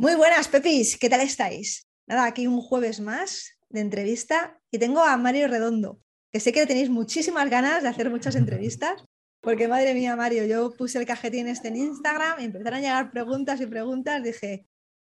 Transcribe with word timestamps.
Muy 0.00 0.14
buenas, 0.14 0.48
Pepis, 0.48 0.96
¿qué 0.96 1.10
tal 1.10 1.20
estáis? 1.20 1.86
Nada, 2.06 2.24
aquí 2.24 2.46
un 2.46 2.62
jueves 2.62 3.00
más 3.00 3.58
de 3.68 3.80
entrevista 3.80 4.58
y 4.70 4.78
tengo 4.78 5.04
a 5.04 5.14
Mario 5.18 5.46
Redondo, 5.46 6.00
que 6.32 6.40
sé 6.40 6.54
que 6.54 6.64
tenéis 6.64 6.88
muchísimas 6.88 7.50
ganas 7.50 7.82
de 7.82 7.90
hacer 7.90 8.08
muchas 8.08 8.34
entrevistas, 8.34 9.04
porque 9.42 9.68
madre 9.68 9.92
mía, 9.92 10.16
Mario, 10.16 10.46
yo 10.46 10.72
puse 10.72 10.98
el 10.98 11.04
cajetín 11.04 11.48
este 11.48 11.68
en 11.68 11.76
Instagram 11.76 12.40
y 12.40 12.44
empezaron 12.44 12.78
a 12.78 12.80
llegar 12.80 13.10
preguntas 13.10 13.60
y 13.60 13.66
preguntas, 13.66 14.22
dije, 14.22 14.66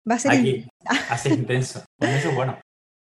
va 0.09 0.15
a 0.15 0.19
ser, 0.19 0.31
Aquí, 0.31 0.67
va 0.83 1.13
a 1.13 1.17
ser 1.19 1.33
intenso. 1.33 1.85
Pues 1.99 2.11
eso 2.13 2.29
es 2.29 2.35
bueno. 2.35 2.59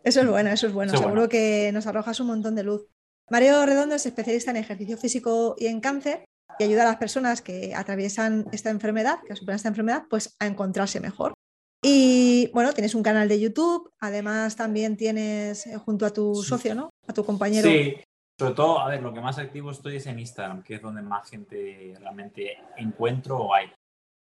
Eso 0.02 0.20
es 0.22 0.26
bueno, 0.26 0.48
eso 0.48 0.68
es 0.68 0.72
bueno. 0.72 0.92
Eso 0.92 1.02
Seguro 1.02 1.16
bueno. 1.16 1.28
que 1.28 1.70
nos 1.74 1.86
arrojas 1.86 2.18
un 2.20 2.28
montón 2.28 2.54
de 2.54 2.62
luz. 2.62 2.86
Mario 3.28 3.66
Redondo 3.66 3.94
es 3.94 4.06
especialista 4.06 4.52
en 4.52 4.56
ejercicio 4.56 4.96
físico 4.96 5.54
y 5.58 5.66
en 5.66 5.82
cáncer 5.82 6.24
y 6.58 6.64
ayuda 6.64 6.84
a 6.84 6.86
las 6.86 6.96
personas 6.96 7.42
que 7.42 7.74
atraviesan 7.74 8.46
esta 8.52 8.70
enfermedad, 8.70 9.18
que 9.28 9.36
superan 9.36 9.56
esta 9.56 9.68
enfermedad, 9.68 10.04
pues 10.08 10.34
a 10.38 10.46
encontrarse 10.46 10.98
mejor. 10.98 11.34
Y 11.82 12.50
bueno, 12.52 12.72
tienes 12.72 12.94
un 12.94 13.02
canal 13.02 13.28
de 13.28 13.38
YouTube, 13.38 13.92
además 14.00 14.56
también 14.56 14.96
tienes 14.96 15.66
eh, 15.66 15.78
junto 15.78 16.06
a 16.06 16.12
tu 16.12 16.34
socio, 16.42 16.74
¿no? 16.74 16.90
A 17.06 17.12
tu 17.12 17.24
compañero. 17.24 17.68
Sí, 17.68 17.96
sobre 18.38 18.54
todo, 18.54 18.80
a 18.80 18.88
ver, 18.88 19.02
lo 19.02 19.12
que 19.12 19.20
más 19.20 19.38
activo 19.38 19.70
estoy 19.70 19.96
es 19.96 20.06
en 20.06 20.18
Instagram, 20.18 20.62
que 20.62 20.74
es 20.74 20.82
donde 20.82 21.02
más 21.02 21.28
gente 21.28 21.94
realmente 22.00 22.58
encuentro 22.76 23.38
o 23.38 23.54
hay. 23.54 23.70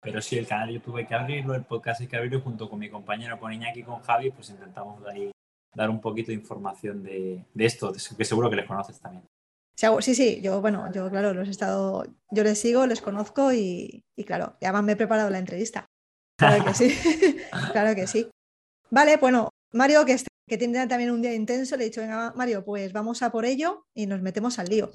Pero 0.01 0.23
sí, 0.23 0.39
el 0.39 0.47
canal 0.47 0.69
de 0.69 0.75
YouTube 0.75 0.97
hay 0.97 1.07
que 1.07 1.15
abrirlo, 1.15 1.55
el 1.55 1.65
podcast 1.65 2.01
hay 2.01 2.07
que 2.07 2.17
abrirlo 2.17 2.39
y 2.39 2.43
junto 2.43 2.71
con 2.71 2.79
mi 2.79 2.89
compañero, 2.89 3.39
con 3.39 3.53
Iñaki 3.53 3.81
y 3.81 3.85
con 3.85 4.01
Javi, 4.01 4.31
pues 4.31 4.51
intentamos 4.51 5.05
ahí 5.07 5.31
dar 5.75 5.91
un 5.91 6.01
poquito 6.01 6.29
de 6.29 6.35
información 6.35 7.03
de, 7.03 7.45
de 7.53 7.65
esto, 7.65 7.93
que 7.93 8.25
seguro 8.25 8.49
que 8.49 8.57
les 8.57 8.67
conoces 8.67 8.99
también. 9.01 9.25
Sí, 9.77 10.15
Sí, 10.15 10.41
yo, 10.43 10.61
bueno, 10.61 10.91
yo 10.93 11.09
claro, 11.11 11.33
los 11.33 11.49
he 11.49 11.51
estado, 11.51 12.05
yo 12.31 12.45
les 12.45 12.59
sigo, 12.59 12.87
les 12.87 13.01
conozco 13.01 13.53
y, 13.53 14.05
y 14.17 14.25
claro, 14.25 14.57
y 14.61 14.67
además 14.67 14.85
me 14.85 14.93
he 14.93 14.97
preparado 14.97 15.31
la 15.31 15.39
entrevista. 15.39 15.90
Claro 16.41 16.65
que 16.65 16.75
sí, 16.75 16.99
claro 17.73 17.95
que 17.95 18.07
sí. 18.07 18.29
Vale, 18.91 19.19
bueno, 19.19 19.51
Mario, 19.73 20.05
que, 20.05 20.15
está- 20.15 20.31
tiene 20.59 20.87
también 20.89 21.11
un 21.11 21.23
día 21.23 21.35
intenso, 21.35 21.77
le 21.77 21.85
he 21.85 21.87
dicho, 21.91 22.01
venga, 22.01 22.33
Mario, 22.35 22.65
pues 22.65 22.93
vamos 22.93 23.23
a 23.23 23.31
por 23.31 23.45
ello 23.45 23.85
y 23.95 24.07
nos 24.07 24.21
metemos 24.23 24.59
al 24.59 24.67
lío. 24.69 24.91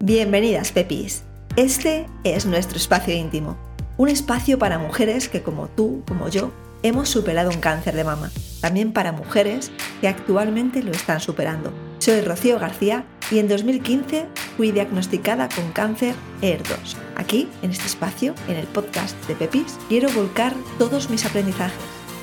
Bienvenidas, 0.00 0.72
Pepis. 0.72 1.22
Este 1.56 2.06
es 2.24 2.46
nuestro 2.46 2.76
espacio 2.78 3.14
íntimo, 3.14 3.56
un 3.96 4.08
espacio 4.08 4.58
para 4.58 4.78
mujeres 4.78 5.28
que 5.28 5.42
como 5.42 5.68
tú, 5.68 6.02
como 6.06 6.28
yo, 6.28 6.52
hemos 6.82 7.08
superado 7.08 7.50
un 7.50 7.60
cáncer 7.60 7.94
de 7.96 8.04
mama. 8.04 8.30
También 8.60 8.92
para 8.92 9.12
mujeres 9.12 9.70
que 10.00 10.08
actualmente 10.08 10.82
lo 10.82 10.92
están 10.92 11.20
superando. 11.20 11.72
Soy 12.08 12.22
Rocío 12.22 12.58
García 12.58 13.04
y 13.30 13.38
en 13.38 13.48
2015 13.48 14.28
fui 14.56 14.72
diagnosticada 14.72 15.50
con 15.50 15.70
cáncer 15.72 16.14
ER2. 16.40 16.96
Aquí, 17.16 17.50
en 17.60 17.70
este 17.70 17.84
espacio, 17.84 18.34
en 18.48 18.56
el 18.56 18.66
podcast 18.66 19.14
de 19.28 19.34
Pepis, 19.34 19.76
quiero 19.90 20.08
volcar 20.12 20.54
todos 20.78 21.10
mis 21.10 21.26
aprendizajes, 21.26 21.76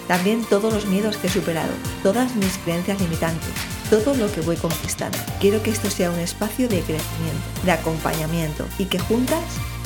también 0.07 0.43
todos 0.45 0.73
los 0.73 0.87
miedos 0.87 1.17
que 1.17 1.27
he 1.27 1.29
superado, 1.29 1.69
todas 2.01 2.35
mis 2.35 2.57
creencias 2.57 2.99
limitantes, 2.99 3.47
todo 3.91 4.15
lo 4.15 4.31
que 4.31 4.41
voy 4.41 4.55
conquistando. 4.55 5.19
Quiero 5.39 5.61
que 5.61 5.69
esto 5.69 5.91
sea 5.91 6.09
un 6.09 6.17
espacio 6.17 6.67
de 6.67 6.79
crecimiento, 6.79 7.45
de 7.63 7.71
acompañamiento 7.71 8.65
y 8.79 8.85
que 8.85 8.97
juntas 8.97 9.43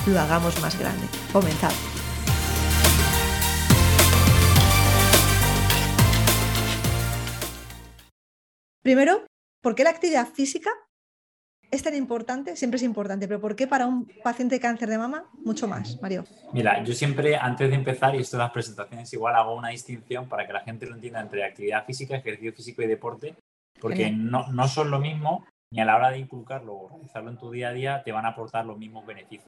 lo 0.07 0.17
hagamos 0.17 0.61
más 0.61 0.79
grande. 0.79 1.05
Comenzamos. 1.33 1.75
Primero, 8.81 9.25
¿por 9.61 9.75
qué 9.75 9.83
la 9.83 9.89
actividad 9.91 10.27
física 10.27 10.69
es 11.71 11.83
tan 11.83 11.95
importante? 11.95 12.55
Siempre 12.55 12.77
es 12.77 12.83
importante, 12.83 13.27
pero 13.27 13.39
¿por 13.39 13.55
qué 13.55 13.67
para 13.67 13.85
un 13.85 14.07
paciente 14.23 14.55
de 14.55 14.61
cáncer 14.61 14.89
de 14.89 14.97
mama 14.97 15.29
mucho 15.45 15.67
más, 15.67 16.01
Mario? 16.01 16.25
Mira, 16.51 16.83
yo 16.83 16.93
siempre, 16.93 17.35
antes 17.35 17.69
de 17.69 17.75
empezar, 17.75 18.15
y 18.15 18.19
esto 18.19 18.37
de 18.37 18.43
las 18.43 18.51
presentaciones, 18.51 19.13
igual 19.13 19.35
hago 19.35 19.53
una 19.55 19.69
distinción 19.69 20.27
para 20.27 20.47
que 20.47 20.53
la 20.53 20.61
gente 20.61 20.87
lo 20.87 20.95
entienda 20.95 21.21
entre 21.21 21.43
actividad 21.43 21.85
física, 21.85 22.15
ejercicio 22.15 22.53
físico 22.53 22.81
y 22.81 22.87
deporte, 22.87 23.35
porque 23.79 24.11
no, 24.11 24.47
no 24.51 24.67
son 24.67 24.89
lo 24.89 24.99
mismo, 24.99 25.45
ni 25.71 25.79
a 25.81 25.85
la 25.85 25.95
hora 25.95 26.09
de 26.09 26.17
inculcarlo 26.17 26.73
o 26.73 26.89
realizarlo 26.89 27.29
en 27.29 27.37
tu 27.37 27.51
día 27.51 27.69
a 27.69 27.73
día 27.73 28.03
te 28.03 28.11
van 28.11 28.25
a 28.25 28.29
aportar 28.29 28.65
los 28.65 28.77
mismos 28.79 29.05
beneficios. 29.05 29.45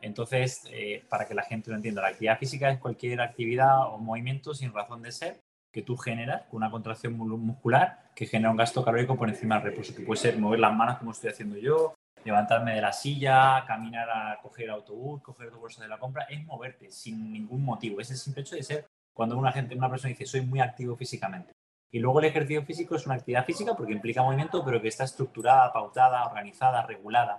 Entonces, 0.00 0.62
eh, 0.72 1.04
para 1.10 1.28
que 1.28 1.34
la 1.34 1.42
gente 1.42 1.70
lo 1.70 1.76
entienda, 1.76 2.00
la 2.00 2.08
actividad 2.08 2.38
física 2.38 2.70
es 2.70 2.78
cualquier 2.78 3.20
actividad 3.20 3.86
o 3.92 3.98
movimiento 3.98 4.54
sin 4.54 4.72
razón 4.72 5.02
de 5.02 5.12
ser 5.12 5.40
que 5.72 5.82
tú 5.82 5.96
generas 5.98 6.42
con 6.48 6.56
una 6.56 6.70
contracción 6.70 7.12
mu- 7.12 7.36
muscular 7.36 8.09
que 8.20 8.26
genera 8.26 8.50
un 8.50 8.56
gasto 8.58 8.84
calórico 8.84 9.16
por 9.16 9.30
encima 9.30 9.54
del 9.54 9.70
reposo, 9.70 9.94
que 9.96 10.02
puede 10.02 10.20
ser 10.20 10.38
mover 10.38 10.60
las 10.60 10.76
manos 10.76 10.98
como 10.98 11.12
estoy 11.12 11.30
haciendo 11.30 11.56
yo, 11.56 11.94
levantarme 12.22 12.74
de 12.74 12.82
la 12.82 12.92
silla, 12.92 13.64
caminar 13.66 14.10
a 14.10 14.38
coger 14.42 14.66
el 14.66 14.72
autobús, 14.72 15.22
coger 15.22 15.50
tu 15.50 15.58
bolsa 15.58 15.82
de 15.82 15.88
la 15.88 15.98
compra, 15.98 16.24
es 16.24 16.44
moverte 16.44 16.90
sin 16.90 17.32
ningún 17.32 17.64
motivo. 17.64 17.98
Es 17.98 18.10
el 18.10 18.18
simple 18.18 18.42
hecho 18.42 18.56
de 18.56 18.62
ser 18.62 18.86
cuando 19.16 19.38
una 19.38 19.52
gente, 19.52 19.74
una 19.74 19.88
persona 19.88 20.10
dice 20.10 20.26
soy 20.26 20.42
muy 20.42 20.60
activo 20.60 20.96
físicamente. 20.96 21.52
Y 21.90 21.98
luego 21.98 22.18
el 22.20 22.26
ejercicio 22.26 22.62
físico 22.62 22.94
es 22.94 23.06
una 23.06 23.14
actividad 23.14 23.46
física 23.46 23.74
porque 23.74 23.94
implica 23.94 24.22
movimiento, 24.22 24.62
pero 24.62 24.82
que 24.82 24.88
está 24.88 25.04
estructurada, 25.04 25.72
pautada, 25.72 26.26
organizada, 26.26 26.84
regulada, 26.84 27.38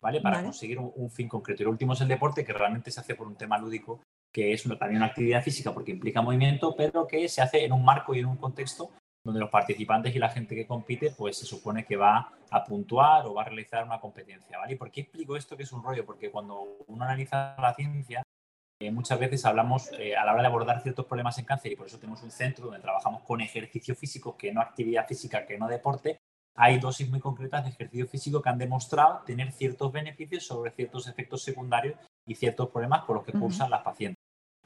¿vale? 0.00 0.22
Para 0.22 0.36
Vale. 0.36 0.46
conseguir 0.46 0.78
un, 0.78 0.90
un 0.96 1.10
fin 1.10 1.28
concreto. 1.28 1.62
Y 1.62 1.64
lo 1.66 1.70
último 1.70 1.92
es 1.92 2.00
el 2.00 2.08
deporte, 2.08 2.46
que 2.46 2.54
realmente 2.54 2.90
se 2.90 3.00
hace 3.00 3.14
por 3.14 3.26
un 3.26 3.36
tema 3.36 3.58
lúdico, 3.58 4.00
que 4.32 4.54
es 4.54 4.64
una- 4.64 4.78
también 4.78 5.02
una 5.02 5.10
actividad 5.10 5.42
física 5.42 5.74
porque 5.74 5.92
implica 5.92 6.22
movimiento, 6.22 6.74
pero 6.74 7.06
que 7.06 7.28
se 7.28 7.42
hace 7.42 7.62
en 7.66 7.72
un 7.74 7.84
marco 7.84 8.14
y 8.14 8.20
en 8.20 8.26
un 8.26 8.38
contexto 8.38 8.90
donde 9.24 9.40
los 9.40 9.50
participantes 9.50 10.14
y 10.14 10.18
la 10.18 10.28
gente 10.28 10.54
que 10.54 10.66
compite, 10.66 11.10
pues 11.10 11.38
se 11.38 11.46
supone 11.46 11.84
que 11.84 11.96
va 11.96 12.30
a 12.50 12.62
puntuar 12.62 13.26
o 13.26 13.34
va 13.34 13.42
a 13.42 13.46
realizar 13.46 13.82
una 13.84 13.98
competencia, 13.98 14.58
¿vale? 14.58 14.74
¿Y 14.74 14.76
por 14.76 14.90
qué 14.90 15.00
explico 15.00 15.36
esto 15.36 15.56
que 15.56 15.62
es 15.62 15.72
un 15.72 15.82
rollo? 15.82 16.04
Porque 16.04 16.30
cuando 16.30 16.76
uno 16.86 17.04
analiza 17.04 17.56
la 17.58 17.74
ciencia, 17.74 18.22
eh, 18.78 18.90
muchas 18.90 19.18
veces 19.18 19.44
hablamos 19.46 19.90
eh, 19.98 20.14
a 20.14 20.26
la 20.26 20.32
hora 20.32 20.42
de 20.42 20.48
abordar 20.48 20.82
ciertos 20.82 21.06
problemas 21.06 21.38
en 21.38 21.46
cáncer 21.46 21.72
y 21.72 21.76
por 21.76 21.86
eso 21.86 21.98
tenemos 21.98 22.22
un 22.22 22.30
centro 22.30 22.66
donde 22.66 22.80
trabajamos 22.80 23.22
con 23.22 23.40
ejercicio 23.40 23.94
físico, 23.94 24.36
que 24.36 24.52
no 24.52 24.60
actividad 24.60 25.06
física, 25.06 25.46
que 25.46 25.56
no 25.56 25.68
deporte. 25.68 26.18
Hay 26.56 26.78
dosis 26.78 27.08
muy 27.08 27.18
concretas 27.18 27.64
de 27.64 27.70
ejercicio 27.70 28.06
físico 28.06 28.42
que 28.42 28.50
han 28.50 28.58
demostrado 28.58 29.22
tener 29.24 29.50
ciertos 29.52 29.90
beneficios 29.90 30.46
sobre 30.46 30.70
ciertos 30.70 31.08
efectos 31.08 31.42
secundarios 31.42 31.96
y 32.26 32.34
ciertos 32.34 32.68
problemas 32.68 33.04
por 33.04 33.16
los 33.16 33.24
que 33.24 33.32
cursan 33.32 33.70
las 33.70 33.82
pacientes. 33.82 34.13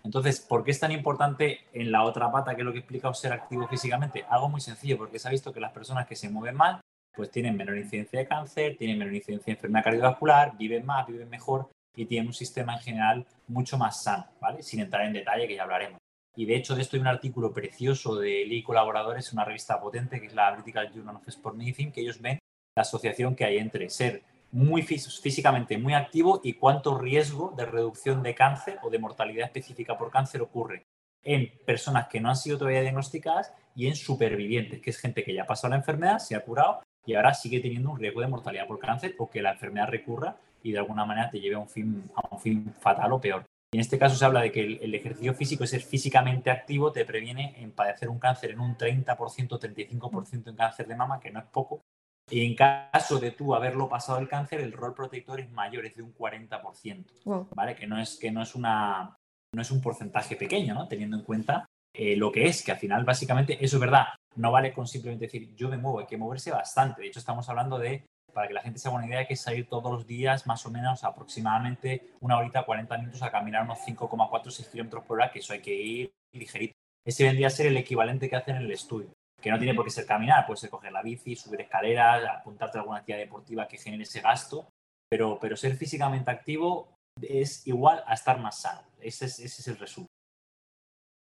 Entonces, 0.08 0.40
¿por 0.40 0.64
qué 0.64 0.70
es 0.70 0.80
tan 0.80 0.90
importante 0.90 1.66
en 1.74 1.92
la 1.92 2.02
otra 2.02 2.32
pata, 2.32 2.54
que 2.54 2.62
es 2.62 2.64
lo 2.64 2.72
que 2.72 2.78
explica 2.78 3.12
ser 3.12 3.30
activo 3.30 3.68
físicamente? 3.68 4.24
Algo 4.30 4.48
muy 4.48 4.62
sencillo, 4.62 4.96
porque 4.96 5.18
se 5.18 5.28
ha 5.28 5.30
visto 5.30 5.52
que 5.52 5.60
las 5.60 5.70
personas 5.70 6.06
que 6.06 6.16
se 6.16 6.30
mueven 6.30 6.56
mal, 6.56 6.80
pues 7.14 7.30
tienen 7.30 7.54
menor 7.58 7.76
incidencia 7.76 8.18
de 8.18 8.26
cáncer, 8.26 8.78
tienen 8.78 8.98
menor 8.98 9.14
incidencia 9.14 9.52
de 9.52 9.58
enfermedad 9.58 9.84
cardiovascular, 9.84 10.56
viven 10.56 10.86
más, 10.86 11.06
viven 11.06 11.28
mejor 11.28 11.68
y 11.94 12.06
tienen 12.06 12.28
un 12.28 12.32
sistema 12.32 12.72
en 12.76 12.80
general 12.80 13.26
mucho 13.48 13.76
más 13.76 14.02
sano, 14.02 14.24
¿vale? 14.40 14.62
Sin 14.62 14.80
entrar 14.80 15.04
en 15.04 15.12
detalle, 15.12 15.46
que 15.46 15.56
ya 15.56 15.64
hablaremos. 15.64 15.98
Y 16.34 16.46
de 16.46 16.56
hecho, 16.56 16.74
de 16.74 16.80
esto 16.80 16.96
hay 16.96 17.02
un 17.02 17.08
artículo 17.08 17.52
precioso 17.52 18.16
de 18.16 18.46
Lee 18.46 18.60
y 18.60 18.62
colaboradores, 18.62 19.30
una 19.34 19.44
revista 19.44 19.78
potente 19.78 20.22
que 20.22 20.28
es 20.28 20.34
la 20.34 20.54
Critical 20.54 20.90
Journal 20.90 21.16
of 21.16 21.28
Sport 21.28 21.54
Medicine, 21.54 21.92
que 21.92 22.00
ellos 22.00 22.18
ven 22.18 22.38
la 22.74 22.80
asociación 22.80 23.36
que 23.36 23.44
hay 23.44 23.58
entre 23.58 23.90
ser 23.90 24.22
muy 24.52 24.82
fís- 24.82 25.20
físicamente 25.20 25.76
muy 25.78 25.94
activo 25.94 26.40
y 26.42 26.54
cuánto 26.54 26.98
riesgo 26.98 27.52
de 27.56 27.66
reducción 27.66 28.22
de 28.22 28.34
cáncer 28.34 28.78
o 28.82 28.90
de 28.90 28.98
mortalidad 28.98 29.46
específica 29.46 29.96
por 29.98 30.10
cáncer 30.10 30.40
ocurre 30.42 30.86
en 31.24 31.50
personas 31.66 32.08
que 32.08 32.20
no 32.20 32.28
han 32.30 32.36
sido 32.36 32.58
todavía 32.58 32.80
diagnosticadas 32.80 33.52
y 33.74 33.88
en 33.88 33.96
supervivientes, 33.96 34.80
que 34.80 34.90
es 34.90 34.98
gente 34.98 35.24
que 35.24 35.34
ya 35.34 35.42
ha 35.42 35.46
pasado 35.46 35.70
la 35.70 35.76
enfermedad, 35.76 36.18
se 36.18 36.34
ha 36.36 36.40
curado 36.44 36.80
y 37.04 37.14
ahora 37.14 37.34
sigue 37.34 37.60
teniendo 37.60 37.90
un 37.90 37.98
riesgo 37.98 38.20
de 38.20 38.28
mortalidad 38.28 38.66
por 38.66 38.78
cáncer 38.78 39.14
o 39.18 39.28
que 39.28 39.42
la 39.42 39.52
enfermedad 39.52 39.88
recurra 39.88 40.36
y 40.62 40.72
de 40.72 40.78
alguna 40.78 41.04
manera 41.04 41.30
te 41.30 41.40
lleve 41.40 41.56
a 41.56 41.58
un 41.60 41.68
fin, 41.68 42.04
a 42.14 42.34
un 42.34 42.40
fin 42.40 42.74
fatal 42.80 43.12
o 43.12 43.20
peor. 43.20 43.44
En 43.72 43.80
este 43.80 43.98
caso 43.98 44.16
se 44.16 44.24
habla 44.24 44.40
de 44.40 44.50
que 44.50 44.60
el, 44.60 44.78
el 44.80 44.94
ejercicio 44.94 45.34
físico, 45.34 45.66
ser 45.66 45.82
físicamente 45.82 46.50
activo, 46.50 46.90
te 46.90 47.04
previene 47.04 47.54
en 47.62 47.72
padecer 47.72 48.08
un 48.08 48.18
cáncer 48.18 48.52
en 48.52 48.60
un 48.60 48.76
30%, 48.78 49.58
35% 49.58 50.48
en 50.48 50.56
cáncer 50.56 50.86
de 50.86 50.96
mama, 50.96 51.20
que 51.20 51.30
no 51.30 51.40
es 51.40 51.46
poco. 51.46 51.82
Y 52.30 52.44
en 52.44 52.54
caso 52.54 53.18
de 53.18 53.30
tú 53.32 53.54
haberlo 53.54 53.88
pasado 53.88 54.18
el 54.18 54.28
cáncer, 54.28 54.60
el 54.60 54.72
rol 54.72 54.94
protector 54.94 55.40
es 55.40 55.50
mayor, 55.50 55.86
es 55.86 55.96
de 55.96 56.02
un 56.02 56.14
40%, 56.14 57.06
Wow. 57.24 57.48
¿vale? 57.54 57.74
Que 57.74 57.86
no 57.86 58.00
es, 58.00 58.16
que 58.18 58.30
no 58.30 58.42
es, 58.42 58.54
una, 58.54 59.16
no 59.54 59.62
es 59.62 59.70
un 59.70 59.80
porcentaje 59.80 60.36
pequeño, 60.36 60.74
¿no? 60.74 60.88
Teniendo 60.88 61.16
en 61.16 61.24
cuenta 61.24 61.66
eh, 61.94 62.16
lo 62.16 62.30
que 62.30 62.46
es, 62.46 62.62
que 62.62 62.72
al 62.72 62.78
final 62.78 63.04
básicamente 63.04 63.62
eso 63.64 63.76
es 63.76 63.80
verdad. 63.80 64.06
no 64.36 64.52
vale 64.52 64.72
con 64.72 64.86
simplemente 64.86 65.24
decir 65.26 65.54
yo 65.56 65.68
me 65.68 65.78
muevo, 65.78 66.00
hay 66.00 66.06
que 66.06 66.16
moverse 66.16 66.50
bastante. 66.50 67.02
De 67.02 67.08
hecho, 67.08 67.18
estamos 67.18 67.48
hablando 67.48 67.78
de, 67.78 68.04
para 68.32 68.46
que 68.46 68.54
la 68.54 68.60
gente 68.60 68.78
se 68.78 68.88
haga 68.88 68.98
una 68.98 69.06
idea, 69.06 69.20
hay 69.20 69.26
que 69.26 69.36
salir 69.36 69.68
todos 69.68 69.90
los 69.90 70.06
días 70.06 70.46
más 70.46 70.64
o 70.66 70.70
menos 70.70 71.02
aproximadamente 71.02 72.10
una 72.20 72.36
horita, 72.38 72.64
40 72.64 72.98
minutos 72.98 73.22
a 73.22 73.30
caminar 73.30 73.64
unos 73.64 73.78
5,4 73.80 74.50
6 74.50 74.68
kilómetros 74.68 75.04
por 75.04 75.18
hora, 75.18 75.30
que 75.32 75.40
eso 75.40 75.52
hay 75.54 75.60
que 75.60 75.74
ir 75.74 76.12
ligerito. 76.32 76.74
Ese 77.04 77.24
vendría 77.24 77.46
a 77.46 77.50
ser 77.50 77.66
el 77.66 77.76
equivalente 77.76 78.28
que 78.28 78.36
hacen 78.36 78.56
en 78.56 78.62
el 78.62 78.70
estudio, 78.70 79.10
que 79.40 79.50
no 79.50 79.58
tiene 79.58 79.74
por 79.74 79.84
qué 79.84 79.90
ser 79.90 80.06
caminar, 80.06 80.46
puede 80.46 80.58
ser 80.58 80.70
coger 80.70 80.92
la 80.92 81.02
bici, 81.02 81.36
subir 81.36 81.60
escaleras, 81.60 82.24
apuntarte 82.28 82.78
a 82.78 82.80
alguna 82.80 82.98
actividad 82.98 83.20
deportiva 83.20 83.68
que 83.68 83.78
genere 83.78 84.02
ese 84.02 84.20
gasto, 84.20 84.68
pero, 85.08 85.38
pero 85.40 85.56
ser 85.56 85.76
físicamente 85.76 86.30
activo 86.30 86.96
es 87.22 87.66
igual 87.66 88.02
a 88.06 88.14
estar 88.14 88.38
más 88.40 88.60
sano. 88.60 88.82
Ese 89.00 89.26
es, 89.26 89.38
ese 89.38 89.62
es 89.62 89.68
el 89.68 89.78
resumen. 89.78 90.08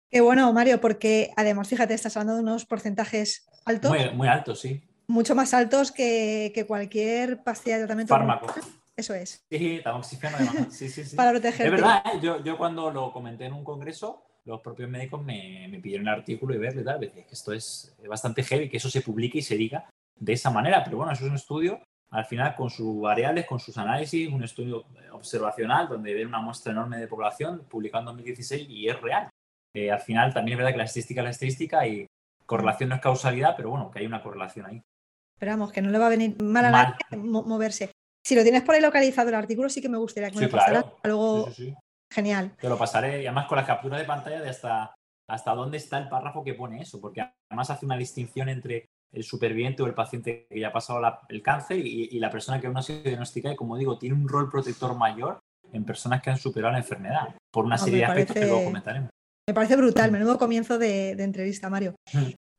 Qué 0.10 0.22
bueno, 0.22 0.52
Mario, 0.54 0.82
porque 0.82 1.32
además, 1.36 1.68
fíjate, 1.68 1.94
estás 1.94 2.18
hablando 2.18 2.36
de 2.36 2.42
unos 2.42 2.66
porcentajes 2.66 3.48
altos. 3.66 3.92
Muy, 3.92 4.10
muy 4.12 4.28
altos, 4.28 4.60
sí. 4.60 4.82
Mucho 5.08 5.36
más 5.36 5.54
altos 5.54 5.92
que, 5.92 6.66
cualquier 6.68 7.44
pastilla 7.44 7.76
de 7.78 7.84
tratamiento. 7.84 8.16
Fármaco. 8.16 8.48
Eso 8.96 9.14
es. 9.14 9.46
Sí, 9.50 9.80
tamoxifeno 9.84 10.38
además. 10.38 10.68
Sí, 10.76 10.90
sí, 10.90 11.06
sí. 11.06 11.16
Para 11.16 11.32
proteger. 11.32 11.68
Es 11.68 11.72
verdad, 11.72 12.04
¿eh? 12.06 12.20
yo, 12.22 12.44
yo, 12.44 12.58
cuando 12.58 12.92
lo 12.92 13.12
comenté 13.14 13.46
en 13.46 13.54
un 13.54 13.64
congreso, 13.64 14.29
los 14.50 14.62
propios 14.62 14.90
médicos 14.90 15.24
me, 15.24 15.68
me 15.70 15.80
pidieron 15.80 16.08
el 16.08 16.14
artículo 16.14 16.54
y 16.54 16.58
verlo 16.58 16.82
y 16.82 16.84
tal. 16.84 17.00
Decía 17.00 17.26
que 17.26 17.34
esto 17.34 17.54
es 17.54 17.96
bastante 18.08 18.44
heavy, 18.44 18.70
que 18.70 18.78
eso 18.78 18.90
se 18.90 19.02
publique 19.02 19.38
y 19.38 19.42
se 19.42 19.56
diga 19.56 19.90
de 20.16 20.34
esa 20.34 20.50
manera. 20.50 20.84
Pero 20.84 20.98
bueno, 20.98 21.12
eso 21.12 21.24
es 21.24 21.30
un 21.30 21.36
estudio, 21.36 21.82
al 22.12 22.26
final, 22.26 22.56
con 22.56 22.70
sus 22.70 23.00
variables, 23.00 23.46
con 23.46 23.60
sus 23.60 23.78
análisis, 23.78 24.32
un 24.32 24.44
estudio 24.44 24.86
observacional 25.12 25.88
donde 25.88 26.14
ven 26.14 26.28
una 26.28 26.42
muestra 26.42 26.72
enorme 26.72 26.98
de 26.98 27.08
población 27.08 27.64
publicado 27.70 28.02
en 28.02 28.06
2016 28.18 28.68
y 28.70 28.90
es 28.90 29.00
real. 29.00 29.30
Eh, 29.74 29.92
al 29.92 30.00
final 30.00 30.34
también 30.34 30.54
es 30.54 30.58
verdad 30.58 30.72
que 30.72 30.78
la 30.80 30.86
estadística 30.86 31.22
es 31.22 31.26
la 31.26 31.30
estadística 31.30 31.88
y 31.88 32.08
correlación 32.46 32.90
no 32.90 32.96
es 32.96 33.02
causalidad, 33.02 33.56
pero 33.56 33.70
bueno, 33.70 33.92
que 33.92 34.00
hay 34.00 34.08
una 34.08 34.24
correlación 34.24 34.66
ahí. 34.66 34.82
Esperamos 35.36 35.72
que 35.72 35.82
no 35.82 35.92
le 35.92 36.00
va 36.00 36.08
a 36.08 36.10
venir 36.10 36.42
mal 36.42 36.66
a 36.66 36.72
nadie 36.72 36.96
moverse. 37.16 37.92
Si 38.26 38.36
lo 38.36 38.44
tienes 38.44 38.64
por 38.64 38.76
ahí 38.76 38.82
localizado 38.82 39.30
el 39.30 39.36
artículo, 39.36 39.70
sí 39.70 39.82
que 39.82 39.90
me 39.90 39.98
gustaría 39.98 40.32
que 40.32 40.38
me 40.38 40.46
lo 40.46 40.52
pasaras 40.52 40.86
algo 41.04 41.50
genial. 42.12 42.56
Te 42.60 42.70
lo 42.70 42.78
pasaré, 42.78 43.22
y 43.22 43.26
además 43.26 43.48
con 43.48 43.58
la 43.58 43.66
captura 43.66 43.98
de 43.98 44.06
pantalla 44.06 44.42
de 44.42 44.50
hasta, 44.50 44.96
hasta 45.30 45.54
dónde 45.54 45.78
está 45.78 45.98
el 45.98 46.10
párrafo 46.10 46.44
que 46.44 46.54
pone 46.54 46.82
eso, 46.82 47.00
porque 47.00 47.26
además 47.50 47.70
hace 47.70 47.86
una 47.86 47.98
distinción 47.98 48.50
entre 48.50 48.90
el 49.12 49.24
superviviente 49.24 49.82
o 49.82 49.88
el 49.88 49.94
paciente 49.94 50.48
que 50.50 50.60
ya 50.60 50.68
ha 50.68 50.74
pasado 50.74 51.02
el 51.30 51.42
cáncer 51.42 51.78
y, 51.80 52.20
la 52.20 52.30
persona 52.30 52.60
que 52.60 52.68
aún 52.68 52.76
no 52.76 52.80
ha 52.80 52.84
sido 52.84 53.02
diagnosticada 53.02 53.54
y 53.54 53.58
como 53.58 53.78
digo, 53.78 53.98
tiene 53.98 54.16
un 54.16 54.28
rol 54.28 54.50
protector 54.50 54.96
mayor 54.96 55.40
en 55.72 55.86
personas 55.86 56.22
que 56.22 56.30
han 56.30 56.38
superado 56.38 56.74
la 56.74 56.80
enfermedad, 56.80 57.36
por 57.52 57.66
una 57.66 57.78
serie 57.78 58.00
de 58.00 58.06
aspectos 58.06 58.36
que 58.36 58.46
luego 58.46 58.66
comentaremos. 58.66 59.10
Me 59.48 59.54
parece 59.54 59.76
brutal, 59.76 60.12
menudo 60.12 60.38
comienzo 60.38 60.78
de, 60.78 61.12
entrevista, 61.12 61.70
Mario. 61.70 61.96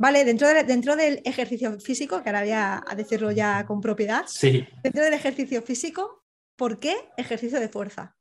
Vale, 0.01 0.25
dentro, 0.25 0.49
dentro 0.65 0.97
del 0.97 1.21
ejercicio 1.25 1.79
físico, 1.79 2.23
que 2.23 2.31
ahora 2.31 2.41
voy 2.41 2.53
a, 2.53 2.83
decirlo 2.97 3.31
ya 3.31 3.67
con 3.67 3.81
propiedad, 3.81 4.25
sí. 4.27 4.67
dentro 4.83 5.05
del 5.05 5.15
ejercicio 5.15 5.63
físico, 5.63 6.21
¿por 6.57 6.79
qué 6.79 6.97
ejercicio 7.17 7.61
de 7.61 7.69
fuerza? 7.69 8.15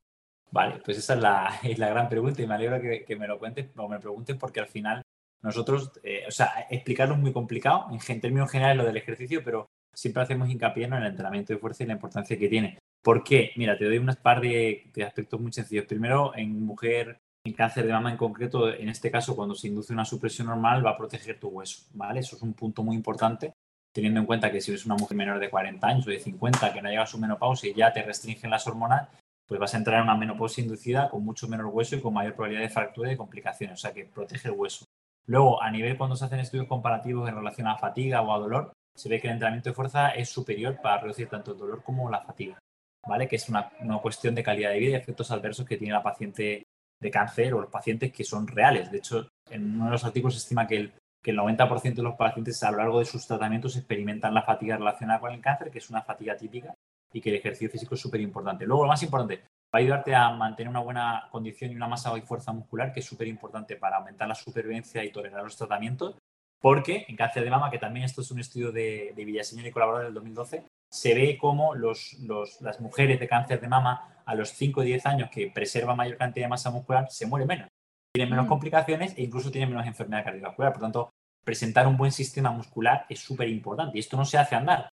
Vale, 0.51 0.81
pues 0.84 0.98
esa 0.98 1.13
es 1.13 1.19
la, 1.19 1.60
la 1.78 1.90
gran 1.90 2.10
pregunta 2.10 2.42
y 2.42 2.48
me 2.48 2.56
alegro 2.56 2.80
que, 2.81 3.16
me 3.16 3.28
lo 3.28 3.40
cuenten 3.40 3.72
o 3.78 3.88
me 3.88 4.00
pregunten 4.00 4.38
porque 4.38 4.60
al 4.60 4.68
final 4.68 5.01
nosotros, 5.42 5.92
eh, 6.04 6.24
o 6.28 6.31
sea, 6.31 6.68
explicarlo 6.69 7.16
es 7.16 7.22
muy 7.22 7.31
complicado 7.31 7.88
en 7.92 8.22
términos 8.22 8.51
generales 8.51 8.78
lo 8.78 8.86
del 8.86 8.98
ejercicio, 8.98 9.42
pero 9.44 9.68
siempre 9.96 10.24
hacemos 10.24 10.50
hincapié 10.50 10.86
en 10.86 10.94
el 10.94 11.06
entrenamiento 11.06 11.54
de 11.54 11.60
fuerza 11.60 11.84
y 11.84 11.88
la 11.88 11.94
importancia 11.94 12.38
que 12.38 12.50
tiene. 12.50 12.80
¿Por 13.01 13.24
qué? 13.24 13.51
Mira, 13.56 13.78
te 13.78 13.86
doy 13.86 13.98
unas 13.98 14.18
par 14.18 14.42
de, 14.42 14.92
de 14.94 15.04
aspectos 15.04 15.40
muy 15.40 15.54
sencillos. 15.54 15.86
Primero, 15.86 16.36
en 16.36 16.62
mujer 16.62 17.19
en 17.45 17.54
cáncer 17.54 17.86
de 17.86 17.94
mama 17.94 18.12
en 18.12 18.18
concreto, 18.18 18.74
en 18.74 18.90
este 18.90 19.10
caso, 19.10 19.36
cuando 19.36 19.56
se 19.56 19.68
induce 19.68 19.94
una 19.94 20.06
supresión 20.06 20.48
normal, 20.48 20.86
va 20.86 20.92
a 20.92 20.98
proteger 20.98 21.40
tu 21.40 21.48
hueso, 21.48 21.86
¿vale? 21.94 22.19
Eso 22.19 22.36
es 22.36 22.42
un 22.42 22.54
punto 22.54 22.84
muy 22.84 22.95
importante, 22.95 23.54
teniendo 23.94 24.19
en 24.19 24.25
cuenta 24.25 24.52
que 24.52 24.60
si 24.60 24.72
eres 24.72 24.86
una 24.86 24.95
mujer 24.95 25.16
menor 25.16 25.40
de 25.40 25.50
40 25.50 25.88
años 25.88 26.07
o 26.07 26.10
de 26.10 26.19
50 26.19 26.74
que 26.74 26.81
no 26.81 26.90
llega 26.90 27.04
a 27.04 27.07
su 27.07 27.18
menopausia 27.18 27.72
y 27.72 27.75
ya 27.75 27.94
te 27.94 28.04
restringen 28.04 28.52
las 28.52 28.68
hormonas, 28.68 29.07
pues 29.50 29.60
vas 29.60 29.74
a 29.74 29.78
entrar 29.78 29.98
en 29.98 30.04
una 30.04 30.16
menopausia 30.16 30.62
inducida 30.62 31.10
con 31.10 31.25
mucho 31.25 31.48
menor 31.48 31.66
hueso 31.66 31.96
y 31.96 32.01
con 32.01 32.13
mayor 32.13 32.36
probabilidad 32.36 32.62
de 32.62 32.69
fractura 32.69 33.10
y 33.10 33.13
de 33.13 33.18
complicaciones, 33.18 33.80
o 33.80 33.81
sea 33.81 33.92
que 33.92 34.06
protege 34.06 34.48
el 34.48 34.54
hueso. 34.54 34.86
Luego, 35.25 35.62
a 35.62 35.72
nivel 35.72 35.98
cuando 35.98 36.16
se 36.16 36.25
hacen 36.25 36.40
estudios 36.40 36.68
comparativos 36.68 37.28
en 37.28 37.36
relación 37.36 37.68
a 37.68 37.75
fatiga 37.75 38.22
o 38.22 38.31
a 38.31 38.38
dolor, 38.38 38.74
se 38.96 39.10
ve 39.10 39.19
que 39.19 39.28
el 39.28 39.34
entrenamiento 39.34 39.72
de 39.72 39.74
fuerza 39.74 40.10
es 40.10 40.30
superior 40.30 40.80
para 40.80 41.01
reducir 41.01 41.28
tanto 41.30 41.54
el 41.54 41.57
dolor 41.57 41.81
como 41.84 42.12
la 42.12 42.22
fatiga, 42.22 42.60
¿vale? 43.07 43.28
Que 43.28 43.38
es 43.38 43.50
una, 43.50 43.72
cuestión 44.04 44.36
de 44.36 44.44
calidad 44.44 44.69
de 44.69 44.80
vida 44.80 44.92
y 44.92 44.96
efectos 44.96 45.31
adversos 45.31 45.66
que 45.66 45.78
tiene 45.78 45.94
la 45.94 46.04
paciente 46.04 46.63
de 47.02 47.12
cáncer 47.12 47.56
o 47.56 47.62
los 47.62 47.72
pacientes 47.72 48.12
que 48.12 48.24
son 48.24 48.48
reales. 48.48 48.92
De 48.92 49.00
hecho, 49.00 49.30
en 49.50 49.75
uno 49.75 49.86
de 49.86 49.92
los 49.92 50.06
artículos 50.06 50.36
se 50.36 50.42
estima 50.42 50.68
que 50.68 50.78
el, 50.78 50.94
que 51.24 51.31
el 51.31 51.40
90% 51.40 51.95
de 51.95 52.04
los 52.04 52.16
pacientes 52.16 52.62
a 52.62 52.69
lo 52.69 52.78
largo 52.78 53.00
de 53.00 53.06
sus 53.06 53.25
tratamientos 53.25 53.75
experimentan 53.78 54.36
la 54.36 54.44
fatiga 54.44 54.78
relacionada 54.78 55.19
con 55.19 55.31
el 55.31 55.42
cáncer, 55.42 55.72
que 55.72 55.80
es 55.80 55.90
una 55.90 56.04
fatiga 56.04 56.38
típica 56.38 56.75
y 57.13 57.21
que 57.21 57.29
el 57.29 57.35
ejercicio 57.35 57.69
físico 57.69 57.95
es 57.95 58.01
súper 58.01 58.21
importante. 58.21 58.65
Luego, 58.65 58.83
lo 58.83 58.89
más 58.89 59.03
importante, 59.03 59.41
va 59.73 59.73
a 59.73 59.77
ayudarte 59.77 60.15
a 60.15 60.29
mantener 60.31 60.69
una 60.69 60.79
buena 60.79 61.27
condición 61.31 61.71
y 61.71 61.75
una 61.75 61.88
masa 61.88 62.15
y 62.17 62.21
fuerza 62.21 62.51
muscular, 62.51 62.91
que 62.91 63.00
es 63.00 63.06
súper 63.06 63.27
importante 63.27 63.75
para 63.75 63.97
aumentar 63.97 64.27
la 64.27 64.35
supervivencia 64.35 65.03
y 65.03 65.11
tolerar 65.11 65.44
los 65.44 65.56
tratamientos, 65.56 66.15
porque 66.59 67.06
en 67.07 67.15
cáncer 67.15 67.44
de 67.44 67.50
mama, 67.50 67.71
que 67.71 67.79
también 67.79 68.06
esto 68.06 68.21
es 68.21 68.31
un 68.31 68.39
estudio 68.39 68.71
de, 68.71 69.13
de 69.15 69.25
Villaseñor 69.25 69.65
y 69.65 69.71
colaborador 69.71 70.06
del 70.06 70.13
2012, 70.15 70.65
se 70.89 71.13
ve 71.13 71.38
cómo 71.39 71.75
los, 71.75 72.17
las 72.61 72.81
mujeres 72.81 73.19
de 73.19 73.27
cáncer 73.27 73.61
de 73.61 73.67
mama 73.67 74.21
a 74.25 74.35
los 74.35 74.50
5 74.50 74.79
o 74.79 74.83
10 74.83 75.06
años 75.06 75.29
que 75.29 75.47
preservan 75.47 75.97
mayor 75.97 76.17
cantidad 76.17 76.45
de 76.45 76.50
masa 76.50 76.71
muscular 76.71 77.07
se 77.09 77.27
mueren 77.27 77.47
menos, 77.47 77.67
tienen 78.13 78.29
menos 78.29 78.45
mm. 78.45 78.50
complicaciones 78.50 79.17
e 79.17 79.23
incluso 79.23 79.51
tienen 79.51 79.69
menos 79.69 79.85
enfermedad 79.85 80.23
cardiovascular. 80.23 80.73
Por 80.73 80.81
tanto, 80.81 81.09
presentar 81.45 81.88
un 81.88 81.97
buen 81.97 82.11
sistema 82.11 82.51
muscular 82.51 83.06
es 83.07 83.19
súper 83.19 83.50
importante 83.50 83.97
y 83.97 84.00
esto 84.00 84.17
no 84.17 84.25
se 84.25 84.38
hace 84.38 84.56
andar, 84.56 84.89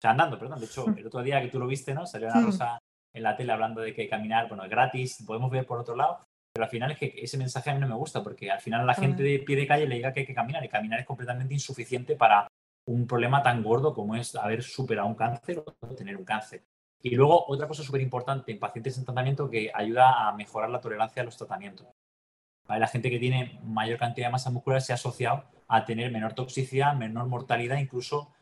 o 0.00 0.02
sea, 0.02 0.12
andando, 0.12 0.38
perdón. 0.38 0.58
De 0.58 0.64
hecho, 0.64 0.86
mm. 0.86 0.98
el 0.98 1.06
otro 1.06 1.22
día 1.22 1.42
que 1.42 1.48
tú 1.48 1.58
lo 1.58 1.66
viste, 1.66 1.92
¿no? 1.92 2.06
Salió 2.06 2.28
una 2.28 2.40
mm. 2.40 2.46
rosa 2.46 2.78
en 3.12 3.22
la 3.22 3.36
tele 3.36 3.52
hablando 3.52 3.82
de 3.82 3.92
que 3.92 4.08
caminar, 4.08 4.48
bueno, 4.48 4.64
es 4.64 4.70
gratis, 4.70 5.22
podemos 5.26 5.50
ver 5.50 5.66
por 5.66 5.78
otro 5.78 5.94
lado, 5.94 6.20
pero 6.54 6.64
al 6.64 6.70
final 6.70 6.92
es 6.92 6.98
que 6.98 7.12
ese 7.18 7.36
mensaje 7.36 7.68
a 7.68 7.74
mí 7.74 7.80
no 7.80 7.86
me 7.88 7.94
gusta 7.94 8.22
porque 8.22 8.50
al 8.50 8.60
final 8.60 8.80
a 8.80 8.84
la 8.84 8.94
gente 8.94 9.22
de 9.22 9.40
pie 9.40 9.56
de 9.56 9.66
calle 9.66 9.86
le 9.86 9.96
diga 9.96 10.10
que 10.14 10.20
hay 10.20 10.26
que 10.26 10.34
caminar 10.34 10.64
y 10.64 10.70
caminar 10.70 11.00
es 11.00 11.06
completamente 11.06 11.52
insuficiente 11.52 12.16
para 12.16 12.48
un 12.86 13.06
problema 13.06 13.42
tan 13.42 13.62
gordo 13.62 13.92
como 13.92 14.16
es 14.16 14.34
haber 14.36 14.62
superado 14.62 15.06
un 15.06 15.16
cáncer 15.16 15.62
o 15.66 15.94
tener 15.94 16.16
un 16.16 16.24
cáncer. 16.24 16.64
Y 17.02 17.14
luego, 17.14 17.44
otra 17.48 17.68
cosa 17.68 17.82
súper 17.82 18.00
importante 18.00 18.52
en 18.52 18.58
pacientes 18.58 18.96
en 18.96 19.04
tratamiento 19.04 19.50
que 19.50 19.70
ayuda 19.74 20.28
a 20.28 20.32
mejorar 20.32 20.70
la 20.70 20.80
tolerancia 20.80 21.20
a 21.20 21.26
los 21.26 21.36
tratamientos. 21.36 21.88
La 22.68 22.86
gente 22.86 23.10
que 23.10 23.18
tiene 23.18 23.60
mayor 23.64 23.98
cantidad 23.98 24.28
de 24.28 24.32
masa 24.32 24.50
muscular 24.50 24.80
se 24.80 24.92
ha 24.92 24.94
asociado 24.94 25.44
a 25.68 25.84
tener 25.84 26.10
menor 26.10 26.32
toxicidad, 26.32 26.94
menor 26.94 27.26
mortalidad, 27.26 27.78
incluso 27.78 28.32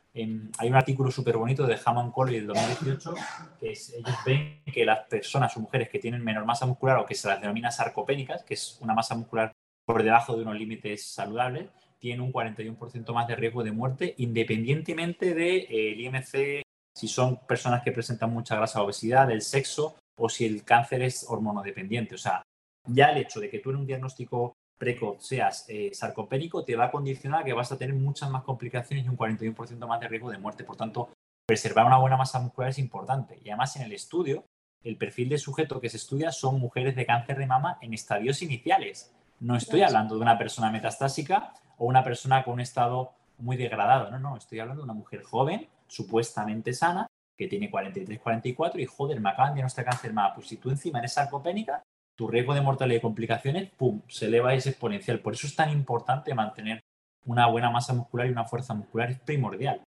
hay 0.59 0.69
un 0.69 0.75
artículo 0.75 1.11
súper 1.11 1.37
bonito 1.37 1.67
de 1.67 1.79
Hammond 1.85 2.13
Colley 2.13 2.37
del 2.37 2.47
2018 2.49 3.15
que 3.61 3.71
ellos 3.71 4.17
ven 4.25 4.63
que 4.65 4.85
las 4.85 5.07
personas 5.07 5.57
o 5.57 5.61
mujeres 5.61 5.89
que 5.89 5.99
tienen 5.99 6.25
menor 6.25 6.45
masa 6.45 6.67
muscular 6.67 6.99
o 6.99 7.07
que 7.07 7.15
se 7.15 7.29
las 7.29 7.41
denomina 7.41 7.71
sarcopénicas, 7.71 8.43
que 8.43 8.55
es 8.55 8.79
una 8.81 8.95
masa 8.95 9.15
muscular 9.15 9.53
por 9.85 10.03
debajo 10.03 10.37
de 10.37 10.43
unos 10.43 10.57
límites 10.57 11.05
saludables, 11.05 11.71
tienen 11.99 12.21
un 12.21 12.33
41% 12.33 13.13
más 13.13 13.27
de 13.27 13.37
riesgo 13.37 13.65
de 13.65 13.73
muerte 13.73 14.15
independientemente 14.19 15.35
del 15.35 15.37
de, 15.37 15.57
eh, 15.71 16.01
IMC, 16.01 16.63
si 16.95 17.09
son 17.09 17.47
personas 17.47 17.83
que 17.83 17.93
presentan 17.93 18.33
mucha 18.33 18.57
grasa 18.57 18.83
o 18.83 18.85
obesidad, 18.85 19.29
del 19.29 19.43
sexo 19.43 19.97
o 20.17 20.29
si 20.29 20.45
el 20.45 20.65
cáncer 20.65 21.03
es 21.03 21.27
hormonodependiente. 21.29 22.15
O 22.15 22.19
sea, 22.19 22.43
ya 22.87 23.07
el 23.11 23.19
hecho 23.19 23.41
de 23.41 23.51
que 23.51 23.61
tú 23.61 23.71
en 23.71 23.77
un 23.77 23.87
diagnóstico 23.87 24.57
precoz 24.79 25.27
seas 25.27 25.65
eh, 25.69 25.91
sarcopénico 25.93 26.65
te 26.65 26.77
va 26.77 26.87
a 26.87 26.91
condicionar 26.91 27.43
a 27.43 27.45
que 27.45 27.53
vas 27.53 27.73
a 27.73 27.77
tener 27.77 27.95
muchas 27.95 28.31
más 28.31 28.45
complicaciones 28.45 29.05
y 29.05 29.09
un 29.09 29.19
41% 29.19 29.87
más 29.87 30.01
de 30.01 30.09
riesgo 30.09 30.31
de 30.31 30.39
muerte. 30.39 30.65
Por 30.65 30.77
tanto, 30.77 31.11
preservar 31.47 31.87
una 31.87 31.99
buena 31.99 32.17
masa 32.17 32.39
muscular 32.39 32.71
es 32.71 32.79
importante. 32.79 33.41
Y 33.45 33.51
además 33.51 33.77
en 33.77 33.83
el 33.83 33.93
estudio, 33.93 34.45
el 34.85 34.97
perfil 34.97 35.29
de 35.29 35.39
sujeto 35.39 35.81
que 35.81 35.91
se 35.91 35.97
estudia 35.97 36.31
son 36.31 36.61
mujeres 36.61 36.95
de 36.95 37.05
cáncer 37.05 37.37
de 37.37 37.47
mama 37.47 37.79
en 37.81 37.93
estadios 37.93 38.43
iniciales. 38.43 39.13
No 39.41 39.57
estoy 39.57 39.83
hablando 39.83 40.15
de 40.15 40.23
una 40.23 40.39
persona 40.39 40.71
metastásica 40.71 41.53
o 41.77 41.87
una 41.87 42.05
persona 42.05 42.45
con 42.45 42.55
un 42.55 42.61
estado 42.61 43.13
muy 43.39 43.57
degradado. 43.57 44.11
No, 44.11 44.19
no, 44.19 44.37
estoy 44.37 44.61
hablando 44.61 44.83
de 44.83 44.85
una 44.85 44.95
mujer 44.95 45.23
joven, 45.23 45.69
supuestamente 45.87 46.73
sana, 46.73 47.07
que 47.37 47.49
tiene 47.49 47.71
43, 47.71 48.19
44 48.21 48.81
y 48.81 48.87
joder, 48.87 49.21
me 49.21 49.31
acaban 49.31 49.53
de 49.53 49.57
diagnosticar 49.57 49.93
cáncer 49.93 50.13
mama. 50.13 50.35
Pues 50.35 50.49
si 50.49 50.57
tú 50.57 50.71
encima 50.71 50.99
eres 50.99 51.13
sarcopénica, 51.13 51.83
tu 52.19 52.27
riesgo 52.27 52.53
de 52.53 52.61
mortalidad 52.61 52.99
y 52.99 53.01
complicaciones, 53.01 53.71
pum, 53.71 54.03
se 54.09 54.27
eleva 54.27 54.53
y 54.53 54.59
es 54.59 54.67
exponencial. 54.67 55.21
Por 55.21 55.35
eso 55.35 55.47
es 55.47 55.55
tan 55.55 55.71
importante 55.71 56.35
mantener 56.35 56.83
una 57.25 57.47
buena 57.47 57.71
masa 57.71 57.95
muscular 57.95 58.27
y 58.27 58.33
una 58.33 58.45
fuerza 58.45 58.75
muscular, 58.75 59.09
es 59.09 59.21
primordial. 59.21 59.85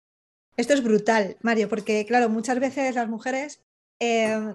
Esto 0.57 0.75
es 0.75 0.83
brutal, 0.83 1.37
Mario, 1.43 1.69
porque 1.69 2.05
claro, 2.05 2.29
muchas 2.29 2.59
veces 2.59 2.97
las 2.97 3.09
mujeres 3.09 3.63
eh, 4.01 4.55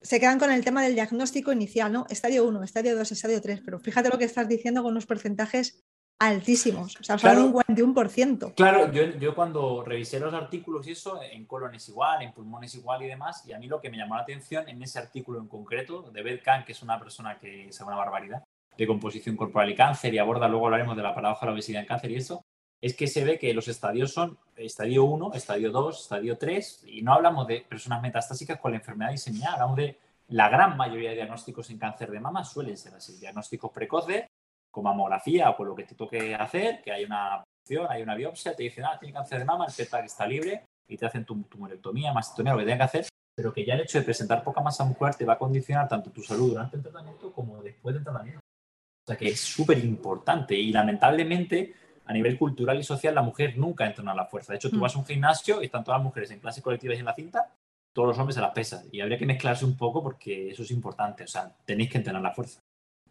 se 0.00 0.20
quedan 0.20 0.38
con 0.38 0.50
el 0.50 0.64
tema 0.64 0.82
del 0.82 0.94
diagnóstico 0.94 1.52
inicial, 1.52 1.92
¿no? 1.92 2.06
Estadio 2.08 2.48
1, 2.48 2.62
estadio 2.62 2.96
2, 2.96 3.12
estadio 3.12 3.42
3, 3.42 3.60
pero 3.62 3.78
fíjate 3.78 4.08
lo 4.08 4.16
que 4.16 4.24
estás 4.24 4.48
diciendo 4.48 4.82
con 4.82 4.92
unos 4.92 5.04
porcentajes 5.04 5.82
altísimos, 6.22 6.96
o 7.00 7.02
sea, 7.02 7.16
claro, 7.16 7.46
un 7.46 7.52
41%. 7.52 8.54
Claro, 8.54 8.92
yo, 8.92 9.02
yo, 9.18 9.34
cuando 9.34 9.82
revisé 9.82 10.20
los 10.20 10.32
artículos 10.32 10.86
y 10.86 10.92
eso, 10.92 11.20
en 11.20 11.46
colon 11.46 11.74
es 11.74 11.88
igual, 11.88 12.22
en 12.22 12.32
pulmón 12.32 12.62
es 12.62 12.76
igual 12.76 13.02
y 13.02 13.08
demás, 13.08 13.44
y 13.48 13.52
a 13.52 13.58
mí 13.58 13.66
lo 13.66 13.80
que 13.80 13.90
me 13.90 13.96
llamó 13.96 14.14
la 14.14 14.22
atención 14.22 14.68
en 14.68 14.80
ese 14.82 15.00
artículo 15.00 15.40
en 15.40 15.48
concreto 15.48 16.10
de 16.12 16.22
Beth 16.22 16.42
Kahn, 16.42 16.64
que 16.64 16.72
es 16.72 16.82
una 16.82 16.96
persona 16.96 17.38
que 17.40 17.72
sabe 17.72 17.88
una 17.88 17.96
barbaridad 17.96 18.44
de 18.76 18.86
composición 18.86 19.36
corporal 19.36 19.70
y 19.70 19.74
cáncer, 19.74 20.14
y 20.14 20.18
aborda, 20.18 20.46
luego 20.46 20.66
hablaremos 20.66 20.96
de 20.96 21.02
la 21.02 21.12
paradoja 21.12 21.40
de 21.40 21.46
la 21.46 21.54
obesidad 21.54 21.82
en 21.82 21.88
cáncer 21.88 22.12
y 22.12 22.16
eso, 22.16 22.44
es 22.80 22.94
que 22.94 23.08
se 23.08 23.24
ve 23.24 23.36
que 23.36 23.52
los 23.52 23.66
estadios 23.66 24.12
son 24.12 24.38
estadio 24.54 25.02
1, 25.04 25.32
estadio 25.34 25.72
2, 25.72 26.02
estadio 26.02 26.38
3, 26.38 26.84
y 26.86 27.02
no 27.02 27.14
hablamos 27.14 27.48
de 27.48 27.66
personas 27.68 28.00
metastásicas 28.00 28.60
con 28.60 28.70
la 28.70 28.78
enfermedad 28.78 29.10
diseminada, 29.10 29.54
hablamos 29.54 29.76
de 29.76 29.98
la 30.28 30.48
gran 30.48 30.76
mayoría 30.76 31.10
de 31.10 31.16
diagnósticos 31.16 31.68
en 31.70 31.78
cáncer 31.78 32.12
de 32.12 32.20
mama 32.20 32.44
suelen 32.44 32.76
ser 32.76 32.94
así, 32.94 33.18
diagnósticos 33.18 33.72
precoces, 33.72 34.26
con 34.72 34.82
mamografía 34.82 35.50
o 35.50 35.56
con 35.56 35.68
lo 35.68 35.76
que 35.76 35.84
te 35.84 35.94
toque 35.94 36.34
hacer, 36.34 36.82
que 36.82 36.90
hay 36.90 37.04
una 37.04 37.44
opción, 37.62 37.86
hay 37.88 38.02
una 38.02 38.16
biopsia, 38.16 38.56
te 38.56 38.64
dicen, 38.64 38.84
ah, 38.84 38.98
tiene 38.98 39.12
cáncer 39.12 39.38
de 39.38 39.44
mama, 39.44 39.66
el 39.66 39.72
PETA 39.72 40.00
está 40.00 40.26
libre, 40.26 40.64
y 40.88 40.96
te 40.96 41.06
hacen 41.06 41.24
tu 41.24 41.40
tumorectomía, 41.44 42.12
mastectomía, 42.12 42.52
lo 42.52 42.58
que 42.58 42.64
tengan 42.64 42.78
que 42.78 42.84
hacer, 42.84 43.06
pero 43.34 43.52
que 43.52 43.64
ya 43.64 43.74
el 43.74 43.82
hecho 43.82 43.98
de 43.98 44.04
presentar 44.04 44.42
poca 44.42 44.60
masa 44.60 44.84
muscular 44.84 45.14
te 45.14 45.24
va 45.24 45.34
a 45.34 45.38
condicionar 45.38 45.88
tanto 45.88 46.10
tu 46.10 46.22
salud 46.22 46.50
durante 46.50 46.76
el 46.76 46.82
tratamiento 46.82 47.32
como 47.32 47.62
después 47.62 47.94
del 47.94 48.04
tratamiento. 48.04 48.40
O 48.40 49.06
sea 49.06 49.16
que 49.16 49.28
es 49.28 49.40
súper 49.40 49.78
importante 49.78 50.54
y 50.54 50.72
lamentablemente 50.72 51.74
a 52.04 52.12
nivel 52.12 52.38
cultural 52.38 52.78
y 52.78 52.84
social 52.84 53.14
la 53.14 53.22
mujer 53.22 53.56
nunca 53.56 53.86
entrena 53.86 54.12
a 54.12 54.16
la 54.16 54.26
fuerza. 54.26 54.52
De 54.52 54.56
hecho, 54.56 54.70
tú 54.70 54.76
mm. 54.76 54.80
vas 54.80 54.94
a 54.94 54.98
un 54.98 55.06
gimnasio 55.06 55.62
y 55.62 55.66
están 55.66 55.84
todas 55.84 55.98
las 55.98 56.04
mujeres 56.04 56.30
en 56.30 56.40
clases 56.40 56.62
colectivas 56.62 56.96
y 56.96 57.00
en 57.00 57.06
la 57.06 57.14
cinta, 57.14 57.52
todos 57.92 58.08
los 58.08 58.18
hombres 58.18 58.36
a 58.38 58.42
las 58.42 58.52
pesas. 58.52 58.86
Y 58.92 59.00
habría 59.00 59.18
que 59.18 59.26
mezclarse 59.26 59.64
un 59.64 59.76
poco 59.76 60.02
porque 60.02 60.50
eso 60.50 60.62
es 60.62 60.70
importante. 60.70 61.24
O 61.24 61.28
sea, 61.28 61.52
tenéis 61.64 61.90
que 61.90 61.98
entrenar 61.98 62.22
la 62.22 62.32
fuerza. 62.32 62.60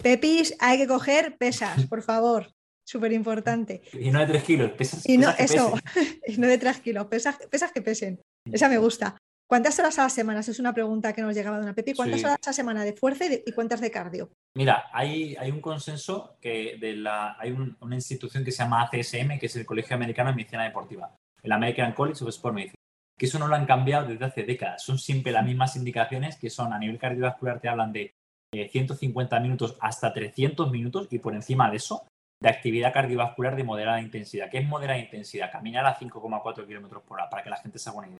Pepis, 0.01 0.55
hay 0.59 0.77
que 0.77 0.87
coger 0.87 1.37
pesas, 1.37 1.85
por 1.89 2.01
favor. 2.01 2.51
Súper 2.83 3.13
importante. 3.13 3.81
Y 3.93 4.09
no 4.11 4.19
de 4.19 4.25
3 4.25 4.43
kilos, 4.43 4.71
pesas. 4.71 5.07
Y 5.07 5.17
no, 5.17 5.29
eso, 5.37 5.73
y 6.27 6.37
no 6.37 6.47
de 6.47 6.57
3 6.57 6.79
kilos, 6.79 7.05
pesas, 7.07 7.37
pesas 7.49 7.71
que 7.71 7.81
pesen. 7.81 8.19
Esa 8.51 8.67
me 8.67 8.77
gusta. 8.77 9.17
¿Cuántas 9.47 9.77
horas 9.79 9.99
a 9.99 10.03
la 10.03 10.09
semana? 10.09 10.39
es 10.39 10.59
una 10.59 10.73
pregunta 10.73 11.11
que 11.11 11.21
nos 11.21 11.35
llegaba 11.35 11.57
de 11.57 11.63
una 11.63 11.75
Pepi. 11.75 11.93
¿Cuántas 11.93 12.23
horas 12.23 12.39
a 12.41 12.49
la 12.49 12.53
semana 12.53 12.85
de 12.85 12.93
fuerza 12.93 13.25
y, 13.25 13.51
cuántas 13.51 13.81
de 13.81 13.91
cardio? 13.91 14.31
Mira, 14.55 14.85
hay, 14.93 15.35
hay 15.35 15.51
un 15.51 15.59
consenso 15.59 16.37
que 16.39 16.77
de 16.79 16.95
la, 16.95 17.35
hay 17.37 17.51
una 17.51 17.95
institución 17.95 18.45
que 18.45 18.51
se 18.53 18.63
llama 18.63 18.83
ACSM, 18.83 19.37
que 19.37 19.47
es 19.47 19.55
el 19.57 19.65
Colegio 19.65 19.97
Americano 19.97 20.29
de 20.29 20.37
Medicina 20.37 20.63
Deportiva, 20.63 21.13
el 21.43 21.51
American 21.51 21.91
College 21.91 22.23
of 22.23 22.29
Sport 22.29 22.55
Medicine, 22.55 22.75
que 23.17 23.25
eso 23.25 23.39
no 23.39 23.47
lo 23.47 23.55
han 23.55 23.65
cambiado 23.65 24.07
desde 24.07 24.23
hace 24.23 24.43
décadas. 24.43 24.83
Son 24.83 24.97
siempre 24.97 25.33
las 25.33 25.45
mismas 25.45 25.75
indicaciones 25.75 26.37
que 26.37 26.49
son 26.49 26.71
a 26.71 26.79
nivel 26.79 26.97
cardiovascular, 26.97 27.59
te 27.59 27.67
hablan 27.67 27.91
de 27.91 28.13
150 28.53 29.37
eh, 29.37 29.39
minutos 29.39 29.77
hasta 29.79 30.13
300 30.13 30.69
minutos 30.71 31.07
y 31.09 31.19
por 31.19 31.33
encima 31.33 31.69
de 31.69 31.77
eso, 31.77 32.05
de 32.41 32.49
actividad 32.49 32.93
cardiovascular 32.93 33.55
de 33.55 33.63
moderada 33.63 34.01
intensidad. 34.01 34.49
¿Qué 34.49 34.57
es 34.57 34.67
moderada 34.67 34.99
intensidad? 34.99 35.51
Caminar 35.51 35.85
a 35.85 35.97
5,4 35.97 36.67
kilómetros 36.67 37.03
por 37.03 37.17
hora, 37.17 37.29
para 37.29 37.43
que 37.43 37.49
la 37.49 37.57
gente 37.57 37.79
se 37.79 37.89
haga 37.89 37.99
una 37.99 38.07
idea. 38.07 38.17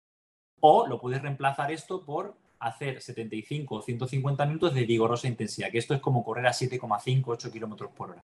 O 0.62 0.88
lo 0.88 1.00
puedes 1.02 1.22
reemplazar 1.22 1.72
esto 1.72 2.06
por 2.06 2.36
hacer 2.60 3.02
75 3.02 3.76
o 3.76 3.82
150 3.82 4.46
minutos 4.46 4.74
de 4.74 4.86
vigorosa 4.86 5.28
intensidad, 5.28 5.72
que 5.72 5.80
esto 5.80 5.96
es 5.96 6.00
como 6.00 6.24
correr 6.24 6.46
a 6.46 6.52
7,5, 6.52 7.24
8 7.26 7.52
kilómetros 7.52 7.92
por 7.92 8.12
hora. 8.12 8.22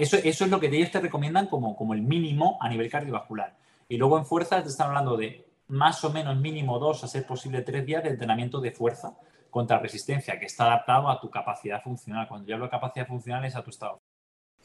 Eso, 0.00 0.16
es 0.16 0.40
lo 0.50 0.58
que 0.58 0.66
ellos 0.66 0.90
te 0.90 1.00
recomiendan 1.00 1.46
como, 1.46 1.76
como 1.76 1.94
el 1.94 2.02
mínimo 2.02 2.58
a 2.60 2.68
nivel 2.68 2.90
cardiovascular. 2.90 3.56
Y 3.88 3.98
luego 3.98 4.18
en 4.18 4.26
fuerza 4.26 4.62
te 4.62 4.68
están 4.68 4.88
hablando 4.88 5.16
de 5.16 5.46
más 5.68 6.02
o 6.02 6.10
menos 6.10 6.36
mínimo 6.38 6.78
dos, 6.80 7.04
a 7.04 7.08
ser 7.08 7.24
posible 7.24 7.62
tres 7.62 7.86
días 7.86 8.02
de 8.02 8.10
entrenamiento 8.10 8.60
de 8.60 8.72
fuerza 8.72 9.16
contra 9.56 9.78
resistencia, 9.78 10.38
que 10.38 10.44
está 10.44 10.66
adaptado 10.66 11.08
a 11.08 11.18
tu 11.18 11.30
capacidad 11.30 11.82
funcional. 11.82 12.28
Cuando 12.28 12.46
yo 12.46 12.56
hablo 12.56 12.66
de 12.66 12.70
capacidad 12.70 13.06
funcional 13.06 13.42
es 13.46 13.56
a 13.56 13.64
tu 13.64 13.70
estado. 13.70 14.02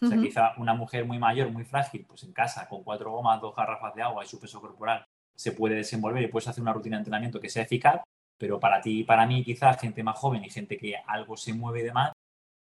O 0.02 0.06
sea, 0.06 0.20
quizá 0.20 0.52
una 0.58 0.74
mujer 0.74 1.06
muy 1.06 1.18
mayor, 1.18 1.50
muy 1.50 1.64
frágil, 1.64 2.04
pues 2.06 2.24
en 2.24 2.34
casa, 2.34 2.68
con 2.68 2.84
cuatro 2.84 3.10
gomas, 3.10 3.40
dos 3.40 3.56
garrafas 3.56 3.96
de 3.96 4.02
agua 4.02 4.26
y 4.26 4.28
su 4.28 4.38
peso 4.38 4.60
corporal, 4.60 5.06
se 5.34 5.54
puede 5.54 5.76
desenvolver 5.76 6.22
y 6.22 6.28
puedes 6.28 6.50
hacer 6.50 6.62
una 6.62 6.74
rutina 6.74 6.98
de 6.98 7.04
entrenamiento 7.04 7.40
que 7.40 7.48
sea 7.48 7.64
eficaz, 7.64 8.02
pero 8.38 8.60
para 8.60 8.82
ti 8.82 9.00
y 9.00 9.04
para 9.06 9.26
mí, 9.26 9.46
quizás 9.46 9.80
gente 9.80 10.04
más 10.04 10.20
joven 10.20 10.44
y 10.44 10.50
gente 10.50 10.78
que 10.78 10.98
algo 11.08 11.38
se 11.38 11.54
mueve 11.54 11.84
de 11.84 11.94
más, 11.94 12.12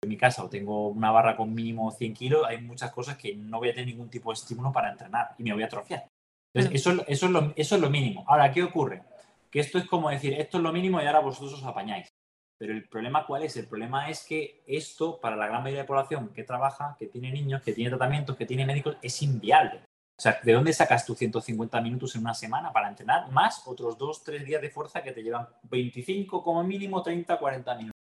en 0.03 0.09
mi 0.09 0.17
casa 0.17 0.43
o 0.43 0.49
tengo 0.49 0.89
una 0.89 1.11
barra 1.11 1.37
con 1.37 1.53
mínimo 1.53 1.89
100 1.89 2.13
kilos, 2.13 2.45
hay 2.45 2.61
muchas 2.61 2.91
cosas 2.91 3.15
que 3.15 3.33
no 3.33 3.59
voy 3.59 3.69
a 3.69 3.73
tener 3.73 3.87
ningún 3.87 4.09
tipo 4.09 4.29
de 4.29 4.33
estímulo 4.33 4.73
para 4.73 4.91
entrenar 4.91 5.35
y 5.37 5.43
me 5.43 5.53
voy 5.53 5.63
a 5.63 5.67
atrofiar. 5.67 6.05
Entonces, 6.53 6.81
eso, 6.81 7.01
eso, 7.07 7.27
es 7.27 7.31
lo, 7.31 7.53
eso 7.55 7.75
es 7.75 7.81
lo 7.81 7.89
mínimo. 7.89 8.25
Ahora, 8.27 8.51
¿qué 8.51 8.61
ocurre? 8.61 9.03
Que 9.51 9.59
esto 9.59 9.77
es 9.77 9.85
como 9.85 10.09
decir, 10.09 10.33
esto 10.33 10.57
es 10.57 10.63
lo 10.63 10.71
mínimo 10.71 11.01
y 11.01 11.05
ahora 11.05 11.19
vosotros 11.19 11.53
os 11.53 11.63
apañáis. 11.63 12.07
Pero 12.59 12.73
el 12.73 12.87
problema 12.89 13.25
cuál 13.25 13.43
es? 13.43 13.55
El 13.55 13.67
problema 13.67 14.09
es 14.09 14.25
que 14.25 14.63
esto, 14.67 15.19
para 15.19 15.37
la 15.37 15.47
gran 15.47 15.63
mayoría 15.63 15.79
de 15.79 15.83
la 15.83 15.87
población 15.87 16.29
que 16.33 16.43
trabaja, 16.43 16.95
que 16.99 17.07
tiene 17.07 17.31
niños, 17.31 17.61
que 17.61 17.73
tiene 17.73 17.89
tratamientos, 17.89 18.35
que 18.35 18.45
tiene 18.45 18.65
médicos, 18.65 18.97
es 19.01 19.21
inviable. 19.21 19.81
O 20.19 20.21
sea, 20.21 20.37
¿de 20.43 20.51
dónde 20.51 20.73
sacas 20.73 21.05
tú 21.05 21.15
150 21.15 21.79
minutos 21.79 22.13
en 22.15 22.21
una 22.21 22.33
semana 22.33 22.73
para 22.73 22.89
entrenar? 22.89 23.31
Más 23.31 23.65
otros 23.65 23.97
dos, 23.97 24.21
tres 24.21 24.45
días 24.45 24.61
de 24.61 24.69
fuerza 24.69 25.01
que 25.01 25.13
te 25.13 25.23
llevan 25.23 25.47
25 25.63 26.43
como 26.43 26.61
mínimo, 26.61 27.01
30, 27.01 27.39
40 27.39 27.75
minutos. 27.75 28.01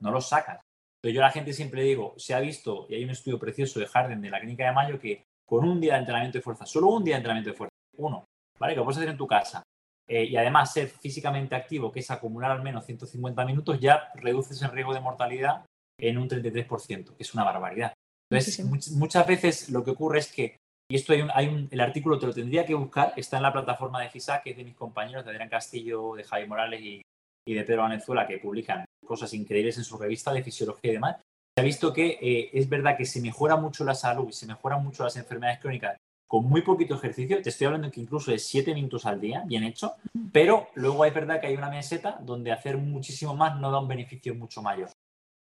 No 0.00 0.10
los 0.10 0.28
sacas. 0.28 0.60
Entonces 0.96 1.14
yo 1.14 1.22
a 1.22 1.26
la 1.26 1.32
gente 1.32 1.54
siempre 1.54 1.82
digo, 1.82 2.12
se 2.18 2.34
ha 2.34 2.40
visto, 2.40 2.86
y 2.90 2.96
hay 2.96 3.04
un 3.04 3.10
estudio 3.10 3.38
precioso 3.38 3.80
de 3.80 3.86
Harden 3.86 4.20
de 4.20 4.28
la 4.28 4.40
clínica 4.40 4.66
de 4.66 4.72
Mayo, 4.72 4.98
que 4.98 5.24
con 5.46 5.66
un 5.66 5.80
día 5.80 5.94
de 5.94 6.00
entrenamiento 6.00 6.36
de 6.36 6.42
fuerza, 6.42 6.66
solo 6.66 6.88
un 6.88 7.04
día 7.04 7.14
de 7.14 7.18
entrenamiento 7.18 7.50
de 7.50 7.56
fuerza, 7.56 7.74
uno, 7.96 8.26
¿vale? 8.58 8.74
Que 8.74 8.78
lo 8.78 8.84
puedes 8.84 8.98
hacer 8.98 9.10
en 9.10 9.16
tu 9.16 9.26
casa, 9.26 9.62
eh, 10.08 10.24
y 10.24 10.36
además 10.36 10.72
ser 10.72 10.88
físicamente 10.88 11.54
activo, 11.54 11.90
que 11.90 12.00
es 12.00 12.10
acumular 12.10 12.50
al 12.50 12.62
menos 12.62 12.84
150 12.86 13.44
minutos, 13.44 13.80
ya 13.80 14.10
reduces 14.14 14.60
el 14.62 14.70
riesgo 14.70 14.94
de 14.94 15.00
mortalidad 15.00 15.64
en 15.98 16.18
un 16.18 16.28
33%, 16.28 17.16
que 17.16 17.22
es 17.22 17.34
una 17.34 17.44
barbaridad. 17.44 17.94
Entonces, 18.30 18.64
muchas 18.92 19.26
veces 19.26 19.70
lo 19.70 19.84
que 19.84 19.90
ocurre 19.90 20.18
es 20.18 20.32
que 20.32 20.56
y 20.90 20.96
esto 20.96 21.14
hay 21.14 21.22
un, 21.22 21.30
hay 21.34 21.48
un, 21.48 21.68
el 21.70 21.80
artículo 21.80 22.18
te 22.18 22.26
lo 22.26 22.34
tendría 22.34 22.66
que 22.66 22.74
buscar, 22.74 23.14
está 23.16 23.38
en 23.38 23.42
la 23.42 23.52
plataforma 23.52 24.02
de 24.02 24.10
FISA, 24.10 24.42
que 24.42 24.50
es 24.50 24.56
de 24.56 24.64
mis 24.64 24.74
compañeros 24.74 25.24
de 25.24 25.30
Adrián 25.30 25.48
Castillo, 25.48 26.14
de 26.14 26.24
Javi 26.24 26.46
Morales 26.46 26.80
y, 26.82 27.02
y 27.46 27.54
de 27.54 27.64
Pedro 27.64 27.84
Venezuela, 27.84 28.26
que 28.26 28.38
publican 28.38 28.84
cosas 29.04 29.32
increíbles 29.32 29.78
en 29.78 29.84
su 29.84 29.96
revista 29.96 30.32
de 30.32 30.42
fisiología 30.42 30.90
y 30.90 30.94
demás. 30.94 31.16
Se 31.56 31.60
ha 31.60 31.64
visto 31.64 31.92
que 31.92 32.18
eh, 32.20 32.50
es 32.52 32.68
verdad 32.68 32.96
que 32.96 33.06
se 33.06 33.20
mejora 33.20 33.56
mucho 33.56 33.84
la 33.84 33.94
salud 33.94 34.28
y 34.28 34.32
se 34.32 34.46
mejoran 34.46 34.82
mucho 34.82 35.04
las 35.04 35.16
enfermedades 35.16 35.60
crónicas 35.60 35.96
con 36.34 36.48
muy 36.48 36.62
poquito 36.62 36.96
ejercicio. 36.96 37.40
Te 37.40 37.50
estoy 37.50 37.66
hablando 37.66 37.92
que 37.92 38.00
incluso 38.00 38.32
de 38.32 38.40
7 38.40 38.74
minutos 38.74 39.06
al 39.06 39.20
día, 39.20 39.44
bien 39.46 39.62
hecho, 39.62 39.94
pero 40.32 40.66
luego 40.74 41.04
es 41.04 41.14
verdad 41.14 41.40
que 41.40 41.46
hay 41.46 41.54
una 41.54 41.70
meseta 41.70 42.18
donde 42.20 42.50
hacer 42.50 42.76
muchísimo 42.76 43.36
más 43.36 43.56
no 43.60 43.70
da 43.70 43.78
un 43.78 43.86
beneficio 43.86 44.34
mucho 44.34 44.60
mayor. 44.60 44.88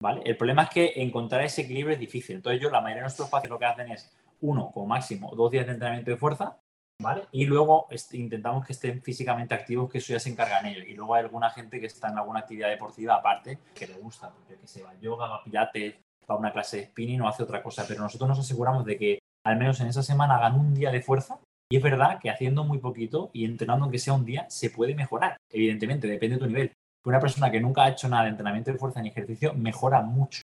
¿Vale? 0.00 0.23
El 0.25 0.37
problema 0.37 0.62
es 0.62 0.70
que 0.70 0.92
encontrar 0.94 1.42
ese 1.42 1.62
equilibrio 1.62 1.94
es 1.94 1.99
difícil. 1.99 2.37
Entonces 2.37 2.62
yo, 2.62 2.70
la 2.70 2.80
mayoría 2.80 2.99
de 2.99 3.06
nuestros 3.06 3.28
pacientes 3.28 3.50
lo 3.50 3.58
que 3.58 3.64
hacen 3.64 3.90
es 3.90 4.16
uno 4.42 4.70
como 4.70 4.87
máximo 4.87 5.35
dos 5.35 5.50
días 5.50 5.66
de 5.66 5.73
entrenamiento 5.73 6.12
de 6.12 6.16
fuerza, 6.16 6.56
¿vale? 7.02 7.23
Y 7.32 7.47
luego 7.47 7.88
intentamos 8.12 8.64
que 8.64 8.73
estén 8.73 9.02
físicamente 9.02 9.56
activos, 9.56 9.90
que 9.90 9.99
eso 9.99 10.12
ya 10.12 10.20
se 10.20 10.30
encargan 10.30 10.64
ellos. 10.66 10.87
Y 10.87 10.94
luego 10.94 11.16
hay 11.16 11.25
alguna 11.25 11.50
gente 11.50 11.80
que 11.80 11.87
está 11.87 12.06
en 12.06 12.18
alguna 12.18 12.38
actividad 12.38 12.68
deportiva 12.68 13.16
aparte 13.16 13.58
que 13.75 13.88
le 13.88 13.94
gusta, 13.94 14.30
porque 14.30 14.54
que 14.54 14.68
se 14.68 14.85
va 14.85 14.90
a 14.90 15.00
yoga, 15.00 15.26
va 15.26 15.37
a 15.38 15.42
pilates, 15.42 15.97
va 16.30 16.37
a 16.37 16.38
una 16.38 16.52
clase 16.52 16.76
de 16.76 16.85
spinning 16.85 17.23
o 17.23 17.28
hace 17.28 17.42
otra 17.42 17.64
cosa. 17.64 17.85
Pero 17.88 18.00
nosotros 18.00 18.28
nos 18.28 18.38
aseguramos 18.38 18.85
de 18.85 18.97
que 18.97 19.18
al 19.48 19.58
menos 19.58 19.80
en 19.80 19.88
esa 19.88 20.02
semana 20.02 20.36
hagan 20.36 20.58
un 20.58 20.74
día 20.74 20.90
de 20.90 21.02
fuerza. 21.02 21.38
Y 21.70 21.76
es 21.76 21.82
verdad 21.82 22.18
que 22.20 22.30
haciendo 22.30 22.64
muy 22.64 22.78
poquito 22.78 23.30
y 23.32 23.44
entrenando 23.44 23.84
aunque 23.84 23.98
sea 23.98 24.14
un 24.14 24.24
día, 24.24 24.46
se 24.48 24.70
puede 24.70 24.94
mejorar. 24.94 25.36
Evidentemente, 25.50 26.06
depende 26.06 26.36
de 26.36 26.40
tu 26.40 26.46
nivel. 26.46 26.72
Una 27.04 27.20
persona 27.20 27.50
que 27.50 27.60
nunca 27.60 27.84
ha 27.84 27.90
hecho 27.90 28.08
nada 28.08 28.24
de 28.24 28.30
entrenamiento 28.30 28.72
de 28.72 28.78
fuerza 28.78 29.02
ni 29.02 29.08
ejercicio 29.08 29.54
mejora 29.54 30.02
mucho. 30.02 30.42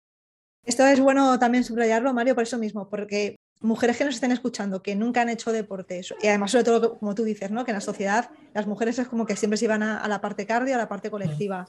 Esto 0.66 0.86
es 0.86 1.00
bueno 1.00 1.38
también 1.40 1.64
subrayarlo, 1.64 2.14
Mario, 2.14 2.36
por 2.36 2.44
eso 2.44 2.58
mismo, 2.58 2.90
porque 2.90 3.36
mujeres 3.60 3.98
que 3.98 4.06
nos 4.06 4.16
estén 4.16 4.32
escuchando, 4.32 4.82
que 4.82 4.96
nunca 4.96 5.22
han 5.22 5.30
hecho 5.30 5.52
deporte, 5.52 6.02
y 6.22 6.28
además 6.28 6.52
sobre 6.52 6.64
todo 6.64 7.00
como 7.00 7.16
tú 7.16 7.24
dices, 7.24 7.52
¿no? 7.52 7.66
que 7.66 7.72
en 7.72 7.76
la 7.76 7.82
sociedad 7.82 8.30
las 8.54 8.68
mujeres 8.68 9.00
es 9.00 9.08
como 9.08 9.26
que 9.26 9.36
siempre 9.36 9.58
se 9.58 9.66
iban 9.66 9.84
a, 9.84 10.08
la 10.08 10.22
parte 10.22 10.46
cardio, 10.46 10.76
a 10.76 10.78
la 10.78 10.88
parte 10.88 11.10
colectiva. 11.10 11.68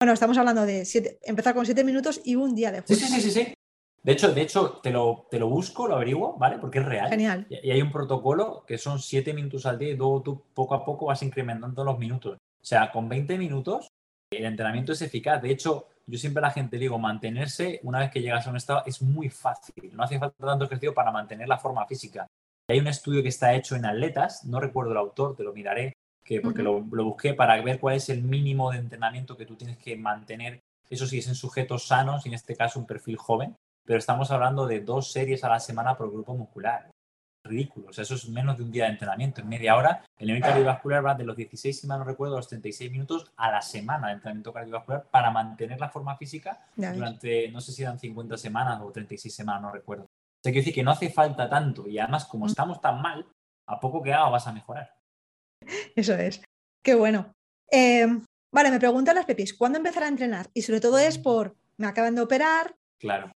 Bueno, 0.00 0.14
estamos 0.14 0.38
hablando 0.38 0.64
de 0.64 0.86
empezar 1.22 1.54
con 1.54 1.66
siete 1.66 1.84
minutos 1.84 2.20
y 2.24 2.34
un 2.34 2.54
día 2.54 2.72
de 2.72 2.82
fuerza. 2.82 3.06
Sí, 3.06 3.14
sí, 3.14 3.20
sí, 3.20 3.30
sí. 3.30 3.54
De 4.02 4.12
hecho, 4.12 4.32
de 4.32 4.40
hecho 4.40 4.80
te, 4.82 4.90
lo, 4.90 5.26
te 5.30 5.38
lo 5.38 5.48
busco, 5.48 5.86
lo 5.86 5.96
averiguo, 5.96 6.36
¿vale? 6.38 6.58
Porque 6.58 6.78
es 6.78 6.86
real. 6.86 7.10
Genial. 7.10 7.46
Y, 7.50 7.70
hay 7.70 7.82
un 7.82 7.92
protocolo 7.92 8.64
que 8.66 8.78
son 8.78 8.98
siete 8.98 9.34
minutos 9.34 9.66
al 9.66 9.78
día 9.78 9.90
y 9.90 9.96
luego 9.96 10.22
tú 10.22 10.42
poco 10.54 10.74
a 10.74 10.84
poco 10.84 11.06
vas 11.06 11.22
incrementando 11.22 11.84
los 11.84 11.98
minutos. 11.98 12.36
O 12.36 12.64
sea, 12.64 12.90
con 12.90 13.08
20 13.08 13.36
minutos 13.38 13.88
el 14.30 14.44
entrenamiento 14.44 14.92
es 14.92 15.02
eficaz. 15.02 15.42
De 15.42 15.50
hecho, 15.50 15.88
yo 16.06 16.18
siempre 16.18 16.40
a 16.40 16.48
la 16.48 16.52
gente 16.52 16.78
digo, 16.78 16.98
mantenerse 16.98 17.80
una 17.82 17.98
vez 17.98 18.10
que 18.10 18.22
llegas 18.22 18.46
a 18.46 18.50
un 18.50 18.56
estado 18.56 18.82
es 18.86 19.02
muy 19.02 19.28
fácil. 19.28 19.90
No 19.92 20.02
hace 20.02 20.18
falta 20.18 20.46
tanto 20.46 20.64
ejercicio 20.64 20.94
para 20.94 21.10
mantener 21.10 21.48
la 21.48 21.58
forma 21.58 21.86
física. 21.86 22.26
Hay 22.68 22.78
un 22.78 22.86
estudio 22.86 23.22
que 23.22 23.28
está 23.28 23.54
hecho 23.54 23.74
en 23.74 23.84
atletas, 23.84 24.44
no 24.44 24.60
recuerdo 24.60 24.92
el 24.92 24.98
autor, 24.98 25.34
te 25.34 25.42
lo 25.42 25.52
miraré, 25.52 25.92
que 26.24 26.40
porque 26.40 26.62
lo, 26.62 26.80
busqué 26.80 27.34
para 27.34 27.60
ver 27.60 27.80
cuál 27.80 27.96
es 27.96 28.08
el 28.08 28.22
mínimo 28.22 28.70
de 28.70 28.78
entrenamiento 28.78 29.36
que 29.36 29.46
tú 29.46 29.56
tienes 29.56 29.76
que 29.78 29.96
mantener. 29.96 30.60
Eso 30.88 31.06
sí, 31.06 31.18
es 31.18 31.26
en 31.26 31.34
sujetos 31.34 31.88
sanos 31.88 32.24
y 32.24 32.28
en 32.28 32.36
este 32.36 32.54
caso 32.54 32.78
un 32.78 32.86
perfil 32.86 33.16
joven, 33.16 33.56
pero 33.84 33.98
estamos 33.98 34.30
hablando 34.30 34.66
de 34.66 34.80
dos 34.80 35.12
series 35.12 35.44
a 35.44 35.48
la 35.48 35.60
semana 35.60 35.96
por 35.96 36.10
grupo 36.10 36.34
muscular 36.34 36.90
ridículo. 37.44 37.88
O 37.88 37.92
sea, 37.92 38.02
eso 38.02 38.14
es 38.14 38.28
menos 38.28 38.56
de 38.58 38.64
un 38.64 38.70
día 38.70 38.84
de 38.84 38.90
entrenamiento. 38.90 39.40
En 39.40 39.48
media 39.48 39.76
hora, 39.76 40.04
el 40.18 40.26
nivel 40.26 40.42
cardiovascular 40.42 41.04
va 41.04 41.14
de 41.14 41.24
los 41.24 41.36
16, 41.36 41.80
si 41.80 41.86
mal 41.86 41.98
no 41.98 42.04
recuerdo, 42.04 42.34
a 42.34 42.38
los 42.38 42.48
36 42.48 42.90
minutos 42.90 43.32
a 43.36 43.50
la 43.50 43.62
semana 43.62 44.08
de 44.08 44.14
entrenamiento 44.14 44.52
cardiovascular 44.52 45.04
para 45.10 45.30
mantener 45.30 45.80
la 45.80 45.88
forma 45.88 46.16
física 46.16 46.66
durante, 46.76 47.50
no 47.50 47.60
sé 47.60 47.72
si 47.72 47.82
eran 47.82 47.98
50 47.98 48.36
semanas 48.36 48.80
o 48.82 48.90
36 48.90 49.34
semanas, 49.34 49.62
no 49.62 49.72
recuerdo. 49.72 50.04
O 50.04 50.42
sea, 50.42 50.52
quiero 50.52 50.60
decir 50.60 50.74
que 50.74 50.82
no 50.82 50.90
hace 50.90 51.10
falta 51.10 51.48
tanto 51.48 51.88
y 51.88 51.98
además, 51.98 52.26
como 52.26 52.46
mm. 52.46 52.48
estamos 52.48 52.80
tan 52.80 53.00
mal, 53.00 53.26
a 53.66 53.80
poco 53.80 54.02
que 54.02 54.12
haga 54.12 54.28
vas 54.28 54.46
a 54.46 54.52
mejorar. 54.52 54.94
Eso 55.94 56.14
es. 56.14 56.42
Qué 56.82 56.94
bueno. 56.94 57.32
Eh, 57.70 58.06
vale, 58.52 58.70
me 58.70 58.80
preguntan 58.80 59.14
las 59.14 59.26
pepis, 59.26 59.54
¿cuándo 59.54 59.78
empezar 59.78 60.02
a 60.02 60.08
entrenar? 60.08 60.48
Y 60.54 60.62
sobre 60.62 60.80
todo 60.80 60.98
es 60.98 61.18
por, 61.18 61.56
me 61.76 61.86
acaban 61.86 62.14
de 62.14 62.22
operar. 62.22 62.74
Claro. 62.98 63.30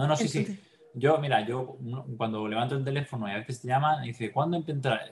No, 0.00 0.06
no, 0.06 0.16
sí, 0.16 0.28
sí. 0.28 0.58
Yo, 0.94 1.18
mira, 1.18 1.46
yo 1.46 1.76
cuando 2.16 2.48
levanto 2.48 2.74
el 2.74 2.82
teléfono 2.82 3.28
y 3.28 3.32
a 3.32 3.38
veces 3.38 3.60
te 3.60 3.68
llaman 3.68 4.02
y 4.02 4.08
dice, 4.08 4.32
¿cuándo, 4.32 4.58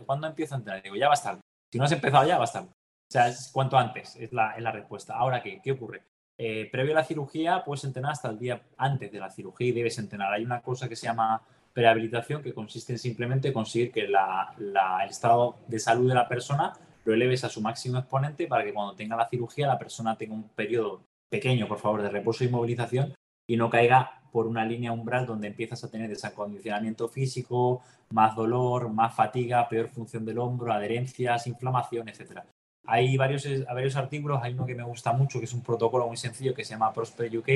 ¿cuándo 0.07 0.27
empiezo 0.27 0.55
a 0.55 0.59
entrenar? 0.59 0.83
Digo, 0.83 0.97
ya 0.97 1.09
va 1.09 1.13
a 1.13 1.15
estar. 1.15 1.39
Si 1.71 1.79
no 1.79 1.85
has 1.85 1.93
empezado 1.93 2.27
ya, 2.27 2.39
va 2.39 2.45
a 2.45 2.47
estar. 2.47 2.63
O 2.63 3.11
sea, 3.11 3.29
es 3.29 3.51
cuanto 3.53 3.77
antes, 3.77 4.17
es 4.17 4.33
la, 4.33 4.53
es 4.53 4.63
la 4.63 4.73
respuesta. 4.73 5.15
Ahora, 5.15 5.43
¿qué, 5.43 5.61
¿qué 5.63 5.73
ocurre? 5.73 6.05
Eh, 6.39 6.71
previo 6.73 6.93
a 6.93 7.01
la 7.01 7.05
cirugía, 7.05 7.65
puedes 7.65 7.85
entrenar 7.85 8.13
hasta 8.13 8.31
el 8.31 8.39
día 8.39 8.63
antes 8.79 9.13
de 9.13 9.21
la 9.21 9.29
cirugía 9.29 9.69
y 9.69 9.73
debes 9.73 9.99
entrenar. 9.99 10.33
Hay 10.33 10.43
una 10.43 10.63
cosa 10.63 10.89
que 10.89 10.97
se 10.97 11.07
llama 11.07 11.43
prehabilitación 11.75 12.43
que 12.43 12.55
consiste 12.55 12.95
en 12.95 12.99
simplemente 12.99 13.53
conseguir 13.53 13.93
que 13.93 14.09
la, 14.09 14.55
el 14.57 15.11
estado 15.11 15.59
de 15.69 15.79
salud 15.79 16.09
de 16.09 16.15
la 16.15 16.27
persona 16.27 16.73
lo 17.05 17.13
eleves 17.13 17.45
a 17.45 17.51
su 17.51 17.61
máximo 17.61 17.99
exponente 17.99 18.47
para 18.47 18.65
que 18.65 18.73
cuando 18.73 18.95
tenga 18.95 19.17
la 19.17 19.29
cirugía 19.29 19.67
la 19.67 19.79
persona 19.79 20.17
tenga 20.17 20.35
un 20.35 20.49
periodo 20.49 21.03
pequeño, 21.29 21.69
por 21.69 21.79
favor, 21.79 22.01
de 22.01 22.09
reposo 22.09 22.43
y 22.43 22.49
movilización 22.49 23.15
y 23.47 23.57
no 23.57 23.71
caiga 23.71 24.18
por 24.31 24.47
una 24.47 24.65
línea 24.65 24.93
umbral 24.93 25.27
donde 25.27 25.49
empiezas 25.49 25.83
a 25.85 25.91
tener 25.91 26.09
desacondicionamiento 26.09 27.09
físico, 27.09 27.83
más 28.11 28.35
dolor, 28.35 28.89
más 28.91 29.15
fatiga, 29.15 29.69
peor 29.69 29.89
función 29.89 30.25
del 30.25 30.39
hombro, 30.39 30.73
adherencias, 30.73 31.47
inflamación, 31.47 32.09
etc. 32.09 32.41
Hay 32.87 33.17
varios, 33.17 33.47
varios 33.67 33.97
artículos, 33.97 34.41
hay 34.43 34.55
uno 34.55 34.67
que 34.67 34.75
me 34.75 34.85
gusta 34.85 35.13
mucho, 35.13 35.39
que 35.39 35.45
es 35.45 35.53
un 35.53 35.63
protocolo 35.63 36.07
muy 36.07 36.17
sencillo 36.17 36.55
que 36.55 36.65
se 36.65 36.71
llama 36.71 36.93
Prosper 36.93 37.37
UK, 37.37 37.49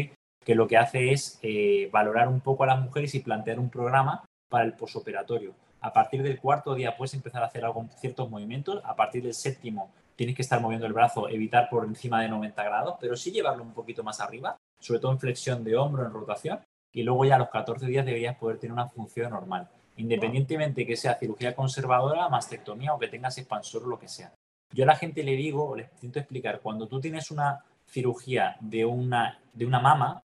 que 0.45 0.55
lo 0.55 0.67
que 0.67 0.77
hace 0.77 1.13
es 1.13 1.39
eh, 1.43 1.89
valorar 1.93 2.29
un 2.29 2.41
poco 2.41 2.65
a 2.65 2.67
las 2.67 2.81
mujeres 2.81 3.15
y 3.15 3.21
plantear 3.21 3.59
un 3.59 3.71
programa 3.71 4.25
para 4.49 4.65
el 4.65 4.75
posoperatorio. 4.75 5.55
A 5.81 5.93
partir 5.93 6.23
del 6.23 6.39
cuarto 6.39 6.75
día 6.75 6.97
puedes 6.97 7.15
empezar 7.15 7.43
a 7.43 7.47
hacer 7.47 7.65
algo, 7.65 7.87
ciertos 7.99 8.29
movimientos, 8.29 8.81
a 8.85 8.95
partir 8.95 9.23
del 9.23 9.35
séptimo 9.35 9.91
tienes 10.17 10.37
que 10.37 10.43
estar 10.43 10.61
moviendo 10.61 10.87
el 10.87 10.93
brazo, 10.93 11.29
evitar 11.29 11.69
por 11.69 11.85
encima 11.85 12.21
de 12.23 12.29
90 12.29 12.63
grados, 12.63 12.97
pero 13.01 13.17
sí 13.17 13.33
llevarlo 13.33 13.63
un 13.63 13.73
poquito 13.73 14.05
más 14.05 14.21
arriba, 14.21 14.57
sobre 14.83 15.01
todo 15.01 15.13
en 15.13 15.21
flexión 15.21 15.65
de 15.65 15.77
hombro, 15.77 16.05
en 16.05 16.13
rotación, 16.13 16.61
y 16.93 17.03
luego 17.03 17.25
ya 17.25 17.37
a 17.37 17.39
los 17.39 17.49
14 17.49 17.87
días 17.87 18.05
deberías 18.05 18.37
poder 18.37 18.59
tener 18.59 18.73
una 18.73 18.89
función 18.89 19.31
normal, 19.31 19.69
independientemente 19.97 20.87
que 20.87 20.97
sea 20.97 21.15
cirugía 21.15 21.55
conservadora, 21.55 22.29
mastectomía 22.29 22.93
o 22.93 22.99
que 22.99 23.09
tengas 23.09 23.39
expansor 23.39 23.85
o 23.85 23.89
lo 23.89 23.99
que 23.99 24.09
sea. 24.09 24.33
Yo 24.73 24.85
a 24.85 24.87
la 24.87 24.97
gente 24.97 25.23
le 25.23 25.37
digo, 25.37 25.71
o 25.71 25.77
les 25.77 25.91
intento 25.95 26.19
explicar, 26.19 26.61
cuando 26.61 26.89
tú 26.89 27.01
tienes 27.01 27.31
una 27.31 27.65
cirugía 27.87 28.57
de 28.61 28.85
una, 28.85 29.39
de 29.53 29.67
una 29.67 29.81
mama, 29.81 30.23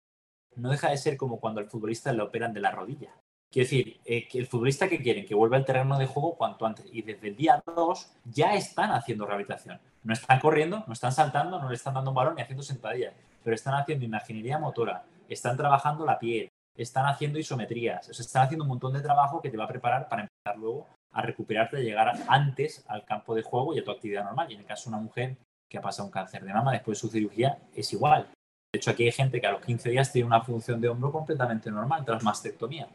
no 0.57 0.71
deja 0.71 0.91
de 0.91 0.97
ser 0.97 1.17
como 1.17 1.39
cuando 1.39 1.61
al 1.61 1.71
futbolista 1.71 2.13
le 2.13 2.23
operan 2.23 2.53
de 2.53 2.61
la 2.61 2.71
rodilla. 2.71 3.15
Quiero 3.51 3.65
decir, 3.65 4.01
eh, 4.05 4.29
que 4.29 4.39
el 4.39 4.47
futbolista 4.47 4.89
que 4.89 5.03
quieren 5.03 5.27
que 5.27 5.35
vuelva 5.35 5.57
al 5.57 5.65
terreno 5.65 5.99
de 5.99 6.07
juego 6.07 6.37
cuanto 6.37 6.67
antes. 6.67 6.87
Y 6.93 7.03
desde 7.03 7.29
el 7.29 7.37
día 7.37 7.63
2 7.67 8.13
ya 8.25 8.55
están 8.55 8.93
haciendo 8.93 9.27
rehabilitación. 9.27 9.81
No 10.05 10.13
están 10.13 10.39
corriendo, 10.39 10.85
no 10.87 10.93
están 10.93 11.13
saltando, 11.13 11.59
no 11.61 11.69
le 11.69 11.75
están 11.75 11.95
dando 11.95 12.11
un 12.11 12.15
balón 12.15 12.37
ni 12.37 12.43
haciendo 12.43 12.63
sentadillas, 12.63 13.13
pero 13.43 13.55
están 13.55 13.75
haciendo 13.75 14.05
imaginería 14.05 14.59
motora, 14.59 15.05
están 15.29 15.57
trabajando 15.57 16.05
la 16.05 16.19
piel, 16.19 16.49
están 16.77 17.07
haciendo 17.07 17.39
isometrías, 17.39 18.09
o 18.09 18.15
sea, 18.15 18.25
están 18.25 18.43
haciendo 18.45 18.65
un 18.65 18.71
montón 18.71 18.93
de 18.93 19.01
trabajo 19.01 19.41
que 19.41 19.51
te 19.51 19.57
va 19.57 19.65
a 19.65 19.69
preparar 19.69 20.09
para 20.09 20.23
empezar 20.23 20.59
luego 20.59 20.87
a 21.13 21.23
recuperarte 21.23 21.81
y 21.81 21.85
llegar 21.85 22.13
antes 22.29 22.85
al 22.89 23.05
campo 23.05 23.35
de 23.35 23.43
juego 23.43 23.75
y 23.75 23.81
a 23.81 23.85
tu 23.85 23.91
actividad 23.91 24.25
normal. 24.25 24.51
Y 24.51 24.55
en 24.55 24.61
el 24.61 24.67
caso 24.67 24.89
de 24.89 24.97
una 24.97 25.05
mujer 25.05 25.37
que 25.69 25.79
ha 25.79 25.83
pasado 25.83 26.07
un 26.07 26.13
cáncer 26.13 26.45
de 26.45 26.53
mama 26.53 26.73
después 26.73 26.99
de 26.99 27.01
su 27.01 27.09
cirugía, 27.09 27.59
es 27.75 27.93
igual. 27.93 28.29
De 28.73 28.79
hecho, 28.79 28.91
aquí 28.91 29.05
hay 29.05 29.13
gente 29.13 29.41
que 29.41 29.47
a 29.47 29.53
los 29.53 29.65
15 29.65 29.91
días 29.91 30.13
tiene 30.13 30.27
una 30.27 30.43
función 30.43 30.81
de 30.81 30.89
hombro 30.89 31.11
completamente 31.11 31.71
normal 31.71 32.05
tras 32.05 32.23
mastectomía. 32.23 32.89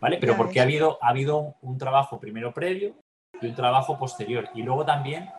¿Vale? 0.00 0.18
Pero 0.18 0.36
porque 0.36 0.58
ha 0.58 0.64
habido, 0.64 0.98
ha 1.00 1.10
habido 1.10 1.54
un 1.62 1.78
trabajo 1.78 2.18
primero 2.18 2.52
previo 2.52 2.94
y 3.40 3.46
un 3.46 3.54
trabajo 3.54 3.96
posterior. 3.96 4.48
Y 4.52 4.62
luego 4.62 4.84
también 4.84 5.30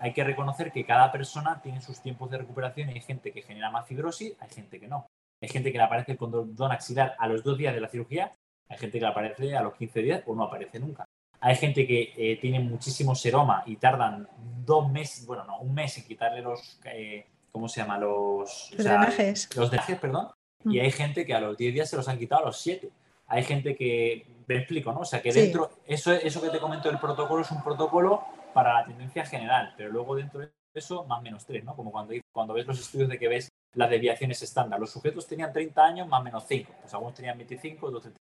hay 0.00 0.14
que 0.14 0.24
reconocer 0.24 0.72
que 0.72 0.84
cada 0.84 1.12
persona 1.12 1.60
tiene 1.62 1.80
sus 1.82 2.00
tiempos 2.00 2.30
de 2.30 2.38
recuperación 2.38 2.88
y 2.88 2.94
hay 2.94 3.00
gente 3.02 3.32
que 3.32 3.42
genera 3.42 3.70
más 3.70 3.86
fibrosis, 3.86 4.34
hay 4.40 4.48
gente 4.48 4.80
que 4.80 4.88
no. 4.88 5.06
Hay 5.42 5.48
gente 5.48 5.70
que 5.70 5.78
le 5.78 5.84
aparece 5.84 6.12
el 6.12 6.18
condón 6.18 6.72
axilar 6.72 7.14
a 7.18 7.28
los 7.28 7.44
dos 7.44 7.56
días 7.58 7.74
de 7.74 7.80
la 7.80 7.88
cirugía, 7.88 8.32
hay 8.68 8.78
gente 8.78 8.98
que 8.98 9.04
le 9.04 9.10
aparece 9.10 9.56
a 9.56 9.62
los 9.62 9.74
15 9.74 10.02
días 10.02 10.22
o 10.26 10.34
no 10.34 10.44
aparece 10.44 10.80
nunca. 10.80 11.04
Hay 11.40 11.54
gente 11.56 11.86
que 11.86 12.12
eh, 12.16 12.38
tiene 12.40 12.60
muchísimo 12.60 13.14
seroma 13.14 13.62
y 13.66 13.76
tardan 13.76 14.26
dos 14.64 14.90
meses, 14.90 15.26
bueno, 15.26 15.44
no, 15.44 15.58
un 15.60 15.74
mes 15.74 15.96
en 15.98 16.04
quitarle 16.04 16.40
los, 16.40 16.80
eh, 16.84 17.26
¿cómo 17.52 17.68
se 17.68 17.80
llama? 17.80 17.98
Los, 17.98 18.70
drenajes. 18.76 19.54
Los 19.54 19.70
drenajes, 19.70 19.98
perdón. 19.98 20.28
Y 20.64 20.78
mm. 20.78 20.82
hay 20.82 20.90
gente 20.92 21.26
que 21.26 21.34
a 21.34 21.40
los 21.40 21.56
10 21.56 21.74
días 21.74 21.90
se 21.90 21.96
los 21.96 22.08
han 22.08 22.18
quitado 22.18 22.42
a 22.42 22.46
los 22.46 22.60
7. 22.60 22.90
Hay 23.26 23.44
gente 23.44 23.76
que, 23.76 24.26
me 24.46 24.56
explico, 24.56 24.92
¿no? 24.92 25.00
O 25.00 25.04
sea, 25.04 25.22
que 25.22 25.32
dentro, 25.32 25.70
eso, 25.86 26.12
eso 26.12 26.42
que 26.42 26.50
te 26.50 26.58
comento 26.58 26.88
del 26.88 26.98
protocolo 26.98 27.42
es 27.42 27.50
un 27.52 27.62
protocolo 27.62 28.24
para 28.52 28.74
la 28.74 28.84
tendencia 28.84 29.24
general, 29.24 29.74
pero 29.76 29.90
luego 29.90 30.16
dentro 30.16 30.40
de 30.40 30.52
eso, 30.74 31.04
más 31.04 31.22
menos 31.22 31.44
3, 31.46 31.64
¿no? 31.64 31.74
Como 31.74 31.90
cuando, 31.90 32.14
cuando 32.32 32.54
ves 32.54 32.66
los 32.66 32.78
estudios 32.78 33.08
de 33.08 33.18
que 33.18 33.28
ves 33.28 33.48
las 33.74 33.90
desviaciones 33.90 34.42
estándar. 34.42 34.78
Los 34.80 34.90
sujetos 34.90 35.26
tenían 35.26 35.52
30 35.52 35.84
años, 35.84 36.08
más 36.08 36.22
menos 36.22 36.44
5. 36.46 36.72
Pues 36.80 36.94
algunos 36.94 37.14
tenían 37.14 37.36
25, 37.38 37.86
otros 37.86 38.12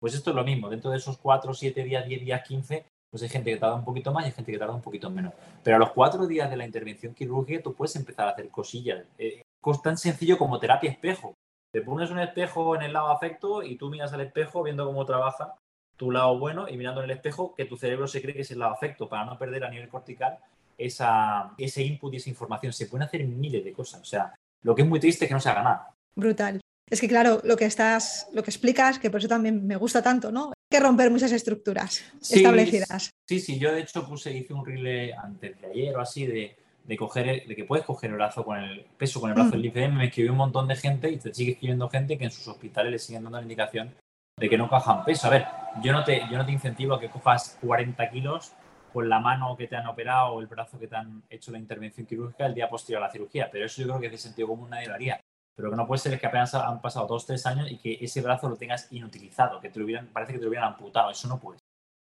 Pues 0.00 0.14
esto 0.14 0.30
es 0.30 0.36
lo 0.36 0.44
mismo. 0.44 0.68
Dentro 0.68 0.90
de 0.90 0.98
esos 0.98 1.18
4, 1.18 1.52
7 1.54 1.84
días, 1.84 2.06
10 2.06 2.20
días, 2.20 2.42
15, 2.46 2.86
pues 3.10 3.22
hay 3.22 3.28
gente 3.28 3.50
que 3.50 3.56
tarda 3.56 3.74
un 3.74 3.84
poquito 3.84 4.12
más 4.12 4.24
y 4.24 4.26
hay 4.26 4.32
gente 4.32 4.52
que 4.52 4.58
tarda 4.58 4.74
un 4.74 4.82
poquito 4.82 5.10
menos. 5.10 5.32
Pero 5.62 5.76
a 5.76 5.78
los 5.78 5.92
cuatro 5.92 6.26
días 6.26 6.50
de 6.50 6.56
la 6.56 6.66
intervención 6.66 7.14
quirúrgica 7.14 7.62
tú 7.62 7.74
puedes 7.74 7.96
empezar 7.96 8.28
a 8.28 8.32
hacer 8.32 8.48
cosillas. 8.50 9.06
Eh, 9.18 9.42
tan 9.82 9.98
sencillo 9.98 10.38
como 10.38 10.58
terapia 10.58 10.90
espejo. 10.90 11.34
Te 11.72 11.82
pones 11.82 12.10
un 12.10 12.18
espejo 12.18 12.74
en 12.74 12.82
el 12.82 12.92
lado 12.92 13.08
afecto 13.08 13.62
y 13.62 13.76
tú 13.76 13.90
miras 13.90 14.12
al 14.12 14.22
espejo 14.22 14.62
viendo 14.62 14.86
cómo 14.86 15.04
trabaja 15.04 15.54
tu 15.98 16.10
lado 16.10 16.38
bueno 16.38 16.66
y 16.68 16.76
mirando 16.78 17.02
en 17.02 17.10
el 17.10 17.16
espejo 17.16 17.54
que 17.54 17.66
tu 17.66 17.76
cerebro 17.76 18.06
se 18.06 18.22
cree 18.22 18.34
que 18.34 18.42
es 18.42 18.50
el 18.50 18.60
lado 18.60 18.72
afecto 18.72 19.08
para 19.08 19.26
no 19.26 19.36
perder 19.36 19.64
a 19.64 19.70
nivel 19.70 19.88
cortical 19.88 20.38
esa, 20.78 21.52
ese 21.58 21.82
input 21.82 22.14
y 22.14 22.16
esa 22.16 22.30
información. 22.30 22.72
Se 22.72 22.86
pueden 22.86 23.06
hacer 23.06 23.26
miles 23.26 23.64
de 23.64 23.72
cosas. 23.72 24.00
O 24.00 24.04
sea, 24.04 24.32
lo 24.62 24.74
que 24.74 24.82
es 24.82 24.88
muy 24.88 25.00
triste 25.00 25.24
es 25.24 25.28
que 25.28 25.34
no 25.34 25.40
se 25.40 25.50
haga 25.50 25.62
nada. 25.62 25.94
Brutal. 26.14 26.60
Es 26.88 27.00
que 27.00 27.08
claro, 27.08 27.40
lo 27.44 27.56
que 27.56 27.66
estás, 27.66 28.28
lo 28.32 28.42
que 28.42 28.50
explicas, 28.50 28.98
que 28.98 29.10
por 29.10 29.20
eso 29.20 29.28
también 29.28 29.66
me 29.66 29.76
gusta 29.76 30.02
tanto, 30.02 30.32
¿no? 30.32 30.52
que 30.70 30.80
romper 30.80 31.10
muchas 31.10 31.32
estructuras 31.32 32.04
establecidas. 32.30 33.10
Sí, 33.26 33.40
sí, 33.40 33.58
yo 33.58 33.72
de 33.72 33.80
hecho 33.80 34.06
puse, 34.06 34.32
hice 34.32 34.52
un 34.52 34.64
reel 34.64 35.14
antes 35.14 35.60
de 35.60 35.66
ayer 35.66 35.96
o 35.96 36.00
así 36.00 36.26
de, 36.26 36.56
de 36.84 36.96
coger, 36.96 37.46
de 37.46 37.56
que 37.56 37.64
puedes 37.64 37.86
coger 37.86 38.10
el 38.10 38.16
brazo 38.16 38.44
con 38.44 38.58
el 38.58 38.84
peso 38.98 39.20
con 39.20 39.30
el 39.30 39.34
brazo 39.34 39.52
del 39.52 39.64
IFM, 39.64 39.96
me 39.96 40.06
escribió 40.06 40.32
un 40.32 40.38
montón 40.38 40.68
de 40.68 40.76
gente 40.76 41.10
y 41.10 41.16
te 41.16 41.32
sigue 41.32 41.52
escribiendo 41.52 41.88
gente 41.88 42.18
que 42.18 42.24
en 42.24 42.30
sus 42.30 42.48
hospitales 42.48 42.92
le 42.92 42.98
siguen 42.98 43.24
dando 43.24 43.38
la 43.38 43.42
indicación 43.42 43.94
de 44.38 44.48
que 44.48 44.58
no 44.58 44.68
cojan 44.68 45.04
peso. 45.04 45.26
A 45.26 45.30
ver, 45.30 45.46
yo 45.82 45.92
no 45.92 46.04
te, 46.04 46.22
yo 46.30 46.38
no 46.38 46.46
te 46.46 46.52
incentivo 46.52 46.94
a 46.94 47.00
que 47.00 47.10
cojas 47.10 47.58
40 47.60 48.10
kilos 48.10 48.52
con 48.92 49.08
la 49.08 49.20
mano 49.20 49.56
que 49.56 49.66
te 49.66 49.76
han 49.76 49.86
operado 49.86 50.34
o 50.34 50.40
el 50.40 50.46
brazo 50.46 50.78
que 50.78 50.86
te 50.86 50.96
han 50.96 51.22
hecho 51.28 51.52
la 51.52 51.58
intervención 51.58 52.06
quirúrgica 52.06 52.46
el 52.46 52.54
día 52.54 52.68
posterior 52.68 53.02
a 53.02 53.06
la 53.06 53.12
cirugía, 53.12 53.48
pero 53.50 53.66
eso 53.66 53.82
yo 53.82 53.88
creo 53.88 54.00
que 54.00 54.10
de 54.10 54.18
sentido 54.18 54.48
común 54.48 54.70
nadie 54.70 54.88
lo 54.88 54.94
haría. 54.94 55.20
Pero 55.54 55.70
que 55.70 55.76
no 55.76 55.86
puede 55.86 55.98
ser 55.98 56.14
es 56.14 56.20
que 56.20 56.26
apenas 56.26 56.54
han 56.54 56.80
pasado 56.80 57.06
dos, 57.06 57.26
tres 57.26 57.44
años 57.44 57.70
y 57.70 57.78
que 57.78 57.98
ese 58.00 58.20
brazo 58.22 58.48
lo 58.48 58.56
tengas 58.56 58.90
inutilizado, 58.92 59.60
que 59.60 59.68
te 59.68 59.78
lo 59.78 59.84
hubieran, 59.84 60.06
parece 60.06 60.32
que 60.32 60.38
te 60.38 60.44
lo 60.44 60.50
hubieran 60.50 60.68
amputado. 60.68 61.10
Eso 61.10 61.26
no 61.26 61.40
puede 61.40 61.58
ser. 61.58 61.68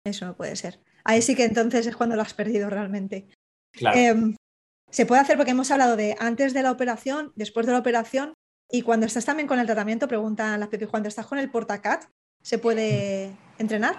Eso 0.05 0.27
no 0.27 0.35
puede 0.35 0.57
ser. 0.57 0.79
Ahí 1.05 1.23
sí 1.23 1.35
que 1.35 1.45
entonces 1.45 1.87
es 1.87 1.97
cuando 1.97 2.17
lo 2.17 2.23
has 2.23 2.35
perdido 2.35 2.69
realmente. 2.69 3.29
Claro. 3.73 3.99
Em, 3.99 4.37
se 4.91 5.07
puede 5.07 5.23
hacer 5.23 5.37
porque 5.37 5.53
hemos 5.53 5.71
hablado 5.71 5.97
de 5.97 6.17
antes 6.19 6.53
de 6.53 6.63
la 6.63 6.71
operación, 6.71 7.33
después 7.35 7.65
de 7.65 7.73
la 7.73 7.79
operación 7.79 8.35
y 8.71 8.83
cuando 8.83 9.07
estás 9.07 9.25
también 9.25 9.47
con 9.47 9.59
el 9.59 9.67
tratamiento, 9.67 10.09
preguntan 10.09 10.59
las 10.61 10.69
Pepi, 10.69 10.87
cuando 10.87 11.09
estás 11.09 11.27
con 11.27 11.39
el 11.39 11.51
portacat, 11.51 12.05
¿se 12.43 12.59
puede 12.59 13.33
entrenar? 13.59 13.97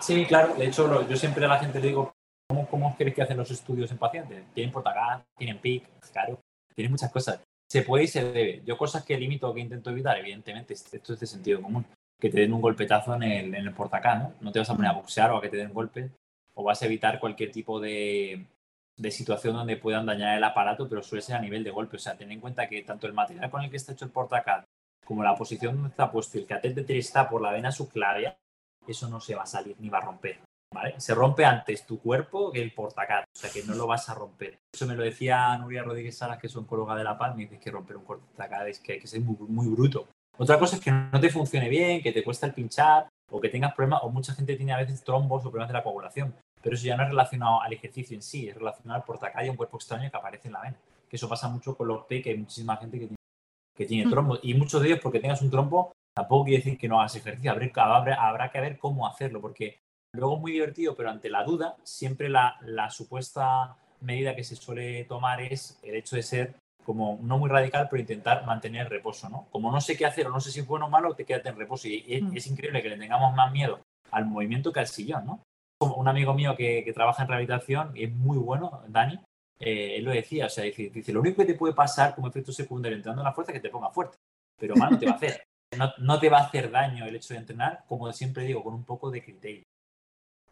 Sí, 0.00 0.24
claro. 0.26 0.54
De 0.54 0.66
hecho, 0.66 1.08
yo 1.08 1.16
siempre 1.16 1.44
a 1.44 1.48
la 1.48 1.58
gente 1.58 1.80
le 1.80 1.88
digo, 1.88 2.12
¿cómo, 2.48 2.68
cómo 2.68 2.96
queréis 2.96 3.16
que 3.16 3.22
hacen 3.22 3.36
los 3.36 3.50
estudios 3.50 3.90
en 3.90 3.98
pacientes? 3.98 4.44
Tienen 4.54 4.72
portacat, 4.72 5.24
tienen 5.36 5.58
PIC, 5.58 5.84
claro, 6.12 6.40
tienen 6.74 6.92
muchas 6.92 7.10
cosas 7.10 7.40
se 7.68 7.82
puede 7.82 8.04
y 8.04 8.08
se 8.08 8.32
debe. 8.32 8.62
Yo 8.64 8.76
cosas 8.78 9.04
que 9.04 9.16
limito 9.18 9.52
que 9.52 9.60
intento 9.60 9.90
evitar, 9.90 10.18
evidentemente, 10.18 10.74
esto 10.74 11.12
es 11.12 11.20
de 11.20 11.26
sentido 11.26 11.60
común. 11.60 11.84
Que 12.18 12.30
te 12.30 12.40
den 12.40 12.52
un 12.52 12.60
golpetazo 12.60 13.14
en 13.14 13.22
el, 13.22 13.54
en 13.54 13.66
el 13.66 13.74
portacán, 13.74 14.18
¿no? 14.20 14.34
No 14.40 14.52
te 14.52 14.58
vas 14.58 14.70
a 14.70 14.74
poner 14.74 14.90
a 14.90 14.94
boxear 14.94 15.30
o 15.30 15.36
a 15.36 15.42
que 15.42 15.50
te 15.50 15.58
den 15.58 15.72
golpe 15.72 16.10
o 16.54 16.64
vas 16.64 16.82
a 16.82 16.86
evitar 16.86 17.20
cualquier 17.20 17.52
tipo 17.52 17.78
de, 17.78 18.44
de 18.98 19.10
situación 19.10 19.54
donde 19.54 19.76
puedan 19.76 20.06
dañar 20.06 20.36
el 20.36 20.44
aparato, 20.44 20.88
pero 20.88 21.02
suele 21.02 21.22
ser 21.22 21.36
a 21.36 21.40
nivel 21.40 21.64
de 21.64 21.70
golpe. 21.70 21.96
O 21.96 22.00
sea, 22.00 22.16
ten 22.16 22.30
en 22.30 22.40
cuenta 22.40 22.68
que 22.68 22.82
tanto 22.82 23.06
el 23.06 23.12
material 23.14 23.50
con 23.50 23.62
el 23.62 23.70
que 23.70 23.76
está 23.76 23.92
hecho 23.92 24.04
el 24.04 24.10
portacán 24.10 24.64
como 25.08 25.22
la 25.22 25.34
posición 25.34 25.76
donde 25.76 25.88
está 25.88 26.12
puesto 26.12 26.36
el 26.36 26.44
catéter 26.44 26.94
está 26.94 27.30
por 27.30 27.40
la 27.40 27.50
vena 27.50 27.72
subclavia, 27.72 28.36
eso 28.86 29.08
no 29.08 29.20
se 29.20 29.34
va 29.34 29.44
a 29.44 29.46
salir 29.46 29.74
ni 29.78 29.88
va 29.88 29.98
a 29.98 30.02
romper. 30.02 30.38
Se 30.98 31.14
rompe 31.14 31.46
antes 31.46 31.86
tu 31.86 31.98
cuerpo 31.98 32.52
que 32.52 32.60
el 32.60 32.74
portacat, 32.74 33.24
o 33.24 33.38
sea 33.38 33.50
que 33.50 33.62
no 33.62 33.74
lo 33.74 33.86
vas 33.86 34.10
a 34.10 34.14
romper. 34.14 34.58
Eso 34.70 34.86
me 34.86 34.94
lo 34.94 35.02
decía 35.02 35.56
Nuria 35.56 35.82
Rodríguez 35.82 36.18
Salas, 36.18 36.38
que 36.38 36.46
es 36.46 36.56
oncóloga 36.56 36.94
de 36.94 37.04
La 37.04 37.16
Paz, 37.16 37.34
me 37.34 37.44
dice 37.44 37.58
que 37.58 37.70
romper 37.70 37.96
un 37.96 38.04
portacat 38.04 38.68
es 38.68 38.80
que 38.80 38.92
hay 38.92 39.00
que 39.00 39.06
ser 39.06 39.22
muy, 39.22 39.68
bruto. 39.68 40.08
Otra 40.36 40.58
cosa 40.58 40.76
es 40.76 40.82
que 40.82 40.90
no 40.90 41.18
te 41.18 41.30
funcione 41.30 41.70
bien, 41.70 42.02
que 42.02 42.12
te 42.12 42.22
cuesta 42.22 42.46
el 42.46 42.52
pinchar, 42.52 43.08
o 43.30 43.40
que 43.40 43.48
tengas 43.48 43.74
problemas, 43.74 44.00
o 44.02 44.10
mucha 44.10 44.34
gente 44.34 44.56
tiene 44.56 44.74
a 44.74 44.76
veces 44.76 45.02
trombos 45.02 45.40
o 45.40 45.50
problemas 45.50 45.68
de 45.68 45.74
la 45.74 45.82
coagulación, 45.82 46.34
pero 46.68 46.76
eso 46.76 46.86
ya 46.86 46.96
no 46.96 47.04
es 47.04 47.08
relacionado 47.08 47.62
al 47.62 47.72
ejercicio 47.72 48.14
en 48.14 48.22
sí, 48.22 48.48
es 48.48 48.54
relacionado 48.54 49.04
al 49.08 49.46
a 49.46 49.50
un 49.50 49.56
cuerpo 49.56 49.76
extraño 49.78 50.10
que 50.10 50.16
aparece 50.16 50.48
en 50.48 50.54
la 50.54 50.60
vena. 50.60 50.76
Que 51.08 51.16
eso 51.16 51.28
pasa 51.28 51.48
mucho 51.48 51.76
con 51.76 51.88
los 51.88 52.04
P, 52.04 52.20
que 52.20 52.30
hay 52.30 52.38
muchísima 52.38 52.76
gente 52.76 52.98
que 52.98 53.06
tiene, 53.06 53.16
que 53.76 53.86
tiene 53.86 54.06
mm. 54.06 54.10
trombos, 54.10 54.40
y 54.42 54.54
muchos 54.54 54.82
de 54.82 54.88
ellos 54.88 55.00
porque 55.02 55.20
tengas 55.20 55.40
un 55.42 55.50
trombo 55.50 55.92
tampoco 56.14 56.46
quiere 56.46 56.58
decir 56.58 56.78
que 56.78 56.88
no 56.88 57.00
hagas 57.00 57.14
ejercicio, 57.14 57.52
habrá 57.52 58.50
que 58.50 58.60
ver 58.60 58.76
cómo 58.76 59.06
hacerlo, 59.06 59.40
porque 59.40 59.78
Luego 60.12 60.38
muy 60.38 60.52
divertido, 60.52 60.96
pero 60.96 61.10
ante 61.10 61.28
la 61.28 61.44
duda, 61.44 61.76
siempre 61.82 62.28
la, 62.28 62.58
supuesta 62.90 63.76
medida 64.00 64.34
que 64.34 64.44
se 64.44 64.56
suele 64.56 65.04
tomar 65.04 65.40
es 65.40 65.78
el 65.82 65.96
hecho 65.96 66.16
de 66.16 66.22
ser 66.22 66.54
como 66.84 67.18
no 67.22 67.36
muy 67.36 67.50
radical, 67.50 67.88
pero 67.90 68.00
intentar 68.00 68.46
mantener 68.46 68.82
el 68.82 68.90
reposo, 68.90 69.28
¿no? 69.28 69.46
Como 69.50 69.70
no 69.70 69.80
sé 69.80 69.96
qué 69.96 70.06
hacer 70.06 70.26
o 70.26 70.30
no 70.30 70.40
sé 70.40 70.50
si 70.50 70.60
es 70.60 70.66
bueno 70.66 70.86
o 70.86 70.90
malo, 70.90 71.14
te 71.14 71.26
quédate 71.26 71.50
en 71.50 71.56
reposo. 71.56 71.86
Y 71.88 72.04
es, 72.08 72.22
mm. 72.22 72.52
increíble 72.52 72.82
que 72.82 72.88
le 72.88 72.96
tengamos 72.96 73.34
más 73.34 73.52
miedo 73.52 73.80
al 74.10 74.24
movimiento 74.24 74.72
que 74.72 74.80
al 74.80 74.86
sillón, 74.86 75.26
¿no? 75.26 75.40
Como 75.78 75.94
un 75.96 76.08
amigo 76.08 76.34
mío 76.34 76.56
que, 76.56 76.90
trabaja 76.92 77.22
en 77.22 77.28
rehabilitación 77.28 77.96
y 77.96 78.04
es 78.04 78.12
muy 78.12 78.38
bueno, 78.38 78.82
Dani, 78.88 79.20
eh, 79.60 79.96
él 79.96 80.04
lo 80.04 80.10
decía, 80.10 80.46
o 80.46 80.48
sea, 80.48 80.64
dice, 80.64 80.90
dice, 80.90 81.12
lo 81.12 81.20
único 81.20 81.38
que 81.38 81.52
te 81.52 81.54
puede 81.54 81.74
pasar 81.74 82.14
como 82.14 82.28
efecto 82.28 82.52
secundario 82.52 82.96
entrando 82.96 83.22
en 83.22 83.26
la 83.26 83.32
fuerza 83.32 83.52
es 83.52 83.58
que 83.58 83.68
te 83.68 83.70
ponga 83.70 83.90
fuerte, 83.90 84.16
pero 84.58 84.74
mal 84.76 84.90
no 84.90 84.98
te 84.98 85.06
va 85.06 85.12
a 85.12 85.16
hacer. 85.16 85.42
No, 85.76 85.92
no, 85.98 86.18
te 86.18 86.30
va 86.30 86.38
a 86.38 86.44
hacer 86.44 86.70
daño 86.70 87.04
el 87.04 87.16
hecho 87.16 87.34
de 87.34 87.40
entrenar, 87.40 87.84
como 87.86 88.10
siempre 88.12 88.44
digo, 88.44 88.64
con 88.64 88.74
un 88.74 88.84
poco 88.84 89.10
de 89.10 89.22
criterio. 89.22 89.64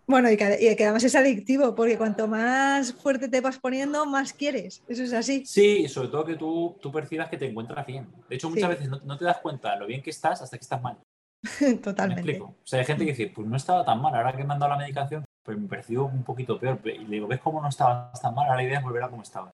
Bueno, 0.08 0.30
y 0.30 0.36
que, 0.36 0.44
además 0.44 1.02
es 1.02 1.16
adictivo, 1.16 1.74
porque 1.74 1.98
cuanto 1.98 2.28
más 2.28 2.92
fuerte 2.92 3.28
te 3.28 3.40
vas 3.40 3.58
poniendo, 3.58 4.06
más 4.06 4.32
quieres. 4.32 4.82
Eso 4.86 5.02
es 5.02 5.12
así. 5.12 5.44
Sí, 5.44 5.88
sobre 5.88 6.08
todo 6.08 6.24
que 6.24 6.36
tú, 6.36 6.76
tú 6.80 6.92
percibas 6.92 7.28
que 7.28 7.36
te 7.36 7.46
encuentras 7.46 7.84
bien. 7.84 8.06
De 8.28 8.36
hecho, 8.36 8.48
muchas 8.48 8.68
veces 8.68 8.88
no, 8.88 9.18
te 9.18 9.24
das 9.24 9.38
cuenta 9.38 9.74
lo 9.74 9.86
bien 9.86 10.02
que 10.02 10.10
estás 10.10 10.40
hasta 10.42 10.56
que 10.56 10.62
estás 10.62 10.80
mal. 10.80 10.96
Totalmente. 11.82 12.22
¿Me 12.22 12.30
explico? 12.32 12.44
O 12.62 12.66
sea, 12.66 12.80
hay 12.80 12.86
gente 12.86 13.04
que 13.04 13.12
dice, 13.12 13.32
pues 13.34 13.46
no 13.46 13.56
estaba 13.56 13.84
tan 13.84 14.00
mal, 14.00 14.14
ahora 14.14 14.36
que 14.36 14.44
me 14.44 14.54
han 14.54 14.58
dado 14.58 14.72
la 14.72 14.78
medicación, 14.78 15.24
pues 15.42 15.58
me 15.58 15.68
percibo 15.68 16.06
un 16.06 16.24
poquito 16.24 16.58
peor. 16.58 16.80
Y 16.84 17.04
le 17.04 17.10
digo, 17.10 17.26
¿ves 17.26 17.40
cómo 17.40 17.60
no 17.60 17.68
estaba 17.68 18.12
tan 18.20 18.34
mal? 18.34 18.46
Ahora 18.46 18.56
la 18.56 18.64
idea 18.64 18.78
es 18.78 18.84
volver 18.84 19.04
a 19.04 19.10
como 19.10 19.22
estaba. 19.22 19.50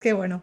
Qué 0.00 0.12
bueno. 0.12 0.42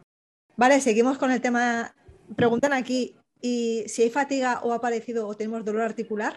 Vale, 0.56 0.82
seguimos 0.82 1.18
con 1.18 1.32
el 1.32 1.42
tema. 1.42 1.94
Preguntan 2.36 2.74
aquí, 2.74 3.16
¿y 3.42 3.84
si 3.88 4.04
hay 4.04 4.10
fatiga 4.10 4.62
o 4.64 4.74
ha 4.74 4.78
aparecido 4.78 5.28
o 5.28 5.36
tenemos 5.36 5.64
dolor 5.64 5.84
articular? 5.84 6.36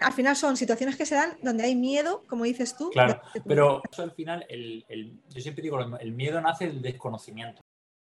Al 0.00 0.12
final 0.12 0.36
son 0.36 0.56
situaciones 0.56 0.96
que 0.96 1.06
se 1.06 1.14
dan 1.14 1.36
donde 1.42 1.64
hay 1.64 1.74
miedo, 1.74 2.22
como 2.28 2.44
dices 2.44 2.76
tú. 2.76 2.90
Claro, 2.90 3.20
pero 3.46 3.82
al 3.98 4.12
final, 4.12 4.46
yo 4.48 5.40
siempre 5.40 5.62
digo, 5.62 5.78
el 5.98 6.12
miedo 6.12 6.40
nace 6.40 6.66
del 6.66 6.82
desconocimiento. 6.82 7.60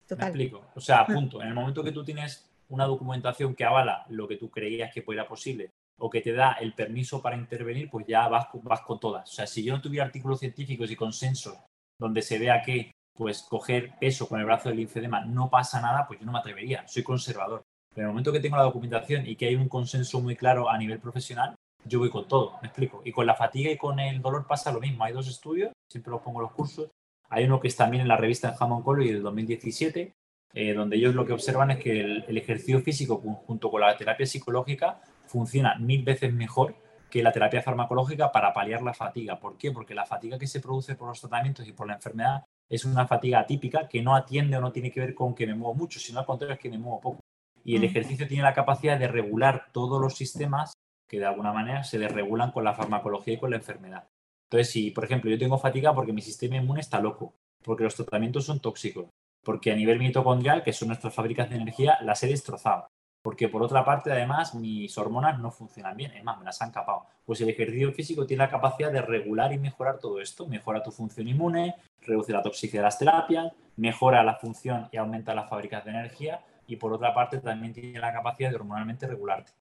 Total. 0.07 0.33
¿Me 0.33 0.43
explico? 0.43 0.65
O 0.75 0.79
sea, 0.79 0.99
ah. 0.99 1.05
punto. 1.07 1.41
En 1.41 1.47
el 1.47 1.53
momento 1.53 1.83
que 1.83 1.91
tú 1.91 2.03
tienes 2.03 2.49
una 2.69 2.85
documentación 2.85 3.55
que 3.55 3.65
avala 3.65 4.05
lo 4.09 4.27
que 4.27 4.37
tú 4.37 4.49
creías 4.49 4.93
que 4.93 5.01
fuera 5.01 5.27
posible 5.27 5.71
o 5.97 6.09
que 6.09 6.21
te 6.21 6.33
da 6.33 6.53
el 6.53 6.73
permiso 6.73 7.21
para 7.21 7.37
intervenir, 7.37 7.89
pues 7.89 8.05
ya 8.07 8.27
vas, 8.27 8.47
vas 8.63 8.81
con 8.81 8.99
todas. 8.99 9.29
O 9.29 9.33
sea, 9.33 9.47
si 9.47 9.63
yo 9.63 9.73
no 9.73 9.81
tuviera 9.81 10.05
artículos 10.05 10.39
científicos 10.39 10.91
y 10.91 10.95
consensos 10.95 11.57
donde 11.97 12.21
se 12.21 12.37
vea 12.37 12.61
que 12.61 12.91
pues 13.13 13.43
coger 13.43 13.97
peso 13.97 14.27
con 14.27 14.39
el 14.39 14.45
brazo 14.45 14.69
del 14.69 14.79
linfedema 14.79 15.23
no 15.23 15.49
pasa 15.49 15.81
nada, 15.81 16.05
pues 16.05 16.19
yo 16.19 16.25
no 16.25 16.33
me 16.33 16.39
atrevería. 16.39 16.85
Soy 16.87 17.03
conservador. 17.03 17.63
Pero 17.93 18.07
en 18.07 18.09
el 18.09 18.13
momento 18.13 18.33
que 18.33 18.41
tengo 18.41 18.57
la 18.57 18.63
documentación 18.63 19.25
y 19.25 19.37
que 19.37 19.47
hay 19.47 19.55
un 19.55 19.69
consenso 19.69 20.19
muy 20.19 20.35
claro 20.35 20.69
a 20.69 20.77
nivel 20.77 20.99
profesional, 20.99 21.55
yo 21.85 21.99
voy 21.99 22.09
con 22.09 22.27
todo, 22.27 22.57
me 22.61 22.67
explico. 22.67 23.01
Y 23.05 23.13
con 23.13 23.25
la 23.25 23.35
fatiga 23.35 23.71
y 23.71 23.77
con 23.77 23.99
el 23.99 24.21
dolor 24.21 24.45
pasa 24.45 24.73
lo 24.73 24.81
mismo. 24.81 25.05
Hay 25.05 25.13
dos 25.13 25.29
estudios, 25.29 25.71
siempre 25.89 26.11
los 26.11 26.21
pongo 26.21 26.39
en 26.39 26.43
los 26.43 26.51
cursos. 26.51 26.89
Hay 27.29 27.45
uno 27.45 27.61
que 27.61 27.69
es 27.69 27.75
también 27.75 28.01
en 28.01 28.09
la 28.09 28.17
revista 28.17 28.49
en 28.49 28.55
Hammond 28.59 28.83
College 28.83 29.13
del 29.13 29.23
2017, 29.23 30.13
eh, 30.57 30.73
donde 30.73 30.95
ellos 30.95 31.13
lo 31.13 31.25
que 31.25 31.33
observan 31.33 31.69
es 31.71 31.79
que 31.79 31.99
el, 31.99 32.37
ejercicio 32.37 32.79
físico 32.79 33.17
junto 33.45 33.69
con 33.69 33.81
la 33.81 33.97
terapia 33.97 34.25
psicológica 34.25 35.01
funciona 35.25 35.75
mil 35.75 36.01
veces 36.03 36.33
mejor 36.33 36.75
que 37.09 37.21
la 37.21 37.33
terapia 37.33 37.61
farmacológica 37.61 38.31
para 38.31 38.53
paliar 38.53 38.81
la 38.81 38.93
fatiga. 38.93 39.37
¿Por 39.37 39.57
qué? 39.57 39.73
Porque 39.73 39.93
la 39.93 40.05
fatiga 40.05 40.39
que 40.39 40.47
se 40.47 40.61
produce 40.61 40.95
por 40.95 41.09
los 41.09 41.19
tratamientos 41.19 41.67
y 41.67 41.73
por 41.73 41.87
la 41.87 41.95
enfermedad 41.95 42.45
es 42.69 42.85
una 42.85 43.05
fatiga 43.05 43.39
atípica 43.41 43.89
que 43.89 44.01
no 44.01 44.15
atiende 44.15 44.55
o 44.55 44.61
no 44.61 44.71
tiene 44.71 44.91
que 44.91 45.01
ver 45.01 45.13
con 45.13 45.35
que 45.35 45.45
me 45.45 45.55
muevo 45.55 45.75
mucho, 45.75 45.99
sino 45.99 46.19
al 46.19 46.25
contrario 46.25 46.53
es 46.53 46.59
que 46.61 46.69
me 46.69 46.77
muevo 46.77 47.01
poco. 47.01 47.19
Y 47.65 47.75
el 47.75 47.83
ejercicio 47.83 48.25
tiene 48.25 48.43
la 48.43 48.53
capacidad 48.53 48.97
de 48.97 49.09
regular 49.09 49.65
todos 49.73 50.01
los 50.01 50.15
sistemas 50.15 50.71
que 51.05 51.19
de 51.19 51.25
alguna 51.25 51.51
manera 51.51 51.83
se 51.83 51.99
desregulan 51.99 52.51
con 52.53 52.63
la 52.63 52.73
farmacología 52.73 53.33
y 53.33 53.39
con 53.39 53.49
la 53.49 53.57
enfermedad. 53.57 54.07
Entonces, 54.49 54.71
si, 54.71 54.91
por 54.91 55.03
ejemplo, 55.03 55.29
yo 55.29 55.37
tengo 55.37 55.57
fatiga 55.57 55.93
porque 55.93 56.13
mi 56.13 56.21
sistema 56.21 56.55
inmune 56.55 56.79
está 56.79 57.01
loco, 57.01 57.33
porque 57.61 57.83
los 57.83 57.95
tratamientos 57.95 58.45
son 58.45 58.61
tóxicos, 58.61 59.07
porque 59.45 59.71
a 59.71 59.75
nivel 59.75 59.99
mitocondrial, 59.99 60.63
que 60.63 60.73
son 60.73 60.89
nuestras 60.89 61.13
fábricas 61.13 61.49
de 61.49 61.55
energía, 61.55 61.97
las 62.01 62.21
he 62.23 62.27
destrozado. 62.27 62.87
Porque 63.21 63.47
por 63.47 63.63
otra 63.63 63.85
parte, 63.85 64.11
además, 64.11 64.53
mis 64.55 64.97
hormonas 64.97 65.39
no 65.39 65.51
funcionan 65.51 65.95
bien, 65.95 66.11
es 66.11 66.23
más, 66.23 66.37
me 66.37 66.45
las 66.45 66.61
han 66.61 66.71
capado. 66.71 67.05
Pues 67.25 67.41
el 67.41 67.49
ejercicio 67.49 67.91
físico 67.93 68.25
tiene 68.25 68.43
la 68.43 68.49
capacidad 68.49 68.91
de 68.91 69.01
regular 69.01 69.53
y 69.53 69.59
mejorar 69.59 69.99
todo 69.99 70.19
esto. 70.19 70.47
Mejora 70.47 70.83
tu 70.83 70.91
función 70.91 71.27
inmune, 71.27 71.75
reduce 72.01 72.33
la 72.33 72.41
toxicidad 72.41 72.81
de 72.81 72.85
las 72.85 72.99
terapias, 72.99 73.53
mejora 73.77 74.23
la 74.23 74.35
función 74.35 74.89
y 74.91 74.97
aumenta 74.97 75.33
las 75.33 75.49
fábricas 75.49 75.85
de 75.85 75.91
energía 75.91 76.43
y 76.67 76.75
por 76.75 76.93
otra 76.93 77.13
parte 77.13 77.39
también 77.39 77.73
tiene 77.73 77.99
la 77.99 78.13
capacidad 78.13 78.49
de 78.49 78.55
hormonalmente 78.55 79.07
regularte. 79.07 79.51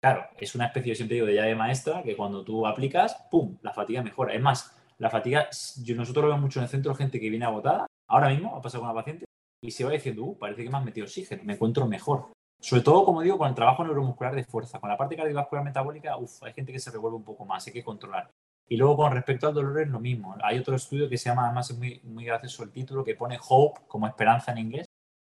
Claro, 0.00 0.26
es 0.38 0.54
una 0.54 0.66
especie, 0.66 0.90
yo 0.90 0.96
siempre 0.96 1.14
digo, 1.14 1.26
de 1.26 1.34
llave 1.34 1.54
maestra 1.54 2.02
que 2.02 2.16
cuando 2.16 2.44
tú 2.44 2.66
aplicas, 2.66 3.16
¡pum!, 3.30 3.56
la 3.62 3.72
fatiga 3.72 4.02
mejora. 4.02 4.34
Es 4.34 4.40
más, 4.40 4.76
la 4.98 5.08
fatiga, 5.08 5.48
yo, 5.82 5.96
nosotros 5.96 6.24
lo 6.24 6.28
vemos 6.28 6.42
mucho 6.42 6.60
en 6.60 6.64
el 6.64 6.68
centro, 6.68 6.94
gente 6.94 7.18
que 7.18 7.30
viene 7.30 7.46
agotada, 7.46 7.86
ahora 8.06 8.28
mismo 8.28 8.54
ha 8.54 8.60
pasado 8.60 8.82
con 8.82 8.90
una 8.90 9.00
paciente 9.00 9.24
y 9.64 9.70
se 9.70 9.82
va 9.82 9.92
diciendo, 9.92 10.24
uh, 10.24 10.38
parece 10.38 10.62
que 10.62 10.68
me 10.68 10.76
has 10.76 10.84
metido 10.84 11.06
oxígeno, 11.06 11.42
me 11.42 11.54
encuentro 11.54 11.86
mejor. 11.86 12.32
Sobre 12.60 12.82
todo, 12.82 13.02
como 13.04 13.22
digo, 13.22 13.38
con 13.38 13.48
el 13.48 13.54
trabajo 13.54 13.82
neuromuscular 13.82 14.34
de 14.34 14.44
fuerza, 14.44 14.78
con 14.78 14.90
la 14.90 14.96
parte 14.96 15.16
cardiovascular 15.16 15.64
metabólica, 15.64 16.18
uff, 16.18 16.42
hay 16.42 16.52
gente 16.52 16.70
que 16.70 16.78
se 16.78 16.90
revuelve 16.90 17.16
un 17.16 17.24
poco 17.24 17.46
más, 17.46 17.66
hay 17.66 17.72
que 17.72 17.82
controlar. 17.82 18.30
Y 18.68 18.76
luego 18.76 18.96
con 18.96 19.12
respecto 19.12 19.48
al 19.48 19.54
dolor 19.54 19.80
es 19.80 19.88
lo 19.88 20.00
mismo. 20.00 20.36
Hay 20.42 20.58
otro 20.58 20.76
estudio 20.76 21.08
que 21.08 21.16
se 21.16 21.30
llama, 21.30 21.46
además 21.46 21.70
es 21.70 21.78
muy, 21.78 21.98
muy 22.04 22.24
gracioso 22.24 22.62
el 22.62 22.72
título, 22.72 23.04
que 23.04 23.14
pone 23.14 23.38
Hope 23.48 23.80
como 23.88 24.06
esperanza 24.06 24.52
en 24.52 24.58
inglés, 24.58 24.86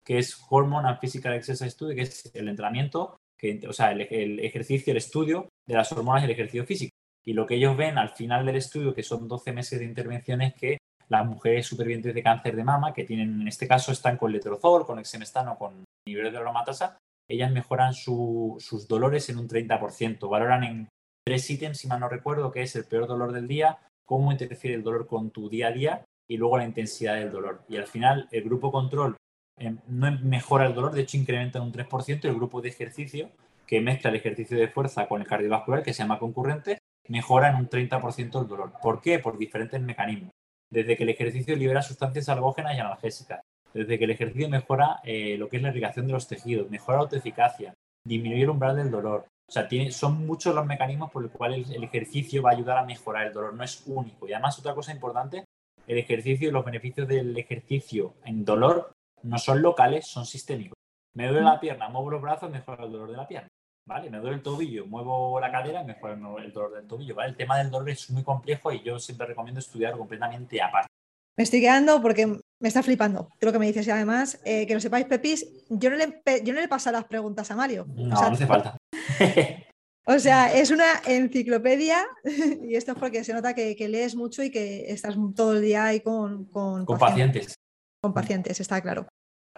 que 0.05 0.19
es 0.19 0.39
Hormone 0.47 0.87
and 0.89 0.99
Physical 0.99 1.33
Exercise 1.33 1.71
Study, 1.71 1.95
que 1.95 2.01
es 2.03 2.31
el 2.35 2.47
entrenamiento, 2.49 3.17
que, 3.35 3.59
o 3.67 3.73
sea, 3.73 3.91
el, 3.91 4.01
ejercicio, 4.39 4.91
el 4.91 4.97
estudio 4.97 5.49
de 5.67 5.73
las 5.73 5.91
hormonas 5.91 6.21
y 6.21 6.25
el 6.25 6.31
ejercicio 6.31 6.65
físico. 6.65 6.91
Y 7.25 7.33
lo 7.33 7.47
que 7.47 7.55
ellos 7.55 7.75
ven 7.75 7.97
al 7.97 8.09
final 8.09 8.45
del 8.45 8.57
estudio, 8.57 8.93
que 8.93 9.03
son 9.03 9.27
12 9.27 9.53
meses 9.53 9.79
de 9.79 9.85
intervención, 9.85 10.41
es 10.41 10.53
que 10.53 10.77
las 11.09 11.25
mujeres 11.25 11.65
supervivientes 11.65 12.13
de 12.13 12.23
cáncer 12.23 12.55
de 12.55 12.63
mama, 12.63 12.93
que 12.93 13.03
tienen, 13.03 13.41
en 13.41 13.47
este 13.47 13.67
caso, 13.67 13.91
están 13.91 14.17
con 14.17 14.31
letrozol, 14.31 14.85
con 14.85 14.99
exemestano, 14.99 15.57
con 15.57 15.83
niveles 16.07 16.31
de 16.31 16.37
aromatasa, 16.37 16.97
ellas 17.27 17.51
mejoran 17.51 17.93
sus 17.93 18.87
dolores 18.87 19.29
en 19.29 19.37
un 19.37 19.47
30%. 19.47 20.29
Valoran 20.29 20.63
en 20.63 20.89
tres 21.25 21.49
ítems, 21.49 21.77
si 21.77 21.87
mal 21.87 21.99
no 21.99 22.09
recuerdo, 22.09 22.51
que 22.51 22.63
es 22.63 22.75
el 22.75 22.85
peor 22.85 23.07
dolor 23.07 23.31
del 23.31 23.47
día, 23.47 23.79
cómo 24.05 24.31
interfiere 24.31 24.75
el 24.75 24.83
dolor 24.83 25.05
con 25.05 25.29
tu 25.29 25.49
día 25.49 25.67
a 25.67 25.71
día 25.71 26.05
y 26.27 26.37
luego 26.37 26.57
la 26.57 26.65
intensidad 26.65 27.15
del 27.15 27.31
dolor. 27.31 27.63
Y 27.67 27.77
al 27.77 27.87
final, 27.87 28.27
el 28.31 28.43
grupo 28.43 28.71
control 28.71 29.15
Em, 29.59 29.77
no 29.87 30.09
mejora 30.23 30.65
el 30.67 30.73
dolor, 30.73 30.93
de 30.93 31.01
hecho 31.01 31.17
incrementa 31.17 31.61
un 31.61 31.73
3% 31.73 32.29
el 32.29 32.35
grupo 32.35 32.61
de 32.61 32.69
ejercicio 32.69 33.29
que 33.67 33.81
mezcla 33.81 34.09
el 34.09 34.15
ejercicio 34.15 34.57
de 34.57 34.69
fuerza 34.69 35.07
con 35.07 35.21
el 35.21 35.27
cardiovascular, 35.27 35.83
que 35.83 35.93
se 35.93 36.01
llama 36.01 36.17
concurrente, 36.17 36.79
mejora 37.09 37.49
en 37.49 37.55
un 37.55 37.69
30% 37.69 38.41
el 38.41 38.47
dolor. 38.47 38.71
¿Por 38.81 39.01
qué? 39.01 39.19
Por 39.19 39.37
diferentes 39.37 39.79
mecanismos. 39.81 40.31
Desde 40.71 40.95
que 40.95 41.03
el 41.03 41.09
ejercicio 41.09 41.55
libera 41.55 41.81
sustancias 41.81 42.29
algógenas 42.29 42.75
y 42.75 42.79
analgésicas, 42.79 43.41
desde 43.73 43.97
que 43.97 44.05
el 44.05 44.11
ejercicio 44.11 44.49
mejora 44.49 44.99
eh, 45.03 45.37
lo 45.37 45.49
que 45.49 45.57
es 45.57 45.63
la 45.63 45.69
irrigación 45.69 46.07
de 46.07 46.13
los 46.13 46.27
tejidos, 46.27 46.69
mejora 46.69 46.97
la 46.97 47.03
autoeficacia, 47.03 47.73
disminuye 48.03 48.43
el 48.43 48.49
umbral 48.49 48.75
del 48.75 48.91
dolor. 48.91 49.25
O 49.47 49.51
sea, 49.51 49.67
tiene, 49.67 49.91
son 49.91 50.25
muchos 50.25 50.53
los 50.53 50.65
mecanismos 50.65 51.11
por 51.11 51.23
los 51.23 51.31
cuales 51.31 51.69
el, 51.71 51.83
ejercicio 51.83 52.43
va 52.43 52.51
a 52.51 52.53
ayudar 52.53 52.77
a 52.77 52.85
mejorar 52.85 53.27
el 53.27 53.33
dolor, 53.33 53.53
no 53.53 53.63
es 53.63 53.83
único. 53.87 54.27
Y 54.27 54.33
además, 54.33 54.59
otra 54.59 54.75
cosa 54.75 54.91
importante, 54.91 55.45
el 55.87 55.97
ejercicio 55.97 56.49
y 56.49 56.51
los 56.51 56.63
beneficios 56.63 57.07
del 57.07 57.35
ejercicio 57.35 58.13
en 58.25 58.45
dolor 58.45 58.91
no 59.23 59.39
son 59.39 59.61
locales, 59.61 60.05
son 60.05 60.25
sistémicos. 60.25 60.77
Me 61.15 61.27
duele 61.27 61.41
la 61.41 61.59
pierna, 61.59 61.89
muevo 61.89 62.11
los 62.11 62.21
brazos, 62.21 62.51
mejora 62.51 62.85
el 62.85 62.91
dolor 62.91 63.09
de 63.09 63.17
la 63.17 63.27
pierna. 63.27 63.47
¿Vale? 63.89 64.11
Me 64.11 64.19
duele 64.19 64.35
el 64.35 64.43
tobillo, 64.43 64.85
muevo 64.85 65.39
la 65.39 65.51
cadera, 65.51 65.83
mejora 65.83 66.13
el 66.13 66.53
dolor 66.53 66.75
del 66.75 66.85
tobillo. 66.85 67.15
¿vale? 67.15 67.31
El 67.31 67.35
tema 67.35 67.57
del 67.57 67.71
dolor 67.71 67.89
es 67.89 68.07
muy 68.11 68.23
complejo 68.23 68.71
y 68.71 68.83
yo 68.83 68.99
siempre 68.99 69.25
recomiendo 69.25 69.59
estudiar 69.59 69.97
completamente 69.97 70.61
aparte. 70.61 70.89
Me 71.35 71.43
estoy 71.43 71.59
quedando 71.59 71.99
porque 71.99 72.27
me 72.27 72.67
está 72.67 72.83
flipando 72.83 73.29
lo 73.41 73.51
que 73.51 73.57
me 73.57 73.65
dices. 73.65 73.87
Y 73.87 73.89
además, 73.89 74.39
eh, 74.45 74.67
que 74.67 74.75
lo 74.75 74.79
sepáis, 74.79 75.07
Pepis, 75.07 75.43
yo 75.69 75.89
no, 75.89 75.95
le, 75.95 76.21
yo 76.43 76.53
no 76.53 76.61
le 76.61 76.67
paso 76.67 76.91
las 76.91 77.05
preguntas 77.05 77.49
a 77.49 77.55
Mario. 77.55 77.87
No, 77.95 78.09
no 78.09 78.19
hace 78.19 78.45
falta. 78.45 78.77
o 80.05 80.19
sea, 80.19 80.53
es 80.53 80.69
una 80.69 81.01
enciclopedia 81.07 82.05
y 82.61 82.75
esto 82.75 82.91
es 82.91 82.97
porque 82.99 83.23
se 83.23 83.33
nota 83.33 83.55
que, 83.55 83.75
lees 83.89 84.15
mucho 84.15 84.43
y 84.43 84.51
que 84.51 84.91
estás 84.91 85.15
todo 85.35 85.53
el 85.55 85.63
día 85.63 85.85
ahí 85.85 86.01
con, 86.01 86.45
con, 86.45 86.85
pacientes 86.85 87.55
con 88.01 88.13
pacientes, 88.13 88.59
está 88.59 88.81
claro. 88.81 89.07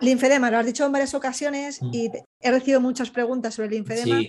Linfedema, 0.01 0.51
lo 0.51 0.57
has 0.57 0.65
dicho 0.65 0.85
en 0.85 0.91
varias 0.91 1.13
ocasiones 1.13 1.81
mm. 1.81 1.89
y 1.93 2.11
he 2.39 2.51
recibido 2.51 2.81
muchas 2.81 3.09
preguntas 3.09 3.53
sobre 3.53 3.67
el 3.67 3.75
linfedema. 3.75 4.19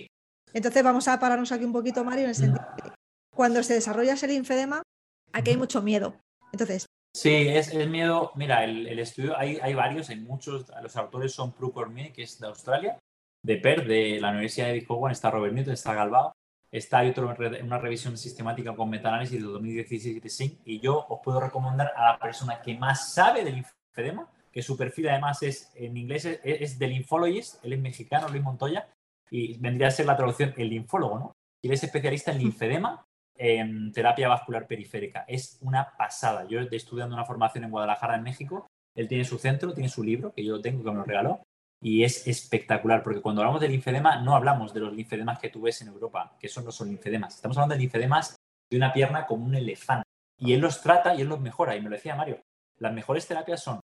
Entonces 0.53 0.83
vamos 0.83 1.07
a 1.07 1.19
pararnos 1.19 1.51
aquí 1.51 1.65
un 1.65 1.73
poquito, 1.73 2.03
Mario, 2.03 2.25
en 2.25 2.29
el 2.29 2.35
sentido 2.35 2.65
de 2.83 2.91
cuando 3.33 3.63
se 3.63 3.73
desarrolla 3.73 4.13
ese 4.13 4.27
linfedema, 4.27 4.83
aquí 5.31 5.51
hay 5.51 5.57
mucho 5.57 5.81
miedo. 5.81 6.15
Entonces. 6.51 6.85
Sí, 7.15 7.47
es 7.47 7.73
el 7.73 7.89
miedo. 7.89 8.31
Mira, 8.35 8.63
el, 8.63 8.99
estudio, 8.99 9.37
hay, 9.37 9.57
hay, 9.61 9.73
varios, 9.73 10.09
hay 10.09 10.19
muchos. 10.19 10.65
Los 10.81 10.95
autores 10.95 11.33
son 11.33 11.51
Prue 11.51 11.71
Cormier, 11.71 12.11
que 12.11 12.23
es 12.23 12.39
de 12.39 12.47
Australia, 12.47 12.97
de 13.43 13.57
Perth, 13.57 13.85
de 13.85 14.19
la 14.19 14.29
Universidad 14.29 14.67
de 14.67 14.85
Cowan, 14.85 15.11
está 15.11 15.31
Robert 15.31 15.53
Newton, 15.53 15.73
está 15.73 15.93
Galbao. 15.93 16.33
Está 16.71 16.99
hay 16.99 17.11
otro, 17.11 17.35
una 17.63 17.77
revisión 17.77 18.17
sistemática 18.17 18.75
con 18.75 18.89
metaanálisis 18.89 19.39
de 19.39 19.45
2017 19.45 20.61
y 20.65 20.79
yo 20.79 21.05
os 21.07 21.19
puedo 21.23 21.39
recomendar 21.39 21.93
a 21.95 22.13
la 22.13 22.19
persona 22.19 22.59
que 22.63 22.75
más 22.75 23.13
sabe 23.13 23.43
del 23.43 23.63
linfedema, 23.63 24.27
que 24.53 24.61
su 24.61 24.77
perfil 24.77 25.09
además 25.09 25.41
es 25.41 25.71
en 25.75 25.97
inglés 25.97 26.25
es, 26.25 26.39
es 26.43 26.79
de 26.79 26.87
linfologist, 26.87 27.63
él 27.65 27.73
es 27.73 27.79
mexicano, 27.79 28.29
Luis 28.29 28.43
Montoya, 28.43 28.87
y 29.31 29.57
vendría 29.57 29.87
a 29.87 29.91
ser 29.91 30.05
la 30.05 30.15
traducción 30.15 30.53
el 30.57 30.69
linfólogo, 30.69 31.19
¿no? 31.19 31.31
Y 31.61 31.67
él 31.67 31.73
es 31.73 31.83
especialista 31.83 32.31
en 32.31 32.37
linfedema, 32.37 33.03
en 33.35 33.91
terapia 33.91 34.27
vascular 34.27 34.67
periférica. 34.67 35.25
Es 35.27 35.57
una 35.61 35.97
pasada. 35.97 36.45
Yo 36.47 36.59
estoy 36.59 36.77
estudiando 36.77 37.15
una 37.15 37.25
formación 37.25 37.63
en 37.63 37.71
Guadalajara, 37.71 38.15
en 38.15 38.23
México, 38.23 38.67
Él 38.95 39.07
tiene 39.07 39.25
su 39.25 39.39
centro, 39.39 39.73
tiene 39.73 39.89
su 39.89 40.03
libro, 40.03 40.31
que 40.33 40.43
yo 40.43 40.57
lo 40.57 40.61
tengo, 40.61 40.83
que 40.83 40.91
me 40.91 40.97
lo 40.97 41.03
regaló, 41.03 41.41
y 41.81 42.03
es 42.03 42.27
espectacular, 42.27 43.01
porque 43.01 43.21
cuando 43.21 43.41
hablamos 43.41 43.59
de 43.59 43.69
linfedema 43.69 44.21
no 44.21 44.35
hablamos 44.35 44.73
de 44.73 44.81
los 44.81 44.93
linfedemas 44.93 45.39
que 45.39 45.49
tú 45.49 45.61
ves 45.61 45.81
en 45.81 45.87
Europa, 45.87 46.37
que 46.39 46.47
esos 46.47 46.63
no 46.63 46.71
son 46.71 46.89
linfedemas. 46.89 47.35
Estamos 47.35 47.57
hablando 47.57 47.75
de 47.75 47.81
linfedemas 47.81 48.35
de 48.69 48.77
una 48.77 48.93
pierna 48.93 49.25
como 49.25 49.45
un 49.45 49.55
elefante. 49.55 50.07
Y 50.37 50.53
él 50.53 50.61
los 50.61 50.81
trata 50.81 51.15
y 51.15 51.21
él 51.21 51.27
los 51.27 51.39
mejora. 51.39 51.75
Y 51.75 51.81
me 51.81 51.89
lo 51.89 51.95
decía 51.95 52.15
Mario, 52.15 52.39
las 52.79 52.93
mejores 52.93 53.27
terapias 53.27 53.63
son 53.63 53.79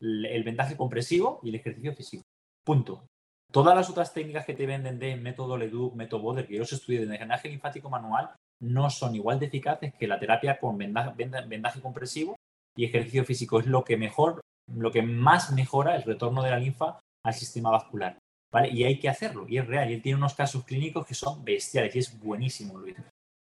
el 0.00 0.42
vendaje 0.44 0.76
compresivo 0.76 1.40
y 1.42 1.50
el 1.50 1.56
ejercicio 1.56 1.94
físico. 1.94 2.22
Punto. 2.64 3.06
Todas 3.52 3.76
las 3.76 3.88
otras 3.88 4.12
técnicas 4.12 4.44
que 4.44 4.54
te 4.54 4.66
venden 4.66 4.98
de 4.98 5.16
método 5.16 5.56
Leduc, 5.56 5.94
método 5.94 6.20
Boder, 6.20 6.46
que 6.46 6.54
yo 6.54 6.60
los 6.60 6.72
estudié 6.72 7.00
de 7.00 7.06
drenaje 7.06 7.48
linfático 7.48 7.88
manual, 7.88 8.30
no 8.60 8.90
son 8.90 9.14
igual 9.14 9.38
de 9.38 9.46
eficaces 9.46 9.94
que 9.94 10.06
la 10.06 10.18
terapia 10.18 10.58
con 10.58 10.76
vendaje, 10.76 11.80
compresivo 11.80 12.36
y 12.76 12.84
ejercicio 12.84 13.24
físico. 13.24 13.60
Es 13.60 13.66
lo 13.66 13.84
que 13.84 13.96
mejor, 13.96 14.40
lo 14.74 14.90
que 14.90 15.02
más 15.02 15.52
mejora 15.52 15.96
el 15.96 16.02
retorno 16.02 16.42
de 16.42 16.50
la 16.50 16.58
linfa 16.58 16.98
al 17.24 17.34
sistema 17.34 17.70
vascular. 17.70 18.18
¿vale? 18.52 18.70
Y 18.70 18.84
hay 18.84 18.98
que 18.98 19.08
hacerlo, 19.08 19.46
y 19.48 19.58
es 19.58 19.66
real. 19.66 19.90
Y 19.90 19.94
él 19.94 20.02
tiene 20.02 20.18
unos 20.18 20.34
casos 20.34 20.64
clínicos 20.64 21.06
que 21.06 21.14
son 21.14 21.44
bestiales 21.44 21.94
y 21.94 21.98
es 22.00 22.18
buenísimo, 22.18 22.78
Luis. 22.78 22.96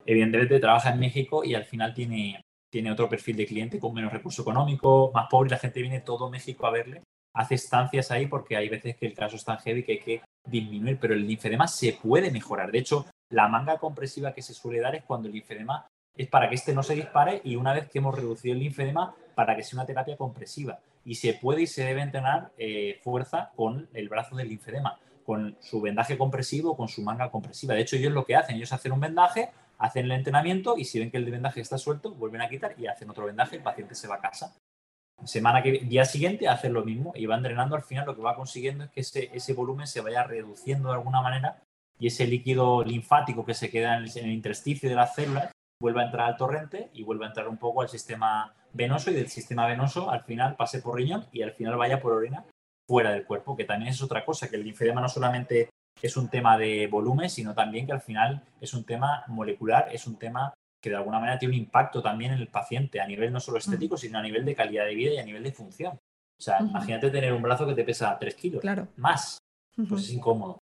Evidentemente 0.05 0.59
trabaja 0.59 0.91
en 0.91 0.99
México 0.99 1.43
y 1.43 1.53
al 1.53 1.65
final 1.65 1.93
tiene, 1.93 2.41
tiene 2.71 2.91
otro 2.91 3.09
perfil 3.09 3.35
de 3.35 3.45
cliente 3.45 3.79
con 3.79 3.93
menos 3.93 4.11
recurso 4.11 4.41
económico, 4.41 5.11
más 5.13 5.27
pobre, 5.29 5.49
la 5.51 5.57
gente 5.57 5.81
viene 5.81 5.99
todo 5.99 6.29
México 6.29 6.65
a 6.65 6.71
verle. 6.71 7.03
Hace 7.33 7.55
estancias 7.55 8.11
ahí 8.11 8.27
porque 8.27 8.55
hay 8.55 8.69
veces 8.69 8.95
que 8.95 9.05
el 9.05 9.13
caso 9.13 9.35
es 9.35 9.45
tan 9.45 9.59
heavy 9.59 9.83
que 9.83 9.91
hay 9.91 9.99
que 9.99 10.21
disminuir, 10.45 10.97
pero 10.99 11.13
el 11.13 11.27
linfedema 11.27 11.67
se 11.67 11.93
puede 11.93 12.31
mejorar. 12.31 12.71
De 12.71 12.79
hecho, 12.79 13.05
la 13.29 13.47
manga 13.47 13.77
compresiva 13.77 14.33
que 14.33 14.41
se 14.41 14.53
suele 14.53 14.79
dar 14.79 14.95
es 14.95 15.03
cuando 15.03 15.27
el 15.27 15.33
linfedema 15.33 15.85
es 16.15 16.27
para 16.27 16.49
que 16.49 16.55
este 16.55 16.73
no 16.73 16.83
se 16.83 16.95
dispare 16.95 17.41
y 17.43 17.55
una 17.55 17.73
vez 17.73 17.89
que 17.89 17.99
hemos 17.99 18.15
reducido 18.15 18.53
el 18.53 18.59
linfedema, 18.59 19.15
para 19.35 19.55
que 19.55 19.63
sea 19.63 19.77
una 19.77 19.85
terapia 19.85 20.17
compresiva 20.17 20.79
y 21.05 21.15
se 21.15 21.33
puede 21.33 21.63
y 21.63 21.67
se 21.67 21.83
debe 21.83 22.01
entrenar 22.01 22.51
eh, 22.57 22.99
fuerza 23.01 23.51
con 23.55 23.89
el 23.93 24.09
brazo 24.09 24.35
del 24.35 24.49
linfedema, 24.49 24.99
con 25.25 25.57
su 25.61 25.81
vendaje 25.81 26.17
compresivo, 26.17 26.75
con 26.75 26.87
su 26.87 27.01
manga 27.01 27.31
compresiva. 27.31 27.73
De 27.73 27.81
hecho, 27.81 27.95
ellos 27.95 28.13
lo 28.13 28.25
que 28.25 28.35
hacen, 28.35 28.55
ellos 28.55 28.73
hacen 28.73 28.91
un 28.91 28.99
vendaje, 28.99 29.49
hacen 29.81 30.05
el 30.05 30.11
entrenamiento 30.11 30.77
y 30.77 30.85
si 30.85 30.99
ven 30.99 31.09
que 31.09 31.17
el 31.17 31.29
vendaje 31.29 31.59
está 31.59 31.77
suelto, 31.77 32.13
vuelven 32.13 32.41
a 32.41 32.49
quitar 32.49 32.75
y 32.77 32.85
hacen 32.85 33.09
otro 33.09 33.25
vendaje, 33.25 33.57
el 33.57 33.63
paciente 33.63 33.95
se 33.95 34.07
va 34.07 34.15
a 34.15 34.21
casa. 34.21 34.55
Semana 35.25 35.61
que 35.61 35.71
día 35.71 36.05
siguiente 36.05 36.47
hacen 36.47 36.73
lo 36.73 36.83
mismo 36.83 37.13
y 37.15 37.25
van 37.25 37.43
drenando. 37.43 37.75
Al 37.75 37.83
final 37.83 38.05
lo 38.05 38.15
que 38.15 38.21
va 38.21 38.35
consiguiendo 38.35 38.83
es 38.83 38.91
que 38.91 39.01
ese, 39.01 39.29
ese 39.33 39.53
volumen 39.53 39.87
se 39.87 40.01
vaya 40.01 40.23
reduciendo 40.23 40.89
de 40.89 40.95
alguna 40.95 41.21
manera 41.21 41.61
y 41.99 42.07
ese 42.07 42.25
líquido 42.25 42.83
linfático 42.83 43.43
que 43.43 43.53
se 43.53 43.69
queda 43.69 43.97
en 43.97 44.03
el, 44.03 44.17
en 44.17 44.25
el 44.25 44.31
intersticio 44.31 44.87
de 44.87 44.95
las 44.95 45.15
células 45.15 45.51
vuelva 45.81 46.01
a 46.01 46.05
entrar 46.05 46.27
al 46.27 46.37
torrente 46.37 46.91
y 46.93 47.03
vuelva 47.03 47.25
a 47.25 47.29
entrar 47.29 47.47
un 47.47 47.57
poco 47.57 47.81
al 47.81 47.89
sistema 47.89 48.53
venoso 48.73 49.09
y 49.09 49.15
del 49.15 49.29
sistema 49.29 49.67
venoso 49.67 50.11
al 50.11 50.23
final 50.23 50.55
pase 50.55 50.79
por 50.79 50.95
riñón 50.95 51.25
y 51.31 51.41
al 51.41 51.53
final 51.53 51.75
vaya 51.75 51.99
por 51.99 52.13
orina 52.13 52.45
fuera 52.87 53.11
del 53.11 53.25
cuerpo, 53.25 53.55
que 53.55 53.65
también 53.65 53.91
es 53.91 54.01
otra 54.01 54.23
cosa, 54.23 54.47
que 54.49 54.57
el 54.57 54.63
linfedema 54.63 55.01
no 55.01 55.09
solamente 55.09 55.69
es 56.07 56.17
un 56.17 56.29
tema 56.29 56.57
de 56.57 56.87
volumen, 56.87 57.29
sino 57.29 57.53
también 57.53 57.85
que 57.85 57.91
al 57.91 58.01
final 58.01 58.43
es 58.59 58.73
un 58.73 58.83
tema 58.83 59.23
molecular, 59.27 59.89
es 59.91 60.07
un 60.07 60.17
tema 60.17 60.53
que 60.81 60.89
de 60.89 60.95
alguna 60.95 61.19
manera 61.19 61.37
tiene 61.37 61.53
un 61.53 61.61
impacto 61.61 62.01
también 62.01 62.33
en 62.33 62.39
el 62.39 62.47
paciente, 62.47 62.99
a 62.99 63.07
nivel 63.07 63.31
no 63.31 63.39
solo 63.39 63.59
estético, 63.59 63.97
sino 63.97 64.17
a 64.17 64.23
nivel 64.23 64.43
de 64.43 64.55
calidad 64.55 64.85
de 64.85 64.95
vida 64.95 65.13
y 65.13 65.19
a 65.19 65.23
nivel 65.23 65.43
de 65.43 65.51
función. 65.51 65.93
O 65.93 66.43
sea, 66.43 66.59
imagínate 66.59 67.11
tener 67.11 67.33
un 67.33 67.41
brazo 67.43 67.67
que 67.67 67.75
te 67.75 67.83
pesa 67.83 68.17
3 68.19 68.33
kilos, 68.33 68.61
claro. 68.61 68.87
más, 68.95 69.37
pues 69.75 70.03
es 70.03 70.13
incómodo. 70.13 70.57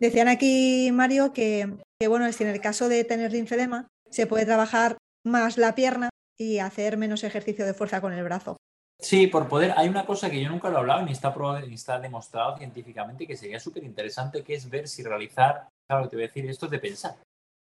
Decían 0.00 0.26
aquí, 0.26 0.90
Mario, 0.92 1.32
que, 1.32 1.78
que 2.00 2.08
bueno, 2.08 2.30
si 2.32 2.42
en 2.42 2.50
el 2.50 2.60
caso 2.60 2.88
de 2.88 3.04
tener 3.04 3.30
linfedema, 3.32 3.86
se 4.10 4.26
puede 4.26 4.44
trabajar 4.44 4.96
más 5.24 5.56
la 5.56 5.76
pierna 5.76 6.10
y 6.36 6.58
hacer 6.58 6.96
menos 6.96 7.22
ejercicio 7.22 7.64
de 7.64 7.74
fuerza 7.74 8.00
con 8.00 8.12
el 8.12 8.24
brazo. 8.24 8.56
Sí, 8.98 9.26
por 9.26 9.48
poder. 9.48 9.74
Hay 9.76 9.88
una 9.88 10.06
cosa 10.06 10.30
que 10.30 10.40
yo 10.40 10.48
nunca 10.48 10.70
lo 10.70 10.76
he 10.76 10.80
hablado 10.80 11.02
ni 11.02 11.12
está, 11.12 11.32
probado, 11.32 11.66
ni 11.66 11.74
está 11.74 12.00
demostrado 12.00 12.56
científicamente 12.56 13.26
que 13.26 13.36
sería 13.36 13.60
súper 13.60 13.84
interesante, 13.84 14.42
que 14.42 14.54
es 14.54 14.68
ver 14.68 14.88
si 14.88 15.02
realizar, 15.02 15.68
claro, 15.86 16.08
te 16.08 16.16
voy 16.16 16.24
a 16.24 16.28
decir, 16.28 16.48
esto 16.48 16.66
es 16.66 16.72
de 16.72 16.78
pensar. 16.78 17.16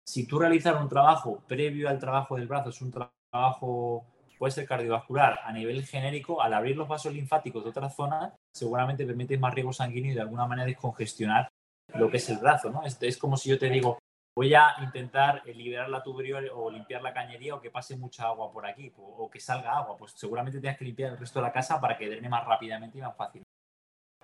Si 0.08 0.28
tú 0.28 0.38
realizar 0.38 0.76
un 0.80 0.88
trabajo 0.88 1.42
previo 1.48 1.90
al 1.90 2.00
trabajo 2.00 2.36
del 2.36 2.48
brazo, 2.48 2.70
es 2.70 2.82
un 2.82 2.92
trabajo, 2.92 4.06
puede 4.38 4.52
ser 4.52 4.68
cardiovascular, 4.68 5.40
a 5.44 5.52
nivel 5.52 5.84
genérico, 5.84 6.42
al 6.42 6.54
abrir 6.54 6.78
los 6.78 6.88
vasos 6.88 7.12
linfáticos 7.12 7.64
de 7.64 7.72
otras 7.72 7.96
zonas, 7.96 8.34
seguramente 8.54 9.06
permites 9.06 9.40
más 9.40 9.54
riego 9.54 9.74
sanguíneo 9.74 10.12
y 10.12 10.16
de 10.16 10.22
alguna 10.22 10.46
manera 10.46 10.68
descongestionar 10.68 11.48
lo 11.96 12.10
que 12.10 12.18
es 12.18 12.30
el 12.30 12.38
brazo, 12.38 12.70
¿no? 12.70 12.84
Es, 12.84 12.98
es 13.02 13.18
como 13.18 13.36
si 13.36 13.50
yo 13.50 13.58
te 13.58 13.70
digo, 13.70 13.98
voy 14.36 14.54
a 14.54 14.76
intentar 14.84 15.42
eh, 15.46 15.54
liberar 15.54 15.90
la 15.90 16.04
tubería 16.04 16.38
o 16.54 16.70
limpiar 16.70 17.02
la 17.02 17.14
cañería 17.14 17.56
o 17.56 17.62
que 17.62 17.72
pase 17.72 17.96
mucha 17.96 18.26
agua 18.26 18.52
por 18.52 18.66
aquí 18.66 18.92
o, 18.98 19.30
que 19.30 19.40
salga 19.40 19.78
agua. 19.78 19.96
Pues 19.98 20.12
seguramente 20.16 20.60
tienes 20.60 20.78
que 20.78 20.86
limpiar 20.86 21.14
el 21.14 21.18
resto 21.18 21.40
de 21.40 21.46
la 21.46 21.54
casa 21.54 21.80
para 21.80 21.98
que 21.98 22.10
drene 22.10 22.30
más 22.30 22.46
rápidamente 22.46 22.98
y 22.98 23.02
más 23.02 23.16
fácil. 23.16 23.44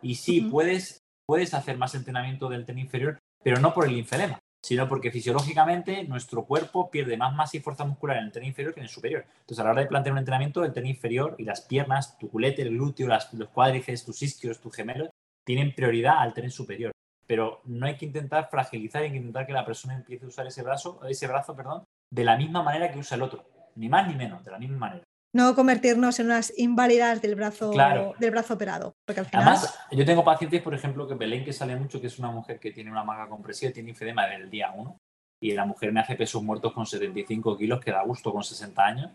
Y 0.01 0.15
sí, 0.15 0.41
puedes, 0.41 0.99
puedes 1.25 1.53
hacer 1.53 1.77
más 1.77 1.95
entrenamiento 1.95 2.49
del 2.49 2.65
tren 2.65 2.79
inferior, 2.79 3.19
pero 3.43 3.59
no 3.59 3.73
por 3.73 3.85
el 3.85 3.93
linfedema, 3.93 4.39
sino 4.61 4.89
porque 4.89 5.11
fisiológicamente 5.11 6.03
nuestro 6.03 6.43
cuerpo 6.43 6.89
pierde 6.89 7.17
más 7.17 7.33
masa 7.33 7.57
y 7.57 7.59
fuerza 7.61 7.85
muscular 7.85 8.17
en 8.17 8.25
el 8.25 8.31
tren 8.31 8.45
inferior 8.45 8.73
que 8.73 8.79
en 8.81 8.85
el 8.85 8.89
superior. 8.89 9.25
Entonces, 9.41 9.59
a 9.59 9.63
la 9.63 9.71
hora 9.71 9.81
de 9.81 9.87
plantear 9.87 10.13
un 10.13 10.19
entrenamiento, 10.19 10.65
el 10.65 10.73
tren 10.73 10.87
inferior 10.87 11.35
y 11.37 11.43
las 11.43 11.61
piernas, 11.61 12.17
tu 12.17 12.29
culete, 12.29 12.63
el 12.63 12.71
glúteo, 12.71 13.07
los 13.07 13.49
cuádriceps, 13.49 14.05
tus 14.05 14.21
isquios, 14.23 14.59
tus 14.59 14.75
gemelos, 14.75 15.09
tienen 15.45 15.73
prioridad 15.73 16.19
al 16.19 16.33
tren 16.33 16.51
superior 16.51 16.91
pero 17.31 17.61
no 17.63 17.85
hay 17.85 17.95
que 17.95 18.05
intentar 18.05 18.49
fragilizar, 18.49 19.03
hay 19.03 19.11
que 19.11 19.15
intentar 19.15 19.47
que 19.47 19.53
la 19.53 19.65
persona 19.65 19.95
empiece 19.95 20.25
a 20.25 20.27
usar 20.27 20.47
ese 20.47 20.63
brazo, 20.63 20.99
ese 21.07 21.27
brazo 21.27 21.55
perdón, 21.55 21.85
de 22.13 22.25
la 22.25 22.35
misma 22.35 22.61
manera 22.61 22.91
que 22.91 22.99
usa 22.99 23.15
el 23.15 23.21
otro, 23.21 23.45
ni 23.77 23.87
más 23.87 24.05
ni 24.05 24.15
menos, 24.15 24.43
de 24.43 24.51
la 24.51 24.59
misma 24.59 24.77
manera. 24.77 25.03
No 25.33 25.55
convertirnos 25.55 26.19
en 26.19 26.25
unas 26.25 26.51
inválidas 26.59 27.21
del 27.21 27.35
brazo, 27.35 27.71
del 28.19 28.31
brazo 28.31 28.55
operado. 28.55 28.91
Porque 29.07 29.21
al 29.21 29.27
final... 29.27 29.43
Además, 29.43 29.79
yo 29.91 30.03
tengo 30.03 30.25
pacientes, 30.25 30.61
por 30.61 30.73
ejemplo, 30.73 31.07
que 31.07 31.13
Belén, 31.13 31.45
que 31.45 31.53
sale 31.53 31.73
mucho, 31.77 32.01
que 32.01 32.07
es 32.07 32.19
una 32.19 32.31
mujer 32.31 32.59
que 32.59 32.71
tiene 32.71 32.91
una 32.91 33.05
manga 33.05 33.29
compresiva, 33.29 33.71
tiene 33.71 33.91
infedema 33.91 34.25
desde 34.25 34.43
el 34.43 34.49
día 34.49 34.73
1, 34.75 34.97
y 35.41 35.53
la 35.53 35.63
mujer 35.63 35.93
me 35.93 36.01
hace 36.01 36.17
pesos 36.17 36.43
muertos 36.43 36.73
con 36.73 36.85
75 36.85 37.57
kilos, 37.57 37.79
que 37.79 37.91
da 37.91 38.03
gusto 38.03 38.33
con 38.33 38.43
60 38.43 38.85
años. 38.85 39.11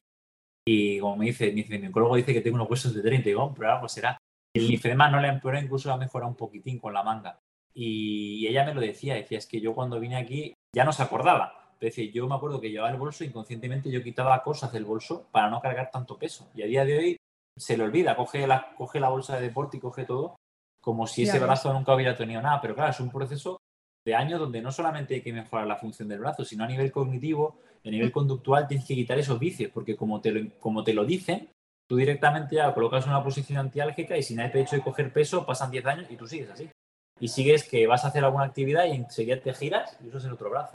Y 0.67 0.99
como 1.01 1.19
me 1.19 1.27
dice, 1.27 1.53
mi 1.53 1.65
ginecólogo 1.65 2.17
dice 2.17 2.33
que 2.33 2.41
tengo 2.41 2.55
unos 2.55 2.71
huesos 2.71 2.95
de 2.95 3.03
30, 3.03 3.29
y 3.29 3.33
digo, 3.33 3.53
pero 3.53 3.75
algo 3.75 3.91
será. 3.91 4.17
El 4.55 4.69
linfedema 4.69 5.11
no 5.11 5.21
le 5.21 5.29
empeora, 5.29 5.61
incluso 5.61 5.93
ha 5.93 5.99
mejorado 5.99 6.31
un 6.31 6.37
poquitín 6.37 6.79
con 6.79 6.95
la 6.95 7.03
manga. 7.03 7.39
Y 7.79 8.47
ella 8.47 8.65
me 8.65 8.73
lo 8.73 8.81
decía, 8.81 9.15
decía, 9.15 9.37
es 9.37 9.47
que 9.47 9.61
yo 9.61 9.75
cuando 9.75 10.01
vine 10.01 10.17
aquí 10.17 10.55
ya 10.75 10.83
no 10.83 10.95
se 10.95 11.03
acordaba. 11.03 11.75
Pero 11.79 11.91
decía, 11.91 12.11
yo 12.11 12.27
me 12.27 12.35
acuerdo 12.35 12.59
que 12.59 12.71
llevaba 12.71 12.91
el 12.91 12.97
bolso, 12.97 13.23
inconscientemente 13.23 13.91
yo 13.91 14.03
quitaba 14.03 14.43
cosas 14.43 14.73
del 14.73 14.87
bolso 14.87 15.29
para 15.31 15.51
no 15.51 15.61
cargar 15.61 15.91
tanto 15.91 16.19
peso. 16.19 16.49
Y 16.55 16.63
a 16.63 16.67
día 16.67 16.87
de 16.87 16.97
hoy 16.97 17.17
se 17.55 17.77
le 17.77 17.85
olvida, 17.85 18.17
coge 18.17 18.47
la, 18.47 18.75
coge 18.79 18.99
la 18.99 19.11
bolsa 19.11 19.37
de 19.37 19.43
deporte 19.43 19.77
y 19.77 19.81
coge 19.81 20.07
todo, 20.07 20.37
como 20.81 21.07
si 21.07 21.25
ese 21.25 21.39
brazo 21.39 21.71
nunca 21.75 21.95
hubiera 21.95 22.17
tenido 22.17 22.41
nada. 22.41 22.63
Pero 22.63 22.75
claro, 22.75 22.93
es 22.93 23.01
un 23.01 23.11
proceso 23.11 23.59
de 24.07 24.15
años 24.15 24.41
donde 24.41 24.63
no 24.63 24.73
solamente 24.73 25.17
hay 25.17 25.21
que 25.21 25.35
mejorar 25.35 25.67
la 25.67 25.77
función 25.77 26.09
del 26.09 26.21
brazo, 26.21 26.47
sino 26.47 26.65
a 26.65 26.69
nivel 26.69 26.91
cognitivo, 26.91 27.61
a 27.85 27.91
nivel 27.91 28.11
conductual, 28.11 28.67
tienes 28.67 28.87
que 28.87 28.95
quitar 28.95 29.19
esos 29.19 29.39
vicios, 29.39 29.71
porque 29.71 29.97
como 29.97 30.23
te 30.23 30.31
lo, 30.31 30.51
como 30.61 30.83
te 30.83 30.95
lo 30.95 31.05
dicen, 31.05 31.51
tú 31.87 31.97
directamente 31.97 32.57
ya 32.57 32.73
colocas 32.73 33.07
una 33.07 33.23
posición 33.23 33.59
antiálgica 33.59 34.17
y 34.17 34.23
si 34.23 34.35
nadie 34.35 34.51
te 34.51 34.59
ha 34.61 34.63
hecho 34.63 34.77
de 34.77 34.83
coger 34.83 35.13
peso, 35.13 35.45
pasan 35.45 35.71
10 35.71 35.85
años 35.85 36.07
y 36.09 36.17
tú 36.17 36.27
sigues 36.27 36.49
así 36.49 36.71
y 37.19 37.29
sigues 37.29 37.65
que 37.65 37.87
vas 37.87 38.05
a 38.05 38.09
hacer 38.09 38.25
alguna 38.25 38.45
actividad 38.45 38.87
y 38.87 38.93
enseguida 38.93 39.41
te 39.41 39.55
giras 39.55 39.97
y 40.03 40.09
usas 40.09 40.25
el 40.25 40.33
otro 40.33 40.51
brazo. 40.51 40.75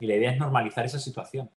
Y 0.00 0.06
la 0.06 0.16
idea 0.16 0.32
es 0.32 0.38
normalizar 0.38 0.84
esa 0.84 0.98
situación. 0.98 1.50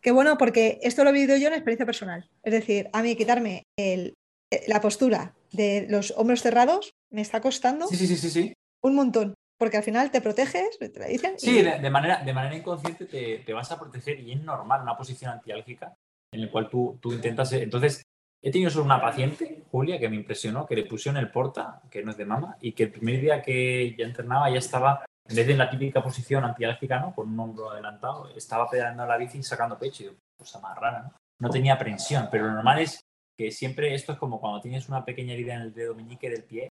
Qué 0.00 0.12
bueno, 0.12 0.36
porque 0.38 0.78
esto 0.82 1.02
lo 1.02 1.10
he 1.10 1.12
vivido 1.14 1.36
yo 1.36 1.48
en 1.48 1.54
experiencia 1.54 1.86
personal. 1.86 2.28
Es 2.42 2.52
decir, 2.52 2.88
a 2.92 3.02
mí 3.02 3.16
quitarme 3.16 3.64
el, 3.78 4.14
eh, 4.52 4.64
la 4.68 4.80
postura 4.80 5.34
de 5.52 5.86
los 5.88 6.12
hombros 6.16 6.42
cerrados 6.42 6.90
me 7.10 7.22
está 7.22 7.40
costando 7.40 7.86
sí, 7.86 7.96
sí, 7.96 8.16
sí, 8.16 8.30
sí, 8.30 8.52
un 8.82 8.94
montón. 8.94 9.34
Porque 9.58 9.78
al 9.78 9.82
final 9.82 10.10
te 10.10 10.20
proteges, 10.20 10.78
te 10.78 11.00
la 11.00 11.06
dicen. 11.06 11.38
Sí, 11.38 11.62
de, 11.62 11.90
manera, 11.90 12.22
de 12.22 12.32
manera 12.34 12.56
inconsciente 12.56 13.06
te, 13.06 13.38
te, 13.38 13.52
vas 13.54 13.72
a 13.72 13.78
proteger 13.78 14.20
y 14.20 14.32
es 14.32 14.42
normal 14.42 14.82
una 14.82 14.98
posición 14.98 15.30
antiálgica 15.30 15.96
en 16.30 16.42
la 16.42 16.50
cual 16.50 16.68
tú, 16.68 16.98
tú 17.00 17.10
intentas. 17.12 17.50
Entonces, 17.52 18.02
He 18.42 18.50
tenido 18.50 18.70
solo 18.70 18.84
una 18.84 19.00
paciente, 19.00 19.64
Julia, 19.70 19.98
que 19.98 20.08
me 20.08 20.16
impresionó, 20.16 20.66
que 20.66 20.76
le 20.76 20.84
pusieron 20.84 21.18
el 21.18 21.30
porta, 21.30 21.80
que 21.90 22.02
no 22.02 22.10
es 22.10 22.16
de 22.16 22.24
mama, 22.24 22.56
y 22.60 22.72
que 22.72 22.84
el 22.84 22.92
primer 22.92 23.20
día 23.20 23.42
que 23.42 23.94
ya 23.98 24.04
entrenaba 24.04 24.50
ya 24.50 24.58
estaba, 24.58 25.04
en 25.28 25.36
vez 25.36 25.46
de 25.46 25.52
en 25.52 25.58
la 25.58 25.70
típica 25.70 26.02
posición 26.02 26.44
antiálgica, 26.44 27.00
¿no? 27.00 27.14
Con 27.14 27.28
un 27.28 27.40
hombro 27.40 27.70
adelantado, 27.70 28.28
estaba 28.36 28.68
pedaleando 28.70 29.06
la 29.06 29.16
bici 29.16 29.38
y 29.38 29.42
sacando 29.42 29.78
pecho. 29.78 30.04
Y 30.04 30.10
cosa 30.38 30.60
más 30.60 30.78
rara, 30.78 31.02
¿no? 31.02 31.12
No 31.38 31.50
tenía 31.50 31.74
aprensión, 31.74 32.28
pero 32.30 32.46
lo 32.46 32.52
normal 32.52 32.80
es 32.80 33.00
que 33.36 33.50
siempre 33.50 33.94
esto 33.94 34.12
es 34.12 34.18
como 34.18 34.40
cuando 34.40 34.60
tienes 34.60 34.88
una 34.88 35.04
pequeña 35.04 35.34
herida 35.34 35.54
en 35.54 35.62
el 35.62 35.74
dedo 35.74 35.94
meñique 35.94 36.30
del 36.30 36.44
pie, 36.44 36.68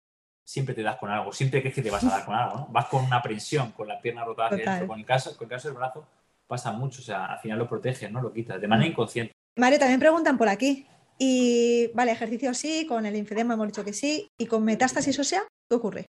siempre 0.46 0.74
te 0.74 0.82
das 0.82 0.96
con 0.96 1.10
algo, 1.10 1.32
siempre 1.32 1.60
crees 1.60 1.74
que 1.74 1.82
te 1.82 1.90
vas 1.90 2.04
a 2.04 2.10
dar 2.10 2.24
con 2.24 2.34
algo, 2.34 2.56
¿no? 2.56 2.66
Vas 2.68 2.86
con 2.86 3.04
una 3.04 3.16
aprensión, 3.16 3.72
con 3.72 3.88
la 3.88 4.00
pierna 4.00 4.24
rotada 4.24 4.50
hacia 4.50 4.70
adentro, 4.70 4.88
con 4.88 4.98
el 4.98 5.06
caso, 5.06 5.36
con 5.36 5.46
el 5.46 5.50
caso 5.50 5.68
del 5.68 5.76
brazo 5.76 6.06
pasa 6.46 6.72
mucho, 6.72 7.00
o 7.00 7.04
sea, 7.04 7.26
al 7.26 7.38
final 7.38 7.58
lo 7.58 7.68
proteges, 7.68 8.10
¿no? 8.10 8.20
Lo 8.20 8.32
quitas 8.32 8.60
de 8.60 8.68
manera 8.68 8.88
inconsciente. 8.88 9.32
Mario, 9.56 9.78
también 9.78 10.00
preguntan 10.00 10.36
por 10.36 10.48
aquí, 10.48 10.86
y 11.18 11.88
vale, 11.94 12.12
ejercicio 12.12 12.54
sí, 12.54 12.86
con 12.86 13.06
el 13.06 13.16
infedema 13.16 13.54
hemos 13.54 13.68
dicho 13.68 13.84
que 13.84 13.92
sí, 13.92 14.28
y 14.38 14.46
con 14.46 14.64
metástasis 14.64 15.18
ósea, 15.18 15.42
¿qué 15.68 15.76
ocurre? 15.76 16.06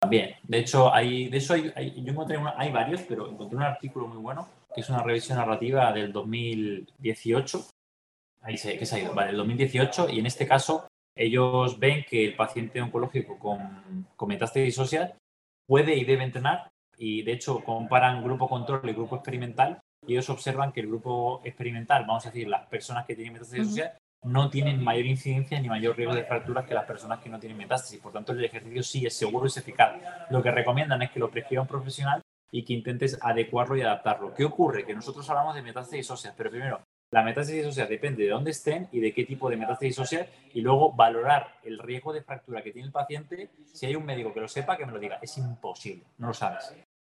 También, 0.00 0.34
de 0.44 0.58
hecho, 0.58 0.92
hay, 0.92 1.28
de 1.28 1.38
eso 1.38 1.54
hay, 1.54 2.02
yo 2.02 2.12
encontré 2.12 2.38
hay 2.56 2.72
varios, 2.72 3.02
pero 3.02 3.30
encontré 3.30 3.56
un 3.56 3.62
artículo 3.62 4.06
muy 4.06 4.18
bueno, 4.18 4.48
que 4.74 4.80
es 4.80 4.88
una 4.88 5.02
revisión 5.02 5.38
narrativa 5.38 5.92
del 5.92 6.12
2018, 6.12 7.66
Ahí 8.42 8.56
se, 8.56 8.78
que 8.78 8.86
se 8.86 8.96
ha 8.96 9.00
ido. 9.00 9.14
Vale, 9.14 9.30
el 9.30 9.36
2018 9.36 10.08
y 10.10 10.18
en 10.18 10.26
este 10.26 10.46
caso 10.46 10.88
ellos 11.14 11.78
ven 11.78 12.04
que 12.08 12.24
el 12.24 12.36
paciente 12.36 12.80
oncológico 12.80 13.38
con, 13.38 14.06
con 14.16 14.28
metástasis 14.28 14.78
óseas 14.78 15.12
puede 15.66 15.96
y 15.96 16.04
debe 16.04 16.24
entrenar 16.24 16.70
y 16.96 17.22
de 17.22 17.32
hecho 17.32 17.62
comparan 17.62 18.22
grupo 18.22 18.48
control 18.48 18.88
y 18.88 18.92
grupo 18.92 19.16
experimental 19.16 19.80
y 20.06 20.12
ellos 20.12 20.30
observan 20.30 20.72
que 20.72 20.80
el 20.80 20.86
grupo 20.86 21.42
experimental, 21.44 22.06
vamos 22.06 22.24
a 22.24 22.30
decir, 22.30 22.48
las 22.48 22.66
personas 22.66 23.04
que 23.04 23.14
tienen 23.14 23.34
metástasis 23.34 23.68
óseas, 23.68 23.98
no 24.22 24.50
tienen 24.50 24.82
mayor 24.82 25.06
incidencia 25.06 25.60
ni 25.60 25.68
mayor 25.68 25.96
riesgo 25.96 26.14
de 26.14 26.24
fracturas 26.24 26.66
que 26.66 26.74
las 26.74 26.84
personas 26.84 27.20
que 27.20 27.30
no 27.30 27.38
tienen 27.38 27.56
metástasis. 27.56 28.00
Por 28.00 28.12
tanto, 28.12 28.32
el 28.32 28.44
ejercicio 28.44 28.82
sí 28.82 29.06
es 29.06 29.16
seguro 29.16 29.46
y 29.46 29.48
es 29.48 29.56
eficaz. 29.56 29.94
Lo 30.30 30.42
que 30.42 30.50
recomiendan 30.50 31.02
es 31.02 31.10
que 31.10 31.20
lo 31.20 31.30
prescriba 31.30 31.62
un 31.62 31.68
profesional 31.68 32.20
y 32.52 32.64
que 32.64 32.74
intentes 32.74 33.18
adecuarlo 33.22 33.76
y 33.76 33.82
adaptarlo. 33.82 34.34
¿Qué 34.34 34.44
ocurre? 34.44 34.84
Que 34.84 34.94
nosotros 34.94 35.28
hablamos 35.30 35.54
de 35.54 35.62
metástasis 35.62 36.10
óseas, 36.10 36.34
pero 36.36 36.50
primero, 36.50 36.80
la 37.12 37.22
metástasis 37.22 37.66
ósea 37.66 37.86
depende 37.86 38.22
de 38.22 38.30
dónde 38.30 38.52
estén 38.52 38.88
y 38.92 39.00
de 39.00 39.12
qué 39.12 39.24
tipo 39.24 39.50
de 39.50 39.56
metástasis 39.56 39.98
ósea 39.98 40.28
y 40.54 40.60
luego 40.60 40.92
valorar 40.92 41.56
el 41.64 41.78
riesgo 41.78 42.12
de 42.12 42.22
fractura 42.22 42.62
que 42.62 42.70
tiene 42.70 42.86
el 42.86 42.92
paciente. 42.92 43.50
Si 43.72 43.86
hay 43.86 43.96
un 43.96 44.04
médico 44.04 44.32
que 44.32 44.40
lo 44.40 44.48
sepa, 44.48 44.76
que 44.76 44.86
me 44.86 44.92
lo 44.92 44.98
diga. 45.00 45.18
Es 45.20 45.36
imposible, 45.38 46.04
no 46.18 46.28
lo 46.28 46.34
sabes. 46.34 46.72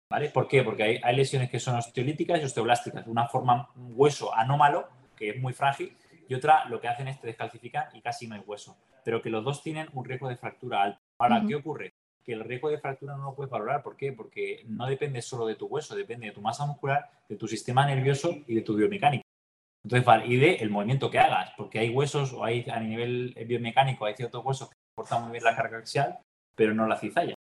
¿Vale? 0.09 0.29
¿Por 0.29 0.47
qué? 0.47 0.63
Porque 0.63 1.01
hay, 1.03 1.15
lesiones 1.15 1.49
que 1.49 1.59
son 1.59 1.75
osteolíticas 1.75 2.39
y 2.39 2.45
osteoblásticas. 2.45 3.07
Una 3.07 3.27
forma 3.27 3.69
un 3.75 3.93
hueso 3.95 4.33
anómalo, 4.33 4.87
que 5.15 5.31
es 5.31 5.41
muy 5.41 5.53
frágil, 5.53 5.97
y 6.27 6.33
otra 6.33 6.65
lo 6.65 6.79
que 6.79 6.87
hacen 6.87 7.07
es 7.07 7.19
te 7.19 7.27
descalcifican 7.27 7.87
y 7.93 8.01
casi 8.01 8.27
no 8.27 8.35
hay 8.35 8.41
hueso. 8.41 8.77
Pero 9.03 9.21
que 9.21 9.29
los 9.29 9.43
dos 9.43 9.63
tienen 9.63 9.87
un 9.93 10.05
riesgo 10.05 10.27
de 10.27 10.35
fractura 10.35 10.83
alto. 10.83 10.99
Ahora, 11.19 11.43
¿qué 11.47 11.55
ocurre? 11.55 11.93
Que 12.23 12.33
el 12.33 12.43
riesgo 12.43 12.69
de 12.69 12.77
fractura 12.77 13.15
no 13.15 13.23
lo 13.23 13.35
puedes 13.35 13.49
valorar. 13.49 13.81
¿Por 13.81 13.95
qué? 13.95 14.11
Porque 14.11 14.63
no 14.67 14.85
depende 14.85 15.21
solo 15.21 15.45
de 15.45 15.55
tu 15.55 15.67
hueso, 15.67 15.95
depende 15.95 16.27
de 16.27 16.33
tu 16.33 16.41
masa 16.41 16.65
muscular, 16.65 17.09
de 17.27 17.35
tu 17.35 17.47
sistema 17.47 17.85
nervioso 17.85 18.35
y 18.45 18.55
de 18.55 18.61
tu 18.61 18.75
biomecánica. 18.75 19.23
Entonces, 19.83 20.05
valide 20.05 20.61
el 20.61 20.69
movimiento 20.69 21.09
que 21.09 21.19
hagas, 21.19 21.51
porque 21.55 21.79
hay 21.79 21.89
huesos 21.91 22.33
o 22.33 22.43
hay 22.43 22.65
a 22.69 22.79
nivel 22.79 23.33
biomecánico, 23.47 24.05
hay 24.05 24.15
ciertos 24.15 24.43
huesos 24.43 24.69
que 24.69 24.75
soportan 24.91 25.23
muy 25.23 25.31
bien 25.31 25.45
la 25.45 25.55
carga 25.55 25.77
axial, 25.77 26.19
pero 26.55 26.73
no 26.73 26.85
la 26.87 26.97
cizalla. 26.97 27.33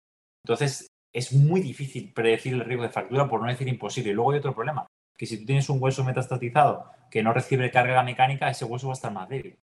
Entonces, 0.45 0.87
es 1.13 1.33
muy 1.33 1.61
difícil 1.61 2.13
predecir 2.13 2.55
el 2.55 2.61
riesgo 2.61 2.85
de 2.85 2.91
fractura, 2.91 3.29
por 3.29 3.41
no 3.41 3.49
decir 3.49 3.67
imposible. 3.67 4.11
Y 4.11 4.15
luego 4.15 4.31
hay 4.31 4.39
otro 4.39 4.55
problema, 4.55 4.87
que 5.17 5.27
si 5.27 5.39
tú 5.39 5.47
tienes 5.47 5.69
un 5.69 5.83
hueso 5.83 6.05
metastatizado 6.05 6.91
que 7.11 7.23
no 7.23 7.33
recibe 7.33 7.71
carga 7.71 8.03
mecánica, 8.03 8.51
ese 8.51 8.65
hueso 8.65 8.89
va 8.89 8.93
a 8.93 8.95
estar 8.95 9.13
más 9.13 9.29
débil. 9.29 9.59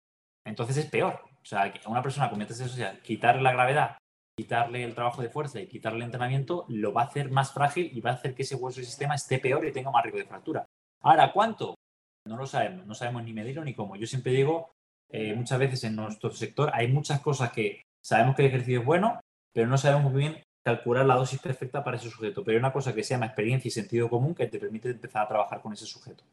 Entonces 0.45 0.77
es 0.77 0.87
peor. 0.87 1.21
O 1.43 1.45
sea, 1.45 1.73
a 1.85 1.89
una 1.89 2.03
persona 2.03 2.29
con 2.29 2.39
metastasis, 2.39 2.73
sea, 2.73 3.01
quitarle 3.01 3.43
la 3.43 3.53
gravedad, 3.53 3.97
quitarle 4.37 4.85
el 4.85 4.95
trabajo 4.95 5.23
de 5.23 5.31
fuerza 5.31 5.61
y 5.61 5.67
quitarle 5.67 5.99
el 5.99 6.05
entrenamiento, 6.05 6.67
lo 6.69 6.93
va 6.93 7.03
a 7.03 7.07
hacer 7.07 7.31
más 7.31 7.53
frágil 7.53 7.91
y 7.93 8.01
va 8.01 8.11
a 8.11 8.15
hacer 8.15 8.35
que 8.35 8.43
ese 8.43 8.57
hueso 8.57 8.81
y 8.81 8.85
sistema 8.85 9.15
esté 9.15 9.39
peor 9.39 9.67
y 9.67 9.73
tenga 9.73 9.91
más 9.91 10.03
riesgo 10.03 10.19
de 10.19 10.27
fractura. 10.27 10.67
Ahora, 11.03 11.33
¿cuánto? 11.33 11.75
No 12.27 12.37
lo 12.37 12.47
sabemos, 12.47 12.87
no 12.87 12.95
sabemos 12.95 13.25
ni 13.25 13.33
medirlo 13.33 13.65
ni 13.65 13.75
cómo. 13.75 13.97
Yo 13.97 14.07
siempre 14.07 14.33
digo, 14.33 14.73
eh, 15.11 15.35
muchas 15.35 15.59
veces 15.59 15.83
en 15.85 15.97
nuestro 15.97 16.31
sector 16.31 16.71
hay 16.73 16.89
muchas 16.89 17.21
cosas 17.21 17.51
que 17.53 17.83
sabemos 18.03 18.37
que 18.37 18.43
el 18.43 18.49
ejercicio 18.49 18.81
es 18.81 18.87
bueno, 18.87 19.21
pero 19.53 19.67
no 19.67 19.79
sabemos 19.79 20.13
muy 20.13 20.21
bien 20.21 20.43
calcular 20.63 21.07
la 21.07 21.17
dosis 21.17 21.41
perfecta 21.41 21.83
para 21.83 21.97
ese 21.97 22.11
sujeto. 22.11 22.45
Pero 22.45 22.57
hay 22.57 22.61
una 22.61 22.73
cosa 22.73 22.95
que 22.95 23.03
se 23.03 23.15
llama 23.15 23.27
experiencia 23.27 23.69
y 23.69 23.73
sentido 23.73 24.09
común 24.09 24.35
que 24.35 24.47
te 24.47 24.59
permite 24.59 24.91
empezar 24.91 25.25
a 25.25 25.29
trabajar 25.29 25.61
con 25.61 25.73
ese 25.73 25.87
sujeto. 25.87 26.25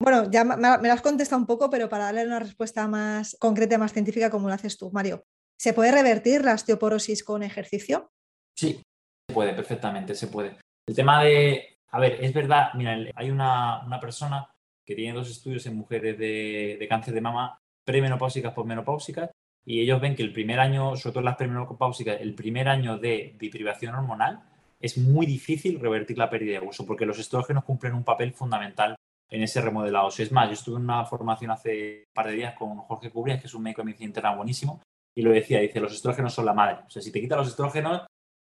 Bueno, 0.00 0.30
ya 0.30 0.44
me, 0.44 0.56
lo 0.56 0.92
has 0.92 1.02
contestado 1.02 1.40
un 1.40 1.46
poco, 1.46 1.68
pero 1.68 1.88
para 1.88 2.04
darle 2.04 2.26
una 2.26 2.38
respuesta 2.38 2.86
más 2.88 3.36
concreta, 3.38 3.76
más 3.76 3.92
científica, 3.92 4.30
como 4.30 4.48
lo 4.48 4.54
haces 4.54 4.78
tú, 4.78 4.90
Mario. 4.90 5.24
¿Se 5.58 5.74
puede 5.74 5.92
revertir 5.92 6.42
la 6.42 6.54
osteoporosis 6.54 7.22
con 7.22 7.42
ejercicio? 7.42 8.10
Sí, 8.56 8.82
se 9.28 9.34
puede, 9.34 9.52
perfectamente, 9.52 10.14
se 10.14 10.28
puede. 10.28 10.56
El 10.88 10.96
tema 10.96 11.22
de, 11.22 11.76
a 11.90 12.00
ver, 12.00 12.24
es 12.24 12.32
verdad, 12.32 12.70
mira, 12.74 12.96
hay 13.14 13.30
una, 13.30 13.84
una 13.84 14.00
persona 14.00 14.50
que 14.86 14.94
tiene 14.94 15.12
dos 15.12 15.30
estudios 15.30 15.66
en 15.66 15.76
mujeres 15.76 16.18
de, 16.18 16.78
de 16.80 16.88
cáncer 16.88 17.12
de 17.12 17.20
mama 17.20 17.60
premenopáusicas, 17.84 18.54
posmenopáusicas, 18.54 19.30
y 19.64 19.80
ellos 19.80 20.00
ven 20.00 20.16
que 20.16 20.22
el 20.22 20.32
primer 20.32 20.60
año, 20.60 20.96
sobre 20.96 21.14
todo 21.14 21.22
las 21.22 21.36
premenopáusicas, 21.36 22.20
el 22.20 22.34
primer 22.34 22.68
año 22.68 22.98
de 22.98 23.36
privación 23.38 23.94
hormonal, 23.94 24.42
es 24.80 24.96
muy 24.96 25.26
difícil 25.26 25.78
revertir 25.78 26.16
la 26.16 26.30
pérdida 26.30 26.58
de 26.58 26.66
hueso, 26.66 26.86
porque 26.86 27.06
los 27.06 27.18
estrógenos 27.18 27.64
cumplen 27.64 27.94
un 27.94 28.04
papel 28.04 28.32
fundamental 28.32 28.96
en 29.28 29.42
ese 29.42 29.60
remodelado. 29.60 30.08
es 30.08 30.32
más, 30.32 30.48
yo 30.48 30.54
estuve 30.54 30.76
en 30.76 30.84
una 30.84 31.04
formación 31.04 31.50
hace 31.50 32.04
un 32.08 32.14
par 32.14 32.26
de 32.26 32.32
días 32.32 32.54
con 32.54 32.78
Jorge 32.78 33.10
Cubrias, 33.10 33.40
que 33.40 33.46
es 33.46 33.54
un 33.54 33.62
médico 33.62 33.82
de 33.82 33.86
medicina 33.86 34.08
interna 34.08 34.34
buenísimo, 34.34 34.82
y 35.14 35.22
lo 35.22 35.30
decía, 35.30 35.60
dice, 35.60 35.80
los 35.80 35.92
estrógenos 35.92 36.34
son 36.34 36.46
la 36.46 36.54
madre. 36.54 36.78
O 36.86 36.90
sea, 36.90 37.02
si 37.02 37.12
te 37.12 37.20
quitas 37.20 37.38
los 37.38 37.48
estrógenos, 37.48 38.06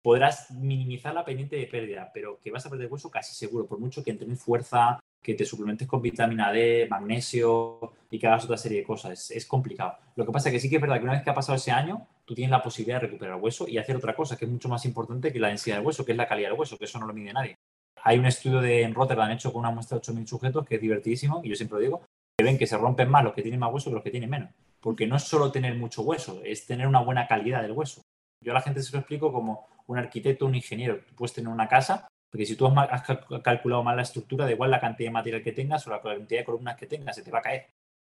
podrás 0.02 0.50
minimizar 0.50 1.12
la 1.14 1.24
pendiente 1.24 1.56
de 1.56 1.66
pérdida, 1.66 2.10
pero 2.12 2.38
que 2.40 2.50
vas 2.50 2.64
a 2.64 2.70
perder 2.70 2.90
hueso 2.90 3.10
casi 3.10 3.34
seguro, 3.34 3.66
por 3.66 3.78
mucho 3.78 4.02
que 4.02 4.10
entrenes 4.10 4.42
fuerza, 4.42 4.98
que 5.22 5.34
te 5.34 5.44
suplementes 5.44 5.86
con 5.86 6.02
vitamina 6.02 6.52
D, 6.52 6.88
magnesio 6.90 7.92
y 8.10 8.18
que 8.18 8.26
hagas 8.26 8.44
otra 8.44 8.56
serie 8.56 8.78
de 8.78 8.84
cosas. 8.84 9.30
Es, 9.30 9.46
complicado. 9.46 9.96
Lo 10.16 10.26
que 10.26 10.32
pasa 10.32 10.48
es 10.48 10.54
que 10.54 10.60
sí 10.60 10.68
que 10.68 10.76
es 10.76 10.82
verdad 10.82 10.96
que 10.96 11.04
una 11.04 11.12
vez 11.12 11.22
que 11.22 11.30
ha 11.30 11.34
pasado 11.34 11.56
ese 11.56 11.70
año, 11.70 12.08
tú 12.24 12.34
tienes 12.34 12.50
la 12.50 12.62
posibilidad 12.62 13.00
de 13.00 13.06
recuperar 13.06 13.36
el 13.36 13.42
hueso 13.42 13.68
y 13.68 13.78
hacer 13.78 13.96
otra 13.96 14.16
cosa 14.16 14.36
que 14.36 14.44
es 14.44 14.50
mucho 14.50 14.68
más 14.68 14.84
importante 14.84 15.32
que 15.32 15.38
la 15.38 15.48
densidad 15.48 15.76
del 15.76 15.86
hueso, 15.86 16.04
que 16.04 16.12
es 16.12 16.18
la 16.18 16.26
calidad 16.26 16.50
del 16.50 16.58
hueso, 16.58 16.76
que 16.76 16.86
eso 16.86 16.98
no 16.98 17.06
lo 17.06 17.14
mide 17.14 17.32
nadie. 17.32 17.56
Hay 18.02 18.18
un 18.18 18.26
estudio 18.26 18.60
de, 18.60 18.82
en 18.82 18.94
Rotterdam 18.94 19.30
hecho 19.30 19.52
con 19.52 19.60
una 19.60 19.70
muestra 19.70 19.98
de 19.98 20.02
8.000 20.02 20.26
sujetos 20.26 20.66
que 20.66 20.74
es 20.74 20.80
divertidísimo 20.80 21.40
y 21.44 21.50
yo 21.50 21.54
siempre 21.54 21.76
lo 21.76 21.82
digo, 21.82 22.02
que 22.36 22.44
ven 22.44 22.58
que 22.58 22.66
se 22.66 22.76
rompen 22.76 23.08
más 23.08 23.22
los 23.22 23.32
que 23.32 23.42
tienen 23.42 23.60
más 23.60 23.72
hueso 23.72 23.90
que 23.90 23.94
los 23.94 24.02
que 24.02 24.10
tienen 24.10 24.28
menos. 24.28 24.50
Porque 24.80 25.06
no 25.06 25.14
es 25.14 25.22
solo 25.22 25.52
tener 25.52 25.76
mucho 25.76 26.02
hueso, 26.02 26.42
es 26.44 26.66
tener 26.66 26.88
una 26.88 27.00
buena 27.00 27.28
calidad 27.28 27.62
del 27.62 27.70
hueso. 27.70 28.02
Yo 28.40 28.50
a 28.50 28.54
la 28.54 28.60
gente 28.60 28.82
se 28.82 28.90
lo 28.92 28.98
explico 28.98 29.32
como 29.32 29.68
un 29.86 29.98
arquitecto, 29.98 30.46
un 30.46 30.56
ingeniero. 30.56 30.98
Tú 31.06 31.14
puedes 31.14 31.32
tener 31.32 31.48
una 31.48 31.68
casa 31.68 32.08
porque 32.32 32.46
si 32.46 32.56
tú 32.56 32.66
has, 32.66 33.02
calculado 33.42 33.84
mal 33.84 33.94
la 33.94 34.02
estructura, 34.02 34.46
da 34.46 34.52
igual 34.52 34.70
la 34.70 34.80
cantidad 34.80 35.08
de 35.08 35.12
material 35.12 35.42
que 35.42 35.52
tengas 35.52 35.86
o 35.86 35.90
la 35.90 36.00
cantidad 36.00 36.40
de 36.40 36.44
columnas 36.46 36.78
que 36.78 36.86
tengas, 36.86 37.14
se 37.14 37.22
te 37.22 37.30
va 37.30 37.40
a 37.40 37.42
caer. 37.42 37.66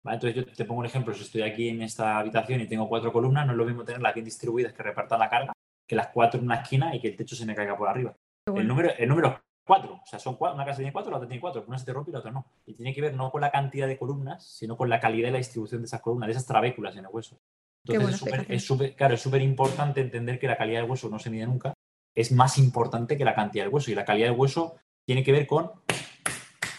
Entonces 0.04 0.34
yo 0.34 0.46
te 0.46 0.64
pongo 0.64 0.80
un 0.80 0.86
ejemplo, 0.86 1.12
si 1.12 1.22
estoy 1.22 1.42
aquí 1.42 1.68
en 1.68 1.82
esta 1.82 2.18
habitación 2.18 2.62
y 2.62 2.66
tengo 2.66 2.88
cuatro 2.88 3.12
columnas, 3.12 3.44
no 3.44 3.52
es 3.52 3.58
lo 3.58 3.66
mismo 3.66 3.84
tenerlas 3.84 4.14
bien 4.14 4.24
distribuidas 4.24 4.72
que 4.72 4.82
repartan 4.82 5.18
la 5.18 5.28
carga 5.28 5.52
que 5.86 5.94
las 5.94 6.08
cuatro 6.08 6.40
en 6.40 6.46
una 6.46 6.56
esquina 6.56 6.94
y 6.96 7.00
que 7.00 7.08
el 7.08 7.16
techo 7.16 7.36
se 7.36 7.46
me 7.46 7.54
caiga 7.54 7.76
por 7.76 7.88
arriba. 7.88 8.16
El, 8.46 8.66
número, 8.66 8.90
el 8.96 9.08
número 9.08 9.40
cuatro, 9.64 10.00
o 10.02 10.06
sea, 10.06 10.18
son 10.18 10.36
cuatro, 10.36 10.54
una 10.54 10.64
casa 10.64 10.78
tiene 10.78 10.92
cuatro, 10.92 11.10
la 11.10 11.18
otra 11.18 11.28
tiene 11.28 11.40
cuatro, 11.40 11.64
una 11.66 11.78
se 11.78 11.84
te 11.84 11.92
rompe 11.92 12.10
y 12.10 12.12
la 12.12 12.20
otra 12.20 12.30
no. 12.30 12.46
Y 12.64 12.74
tiene 12.74 12.94
que 12.94 13.02
ver 13.02 13.14
no 13.14 13.30
con 13.30 13.40
la 13.40 13.50
cantidad 13.50 13.86
de 13.86 13.98
columnas, 13.98 14.46
sino 14.46 14.76
con 14.76 14.88
la 14.88 14.98
calidad 14.98 15.28
y 15.28 15.32
la 15.32 15.38
distribución 15.38 15.82
de 15.82 15.86
esas 15.86 16.00
columnas, 16.00 16.28
de 16.28 16.32
esas 16.32 16.46
trabéculas 16.46 16.96
en 16.96 17.04
el 17.04 17.10
hueso. 17.10 17.38
Entonces, 17.84 18.22
es 18.48 18.64
súper, 18.64 18.96
claro, 18.96 19.14
es 19.14 19.20
súper 19.20 19.42
importante 19.42 20.00
entender 20.00 20.38
que 20.38 20.48
la 20.48 20.56
calidad 20.56 20.80
del 20.80 20.90
hueso 20.90 21.08
no 21.08 21.20
se 21.20 21.30
mide 21.30 21.46
nunca, 21.46 21.72
es 22.16 22.32
más 22.32 22.58
importante 22.58 23.16
que 23.16 23.24
la 23.24 23.34
cantidad 23.34 23.64
del 23.64 23.72
hueso. 23.72 23.90
Y 23.90 23.94
la 23.94 24.04
calidad 24.04 24.28
del 24.28 24.38
hueso 24.38 24.76
tiene 25.04 25.22
que 25.22 25.32
ver 25.32 25.46
con, 25.46 25.70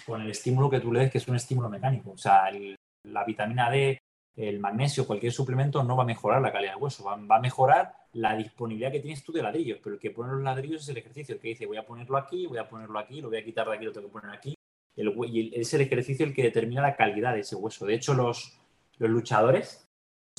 con 0.06 0.22
el 0.22 0.32
estímulo 0.32 0.70
que 0.70 0.80
tú 0.80 0.92
le 0.92 1.02
des, 1.02 1.12
que 1.12 1.20
es 1.20 1.28
un 1.28 1.36
estímulo 1.36 1.70
mecánico. 1.70 2.12
O 2.12 2.18
sea, 2.18 2.50
la 3.04 3.24
vitamina 3.24 3.70
D, 3.70 4.00
el 4.36 4.60
magnesio, 4.60 5.06
cualquier 5.06 5.32
suplemento 5.32 5.84
no 5.84 5.96
va 5.96 6.04
a 6.04 6.08
mejorar 6.08 6.42
la 6.42 6.52
calidad 6.52 6.74
del 6.74 6.84
hueso, 6.84 7.04
va, 7.04 7.14
a 7.14 7.40
mejorar 7.40 7.94
la 8.14 8.36
disponibilidad 8.36 8.92
que 8.92 9.00
tienes 9.00 9.24
tú 9.24 9.32
de 9.32 9.44
ladrillos, 9.44 9.80
pero 9.84 9.96
el 9.96 10.02
que 10.02 10.12
pone 10.12 10.34
los 10.34 10.42
ladrillos 10.42 10.84
es 10.84 10.90
el 10.90 10.98
ejercicio, 10.98 11.36
el 11.36 11.42
que 11.42 11.50
dice 11.50 11.66
voy 11.66 11.78
a 11.78 11.86
ponerlo 11.86 12.18
aquí, 12.18 12.48
voy 12.48 12.58
a 12.58 12.68
ponerlo 12.68 12.98
aquí, 13.00 13.22
lo 13.22 13.30
voy 13.30 13.38
a 13.38 13.44
quitar 13.44 13.68
de 13.68 13.76
aquí, 13.76 13.86
lo 13.86 13.92
tengo 13.92 14.08
que 14.08 14.14
poner 14.14 14.36
aquí. 14.36 14.56
El, 14.96 15.14
y 15.28 15.52
es 15.56 15.74
el 15.74 15.82
ejercicio 15.82 16.26
el 16.26 16.34
que 16.34 16.44
determina 16.44 16.82
la 16.82 16.96
calidad 16.96 17.34
de 17.34 17.42
ese 17.42 17.56
hueso. 17.56 17.86
De 17.86 17.94
hecho, 17.94 18.16
los, 18.16 18.60
los 18.98 19.10
luchadores, 19.10 19.88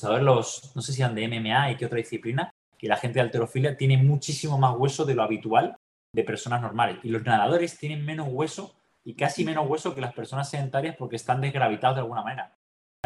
los, 0.03 0.73
no 0.75 0.83
sé 0.83 0.93
si 0.93 1.03
han 1.03 1.15
de 1.15 1.29
MMA 1.29 1.73
y 1.73 1.77
qué 1.77 1.87
otra 1.87 1.99
disciplina, 1.99 2.51
que 2.79 2.89
la 2.89 2.97
gente 2.97 3.19
de 3.19 3.23
alterofilia 3.23 3.77
tiene 3.77 3.97
muchísimo 3.97 4.57
más 4.57 4.77
hueso 4.77 5.05
de 5.05 5.15
lo 5.15 5.23
habitual 5.23 5.77
de 6.13 6.25
personas 6.25 6.63
normales. 6.63 6.99
Y 7.03 7.11
los 7.11 7.25
nadadores 7.25 7.77
tienen 7.77 8.05
menos 8.05 8.29
hueso 8.31 8.75
y 9.05 9.15
casi 9.15 9.45
menos 9.45 9.69
hueso 9.69 9.95
que 9.95 10.01
las 10.01 10.15
personas 10.15 10.49
sedentarias 10.49 10.97
porque 10.97 11.17
están 11.17 11.41
desgravitados 11.41 11.97
de 11.97 12.03
alguna 12.03 12.23
manera. 12.23 12.55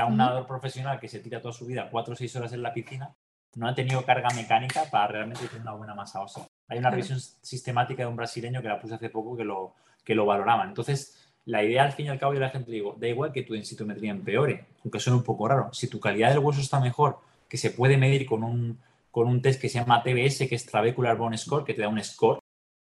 un 0.07 0.17
nadador 0.17 0.47
profesional 0.47 1.01
que 1.01 1.09
se 1.09 1.21
tira 1.21 1.41
toda 1.41 1.55
su 1.55 1.67
vida 1.67 1.89
cuatro 1.91 2.15
o 2.15 2.17
seis 2.17 2.35
horas 2.37 2.53
en 2.53 2.63
la 2.63 2.75
piscina 2.75 3.15
no 3.55 3.69
ha 3.69 3.75
tenido 3.75 4.05
carga 4.05 4.31
mecánica 4.31 4.85
para 4.91 5.09
realmente 5.09 5.47
tener 5.47 5.63
una 5.63 5.73
buena 5.73 5.95
masa 5.95 6.21
ósea. 6.21 6.47
Hay 6.69 6.79
una 6.79 6.91
revisión 6.91 7.21
sistemática 7.21 8.03
de 8.03 8.09
un 8.09 8.17
brasileño 8.17 8.63
que 8.63 8.69
la 8.69 8.81
puse 8.81 8.95
hace 8.95 9.11
poco 9.11 9.37
que 9.37 9.45
lo, 9.45 9.75
que 10.05 10.15
lo 10.15 10.25
valoraban. 10.25 10.69
Entonces, 10.69 11.33
la 11.45 11.63
idea 11.63 11.85
al 11.85 11.93
fin 11.93 12.07
y 12.07 12.09
al 12.09 12.19
cabo, 12.19 12.33
yo 12.33 12.39
a 12.39 12.43
la 12.43 12.51
gente 12.51 12.71
digo, 12.71 12.97
da 12.99 13.09
igual 13.09 13.33
que 13.33 13.43
tu 13.43 13.53
densitometría 13.53 14.11
empeore, 14.11 14.67
aunque 14.83 15.01
suene 15.01 15.19
un 15.19 15.25
poco 15.25 15.49
raro. 15.49 15.73
Si 15.73 15.89
tu 15.89 16.01
calidad 16.01 16.31
del 16.31 16.39
hueso 16.39 16.61
está 16.61 16.81
mejor, 16.81 17.19
que 17.49 17.59
se 17.59 17.71
puede 17.71 17.99
medir 17.99 18.25
con 18.25 18.43
un, 18.43 18.79
con 19.13 19.29
un 19.29 19.43
test 19.43 19.61
que 19.61 19.69
se 19.69 19.79
llama 19.79 20.03
TBS, 20.03 20.49
que 20.49 20.55
es 20.55 20.67
Trabecular 20.67 21.17
Bone 21.17 21.37
Score, 21.37 21.65
que 21.65 21.75
te 21.75 21.83
da 21.83 21.89
un 21.89 22.03
score, 22.03 22.41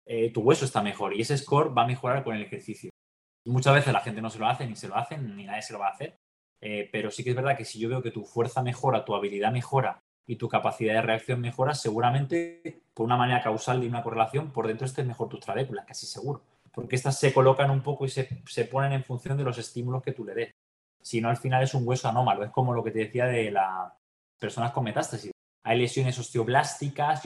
eh, 0.06 0.32
tu 0.32 0.42
hueso 0.42 0.66
está 0.66 0.84
mejor 0.84 1.16
y 1.16 1.22
ese 1.22 1.38
score 1.38 1.76
va 1.76 1.84
a 1.84 1.88
mejorar 1.88 2.24
con 2.24 2.36
el 2.36 2.44
ejercicio. 2.44 2.92
muchas 3.46 3.74
veces 3.74 3.94
la 3.94 4.02
gente 4.02 4.22
no 4.22 4.30
se 4.30 4.38
lo 4.38 4.48
hace, 4.48 4.68
ni 4.68 4.76
se 4.76 4.88
lo 4.88 4.96
hace, 4.96 5.18
ni 5.18 5.46
nadie 5.46 5.62
se 5.62 5.74
lo 5.74 5.80
va 5.80 5.88
a 5.88 5.92
hacer. 5.92 6.18
Eh, 6.62 6.90
pero 6.92 7.10
sí 7.10 7.24
que 7.24 7.30
es 7.30 7.36
verdad 7.36 7.58
que 7.58 7.64
si 7.64 7.80
yo 7.80 7.88
veo 7.90 8.02
que 8.04 8.12
tu 8.12 8.26
fuerza 8.26 8.62
mejora, 8.62 9.06
tu 9.06 9.16
habilidad 9.16 9.52
mejora 9.52 10.02
y 10.28 10.36
tu 10.36 10.50
capacidad 10.50 10.94
de 10.94 11.02
reacción 11.02 11.40
mejora, 11.40 11.74
seguramente 11.74 12.82
por 12.94 13.06
una 13.06 13.16
manera 13.16 13.42
causal 13.42 13.82
y 13.84 13.88
una 13.88 14.04
correlación, 14.04 14.52
por 14.52 14.68
dentro 14.68 14.86
estés 14.86 15.06
mejor 15.06 15.30
tus 15.30 15.40
trabéculas, 15.40 15.86
casi 15.86 16.06
seguro. 16.06 16.44
Porque 16.74 16.98
estas 16.98 17.18
se 17.18 17.34
colocan 17.34 17.72
un 17.72 17.82
poco 17.82 18.06
y 18.06 18.10
se, 18.10 18.28
se 18.46 18.66
ponen 18.66 18.92
en 18.92 19.04
función 19.06 19.38
de 19.38 19.44
los 19.46 19.58
estímulos 19.58 20.04
que 20.04 20.12
tú 20.12 20.26
le 20.26 20.36
des. 20.36 20.52
Si 21.02 21.22
no, 21.22 21.30
al 21.30 21.38
final 21.38 21.64
es 21.64 21.74
un 21.74 21.88
hueso 21.88 22.10
anómalo. 22.10 22.44
Es 22.44 22.52
como 22.52 22.74
lo 22.74 22.84
que 22.84 22.92
te 22.92 23.00
decía 23.00 23.26
de 23.26 23.52
las 23.52 23.94
personas 24.38 24.72
con 24.72 24.84
metástasis. 24.84 25.32
Hay 25.70 25.78
lesiones 25.78 26.18
osteoblásticas 26.18 27.22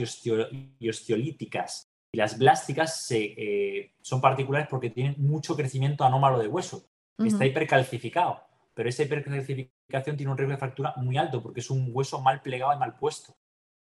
y 0.77 0.89
osteolíticas 0.89 1.87
y 2.11 2.17
las 2.17 2.37
blásticas 2.37 3.09
eh, 3.11 3.93
son 4.01 4.19
particulares 4.19 4.67
porque 4.69 4.89
tienen 4.89 5.15
mucho 5.17 5.55
crecimiento 5.55 6.03
anómalo 6.03 6.39
de 6.39 6.49
hueso. 6.49 6.85
Está 7.19 7.45
hipercalcificado. 7.45 8.43
pero 8.73 8.89
esa 8.89 9.03
hipercalcificación 9.03 10.17
tiene 10.17 10.29
un 10.29 10.37
riesgo 10.37 10.51
de 10.51 10.57
fractura 10.57 10.93
muy 10.97 11.15
alto 11.15 11.41
porque 11.41 11.61
es 11.61 11.69
un 11.69 11.89
hueso 11.93 12.19
mal 12.19 12.41
plegado 12.41 12.73
y 12.73 12.79
mal 12.79 12.97
puesto. 12.97 13.33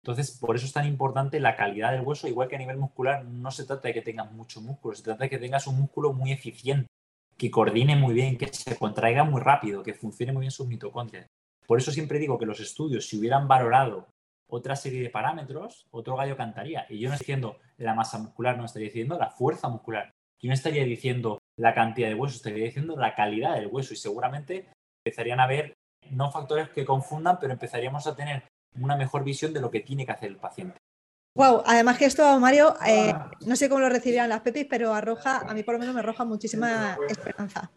Entonces, 0.03 0.37
por 0.37 0.57
eso 0.57 0.65
es 0.65 0.73
tan 0.73 0.85
importante 0.85 1.39
la 1.39 1.55
calidad 1.55 1.93
del 1.93 2.01
hueso, 2.01 2.27
igual 2.27 2.49
que 2.49 2.57
a 2.57 2.59
nivel 2.59 2.75
muscular, 2.75 3.23
no 3.23 3.51
se 3.51 3.63
trata 3.63 3.87
de 3.87 3.93
que 3.93 4.01
tengas 4.01 4.29
mucho 4.29 4.59
músculo, 4.59 4.93
se 4.93 5.03
trata 5.03 5.23
de 5.23 5.29
que 5.29 5.37
tengas 5.37 5.67
un 5.67 5.79
músculo 5.79 6.11
muy 6.11 6.33
eficiente, 6.33 6.89
que 7.37 7.49
coordine 7.49 7.95
muy 7.95 8.13
bien, 8.13 8.37
que 8.37 8.47
se 8.47 8.75
contraiga 8.75 9.23
muy 9.23 9.39
rápido, 9.39 9.83
que 9.83 9.93
funcione 9.93 10.33
muy 10.33 10.41
bien 10.41 10.51
sus 10.51 10.67
mitocondrias. 10.67 11.27
Por 11.65 11.77
eso 11.79 11.91
siempre 11.91 12.19
digo 12.19 12.37
que 12.37 12.45
los 12.45 12.59
estudios, 12.59 13.07
si 13.07 13.17
hubieran 13.17 13.47
valorado 13.47 14.09
otra 14.49 14.75
serie 14.75 15.01
de 15.01 15.09
parámetros, 15.09 15.87
otro 15.91 16.15
gallo 16.15 16.35
cantaría. 16.35 16.85
Y 16.89 16.99
yo 16.99 17.07
no 17.07 17.15
estoy 17.15 17.25
diciendo 17.25 17.59
la 17.77 17.93
masa 17.93 18.17
muscular, 18.17 18.57
no 18.57 18.65
estaría 18.65 18.87
diciendo 18.87 19.17
la 19.17 19.29
fuerza 19.29 19.69
muscular. 19.69 20.11
Yo 20.41 20.47
no 20.47 20.53
estaría 20.53 20.83
diciendo 20.83 21.39
la 21.57 21.73
cantidad 21.73 22.07
de 22.07 22.15
hueso, 22.15 22.35
estaría 22.35 22.65
diciendo 22.65 22.95
la 22.97 23.15
calidad 23.15 23.55
del 23.55 23.67
hueso. 23.67 23.93
Y 23.93 23.97
seguramente 23.97 24.69
empezarían 25.05 25.39
a 25.39 25.43
haber 25.43 25.73
no 26.09 26.31
factores 26.31 26.69
que 26.69 26.85
confundan, 26.85 27.37
pero 27.39 27.53
empezaríamos 27.53 28.07
a 28.07 28.15
tener 28.15 28.43
una 28.79 28.95
mejor 28.95 29.23
visión 29.23 29.53
de 29.53 29.61
lo 29.61 29.69
que 29.69 29.81
tiene 29.81 30.05
que 30.05 30.11
hacer 30.11 30.29
el 30.29 30.37
paciente. 30.37 30.77
Wow, 31.35 31.63
además 31.65 31.97
que 31.97 32.05
esto, 32.05 32.39
Mario, 32.39 32.75
eh, 32.87 33.13
no 33.45 33.55
sé 33.55 33.69
cómo 33.69 33.81
lo 33.81 33.89
recibirán 33.89 34.29
las 34.29 34.41
pepis, 34.41 34.65
pero 34.69 34.93
arroja, 34.93 35.39
a 35.47 35.53
mí 35.53 35.63
por 35.63 35.75
lo 35.75 35.79
menos 35.79 35.93
me 35.93 36.01
arroja 36.01 36.25
muchísima 36.25 36.97
esperanza. 37.07 37.71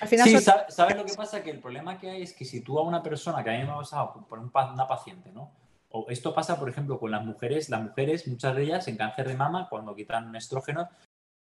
Al 0.00 0.08
final 0.08 0.28
sí, 0.28 0.38
¿sabes 0.68 0.96
lo 0.96 1.04
que 1.04 1.14
pasa? 1.14 1.42
Que 1.42 1.50
el 1.50 1.60
problema 1.60 1.98
que 1.98 2.10
hay 2.10 2.22
es 2.22 2.34
que 2.34 2.44
si 2.44 2.60
tú 2.60 2.78
a 2.78 2.82
una 2.82 3.02
persona, 3.02 3.42
que 3.42 3.50
a 3.50 3.58
mí 3.58 3.64
me 3.64 3.70
ha 3.70 3.76
pasado 3.76 4.26
por 4.28 4.38
una 4.38 4.86
paciente, 4.86 5.30
¿no? 5.32 5.52
O 5.92 6.06
esto 6.08 6.34
pasa, 6.34 6.58
por 6.58 6.68
ejemplo, 6.68 6.98
con 6.98 7.10
las 7.10 7.24
mujeres. 7.24 7.68
Las 7.68 7.82
mujeres, 7.82 8.26
muchas 8.26 8.56
de 8.56 8.62
ellas, 8.64 8.88
en 8.88 8.96
cáncer 8.96 9.28
de 9.28 9.36
mama, 9.36 9.68
cuando 9.68 9.94
quitan 9.94 10.34
estrógeno, 10.34 10.88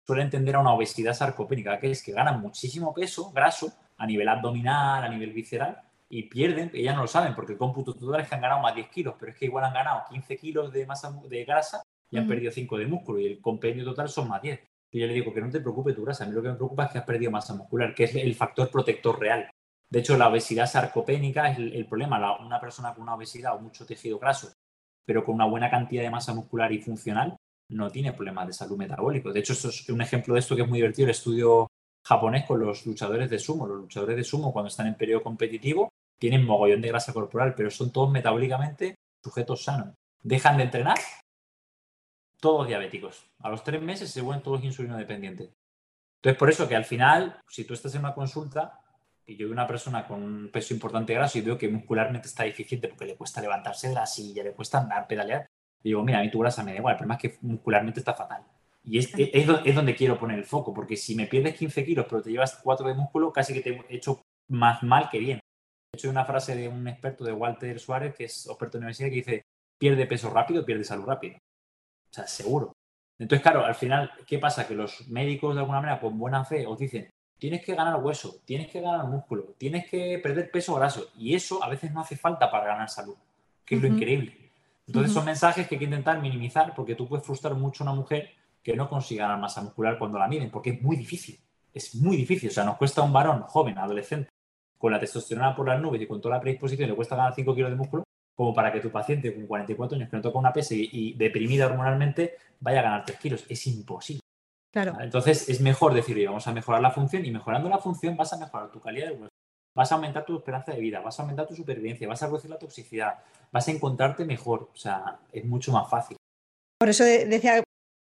suelen 0.06 0.30
tender 0.30 0.56
a 0.56 0.60
una 0.60 0.72
obesidad 0.72 1.14
sarcopénica, 1.14 1.78
que 1.78 1.90
es 1.90 2.02
que 2.02 2.12
ganan 2.12 2.40
muchísimo 2.40 2.92
peso, 2.92 3.30
graso, 3.32 3.72
a 3.96 4.06
nivel 4.06 4.28
abdominal, 4.28 5.04
a 5.04 5.08
nivel 5.08 5.32
visceral, 5.32 5.80
y 6.08 6.24
pierden, 6.24 6.70
ellas 6.74 6.94
no 6.94 7.02
lo 7.02 7.08
saben, 7.08 7.34
porque 7.34 7.52
el 7.52 7.58
cómputo 7.58 7.94
total 7.94 8.20
es 8.20 8.28
que 8.28 8.34
han 8.34 8.42
ganado 8.42 8.60
más 8.60 8.74
10 8.74 8.88
kilos, 8.88 9.14
pero 9.18 9.32
es 9.32 9.38
que 9.38 9.46
igual 9.46 9.64
han 9.64 9.72
ganado 9.72 10.02
15 10.10 10.36
kilos 10.36 10.72
de 10.72 10.84
masa 10.86 11.10
de 11.28 11.44
grasa 11.44 11.82
y 12.10 12.18
han 12.18 12.28
perdido 12.28 12.52
5 12.52 12.76
de 12.76 12.86
músculo, 12.86 13.20
y 13.20 13.26
el 13.26 13.40
compendio 13.40 13.84
total 13.84 14.08
son 14.08 14.28
más 14.28 14.42
10. 14.42 14.60
Y 14.90 15.00
yo 15.00 15.06
le 15.06 15.14
digo 15.14 15.32
que 15.32 15.40
no 15.40 15.48
te 15.48 15.60
preocupes 15.60 15.94
tu 15.94 16.04
grasa, 16.04 16.24
a 16.24 16.26
mí 16.26 16.34
lo 16.34 16.42
que 16.42 16.48
me 16.48 16.56
preocupa 16.56 16.84
es 16.84 16.92
que 16.92 16.98
has 16.98 17.04
perdido 17.04 17.30
masa 17.30 17.54
muscular, 17.54 17.94
que 17.94 18.04
es 18.04 18.14
el 18.14 18.34
factor 18.34 18.70
protector 18.70 19.18
real. 19.18 19.48
De 19.92 19.98
hecho, 19.98 20.16
la 20.16 20.28
obesidad 20.28 20.66
sarcopénica 20.66 21.50
es 21.50 21.58
el, 21.58 21.84
problema. 21.84 22.38
una 22.40 22.58
persona 22.58 22.94
con 22.94 23.02
una 23.02 23.14
obesidad 23.14 23.56
o 23.56 23.60
mucho 23.60 23.84
tejido 23.84 24.18
graso, 24.18 24.50
pero 25.04 25.22
con 25.22 25.34
una 25.34 25.44
buena 25.44 25.70
cantidad 25.70 26.02
de 26.02 26.08
masa 26.08 26.32
muscular 26.32 26.72
y 26.72 26.80
funcional, 26.80 27.36
no 27.68 27.90
tiene 27.90 28.14
problemas 28.14 28.46
de 28.46 28.54
salud 28.54 28.78
metabólico. 28.78 29.30
De 29.30 29.40
hecho, 29.40 29.52
es 29.52 29.90
un 29.90 30.00
ejemplo 30.00 30.32
de 30.32 30.40
esto 30.40 30.56
que 30.56 30.62
es 30.62 30.68
muy 30.68 30.78
divertido, 30.78 31.04
el 31.04 31.10
estudio 31.10 31.68
japonés 32.06 32.46
con 32.46 32.60
los 32.60 32.86
luchadores 32.86 33.28
de 33.28 33.38
sumo. 33.38 33.66
Los 33.66 33.80
luchadores 33.80 34.16
de 34.16 34.24
sumo, 34.24 34.50
cuando 34.50 34.68
están 34.68 34.86
en 34.86 34.94
periodo 34.94 35.22
competitivo, 35.22 35.90
tienen 36.18 36.46
mogollón 36.46 36.80
de 36.80 36.88
grasa 36.88 37.12
corporal, 37.12 37.54
pero 37.54 37.70
son 37.70 37.92
todos 37.92 38.10
metabólicamente 38.10 38.94
sujetos 39.22 39.62
sanos. 39.62 39.94
Dejan 40.22 40.56
de 40.56 40.62
entrenar, 40.62 40.96
todos 42.40 42.66
diabéticos. 42.66 43.26
A 43.40 43.50
los 43.50 43.62
tres 43.62 43.82
meses 43.82 44.10
se 44.10 44.22
vuelven 44.22 44.42
todos 44.42 44.64
insulino 44.64 44.96
dependientes. 44.96 45.50
Entonces, 46.16 46.38
por 46.38 46.48
eso 46.48 46.66
que 46.66 46.76
al 46.76 46.86
final, 46.86 47.42
si 47.46 47.66
tú 47.66 47.74
estás 47.74 47.94
en 47.94 48.00
una 48.00 48.14
consulta 48.14 48.81
y 49.26 49.36
yo 49.36 49.46
veo 49.46 49.52
una 49.52 49.66
persona 49.66 50.06
con 50.06 50.22
un 50.22 50.50
peso 50.50 50.74
importante 50.74 51.12
de 51.12 51.18
graso 51.18 51.38
y 51.38 51.42
veo 51.42 51.58
que 51.58 51.68
muscularmente 51.68 52.28
está 52.28 52.44
deficiente 52.44 52.88
porque 52.88 53.06
le 53.06 53.16
cuesta 53.16 53.40
levantarse 53.40 53.88
de 53.88 53.94
la 53.94 54.06
silla, 54.06 54.42
le 54.42 54.52
cuesta 54.52 54.78
andar, 54.78 55.06
pedalear, 55.06 55.46
digo, 55.82 56.02
mira, 56.02 56.18
a 56.18 56.22
mí 56.22 56.30
tu 56.30 56.40
grasa 56.40 56.62
me 56.64 56.72
da 56.72 56.78
igual, 56.78 56.94
el 56.94 56.98
problema 56.98 57.14
es 57.14 57.22
que 57.22 57.38
muscularmente 57.42 58.00
está 58.00 58.14
fatal. 58.14 58.44
Y 58.84 58.98
es, 58.98 59.12
es, 59.16 59.48
es, 59.64 59.74
donde 59.74 59.94
quiero 59.94 60.18
poner 60.18 60.38
el 60.38 60.44
foco, 60.44 60.74
porque 60.74 60.96
si 60.96 61.14
me 61.14 61.26
pierdes 61.26 61.54
15 61.54 61.84
kilos 61.84 62.06
pero 62.08 62.20
te 62.20 62.30
llevas 62.30 62.60
4 62.62 62.88
de 62.88 62.94
músculo, 62.94 63.32
casi 63.32 63.54
que 63.54 63.60
te 63.60 63.70
he 63.88 63.96
hecho 63.96 64.22
más 64.48 64.82
mal 64.82 65.08
que 65.08 65.18
bien. 65.18 65.38
De 65.38 65.98
hecho, 65.98 66.08
hay 66.08 66.12
una 66.12 66.24
frase 66.24 66.56
de 66.56 66.68
un 66.68 66.88
experto 66.88 67.22
de 67.24 67.32
Walter 67.32 67.78
Suárez, 67.78 68.14
que 68.14 68.24
es 68.24 68.46
experto 68.46 68.78
en 68.78 68.84
universidad, 68.84 69.08
que 69.08 69.14
dice, 69.14 69.42
pierde 69.78 70.06
peso 70.06 70.30
rápido, 70.30 70.64
pierde 70.64 70.84
salud 70.84 71.04
rápido. 71.04 71.36
O 71.36 72.14
sea, 72.14 72.26
seguro. 72.26 72.72
Entonces, 73.18 73.42
claro, 73.42 73.64
al 73.64 73.74
final, 73.74 74.10
¿qué 74.26 74.38
pasa? 74.38 74.66
Que 74.66 74.74
los 74.74 75.06
médicos, 75.08 75.54
de 75.54 75.60
alguna 75.60 75.80
manera, 75.80 76.00
con 76.00 76.18
buena 76.18 76.44
fe, 76.44 76.66
os 76.66 76.78
dicen, 76.78 77.08
tienes 77.42 77.64
que 77.64 77.74
ganar 77.74 78.00
hueso, 78.00 78.36
tienes 78.44 78.68
que 78.68 78.80
ganar 78.80 79.04
músculo, 79.08 79.56
tienes 79.58 79.90
que 79.90 80.20
perder 80.22 80.48
peso 80.48 80.76
graso. 80.76 81.08
Y 81.18 81.34
eso 81.34 81.60
a 81.60 81.68
veces 81.68 81.90
no 81.90 82.00
hace 82.00 82.16
falta 82.16 82.48
para 82.48 82.66
ganar 82.66 82.88
salud, 82.88 83.16
que 83.64 83.74
es 83.74 83.82
lo 83.82 83.88
increíble. 83.88 84.52
Entonces, 84.86 85.12
son 85.12 85.24
mensajes 85.24 85.66
que 85.66 85.74
hay 85.74 85.78
que 85.80 85.86
intentar 85.86 86.22
minimizar, 86.22 86.72
porque 86.72 86.94
tú 86.94 87.08
puedes 87.08 87.26
frustrar 87.26 87.56
mucho 87.56 87.82
a 87.82 87.90
una 87.90 87.96
mujer 87.96 88.30
que 88.62 88.76
no 88.76 88.88
consiga 88.88 89.24
ganar 89.24 89.40
masa 89.40 89.60
muscular 89.60 89.98
cuando 89.98 90.20
la 90.20 90.28
miden, 90.28 90.52
porque 90.52 90.70
es 90.70 90.82
muy 90.82 90.94
difícil. 90.94 91.36
Es 91.74 91.96
muy 91.96 92.16
difícil. 92.16 92.48
O 92.48 92.52
sea, 92.52 92.62
nos 92.62 92.76
cuesta 92.76 93.00
a 93.00 93.04
un 93.04 93.12
varón 93.12 93.42
joven, 93.42 93.76
adolescente, 93.76 94.28
con 94.78 94.92
la 94.92 95.00
testosterona 95.00 95.56
por 95.56 95.66
las 95.66 95.82
nubes 95.82 96.00
y 96.00 96.06
con 96.06 96.20
toda 96.20 96.36
la 96.36 96.40
predisposición 96.40 96.90
le 96.90 96.94
cuesta 96.94 97.16
ganar 97.16 97.34
5 97.34 97.56
kilos 97.56 97.70
de 97.72 97.76
músculo, 97.76 98.04
como 98.36 98.54
para 98.54 98.72
que 98.72 98.78
tu 98.78 98.92
paciente 98.92 99.34
con 99.34 99.48
44 99.48 99.96
años 99.96 100.08
que 100.08 100.16
no 100.16 100.22
toca 100.22 100.38
una 100.38 100.52
pesa 100.52 100.76
y, 100.76 101.14
deprimida 101.14 101.66
hormonalmente 101.66 102.36
vaya 102.60 102.78
a 102.78 102.82
ganar 102.84 103.04
3 103.04 103.18
kilos. 103.18 103.44
Es 103.48 103.66
imposible. 103.66 104.22
Claro. 104.72 104.96
Entonces 105.00 105.48
es 105.48 105.60
mejor 105.60 105.92
decir, 105.92 106.24
vamos 106.26 106.46
a 106.46 106.52
mejorar 106.52 106.80
la 106.80 106.90
función 106.90 107.24
y 107.26 107.30
mejorando 107.30 107.68
la 107.68 107.78
función 107.78 108.16
vas 108.16 108.32
a 108.32 108.38
mejorar 108.38 108.72
tu 108.72 108.80
calidad 108.80 109.08
de 109.08 109.12
hueso, 109.12 109.28
vas 109.74 109.92
a 109.92 109.96
aumentar 109.96 110.24
tu 110.24 110.36
esperanza 110.36 110.72
de 110.72 110.80
vida, 110.80 111.00
vas 111.00 111.18
a 111.18 111.22
aumentar 111.22 111.46
tu 111.46 111.54
supervivencia, 111.54 112.08
vas 112.08 112.22
a 112.22 112.26
reducir 112.26 112.50
la 112.50 112.58
toxicidad, 112.58 113.18
vas 113.50 113.68
a 113.68 113.70
encontrarte 113.70 114.24
mejor. 114.24 114.70
O 114.72 114.76
sea, 114.76 115.20
es 115.30 115.44
mucho 115.44 115.72
más 115.72 115.90
fácil. 115.90 116.16
Por 116.78 116.88
eso 116.88 117.04
decía 117.04 117.62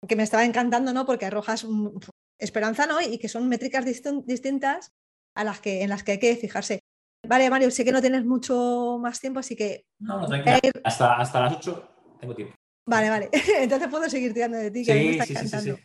que 0.06 0.16
me 0.16 0.22
estaba 0.22 0.44
encantando, 0.44 0.92
¿no? 0.92 1.04
Porque 1.04 1.26
arrojas 1.26 1.66
esperanza, 2.38 2.86
¿no? 2.86 3.00
Y 3.00 3.18
que 3.18 3.28
son 3.28 3.48
métricas 3.48 3.84
distintas 3.84 4.92
a 5.34 5.44
las 5.44 5.60
que, 5.60 5.82
en 5.82 5.90
las 5.90 6.02
que 6.04 6.12
hay 6.12 6.18
que 6.18 6.36
fijarse. 6.36 6.80
Vale, 7.26 7.50
Mario, 7.50 7.70
sé 7.70 7.84
que 7.84 7.92
no 7.92 8.00
tienes 8.00 8.24
mucho 8.24 8.98
más 9.00 9.20
tiempo, 9.20 9.38
así 9.38 9.54
que... 9.54 9.84
No, 10.00 10.18
no, 10.18 10.26
tranquila. 10.26 10.60
Hasta, 10.82 11.14
hasta 11.14 11.40
las 11.40 11.56
8 11.56 12.16
tengo 12.20 12.34
tiempo. 12.34 12.54
Vale, 12.88 13.10
vale. 13.10 13.30
Entonces 13.58 13.88
puedo 13.88 14.08
seguir 14.10 14.34
tirando 14.34 14.58
de 14.58 14.70
ti, 14.70 14.84
que 14.84 14.94
me 14.94 15.10
está 15.12 15.24
encantando. 15.24 15.78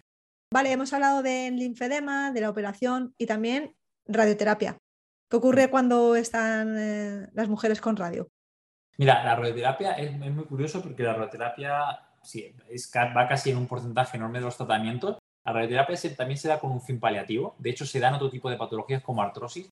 Vale, 0.54 0.72
hemos 0.72 0.94
hablado 0.94 1.22
de 1.24 1.52
linfedema, 1.52 2.32
de 2.32 2.42
la 2.42 2.50
operación 2.50 3.14
y 3.18 3.26
también 3.26 3.76
radioterapia. 4.06 4.78
¿Qué 5.30 5.38
ocurre 5.38 5.70
cuando 5.70 6.16
están 6.16 6.78
eh, 6.78 7.28
las 7.34 7.50
mujeres 7.50 7.82
con 7.82 7.98
radio? 7.98 8.30
Mira, 8.98 9.24
la 9.24 9.36
radioterapia 9.36 9.92
es, 9.94 10.18
muy 10.18 10.46
curioso 10.46 10.82
porque 10.82 11.04
la 11.04 11.14
radioterapia 11.14 12.00
sí, 12.24 12.56
es, 12.70 12.92
va 12.96 13.28
casi 13.28 13.52
en 13.52 13.58
un 13.58 13.68
porcentaje 13.68 14.18
enorme 14.18 14.40
de 14.40 14.46
los 14.46 14.58
tratamientos 14.58 15.18
la 15.48 15.54
radioterapia 15.54 15.96
también 16.18 16.38
se 16.38 16.50
da 16.50 16.60
con 16.60 16.72
un 16.72 16.82
fin 16.82 17.00
paliativo. 17.00 17.56
De 17.58 17.70
hecho, 17.70 17.86
se 17.86 18.02
dan 18.02 18.14
otro 18.14 18.30
tipo 18.30 18.50
de 18.50 18.58
patologías 18.58 19.02
como 19.02 19.22
artrosis 19.22 19.70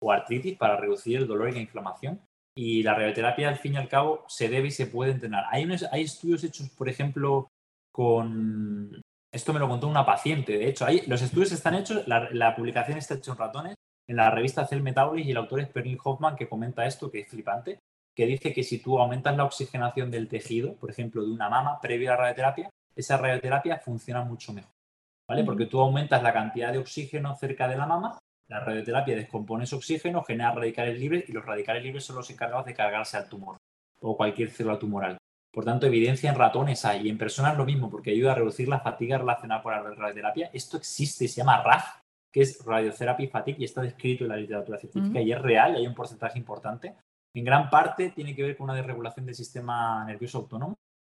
o 0.00 0.12
artritis 0.12 0.56
para 0.56 0.76
reducir 0.76 1.16
el 1.16 1.26
dolor 1.26 1.48
y 1.48 1.54
la 1.54 1.60
inflamación. 1.60 2.20
Y 2.56 2.84
la 2.84 2.94
radioterapia, 2.94 3.48
al 3.48 3.56
fin 3.56 3.74
y 3.74 3.76
al 3.76 3.88
cabo, 3.88 4.24
se 4.28 4.48
debe 4.48 4.68
y 4.68 4.70
se 4.70 4.86
puede 4.86 5.10
entrenar. 5.10 5.46
Hay, 5.50 5.68
hay 5.90 6.02
estudios 6.02 6.44
hechos, 6.44 6.70
por 6.70 6.88
ejemplo, 6.88 7.48
con... 7.92 9.02
Esto 9.36 9.52
me 9.52 9.60
lo 9.60 9.68
contó 9.68 9.86
una 9.86 10.06
paciente. 10.06 10.56
De 10.56 10.66
hecho, 10.66 10.86
los 11.08 11.20
estudios 11.20 11.52
están 11.52 11.74
hechos, 11.74 12.08
la, 12.08 12.56
publicación 12.56 12.96
está 12.96 13.16
hecha 13.16 13.32
en 13.32 13.36
ratones, 13.36 13.74
en 14.08 14.16
la 14.16 14.30
revista 14.30 14.66
Cell 14.66 14.80
Metabolism 14.80 15.28
y 15.28 15.30
el 15.32 15.36
autor 15.36 15.60
es 15.60 15.68
Perlin 15.68 15.98
Hoffman 16.02 16.36
que 16.36 16.48
comenta 16.48 16.86
esto, 16.86 17.10
que 17.10 17.20
es 17.20 17.28
flipante, 17.28 17.78
que 18.14 18.24
dice 18.24 18.54
que 18.54 18.62
si 18.62 18.78
tú 18.78 18.98
aumentas 18.98 19.36
la 19.36 19.44
oxigenación 19.44 20.10
del 20.10 20.26
tejido, 20.26 20.76
por 20.76 20.90
ejemplo, 20.90 21.22
de 21.22 21.30
una 21.30 21.50
mama 21.50 21.78
previo 21.82 22.08
a 22.08 22.14
la 22.14 22.22
radioterapia, 22.22 22.70
esa 22.94 23.18
radioterapia 23.18 23.76
funciona 23.76 24.24
mucho 24.24 24.54
mejor. 24.54 24.72
¿vale? 25.28 25.44
Porque 25.44 25.66
tú 25.66 25.80
aumentas 25.80 26.22
la 26.22 26.32
cantidad 26.32 26.72
de 26.72 26.78
oxígeno 26.78 27.36
cerca 27.36 27.68
de 27.68 27.76
la 27.76 27.84
mama, 27.84 28.18
la 28.48 28.60
radioterapia 28.60 29.16
descompone 29.16 29.64
ese 29.64 29.76
oxígeno, 29.76 30.24
genera 30.24 30.52
radicales 30.52 30.98
libres 30.98 31.28
y 31.28 31.32
los 31.32 31.44
radicales 31.44 31.82
libres 31.82 32.04
son 32.04 32.16
los 32.16 32.30
encargados 32.30 32.64
de 32.64 32.72
cargarse 32.72 33.18
al 33.18 33.28
tumor 33.28 33.58
o 34.00 34.16
cualquier 34.16 34.50
célula 34.50 34.78
tumoral. 34.78 35.18
Por 35.56 35.64
tanto, 35.64 35.86
evidencia 35.86 36.28
en 36.28 36.36
ratones 36.36 36.84
hay 36.84 37.06
y 37.06 37.08
en 37.08 37.16
personas 37.16 37.56
lo 37.56 37.64
mismo, 37.64 37.88
porque 37.88 38.10
ayuda 38.10 38.32
a 38.32 38.34
reducir 38.34 38.68
la 38.68 38.80
fatiga 38.80 39.16
relacionada 39.16 39.62
con 39.62 39.72
la 39.72 39.80
radioterapia. 39.80 40.50
Esto 40.52 40.76
existe, 40.76 41.26
se 41.26 41.36
llama 41.36 41.62
RAF, 41.62 42.02
que 42.30 42.42
es 42.42 42.62
Radiotherapy 42.62 43.28
Fatigue, 43.28 43.56
y 43.60 43.64
está 43.64 43.80
descrito 43.80 44.24
en 44.24 44.28
la 44.28 44.36
literatura 44.36 44.76
científica 44.76 45.18
y 45.18 45.32
es 45.32 45.40
real, 45.40 45.72
y 45.72 45.76
hay 45.78 45.86
un 45.86 45.94
porcentaje 45.94 46.38
importante. 46.38 46.94
En 47.34 47.42
gran 47.42 47.70
parte 47.70 48.10
tiene 48.10 48.36
que 48.36 48.42
ver 48.42 48.54
con 48.54 48.64
una 48.64 48.74
desregulación 48.74 49.24
del 49.24 49.34
sistema 49.34 50.04
nervioso 50.04 50.36
autónomo 50.36 50.74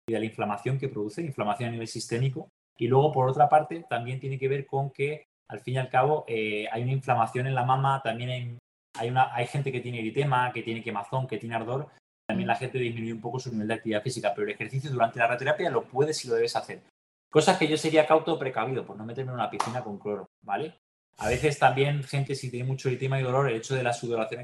y 0.07 0.13
de 0.13 0.19
la 0.19 0.25
inflamación 0.25 0.79
que 0.79 0.87
produce, 0.87 1.21
inflamación 1.21 1.67
a 1.67 1.71
nivel 1.73 1.89
sistémico, 1.89 2.47
y 2.77 2.87
luego, 2.87 3.11
por 3.11 3.27
otra 3.27 3.49
parte, 3.49 3.85
también 3.89 4.21
tiene 4.21 4.39
que 4.39 4.47
ver 4.47 4.65
con 4.65 4.89
que, 4.91 5.25
al 5.49 5.59
fin 5.59 5.73
y 5.73 5.77
al 5.79 5.89
cabo, 5.89 6.23
eh, 6.29 6.65
hay 6.71 6.83
una 6.83 6.93
inflamación 6.93 7.45
en 7.47 7.55
la 7.55 7.65
mama, 7.65 7.99
también 8.01 8.57
hay, 8.95 9.09
una, 9.09 9.35
hay 9.35 9.47
gente 9.47 9.69
que 9.69 9.81
tiene 9.81 9.99
eritema, 9.99 10.53
que 10.53 10.63
tiene 10.63 10.81
quemazón, 10.81 11.27
que 11.27 11.39
tiene 11.39 11.55
ardor. 11.55 11.89
También 12.29 12.47
la 12.47 12.55
gente 12.55 12.77
disminuye 12.77 13.11
un 13.11 13.21
poco 13.21 13.39
su 13.39 13.51
nivel 13.51 13.69
de 13.69 13.73
actividad 13.73 14.03
física, 14.03 14.31
pero 14.35 14.45
el 14.45 14.53
ejercicio 14.53 14.91
durante 14.91 15.17
la 15.17 15.25
radioterapia 15.25 15.71
lo 15.71 15.85
puedes 15.85 16.23
y 16.23 16.27
lo 16.27 16.35
debes 16.35 16.55
hacer. 16.55 16.83
Cosas 17.27 17.57
que 17.57 17.67
yo 17.67 17.75
sería 17.75 18.05
cauto 18.05 18.37
precavido, 18.37 18.85
por 18.85 18.95
no 18.97 19.03
meterme 19.03 19.31
en 19.31 19.39
una 19.39 19.49
piscina 19.49 19.83
con 19.83 19.97
cloro, 19.97 20.29
¿vale? 20.43 20.75
A 21.17 21.27
veces 21.27 21.57
también 21.57 22.03
gente 22.03 22.35
si 22.35 22.51
tiene 22.51 22.67
mucho 22.67 22.87
eritema 22.87 23.19
y 23.19 23.23
dolor, 23.23 23.49
el 23.49 23.55
hecho 23.55 23.73
de 23.73 23.81
la 23.81 23.93
sudoración 23.93 24.43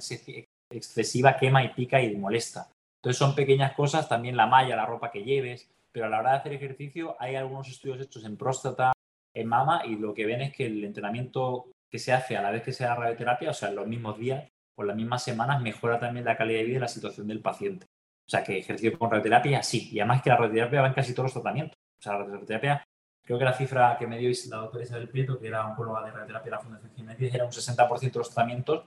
excesiva 0.71 1.37
quema 1.37 1.63
y 1.63 1.75
pica 1.75 2.01
y 2.01 2.15
molesta. 2.15 2.71
Entonces 3.03 3.19
son 3.19 3.35
pequeñas 3.35 3.73
cosas, 3.73 4.09
también 4.09 4.35
la 4.35 4.47
malla, 4.47 4.75
la 4.75 4.87
ropa 4.87 5.11
que 5.11 5.23
lleves, 5.23 5.69
pero 5.91 6.07
a 6.07 6.09
la 6.09 6.21
hora 6.21 6.31
de 6.31 6.37
hacer 6.37 6.53
ejercicio 6.53 7.15
hay 7.19 7.35
algunos 7.35 7.67
estudios 7.67 8.01
hechos 8.01 8.25
en 8.25 8.35
próstata, 8.35 8.93
en 9.31 9.47
mama, 9.47 9.83
y 9.85 9.95
lo 9.95 10.11
que 10.15 10.25
ven 10.25 10.41
es 10.41 10.55
que 10.55 10.65
el 10.65 10.83
entrenamiento 10.83 11.67
que 11.91 11.99
se 11.99 12.13
hace 12.13 12.35
a 12.35 12.41
la 12.41 12.49
vez 12.49 12.63
que 12.63 12.73
se 12.73 12.83
da 12.83 12.95
radioterapia, 12.95 13.51
o 13.51 13.53
sea, 13.53 13.69
en 13.69 13.75
los 13.75 13.85
mismos 13.85 14.17
días, 14.17 14.49
por 14.75 14.85
las 14.85 14.95
mismas 14.95 15.23
semanas 15.23 15.61
mejora 15.61 15.99
también 15.99 16.25
la 16.25 16.37
calidad 16.37 16.59
de 16.59 16.65
vida 16.65 16.77
y 16.77 16.81
la 16.81 16.87
situación 16.87 17.27
del 17.27 17.41
paciente. 17.41 17.87
O 18.27 18.29
sea, 18.29 18.43
que 18.43 18.57
ejercicio 18.57 18.97
con 18.97 19.09
radioterapia 19.09 19.63
sí. 19.63 19.89
Y 19.91 19.99
además 19.99 20.21
que 20.21 20.29
la 20.29 20.37
radioterapia 20.37 20.81
va 20.81 20.87
en 20.87 20.93
casi 20.93 21.13
todos 21.13 21.25
los 21.25 21.33
tratamientos. 21.33 21.77
O 21.99 22.01
sea, 22.01 22.13
la 22.19 22.25
radioterapia, 22.25 22.83
creo 23.23 23.39
que 23.39 23.45
la 23.45 23.53
cifra 23.53 23.95
que 23.97 24.07
me 24.07 24.17
dio 24.17 24.31
la 24.49 24.57
doctora 24.57 24.83
Isabel 24.83 25.09
Prieto, 25.09 25.39
que 25.39 25.47
era 25.47 25.65
oncóloga 25.65 26.03
de 26.03 26.11
radioterapia 26.11 26.45
de 26.45 26.57
la 26.57 26.59
Fundación 26.59 26.91
Jiménez, 26.95 27.33
era 27.33 27.45
un 27.45 27.51
60% 27.51 27.99
de 27.99 28.19
los 28.19 28.29
tratamientos 28.29 28.85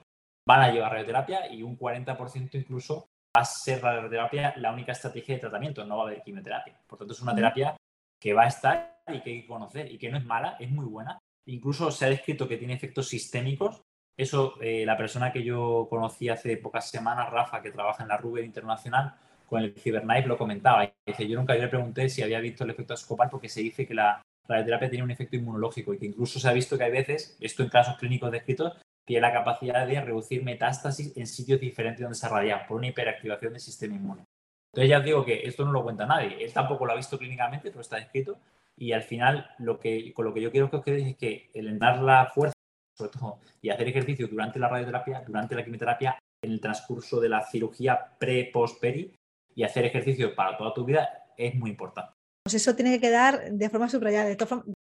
van 0.49 0.61
a 0.61 0.71
llevar 0.71 0.93
radioterapia 0.93 1.51
y 1.53 1.61
un 1.61 1.77
40% 1.77 2.55
incluso 2.55 3.07
va 3.37 3.41
a 3.41 3.45
ser 3.45 3.83
la 3.83 3.93
radioterapia 3.97 4.55
la 4.57 4.73
única 4.73 4.93
estrategia 4.93 5.35
de 5.35 5.41
tratamiento, 5.41 5.85
no 5.85 5.97
va 5.97 6.05
a 6.05 6.07
haber 6.07 6.23
quimioterapia. 6.23 6.81
Por 6.87 6.97
tanto, 6.97 7.13
es 7.13 7.21
una 7.21 7.35
terapia 7.35 7.77
que 8.19 8.33
va 8.33 8.45
a 8.45 8.47
estar 8.47 9.03
y 9.07 9.21
que 9.21 9.29
hay 9.29 9.41
que 9.41 9.47
conocer 9.47 9.91
y 9.91 9.99
que 9.99 10.09
no 10.09 10.17
es 10.17 10.25
mala, 10.25 10.57
es 10.59 10.71
muy 10.71 10.85
buena. 10.85 11.19
Incluso 11.45 11.91
se 11.91 12.05
ha 12.05 12.09
descrito 12.09 12.47
que 12.47 12.57
tiene 12.57 12.73
efectos 12.73 13.07
sistémicos. 13.07 13.81
Eso, 14.19 14.55
eh, 14.59 14.85
la 14.85 14.97
persona 14.97 15.31
que 15.31 15.41
yo 15.45 15.87
conocí 15.89 16.27
hace 16.27 16.57
pocas 16.57 16.89
semanas, 16.89 17.29
Rafa, 17.29 17.61
que 17.61 17.71
trabaja 17.71 18.03
en 18.03 18.09
la 18.09 18.17
Ruber 18.17 18.43
Internacional, 18.43 19.15
con 19.45 19.63
el 19.63 19.73
Cyberknife 19.73 20.27
lo 20.27 20.37
comentaba. 20.37 20.83
Y 20.83 20.91
dice, 21.07 21.25
yo 21.25 21.37
nunca 21.37 21.55
le 21.55 21.69
pregunté 21.69 22.09
si 22.09 22.21
había 22.21 22.41
visto 22.41 22.65
el 22.65 22.71
efecto 22.71 22.95
escopal 22.95 23.29
porque 23.29 23.47
se 23.47 23.61
dice 23.61 23.87
que 23.87 23.93
la 23.93 24.21
radioterapia 24.45 24.89
tiene 24.89 25.05
un 25.05 25.11
efecto 25.11 25.37
inmunológico 25.37 25.93
y 25.93 25.99
que 25.99 26.07
incluso 26.07 26.37
se 26.37 26.49
ha 26.49 26.51
visto 26.51 26.77
que 26.77 26.83
hay 26.83 26.91
veces, 26.91 27.37
esto 27.39 27.63
en 27.63 27.69
casos 27.69 27.95
clínicos 27.95 28.29
descritos, 28.29 28.73
tiene 29.05 29.21
la 29.21 29.31
capacidad 29.31 29.87
de 29.87 30.01
reducir 30.01 30.43
metástasis 30.43 31.15
en 31.15 31.25
sitios 31.25 31.61
diferentes 31.61 32.01
donde 32.01 32.17
se 32.17 32.27
radia 32.27 32.67
por 32.67 32.75
una 32.75 32.87
hiperactivación 32.87 33.53
del 33.53 33.61
sistema 33.61 33.95
inmune. 33.95 34.25
Entonces 34.73 34.89
ya 34.89 34.97
os 34.97 35.05
digo 35.05 35.23
que 35.23 35.47
esto 35.47 35.63
no 35.63 35.71
lo 35.71 35.81
cuenta 35.81 36.05
nadie. 36.05 36.43
Él 36.43 36.51
tampoco 36.51 36.85
lo 36.85 36.91
ha 36.91 36.97
visto 36.97 37.17
clínicamente, 37.17 37.69
pero 37.69 37.79
está 37.79 37.95
descrito. 37.95 38.37
Y 38.75 38.91
al 38.91 39.03
final, 39.03 39.49
lo 39.59 39.79
que, 39.79 40.13
con 40.13 40.25
lo 40.25 40.33
que 40.33 40.41
yo 40.41 40.51
quiero 40.51 40.69
que 40.69 40.75
os 40.75 40.83
quedéis 40.83 41.07
es 41.07 41.15
que 41.15 41.49
el 41.53 41.69
entrenar 41.69 42.01
la 42.01 42.25
fuerza, 42.25 42.58
sobre 42.99 43.11
todo, 43.11 43.39
y 43.61 43.69
hacer 43.69 43.87
ejercicio 43.87 44.27
durante 44.27 44.59
la 44.59 44.67
radioterapia, 44.67 45.23
durante 45.25 45.55
la 45.55 45.63
quimioterapia, 45.63 46.19
en 46.41 46.51
el 46.51 46.59
transcurso 46.59 47.19
de 47.19 47.29
la 47.29 47.45
cirugía 47.45 48.17
pre-post-peri, 48.19 49.13
y 49.55 49.63
hacer 49.63 49.85
ejercicio 49.85 50.35
para 50.35 50.57
toda 50.57 50.73
tu 50.73 50.85
vida 50.85 51.25
es 51.37 51.55
muy 51.55 51.71
importante. 51.71 52.13
Pues 52.43 52.55
eso 52.55 52.75
tiene 52.75 52.91
que 52.91 53.01
quedar 53.01 53.51
de 53.51 53.69
forma 53.69 53.89
subrayada. 53.89 54.29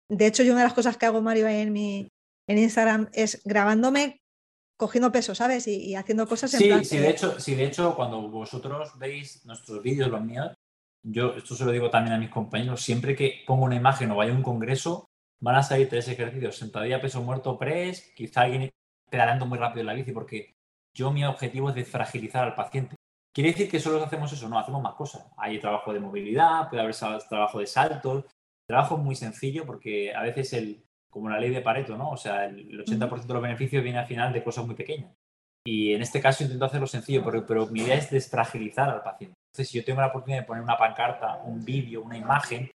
De 0.09 0.27
hecho, 0.27 0.43
yo 0.43 0.51
una 0.51 0.61
de 0.61 0.67
las 0.67 0.73
cosas 0.73 0.97
que 0.97 1.05
hago, 1.05 1.21
Mario, 1.21 1.47
en 1.47 1.71
mi, 1.71 2.07
en 2.47 2.57
Instagram 2.57 3.09
es 3.13 3.41
grabándome 3.43 4.17
cogiendo 4.79 5.11
peso, 5.11 5.33
¿sabes? 5.33 5.67
Y, 5.67 5.95
haciendo 5.95 6.27
cosas 6.27 6.53
en 6.53 6.59
sí, 6.59 6.67
plan 6.67 6.85
sí, 6.85 6.97
de 6.97 7.09
hecho, 7.09 7.39
sí, 7.39 7.55
de 7.55 7.65
hecho, 7.65 7.95
cuando 7.95 8.29
vosotros 8.29 8.97
veis 8.99 9.43
nuestros 9.45 9.81
vídeos, 9.81 10.09
los 10.09 10.23
míos, 10.23 10.53
yo 11.03 11.35
esto 11.35 11.55
se 11.55 11.65
lo 11.65 11.71
digo 11.71 11.89
también 11.89 12.15
a 12.15 12.19
mis 12.19 12.29
compañeros, 12.29 12.81
siempre 12.81 13.15
que 13.15 13.43
pongo 13.45 13.65
una 13.65 13.75
imagen 13.75 14.11
o 14.11 14.15
vaya 14.15 14.31
a 14.31 14.35
un 14.35 14.43
congreso, 14.43 15.07
van 15.39 15.55
a 15.55 15.63
salir 15.63 15.89
tres 15.89 16.07
ejercicios, 16.07 16.57
sentadilla, 16.57 17.01
peso 17.01 17.21
muerto, 17.21 17.57
press, 17.57 18.11
quizá 18.15 18.41
alguien 18.41 18.69
pedaleando 19.09 19.45
muy 19.45 19.57
rápido 19.57 19.81
en 19.81 19.87
la 19.87 19.93
bici, 19.93 20.11
porque 20.11 20.55
yo 20.93 21.11
mi 21.11 21.23
objetivo 21.25 21.69
es 21.69 21.75
de 21.75 21.85
fragilizar 21.85 22.43
al 22.43 22.55
paciente. 22.55 22.95
¿Quiere 23.33 23.51
decir 23.51 23.69
que 23.69 23.79
solo 23.79 24.03
hacemos 24.03 24.33
eso? 24.33 24.49
No, 24.49 24.57
hacemos 24.57 24.81
más 24.81 24.95
cosas. 24.95 25.27
Hay 25.37 25.59
trabajo 25.59 25.93
de 25.93 25.99
movilidad, 25.99 26.69
puede 26.69 26.81
haber 26.81 26.95
trabajo 27.29 27.59
de 27.59 27.67
saltos, 27.67 28.25
trabajo 28.67 28.97
muy 28.97 29.15
sencillo 29.15 29.65
porque 29.65 30.13
a 30.13 30.23
veces 30.23 30.53
el, 30.53 30.83
como 31.09 31.29
la 31.29 31.39
ley 31.39 31.51
de 31.51 31.61
Pareto, 31.61 31.95
¿no? 31.95 32.09
O 32.11 32.17
sea, 32.17 32.45
el 32.45 32.83
80% 32.83 33.27
de 33.27 33.33
los 33.33 33.43
beneficios 33.43 33.83
viene 33.83 33.99
al 33.99 34.07
final 34.07 34.33
de 34.33 34.43
cosas 34.43 34.65
muy 34.65 34.75
pequeñas. 34.75 35.13
Y 35.63 35.93
en 35.93 36.01
este 36.01 36.21
caso 36.21 36.43
intento 36.43 36.65
hacerlo 36.65 36.87
sencillo, 36.87 37.23
pero, 37.23 37.45
pero 37.45 37.67
mi 37.67 37.81
idea 37.81 37.95
es 37.95 38.09
desfragilizar 38.09 38.89
al 38.89 39.03
paciente. 39.03 39.35
Entonces, 39.51 39.69
si 39.69 39.77
yo 39.77 39.85
tengo 39.85 40.01
la 40.01 40.07
oportunidad 40.07 40.41
de 40.41 40.47
poner 40.47 40.63
una 40.63 40.77
pancarta, 40.77 41.41
un 41.43 41.63
vídeo, 41.63 42.01
una 42.01 42.17
imagen 42.17 42.71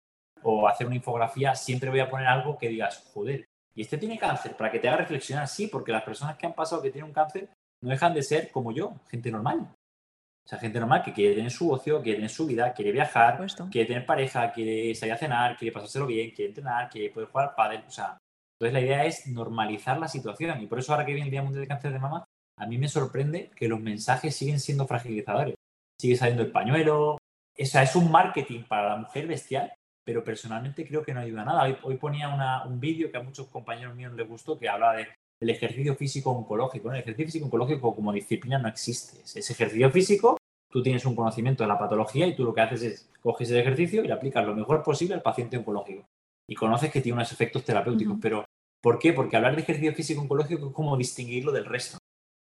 o 0.43 0.69
hacer 0.69 0.87
una 0.87 0.97
infografía, 0.97 1.55
siempre 1.55 1.91
voy 1.91 2.01
a 2.01 2.11
poner 2.11 2.27
algo 2.27 2.59
que 2.59 2.69
digas, 2.69 3.11
joder, 3.13 3.47
y 3.75 3.83
este 3.83 3.99
tiene 3.99 4.19
cáncer, 4.19 4.57
para 4.57 4.71
que 4.71 4.81
te 4.81 4.89
haga 4.89 4.99
reflexionar, 4.99 5.47
sí, 5.47 5.69
porque 5.69 5.93
las 5.93 6.03
personas 6.03 6.37
que 6.37 6.47
han 6.47 6.55
pasado 6.55 6.83
que 6.83 6.91
tienen 6.91 7.09
un 7.09 7.15
cáncer 7.15 7.49
no 7.81 7.91
dejan 7.91 8.13
de 8.13 8.23
ser 8.23 8.51
como 8.51 8.73
yo, 8.73 8.95
gente 9.09 9.31
normal. 9.31 9.61
O 9.61 10.49
sea, 10.49 10.59
gente 10.59 10.81
normal 10.81 11.03
que 11.03 11.13
quiere 11.13 11.35
tener 11.35 11.51
su 11.51 11.71
ocio, 11.71 12.03
quiere 12.03 12.17
tener 12.17 12.31
su 12.31 12.47
vida, 12.47 12.73
quiere 12.73 12.91
viajar, 12.91 13.39
quiere 13.71 13.87
tener 13.87 14.07
pareja, 14.07 14.51
quiere 14.51 14.95
salir 14.95 15.13
a 15.13 15.19
cenar, 15.19 15.57
quiere 15.57 15.73
pasárselo 15.73 16.07
bien, 16.07 16.31
quiere 16.31 16.49
entrenar, 16.49 16.89
quiere 16.89 17.11
poder 17.11 17.29
jugar 17.29 17.49
al 17.51 17.55
pádel. 17.55 17.85
O 17.87 17.91
sea, 17.91 18.19
entonces 18.55 18.73
la 18.73 18.81
idea 18.81 19.05
es 19.05 19.27
normalizar 19.27 19.99
la 19.99 20.09
situación 20.09 20.61
y 20.61 20.67
por 20.67 20.79
eso 20.79 20.93
ahora 20.93 21.05
que 21.05 21.13
viene 21.13 21.27
el 21.27 21.31
Día 21.31 21.43
Mundial 21.43 21.63
de 21.63 21.69
Cáncer 21.69 21.93
de 21.93 21.99
Mama, 21.99 22.25
a 22.57 22.67
mí 22.67 22.79
me 22.79 22.89
sorprende 22.89 23.51
que 23.55 23.69
los 23.69 23.79
mensajes 23.79 24.35
siguen 24.35 24.59
siendo 24.59 24.87
fragilizadores. 24.87 25.55
Sigue 26.01 26.17
saliendo 26.17 26.43
el 26.43 26.51
pañuelo, 26.51 27.13
o 27.13 27.19
es 27.55 27.97
un 27.97 28.11
marketing 28.11 28.65
para 28.65 28.89
la 28.89 28.97
mujer 28.97 29.27
bestial, 29.27 29.73
pero 30.09 30.25
personalmente 30.25 30.89
creo 30.89 31.03
que 31.03 31.13
no 31.13 31.21
ayuda 31.21 31.43
a 31.43 31.45
nada. 31.45 31.79
Hoy, 31.83 31.99
ponía 31.99 32.31
un 32.67 32.81
vídeo 32.81 33.11
que 33.11 33.19
a 33.19 33.23
muchos 33.23 33.47
compañeros 33.49 33.95
míos 33.95 34.15
les 34.15 34.27
gustó 34.27 34.59
que 34.59 34.67
habla 34.67 34.95
del 34.95 35.51
ejercicio 35.51 35.95
físico 35.97 36.31
oncológico. 36.31 36.91
El 36.91 37.01
ejercicio 37.01 37.27
físico 37.27 37.45
oncológico 37.45 37.95
como 37.95 38.11
disciplina 38.11 38.57
no 38.57 38.69
existe. 38.69 39.19
Es 39.21 39.51
ejercicio 39.51 39.91
físico, 39.91 40.39
tú 40.71 40.83
tienes 40.83 41.05
un 41.05 41.15
conocimiento 41.15 41.63
de 41.63 41.69
la 41.69 41.79
patología 41.79 42.27
y 42.27 42.35
tú 42.35 42.43
lo 42.43 42.55
que 42.55 42.63
haces 42.63 42.83
es 42.83 43.11
coges 43.21 43.51
el 43.51 43.59
ejercicio 43.59 44.03
y 44.03 44.09
lo 44.09 44.15
aplicas 44.15 44.47
lo 44.47 44.57
mejor 44.57 44.83
posible 44.83 45.15
al 45.15 45.21
paciente 45.21 45.59
oncológico. 45.59 46.07
Y 46.49 46.55
conoces 46.55 46.91
que 46.91 47.03
tiene 47.03 47.17
unos 47.17 47.31
efectos 47.31 47.63
terapéuticos, 47.63 48.17
pero 48.19 48.47
¿Por 48.81 48.99
qué? 48.99 49.13
Porque 49.13 49.37
hablar 49.37 49.57
de 49.57 49.61
ejercicio 49.61 49.93
físico 49.93 50.23
oncológico 50.23 50.69
es 50.69 50.73
como 50.73 50.97
distinguirlo 50.97 51.53
del 51.53 51.67
resto. 51.67 51.99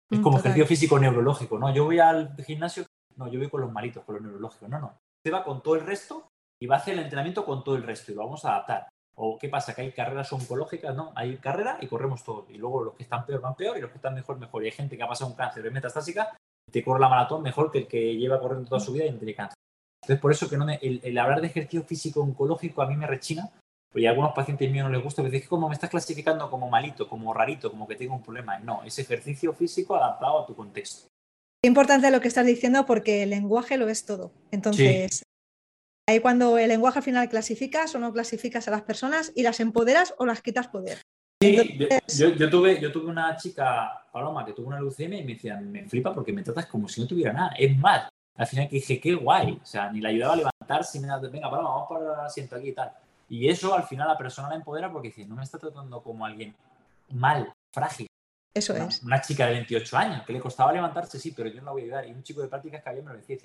Es 0.09 0.21
mm, 0.21 0.23
como 0.23 0.39
ejercicio 0.39 0.67
físico 0.67 0.99
neurológico, 1.01 1.59
¿no? 1.59 1.75
Yo 1.75 1.87
voy 1.87 1.99
al 1.99 2.37
gimnasio, 2.45 2.85
no, 3.17 3.27
yo 3.27 3.41
voy 3.41 3.49
con 3.49 3.63
los 3.63 3.73
malitos, 3.73 4.05
con 4.05 4.17
los 4.17 4.23
neurológicos. 4.23 4.69
No, 4.69 4.79
no. 4.79 4.99
Usted 5.19 5.33
va 5.33 5.43
con 5.43 5.63
todo 5.63 5.75
el 5.75 5.81
resto 5.81 6.29
y 6.61 6.67
va 6.67 6.77
a 6.77 6.79
hacer 6.79 6.95
el 6.95 7.01
entrenamiento 7.01 7.45
con 7.45 7.63
todo 7.63 7.77
el 7.77 7.83
resto 7.83 8.13
y 8.13 8.15
lo 8.15 8.25
vamos 8.25 8.45
a 8.45 8.51
adaptar. 8.51 8.89
¿O 9.19 9.39
qué 9.39 9.49
pasa? 9.49 9.75
Que 9.75 9.83
hay 9.83 9.93
carreras 9.93 10.33
oncológicas, 10.33 10.95
¿no? 10.95 11.13
Hay 11.15 11.39
carrera 11.39 11.79
y 11.81 11.87
corremos 11.87 12.23
todos. 12.23 12.51
Y 12.51 12.59
luego 12.59 12.85
los 12.85 12.95
que 12.95 13.05
están 13.05 13.25
peor 13.25 13.41
van 13.41 13.55
peor 13.55 13.79
y 13.79 13.81
los 13.81 13.91
que 13.91 13.97
están 13.97 14.15
mejor, 14.15 14.39
mejor. 14.39 14.63
Y 14.63 14.67
hay 14.67 14.73
gente 14.73 14.97
que 14.97 15.03
ha 15.03 15.09
pasado 15.09 15.31
un 15.31 15.37
cáncer 15.37 15.63
de 15.63 15.71
metastásica 15.71 16.37
y 16.69 16.73
te 16.73 16.85
corre 16.85 17.01
la 17.01 17.09
maratón 17.09 17.43
mejor 17.43 17.71
que 17.71 17.79
el 17.79 17.87
que 17.87 18.17
lleva 18.17 18.39
corriendo 18.39 18.69
toda 18.69 18.81
su 18.81 18.93
vida 18.93 19.07
y 19.07 19.11
no 19.11 19.19
tiene 19.19 19.35
cáncer. 19.35 19.57
Entonces, 20.03 20.21
por 20.21 20.33
eso 20.33 20.49
que 20.49 20.57
no 20.57 20.69
el, 20.69 21.01
el, 21.03 21.19
hablar 21.19 21.41
de 21.41 21.47
ejercicio 21.47 21.83
físico 21.83 22.21
oncológico 22.21 22.83
a 22.83 22.87
mí 22.87 22.97
me 22.97 23.07
rechina, 23.07 23.51
y 23.97 24.07
a 24.07 24.11
algunos 24.11 24.33
pacientes 24.33 24.71
míos 24.71 24.87
no 24.87 24.93
les 24.93 25.03
gusta, 25.03 25.23
me 25.23 25.31
dicen, 25.31 25.49
como 25.49 25.69
me 25.69 25.75
estás 25.75 25.91
clasificando 25.91 26.51
como 26.51 26.69
malito, 26.69 27.09
como 27.09 27.33
rarito, 27.33 27.71
como 27.71 27.89
que 27.89 27.97
tengo 27.97 28.15
un 28.15 28.23
problema. 28.23 28.59
No, 28.59 28.83
es 28.85 28.99
ejercicio 28.99 29.53
físico 29.55 29.97
adaptado 29.97 30.43
a 30.43 30.47
tu 30.47 30.55
contexto. 30.55 31.09
Qué 31.63 31.69
importante 31.69 32.11
lo 32.11 32.21
que 32.21 32.29
estás 32.29 32.47
diciendo 32.47 32.85
porque 32.85 33.23
el 33.23 33.31
lenguaje 33.31 33.79
lo 33.79 33.89
es 33.89 34.05
todo. 34.05 34.33
Entonces, 34.51 35.23
ahí 36.09 36.21
cuando 36.21 36.59
el 36.59 36.69
lenguaje 36.69 36.99
al 36.99 37.05
final 37.05 37.29
clasificas 37.29 37.95
o 37.95 37.99
no 37.99 38.13
clasificas 38.13 38.69
a 38.69 38.71
las 38.71 38.83
personas 38.83 39.33
y 39.35 39.43
las 39.43 39.61
empoderas 39.61 40.15
o 40.19 40.27
las 40.27 40.43
quitas 40.43 40.69
poder. 40.69 41.01
Sí, 41.43 41.79
yo, 42.17 42.51
tuve, 42.51 42.81
yo 42.81 42.91
tuve 42.91 43.11
una 43.11 43.37
chica, 43.37 44.07
Paloma, 44.11 44.45
que 44.45 44.53
tuvo 44.53 44.69
una 44.69 44.81
leucemia 44.81 45.19
y 45.19 45.25
me 45.25 45.35
decía, 45.35 45.61
me 45.61 45.87
flipa 45.87 46.15
porque 46.15 46.33
me 46.33 46.43
tratas 46.43 46.67
como 46.67 46.89
si 46.89 47.01
no 47.01 47.07
tuviera 47.07 47.33
nada. 47.33 47.51
Es 47.59 47.77
más, 47.77 48.09
al 48.37 48.47
final 48.47 48.69
que 48.69 48.77
dije, 48.77 48.99
qué 48.99 49.15
guay. 49.15 49.59
O 49.63 49.67
sea, 49.67 49.91
ni 49.93 50.01
la 50.01 50.09
ayudaba 50.09 50.33
a 50.33 50.37
levantarse, 50.37 50.99
ni 50.99 51.07
nada. 51.07 51.29
Venga, 51.29 51.51
Paloma, 51.51 51.71
vamos 51.71 51.89
para 51.89 52.05
el 52.05 52.27
asiento 52.27 52.57
aquí 52.57 52.69
y 52.69 52.73
tal. 52.73 52.91
Y 53.29 53.49
eso 53.49 53.75
al 53.75 53.85
final 53.85 54.09
la 54.09 54.17
persona 54.17 54.49
la 54.49 54.55
empodera 54.55 54.91
porque 54.91 55.09
dice, 55.09 55.27
no 55.27 55.35
me 55.35 55.43
está 55.43 55.59
tratando 55.59 56.03
como 56.03 56.25
alguien 56.25 56.55
mal, 57.11 57.53
frágil. 57.75 58.07
Eso 58.55 58.75
es. 58.75 59.03
Una 59.03 59.21
chica 59.21 59.47
de 59.47 59.53
28 59.53 59.97
años, 59.99 60.23
que 60.25 60.33
le 60.33 60.41
costaba 60.41 60.73
levantarse, 60.73 61.19
sí, 61.19 61.33
pero 61.37 61.51
yo 61.51 61.57
no 61.57 61.67
la 61.67 61.73
voy 61.73 61.83
a 61.83 61.85
ayudar. 61.85 62.09
Y 62.09 62.13
un 62.13 62.23
chico 62.23 62.41
de 62.41 62.49
prácticas 62.49 62.83
que 62.83 62.89
había 62.89 63.03
me 63.03 63.11
lo 63.11 63.19
decía, 63.19 63.37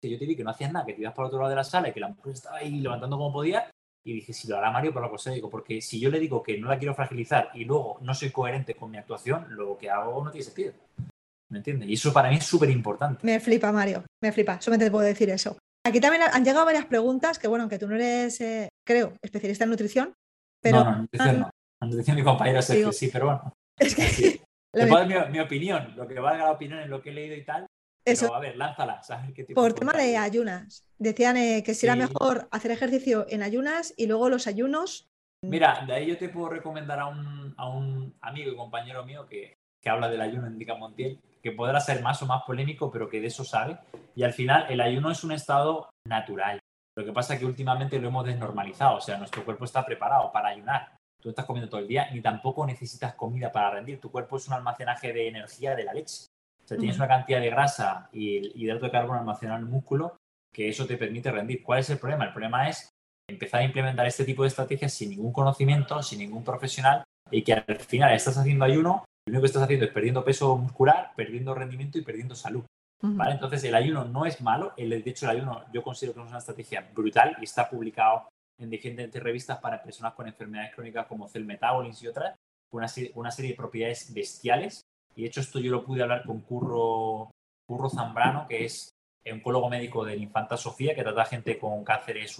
que 0.00 0.10
yo 0.10 0.18
te 0.18 0.26
vi 0.26 0.36
que 0.36 0.44
no 0.44 0.50
hacías 0.50 0.72
nada, 0.72 0.86
que 0.86 0.94
te 0.94 1.00
ibas 1.00 1.14
por 1.14 1.26
otro 1.26 1.38
lado 1.38 1.50
de 1.50 1.56
la 1.56 1.64
sala 1.64 1.88
y 1.88 1.92
que 1.92 2.00
la 2.00 2.08
mujer 2.08 2.32
estaba 2.32 2.58
ahí 2.58 2.80
levantando 2.80 3.16
como 3.16 3.32
podía. 3.32 3.70
Y 4.04 4.12
dije, 4.14 4.32
si 4.32 4.48
lo 4.48 4.56
hará 4.56 4.70
Mario, 4.70 4.92
por 4.92 5.02
la 5.02 5.10
cosa 5.10 5.30
digo, 5.30 5.50
porque 5.50 5.80
si 5.80 6.00
yo 6.00 6.10
le 6.10 6.20
digo 6.20 6.42
que 6.42 6.58
no 6.58 6.68
la 6.68 6.78
quiero 6.78 6.94
fragilizar 6.94 7.50
y 7.54 7.64
luego 7.64 7.98
no 8.00 8.14
soy 8.14 8.30
coherente 8.30 8.74
con 8.74 8.90
mi 8.90 8.96
actuación, 8.96 9.46
lo 9.50 9.76
que 9.76 9.90
hago 9.90 10.24
no 10.24 10.30
tiene 10.30 10.44
sentido. 10.44 10.72
¿Me 11.50 11.58
entiendes? 11.58 11.88
Y 11.88 11.94
eso 11.94 12.12
para 12.12 12.30
mí 12.30 12.36
es 12.36 12.44
súper 12.44 12.70
importante. 12.70 13.26
Me 13.26 13.40
flipa, 13.40 13.72
Mario, 13.72 14.04
me 14.22 14.32
flipa. 14.32 14.60
Solamente 14.60 14.86
te 14.86 14.90
puedo 14.90 15.04
decir 15.04 15.30
eso. 15.30 15.56
Aquí 15.86 16.00
también 16.00 16.22
han 16.30 16.44
llegado 16.44 16.66
varias 16.66 16.86
preguntas 16.86 17.38
que, 17.38 17.48
bueno, 17.48 17.62
aunque 17.64 17.78
tú 17.78 17.88
no 17.88 17.94
eres, 17.94 18.40
eh, 18.40 18.68
creo, 18.86 19.14
especialista 19.22 19.64
en 19.64 19.70
nutrición, 19.70 20.14
pero... 20.62 20.84
No, 20.84 20.90
no, 20.90 20.98
nutrición 20.98 21.40
no. 21.40 21.50
En 21.80 21.88
nutrición 21.88 22.16
mi 22.16 22.24
compañero 22.24 22.60
Sergio, 22.60 22.92
sí, 22.92 23.08
pero 23.12 23.26
bueno. 23.26 23.52
Es 23.78 23.94
que... 23.94 24.02
Sí. 24.02 24.40
mi, 24.74 25.14
mi, 25.32 25.40
opinión, 25.40 25.94
lo 25.96 26.06
que 26.06 26.20
valga 26.20 26.44
la 26.44 26.52
opinión 26.52 26.80
en 26.80 26.90
lo 26.90 27.00
que 27.00 27.10
he 27.10 27.14
leído 27.14 27.36
y 27.36 27.44
tal. 27.44 27.66
Eso. 28.12 28.34
a 28.34 28.40
ver, 28.40 28.56
lánzala. 28.56 29.00
Por 29.54 29.72
tema 29.72 29.92
de 29.92 30.16
ayunas. 30.16 30.84
Decían 30.98 31.36
eh, 31.36 31.62
que 31.64 31.74
si 31.74 31.86
era 31.86 31.96
mejor 31.96 32.48
hacer 32.50 32.70
ejercicio 32.70 33.26
en 33.28 33.42
ayunas 33.42 33.94
y 33.96 34.06
luego 34.06 34.28
los 34.28 34.46
ayunos. 34.46 35.08
Mira, 35.42 35.84
de 35.86 35.92
ahí 35.92 36.06
yo 36.06 36.18
te 36.18 36.28
puedo 36.28 36.48
recomendar 36.48 36.98
a 36.98 37.06
un, 37.06 37.54
a 37.56 37.68
un 37.68 38.14
amigo 38.20 38.50
y 38.50 38.56
compañero 38.56 39.04
mío 39.04 39.26
que, 39.26 39.54
que 39.80 39.88
habla 39.88 40.08
del 40.08 40.20
ayuno 40.20 40.46
en 40.46 40.58
Dica 40.58 40.74
Montiel, 40.74 41.20
que 41.42 41.52
podrá 41.52 41.80
ser 41.80 42.02
más 42.02 42.20
o 42.22 42.26
más 42.26 42.42
polémico, 42.42 42.90
pero 42.90 43.08
que 43.08 43.20
de 43.20 43.28
eso 43.28 43.44
sabe. 43.44 43.78
Y 44.14 44.24
al 44.24 44.32
final, 44.32 44.66
el 44.68 44.80
ayuno 44.80 45.10
es 45.10 45.22
un 45.22 45.32
estado 45.32 45.90
natural. 46.06 46.58
Lo 46.96 47.04
que 47.04 47.12
pasa 47.12 47.34
es 47.34 47.40
que 47.40 47.46
últimamente 47.46 48.00
lo 48.00 48.08
hemos 48.08 48.26
desnormalizado, 48.26 48.96
o 48.96 49.00
sea, 49.00 49.18
nuestro 49.18 49.44
cuerpo 49.44 49.64
está 49.64 49.86
preparado 49.86 50.32
para 50.32 50.48
ayunar. 50.48 50.96
Tú 51.20 51.28
estás 51.28 51.46
comiendo 51.46 51.70
todo 51.70 51.80
el 51.80 51.88
día, 51.88 52.10
ni 52.12 52.20
tampoco 52.20 52.66
necesitas 52.66 53.14
comida 53.14 53.52
para 53.52 53.70
rendir. 53.70 54.00
Tu 54.00 54.10
cuerpo 54.10 54.36
es 54.36 54.48
un 54.48 54.54
almacenaje 54.54 55.12
de 55.12 55.28
energía 55.28 55.76
de 55.76 55.84
la 55.84 55.92
leche. 55.92 56.26
O 56.68 56.74
sea, 56.74 56.76
tienes 56.76 56.96
una 56.96 57.08
cantidad 57.08 57.40
de 57.40 57.48
grasa 57.48 58.10
y 58.12 58.62
hidrato 58.62 58.84
de 58.86 58.92
carbono 58.92 59.18
almacenado 59.18 59.58
en 59.58 59.64
el 59.64 59.70
músculo 59.70 60.18
que 60.52 60.68
eso 60.68 60.86
te 60.86 60.98
permite 60.98 61.30
rendir. 61.30 61.62
¿Cuál 61.62 61.80
es 61.80 61.88
el 61.88 61.98
problema? 61.98 62.26
El 62.26 62.32
problema 62.32 62.68
es 62.68 62.90
empezar 63.26 63.60
a 63.60 63.64
implementar 63.64 64.06
este 64.06 64.24
tipo 64.24 64.42
de 64.42 64.48
estrategias 64.48 64.92
sin 64.92 65.10
ningún 65.10 65.32
conocimiento, 65.32 66.02
sin 66.02 66.18
ningún 66.18 66.44
profesional 66.44 67.04
y 67.30 67.42
que 67.42 67.54
al 67.54 67.76
final 67.80 68.14
estás 68.14 68.36
haciendo 68.36 68.64
ayuno 68.64 69.04
lo 69.28 69.32
único 69.32 69.42
que 69.42 69.46
estás 69.46 69.62
haciendo 69.62 69.84
es 69.84 69.92
perdiendo 69.92 70.24
peso 70.24 70.56
muscular, 70.56 71.12
perdiendo 71.14 71.54
rendimiento 71.54 71.98
y 71.98 72.02
perdiendo 72.02 72.34
salud. 72.34 72.64
¿vale? 73.02 73.32
Entonces, 73.32 73.62
el 73.64 73.74
ayuno 73.74 74.04
no 74.06 74.24
es 74.24 74.40
malo. 74.40 74.72
El, 74.76 74.90
de 74.90 75.10
hecho, 75.10 75.26
el 75.26 75.36
ayuno 75.36 75.64
yo 75.72 75.82
considero 75.82 76.14
que 76.14 76.22
es 76.22 76.28
una 76.28 76.38
estrategia 76.38 76.88
brutal 76.94 77.36
y 77.40 77.44
está 77.44 77.68
publicado 77.68 78.28
en 78.58 78.70
diferentes 78.70 79.22
revistas 79.22 79.58
para 79.58 79.82
personas 79.82 80.14
con 80.14 80.26
enfermedades 80.26 80.74
crónicas 80.74 81.06
como 81.06 81.28
Cell 81.28 81.44
Metabolins 81.44 82.02
y 82.02 82.08
otras, 82.08 82.34
una 82.72 82.86
una 83.14 83.30
serie 83.30 83.50
de 83.50 83.56
propiedades 83.56 84.12
bestiales. 84.14 84.80
Y 85.18 85.22
de 85.22 85.28
hecho, 85.28 85.40
esto 85.40 85.58
yo 85.58 85.72
lo 85.72 85.84
pude 85.84 86.00
hablar 86.00 86.22
con 86.24 86.42
Curro, 86.42 87.32
Curro 87.66 87.90
Zambrano, 87.90 88.46
que 88.46 88.66
es 88.66 88.90
oncólogo 89.28 89.68
médico 89.68 90.04
de 90.04 90.14
la 90.14 90.22
infanta 90.22 90.56
Sofía, 90.56 90.94
que 90.94 91.02
trata 91.02 91.22
a 91.22 91.26
gente 91.26 91.58
con 91.58 91.82
cánceres 91.82 92.38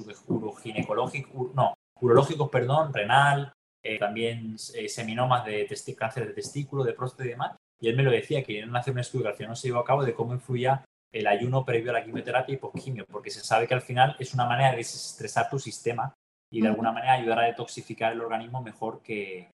no, 1.56 1.74
urológicos, 2.00 2.48
perdón, 2.48 2.94
renal, 2.94 3.52
eh, 3.82 3.98
también 3.98 4.54
eh, 4.76 4.88
seminomas 4.88 5.44
de 5.44 5.66
cáncer 5.96 6.28
de 6.28 6.34
testículo, 6.34 6.84
de 6.84 6.92
próstata 6.92 7.24
y 7.24 7.30
demás. 7.30 7.56
Y 7.80 7.88
él 7.88 7.96
me 7.96 8.04
lo 8.04 8.12
decía, 8.12 8.44
que 8.44 8.62
a 8.62 8.78
hacer 8.78 8.92
un 8.92 9.00
estudio 9.00 9.24
que 9.24 9.30
al 9.30 9.36
final 9.36 9.50
no 9.50 9.56
se 9.56 9.66
llevó 9.66 9.80
a 9.80 9.84
cabo 9.84 10.04
de 10.04 10.14
cómo 10.14 10.32
influía 10.32 10.84
el 11.12 11.26
ayuno 11.26 11.64
previo 11.64 11.90
a 11.90 11.94
la 11.94 12.04
quimioterapia 12.04 12.54
y 12.54 12.58
postquimio, 12.58 13.04
porque 13.10 13.32
se 13.32 13.40
sabe 13.40 13.66
que 13.66 13.74
al 13.74 13.82
final 13.82 14.14
es 14.20 14.34
una 14.34 14.46
manera 14.46 14.70
de 14.70 14.76
desestresar 14.76 15.50
tu 15.50 15.58
sistema 15.58 16.14
y 16.48 16.60
de 16.60 16.68
alguna 16.68 16.92
manera 16.92 17.14
ayudar 17.14 17.40
a 17.40 17.46
detoxificar 17.46 18.12
el 18.12 18.20
organismo 18.20 18.62
mejor 18.62 19.02
que, 19.02 19.50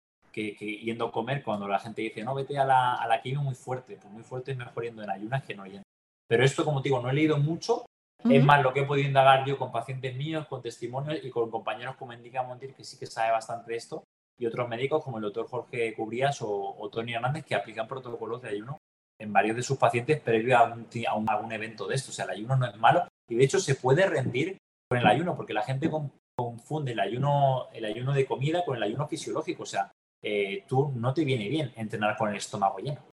que, 0.57 0.79
yendo 0.79 1.07
a 1.07 1.13
comer 1.13 1.43
cuando 1.43 1.67
la 1.67 1.79
gente 1.79 2.03
dice, 2.03 2.23
no, 2.23 2.35
vete 2.35 2.59
a 2.59 2.65
la, 2.65 2.95
a 2.95 3.07
la 3.07 3.21
quimio 3.21 3.43
muy 3.43 3.55
fuerte. 3.55 3.97
Pues 3.97 4.13
muy 4.13 4.23
fuerte 4.23 4.53
es 4.53 4.59
mejor 4.59 4.85
yendo 4.85 5.03
en 5.03 5.11
ayunas 5.11 5.43
que 5.45 5.55
no 5.55 5.67
yendo. 5.67 5.83
Pero 6.29 6.45
esto, 6.45 6.65
como 6.65 6.83
te 6.83 6.89
digo, 6.89 7.01
no 7.01 7.11
he 7.11 7.15
leído 7.15 7.39
mucho. 7.39 7.87
Es 8.29 8.45
más 8.45 8.63
lo 8.63 8.73
que 8.73 8.81
he 8.81 8.85
podido 8.85 9.07
indagar 9.07 9.47
yo 9.47 9.57
con 9.57 9.71
pacientes 9.71 10.15
míos, 10.17 10.47
con 10.49 10.61
testimonios 10.61 11.25
y 11.25 11.31
con 11.31 11.51
compañeros 11.51 11.97
como 11.97 12.13
Indica 12.13 12.43
Montir, 12.43 12.75
que 12.75 12.83
sí 12.83 12.99
que 12.99 13.07
sabe 13.07 13.31
bastante 13.31 13.71
de 13.71 13.79
esto, 13.79 14.03
y 14.37 14.47
otros 14.47 14.69
médicos 14.69 15.05
como 15.05 15.19
el 15.19 15.23
doctor 15.23 15.47
Jorge 15.47 15.95
Cubrías 15.95 16.39
o, 16.41 16.89
Tony 16.93 17.15
Hernández, 17.15 17.45
que 17.45 17.55
aplican 17.55 17.87
protocolos 17.87 18.43
de 18.43 18.49
ayuno 18.49 18.79
en 19.21 19.33
varios 19.33 19.57
de 19.57 19.63
sus 19.63 19.79
pacientes 19.79 20.21
previo 20.21 20.59
a, 20.59 20.65
un, 20.65 20.89
a, 21.07 21.33
algún 21.33 21.53
evento 21.53 21.87
de 21.87 21.95
esto. 21.95 22.11
O 22.11 22.15
sea, 22.15 22.25
el 22.25 22.33
ayuno 22.33 22.57
no 22.57 22.67
es 22.67 22.77
malo 22.77 23.07
y 23.29 23.37
de 23.37 23.45
hecho 23.45 23.61
se 23.61 23.77
puede 23.77 24.05
rendir 24.07 24.59
con 24.89 24.99
el 24.99 25.07
ayuno, 25.07 25.37
porque 25.37 25.53
la 25.53 25.63
gente 25.63 25.91
confunde 26.37 26.93
el 26.93 27.01
ayuno, 27.01 27.69
el 27.73 27.85
ayuno 27.85 28.13
de 28.15 28.27
comida 28.27 28.65
con 28.65 28.77
el 28.77 28.83
ayuno 28.83 29.07
fisiológico. 29.07 29.63
O 29.63 29.67
sea, 29.67 29.93
eh, 30.23 30.65
tú 30.69 30.93
no 30.95 31.15
te 31.15 31.25
viene 31.25 31.49
bien 31.49 31.73
entrenar 31.77 32.17
con 32.17 32.31
el 32.31 32.37
estómago 32.37 32.79
lleno 32.79 33.09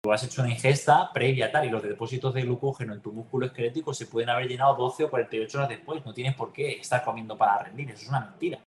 tú 0.00 0.12
has 0.12 0.22
hecho 0.22 0.42
una 0.42 0.50
ingesta 0.50 1.12
previa 1.12 1.50
tal 1.50 1.66
y 1.66 1.70
los 1.70 1.82
depósitos 1.82 2.32
de 2.32 2.42
glucógeno 2.42 2.94
en 2.94 3.02
tu 3.02 3.12
músculo 3.12 3.46
esquelético 3.46 3.92
se 3.92 4.06
pueden 4.06 4.30
haber 4.30 4.48
llenado 4.48 4.74
12 4.74 5.04
o 5.04 5.10
48 5.10 5.58
horas 5.58 5.68
después. 5.68 6.04
No 6.04 6.14
tienes 6.14 6.34
por 6.34 6.52
qué 6.52 6.78
estar 6.78 7.04
comiendo 7.04 7.36
para 7.36 7.58
rendir, 7.64 7.90
eso 7.90 8.02
es 8.02 8.08
una 8.08 8.20
mentira. 8.20 8.58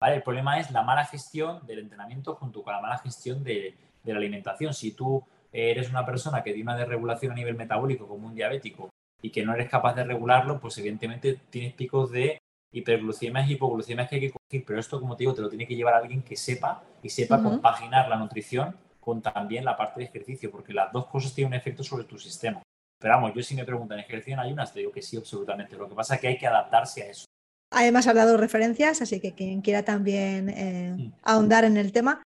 ¿Vale? 0.00 0.16
El 0.16 0.22
problema 0.22 0.58
es 0.58 0.70
la 0.70 0.82
mala 0.82 1.04
gestión 1.04 1.66
del 1.66 1.80
entrenamiento 1.80 2.34
junto 2.34 2.62
con 2.62 2.72
la 2.72 2.80
mala 2.80 2.98
gestión 2.98 3.44
de, 3.44 3.76
la 4.04 4.16
alimentación. 4.16 4.72
Si 4.72 4.92
tú 4.92 5.22
eres 5.52 5.90
una 5.90 6.06
persona 6.06 6.42
que 6.42 6.52
tiene 6.52 6.70
una 6.70 6.78
desregulación 6.78 7.32
a 7.32 7.34
nivel 7.34 7.54
metabólico 7.54 8.08
como 8.08 8.26
un 8.26 8.34
diabético 8.34 8.88
y 9.20 9.30
que 9.30 9.44
no 9.44 9.52
eres 9.52 9.68
capaz 9.68 9.94
de 9.94 10.04
regularlo, 10.04 10.58
pues 10.58 10.78
evidentemente 10.78 11.38
tienes 11.50 11.74
picos 11.74 12.10
de 12.10 12.39
hiperglucemias 12.72 13.48
y 13.48 13.52
hipoglucemias 13.54 14.08
que 14.08 14.16
hay 14.16 14.20
que 14.20 14.30
coger. 14.30 14.64
Pero 14.66 14.80
esto, 14.80 15.00
como 15.00 15.16
te 15.16 15.22
digo, 15.22 15.34
te 15.34 15.42
lo 15.42 15.48
tiene 15.48 15.66
que 15.66 15.76
llevar 15.76 15.94
alguien 15.94 16.22
que 16.22 16.36
sepa 16.36 16.82
y 17.02 17.08
sepa 17.08 17.42
compaginar 17.42 18.08
la 18.08 18.16
nutrición 18.16 18.76
con 19.00 19.22
también 19.22 19.64
la 19.64 19.76
parte 19.76 20.00
de 20.00 20.06
ejercicio, 20.06 20.50
porque 20.50 20.72
las 20.72 20.92
dos 20.92 21.06
cosas 21.06 21.34
tienen 21.34 21.52
un 21.52 21.58
efecto 21.58 21.82
sobre 21.82 22.04
tu 22.04 22.18
sistema. 22.18 22.62
Pero 22.98 23.14
vamos, 23.14 23.32
yo 23.34 23.42
si 23.42 23.54
me 23.54 23.64
preguntan, 23.64 23.98
¿ejercicio 23.98 24.34
en 24.34 24.40
ayunas? 24.40 24.72
Te 24.72 24.80
digo 24.80 24.92
que 24.92 25.00
sí, 25.00 25.16
absolutamente. 25.16 25.76
Lo 25.76 25.88
que 25.88 25.94
pasa 25.94 26.16
es 26.16 26.20
que 26.20 26.28
hay 26.28 26.38
que 26.38 26.46
adaptarse 26.46 27.02
a 27.02 27.06
eso. 27.06 27.24
Además, 27.72 28.06
ha 28.06 28.12
dado 28.12 28.36
referencias, 28.36 29.00
así 29.00 29.20
que 29.20 29.32
quien 29.32 29.62
quiera 29.62 29.84
también 29.84 30.50
eh, 30.50 30.94
mm. 30.96 31.12
ahondar 31.22 31.64
en 31.64 31.76
el 31.76 31.92
tema. 31.92 32.22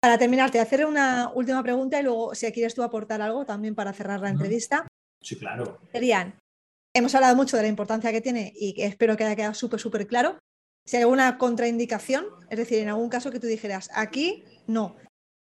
Para 0.00 0.18
terminar, 0.18 0.50
te 0.52 0.60
hacer 0.60 0.86
una 0.86 1.32
última 1.34 1.62
pregunta 1.62 1.98
y 1.98 2.04
luego, 2.04 2.34
si 2.34 2.50
quieres 2.52 2.74
tú 2.74 2.84
aportar 2.84 3.20
algo 3.20 3.44
también 3.44 3.74
para 3.74 3.92
cerrar 3.92 4.20
la 4.20 4.28
entrevista. 4.28 4.86
Sí, 5.20 5.36
claro. 5.36 5.80
Serían, 5.90 6.34
hemos 6.94 7.14
hablado 7.14 7.36
mucho 7.36 7.56
de 7.56 7.62
la 7.62 7.68
importancia 7.68 8.12
que 8.12 8.20
tiene 8.20 8.52
y 8.54 8.80
espero 8.82 9.16
que 9.16 9.24
haya 9.24 9.36
quedado 9.36 9.54
súper, 9.54 9.80
súper 9.80 10.06
claro. 10.06 10.38
Si 10.86 10.96
hay 10.96 11.02
alguna 11.02 11.36
contraindicación, 11.38 12.26
es 12.48 12.58
decir, 12.58 12.78
en 12.78 12.88
algún 12.88 13.10
caso 13.10 13.30
que 13.30 13.40
tú 13.40 13.46
dijeras, 13.46 13.90
aquí 13.94 14.44
no, 14.66 14.96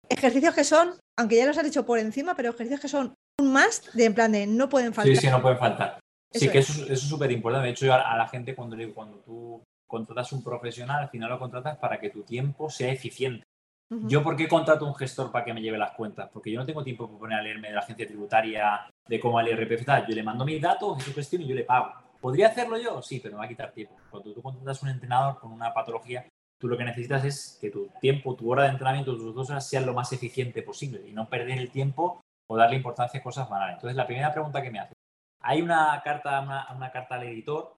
ejercicios 0.08 0.54
que 0.54 0.64
son, 0.64 0.94
aunque 1.16 1.36
ya 1.36 1.46
los 1.46 1.56
has 1.56 1.64
dicho 1.64 1.86
por 1.86 1.98
encima, 1.98 2.34
pero 2.34 2.50
ejercicios 2.50 2.80
que 2.80 2.88
son 2.88 3.14
un 3.40 3.52
más 3.52 3.82
de 3.94 4.04
en 4.04 4.14
plan 4.14 4.32
de 4.32 4.46
no 4.46 4.68
pueden 4.68 4.92
faltar. 4.92 5.14
Sí, 5.14 5.20
sí, 5.20 5.30
no 5.30 5.42
pueden 5.42 5.58
faltar. 5.58 6.00
sí, 6.32 6.48
que 6.48 6.58
eso, 6.58 6.84
es 6.90 7.00
súper 7.00 7.30
importante. 7.30 7.66
De 7.66 7.72
hecho, 7.72 7.92
a, 7.92 8.16
la 8.16 8.28
gente 8.28 8.54
cuando 8.54 8.76
digo, 8.76 8.94
cuando 8.94 9.18
tú 9.18 9.62
contratas 9.86 10.32
un 10.32 10.42
profesional, 10.42 11.04
al 11.04 11.10
final 11.10 11.30
lo 11.30 11.38
contratas 11.38 11.78
para 11.78 12.00
que 12.00 12.10
tu 12.10 12.22
tiempo 12.22 12.68
sea 12.68 12.90
eficiente. 12.90 13.44
¿Yo 13.88 14.22
por 14.22 14.34
qué 14.34 14.48
contrato 14.48 14.84
un 14.84 14.94
gestor 14.96 15.30
para 15.30 15.44
que 15.44 15.54
me 15.54 15.60
lleve 15.60 15.78
las 15.78 15.92
cuentas? 15.92 16.28
Porque 16.32 16.50
yo 16.50 16.58
no 16.58 16.66
tengo 16.66 16.82
tiempo 16.82 17.06
para 17.06 17.18
poner 17.18 17.38
a 17.38 17.42
leerme 17.42 17.68
de 17.68 17.74
la 17.74 17.80
agencia 17.80 18.06
tributaria, 18.06 18.90
de 19.06 19.20
cómo 19.20 19.38
el 19.38 19.48
IRPF 19.48 19.80
está. 19.80 20.06
Yo 20.06 20.14
le 20.14 20.24
mando 20.24 20.44
mis 20.44 20.60
datos, 20.60 21.02
su 21.02 21.14
gestión 21.14 21.42
y 21.42 21.48
yo 21.48 21.54
le 21.54 21.62
pago. 21.62 21.92
¿Podría 22.20 22.48
hacerlo 22.48 22.78
yo? 22.78 23.00
Sí, 23.00 23.20
pero 23.20 23.34
me 23.34 23.38
va 23.40 23.44
a 23.44 23.48
quitar 23.48 23.72
tiempo. 23.72 23.96
Cuando 24.10 24.34
tú 24.34 24.42
contratas 24.42 24.82
un 24.82 24.88
entrenador 24.88 25.38
con 25.38 25.52
una 25.52 25.72
patología, 25.72 26.26
tú 26.58 26.66
lo 26.66 26.76
que 26.76 26.84
necesitas 26.84 27.24
es 27.24 27.58
que 27.60 27.70
tu 27.70 27.88
tiempo, 28.00 28.34
tu 28.34 28.50
hora 28.50 28.64
de 28.64 28.70
entrenamiento, 28.70 29.16
tus 29.16 29.34
dos 29.34 29.50
horas 29.50 29.68
sean 29.68 29.86
lo 29.86 29.94
más 29.94 30.12
eficiente 30.12 30.62
posible 30.62 31.06
y 31.06 31.12
no 31.12 31.28
perder 31.28 31.58
el 31.58 31.70
tiempo 31.70 32.20
o 32.48 32.56
darle 32.56 32.76
importancia 32.76 33.20
a 33.20 33.22
cosas 33.22 33.48
banales. 33.48 33.74
Entonces, 33.74 33.96
la 33.96 34.06
primera 34.06 34.32
pregunta 34.32 34.62
que 34.62 34.70
me 34.70 34.80
hace, 34.80 34.94
hay 35.40 35.62
una 35.62 36.00
carta, 36.02 36.40
una, 36.40 36.90
carta 36.90 37.14
al 37.16 37.24
editor, 37.24 37.76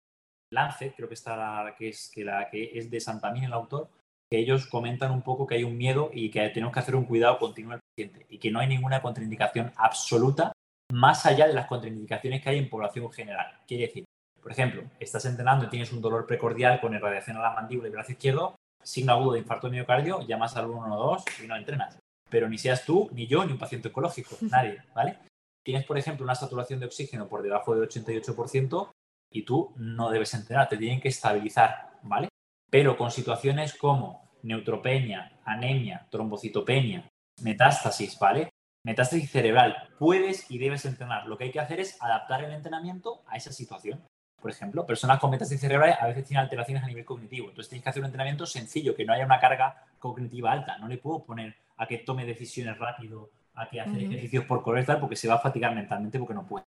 Lance, 0.50 0.94
creo 0.96 1.08
que 1.08 1.14
está 1.14 1.74
que 1.76 1.90
es 1.90 2.10
que 2.14 2.24
la 2.24 2.48
que 2.48 2.70
es 2.78 2.90
de 2.90 3.00
Santamín 3.00 3.44
el 3.44 3.52
autor, 3.52 3.90
que 4.30 4.38
ellos 4.38 4.66
comentan 4.66 5.10
un 5.10 5.22
poco 5.22 5.46
que 5.46 5.56
hay 5.56 5.64
un 5.64 5.76
miedo 5.76 6.10
y 6.12 6.30
que 6.30 6.48
tenemos 6.50 6.72
que 6.72 6.80
hacer 6.80 6.94
un 6.94 7.04
cuidado 7.04 7.38
continuo 7.38 7.72
al 7.72 7.80
paciente 7.80 8.26
y 8.28 8.38
que 8.38 8.50
no 8.50 8.60
hay 8.60 8.66
ninguna 8.66 9.00
contraindicación 9.00 9.72
absoluta 9.76 10.52
más 10.92 11.26
allá 11.26 11.46
de 11.46 11.54
las 11.54 11.66
contraindicaciones 11.66 12.42
que 12.42 12.50
hay 12.50 12.58
en 12.58 12.68
población 12.68 13.10
general. 13.10 13.58
Quiere 13.66 13.86
decir, 13.86 14.04
por 14.42 14.52
ejemplo, 14.52 14.82
estás 14.98 15.24
entrenando 15.24 15.66
y 15.66 15.68
tienes 15.68 15.92
un 15.92 16.00
dolor 16.00 16.26
precordial 16.26 16.80
con 16.80 16.94
irradiación 16.94 17.36
a 17.36 17.42
la 17.42 17.54
mandíbula 17.54 17.88
y 17.88 17.92
brazo 17.92 18.12
izquierdo, 18.12 18.54
signo 18.82 19.12
agudo 19.12 19.32
de 19.32 19.40
infarto 19.40 19.68
de 19.68 19.76
miocardio, 19.76 20.26
llamas 20.26 20.56
al 20.56 20.66
112 20.66 21.44
y 21.44 21.46
no 21.46 21.56
entrenas. 21.56 21.98
Pero 22.30 22.48
ni 22.48 22.58
seas 22.58 22.84
tú, 22.84 23.08
ni 23.12 23.26
yo, 23.26 23.44
ni 23.44 23.52
un 23.52 23.58
paciente 23.58 23.88
oncológico, 23.88 24.36
nadie, 24.42 24.82
¿vale? 24.94 25.18
Tienes, 25.64 25.84
por 25.84 25.98
ejemplo, 25.98 26.24
una 26.24 26.34
saturación 26.34 26.80
de 26.80 26.86
oxígeno 26.86 27.28
por 27.28 27.42
debajo 27.42 27.74
del 27.74 27.88
88% 27.88 28.90
y 29.30 29.42
tú 29.42 29.72
no 29.76 30.10
debes 30.10 30.32
entrenar, 30.34 30.68
te 30.68 30.76
tienen 30.76 31.00
que 31.00 31.08
estabilizar, 31.08 31.90
¿vale? 32.02 32.28
Pero 32.70 32.96
con 32.96 33.10
situaciones 33.10 33.74
como 33.74 34.28
neutropenia, 34.42 35.38
anemia, 35.44 36.06
trombocitopenia, 36.10 37.08
metástasis, 37.42 38.18
¿vale? 38.18 38.50
Metástasis 38.84 39.30
cerebral, 39.30 39.88
puedes 39.98 40.50
y 40.50 40.58
debes 40.58 40.84
entrenar. 40.84 41.26
Lo 41.26 41.36
que 41.36 41.44
hay 41.44 41.50
que 41.50 41.60
hacer 41.60 41.80
es 41.80 42.00
adaptar 42.00 42.44
el 42.44 42.52
entrenamiento 42.52 43.22
a 43.26 43.36
esa 43.36 43.52
situación. 43.52 44.02
Por 44.40 44.50
ejemplo, 44.50 44.86
personas 44.86 45.18
con 45.18 45.30
metástasis 45.30 45.60
cerebrales 45.60 45.96
a 46.00 46.06
veces 46.06 46.24
tienen 46.24 46.44
alteraciones 46.44 46.84
a 46.84 46.86
nivel 46.86 47.04
cognitivo. 47.04 47.48
Entonces 47.48 47.70
tienes 47.70 47.82
que 47.82 47.90
hacer 47.90 48.02
un 48.02 48.06
entrenamiento 48.06 48.46
sencillo, 48.46 48.94
que 48.94 49.04
no 49.04 49.12
haya 49.12 49.24
una 49.24 49.40
carga 49.40 49.84
cognitiva 49.98 50.52
alta. 50.52 50.78
No 50.78 50.86
le 50.86 50.98
puedo 50.98 51.24
poner 51.24 51.56
a 51.76 51.86
que 51.86 51.98
tome 51.98 52.24
decisiones 52.24 52.78
rápido, 52.78 53.30
a 53.54 53.68
que 53.68 53.80
hace 53.80 54.04
ejercicios 54.04 54.44
por 54.44 54.62
correr 54.62 54.86
tal, 54.86 55.00
porque 55.00 55.16
se 55.16 55.26
va 55.26 55.34
a 55.34 55.40
fatigar 55.40 55.74
mentalmente 55.74 56.18
porque 56.18 56.34
no 56.34 56.46
puede. 56.46 56.64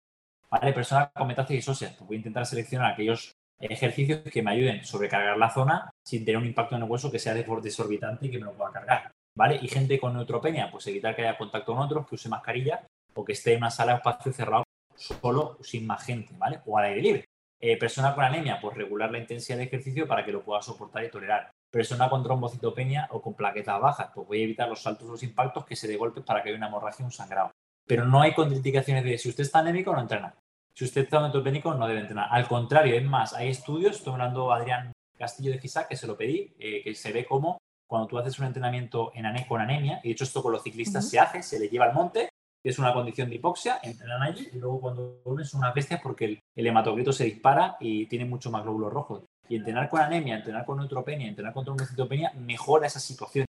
Vale, 0.48 0.72
personas 0.72 1.10
con 1.12 1.26
metástasis 1.26 1.68
óseas, 1.68 1.94
pues 1.94 2.06
voy 2.06 2.16
a 2.16 2.18
intentar 2.18 2.46
seleccionar 2.46 2.92
aquellos 2.92 3.35
ejercicios 3.58 4.20
que 4.22 4.42
me 4.42 4.52
ayuden 4.52 4.80
a 4.80 4.84
sobrecargar 4.84 5.36
la 5.36 5.50
zona 5.50 5.90
sin 6.04 6.24
tener 6.24 6.38
un 6.38 6.46
impacto 6.46 6.76
en 6.76 6.82
el 6.82 6.90
hueso 6.90 7.10
que 7.10 7.18
sea 7.18 7.34
desorbitant 7.34 8.22
y 8.22 8.30
que 8.30 8.38
me 8.38 8.44
lo 8.44 8.52
pueda 8.52 8.72
cargar. 8.72 9.12
¿Vale? 9.36 9.58
Y 9.60 9.68
gente 9.68 10.00
con 10.00 10.14
neutropenia, 10.14 10.70
pues 10.70 10.86
evitar 10.86 11.14
que 11.14 11.22
haya 11.22 11.36
contacto 11.36 11.74
con 11.74 11.82
otros, 11.82 12.06
que 12.08 12.14
use 12.14 12.28
mascarilla 12.28 12.86
o 13.14 13.24
que 13.24 13.32
esté 13.32 13.52
en 13.52 13.58
una 13.58 13.70
sala 13.70 13.92
de 13.92 13.98
espacio 13.98 14.32
cerrado 14.32 14.64
solo 14.94 15.58
sin 15.62 15.86
más 15.86 16.04
gente, 16.04 16.34
¿vale? 16.38 16.60
O 16.64 16.78
al 16.78 16.86
aire 16.86 17.02
libre. 17.02 17.24
Eh, 17.60 17.78
persona 17.78 18.14
con 18.14 18.24
anemia, 18.24 18.58
pues 18.60 18.76
regular 18.76 19.10
la 19.10 19.18
intensidad 19.18 19.58
de 19.58 19.64
ejercicio 19.64 20.06
para 20.06 20.24
que 20.24 20.32
lo 20.32 20.42
pueda 20.42 20.62
soportar 20.62 21.04
y 21.04 21.10
tolerar. 21.10 21.50
Persona 21.70 22.08
con 22.08 22.22
trombocitopenia 22.22 23.08
o 23.10 23.20
con 23.20 23.34
plaquetas 23.34 23.80
bajas, 23.80 24.10
pues 24.14 24.26
voy 24.26 24.40
a 24.40 24.44
evitar 24.44 24.68
los 24.68 24.82
saltos 24.82 25.08
o 25.08 25.12
los 25.12 25.22
impactos 25.22 25.64
que 25.64 25.76
se 25.76 25.88
dé 25.88 25.96
golpes 25.96 26.24
para 26.24 26.42
que 26.42 26.50
haya 26.50 26.58
una 26.58 26.68
hemorragia 26.68 27.04
o 27.04 27.08
un 27.08 27.12
sangrado. 27.12 27.50
Pero 27.86 28.04
no 28.04 28.20
hay 28.20 28.34
contraindicaciones 28.34 29.04
de 29.04 29.18
si 29.18 29.28
usted 29.28 29.44
está 29.44 29.60
anémico 29.60 29.92
no 29.92 30.00
entrena. 30.00 30.34
Si 30.76 30.84
usted 30.84 31.04
está 31.04 31.20
neutropénico 31.20 31.72
no 31.72 31.88
debe 31.88 32.00
entrenar. 32.00 32.28
Al 32.30 32.46
contrario, 32.46 32.94
es 32.94 33.02
más, 33.02 33.32
hay 33.32 33.48
estudios, 33.48 33.96
estoy 33.96 34.12
hablando 34.12 34.52
Adrián 34.52 34.92
Castillo 35.16 35.50
de 35.50 35.58
FISAC, 35.58 35.88
que 35.88 35.96
se 35.96 36.06
lo 36.06 36.18
pedí, 36.18 36.54
eh, 36.58 36.82
que 36.84 36.94
se 36.94 37.12
ve 37.12 37.24
como 37.24 37.56
cuando 37.88 38.06
tú 38.06 38.18
haces 38.18 38.38
un 38.38 38.44
entrenamiento 38.44 39.10
en 39.14 39.24
con 39.46 39.62
anemia, 39.62 40.00
y 40.02 40.08
de 40.08 40.12
hecho 40.12 40.24
esto 40.24 40.42
con 40.42 40.52
los 40.52 40.62
ciclistas 40.62 41.08
se 41.08 41.18
hace, 41.18 41.42
se 41.42 41.58
le 41.58 41.70
lleva 41.70 41.86
al 41.86 41.94
monte, 41.94 42.28
es 42.62 42.78
una 42.78 42.92
condición 42.92 43.30
de 43.30 43.36
hipoxia, 43.36 43.78
entrenan 43.82 44.22
allí 44.22 44.50
y 44.52 44.58
luego 44.58 44.80
cuando 44.82 45.20
vuelven 45.24 45.46
son 45.46 45.60
unas 45.60 45.72
bestias 45.72 46.00
porque 46.02 46.24
el, 46.26 46.40
el 46.54 46.66
hematocrito 46.66 47.10
se 47.10 47.24
dispara 47.24 47.78
y 47.80 48.04
tiene 48.06 48.26
mucho 48.26 48.50
más 48.50 48.62
glóbulos 48.62 48.92
rojos. 48.92 49.24
Y 49.48 49.56
entrenar 49.56 49.88
con 49.88 50.02
anemia, 50.02 50.36
entrenar 50.36 50.66
con 50.66 50.76
neutropenia, 50.76 51.28
entrenar 51.28 51.54
con 51.54 51.64
trombocitopenia 51.64 52.32
mejora 52.34 52.88
esa 52.88 53.00
situación. 53.00 53.46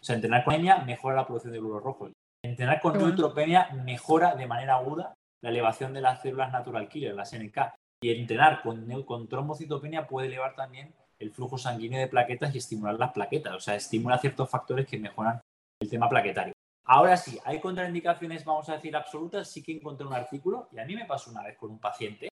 O 0.00 0.04
sea, 0.04 0.14
entrenar 0.14 0.44
con 0.44 0.54
anemia 0.54 0.78
mejora 0.78 1.16
la 1.16 1.26
producción 1.26 1.54
de 1.54 1.58
glóbulos 1.58 1.82
rojos. 1.82 2.12
Entrenar 2.44 2.80
con 2.80 2.98
neutropenia 2.98 3.70
mejora 3.84 4.36
de 4.36 4.46
manera 4.46 4.74
aguda 4.74 5.14
la 5.40 5.50
elevación 5.50 5.92
de 5.92 6.00
las 6.00 6.22
células 6.22 6.52
natural 6.52 6.88
killer, 6.88 7.14
las 7.14 7.32
NK. 7.32 7.58
Y 8.00 8.10
entrenar 8.10 8.62
con, 8.62 9.02
con 9.02 9.28
trombocitopenia 9.28 10.06
puede 10.06 10.28
elevar 10.28 10.54
también 10.54 10.94
el 11.18 11.32
flujo 11.32 11.58
sanguíneo 11.58 11.98
de 11.98 12.06
plaquetas 12.06 12.54
y 12.54 12.58
estimular 12.58 12.98
las 12.98 13.12
plaquetas. 13.12 13.54
O 13.54 13.60
sea, 13.60 13.74
estimula 13.74 14.18
ciertos 14.18 14.48
factores 14.48 14.86
que 14.86 14.98
mejoran 14.98 15.40
el 15.80 15.90
tema 15.90 16.08
plaquetario. 16.08 16.52
Ahora 16.84 17.16
sí, 17.16 17.38
hay 17.44 17.60
contraindicaciones, 17.60 18.44
vamos 18.44 18.68
a 18.68 18.74
decir, 18.74 18.96
absolutas. 18.96 19.50
Sí 19.50 19.62
que 19.62 19.72
encontré 19.72 20.06
un 20.06 20.14
artículo 20.14 20.68
y 20.72 20.78
a 20.78 20.84
mí 20.84 20.96
me 20.96 21.04
pasó 21.04 21.30
una 21.30 21.42
vez 21.42 21.56
con 21.58 21.70
un 21.70 21.78
paciente. 21.78 22.28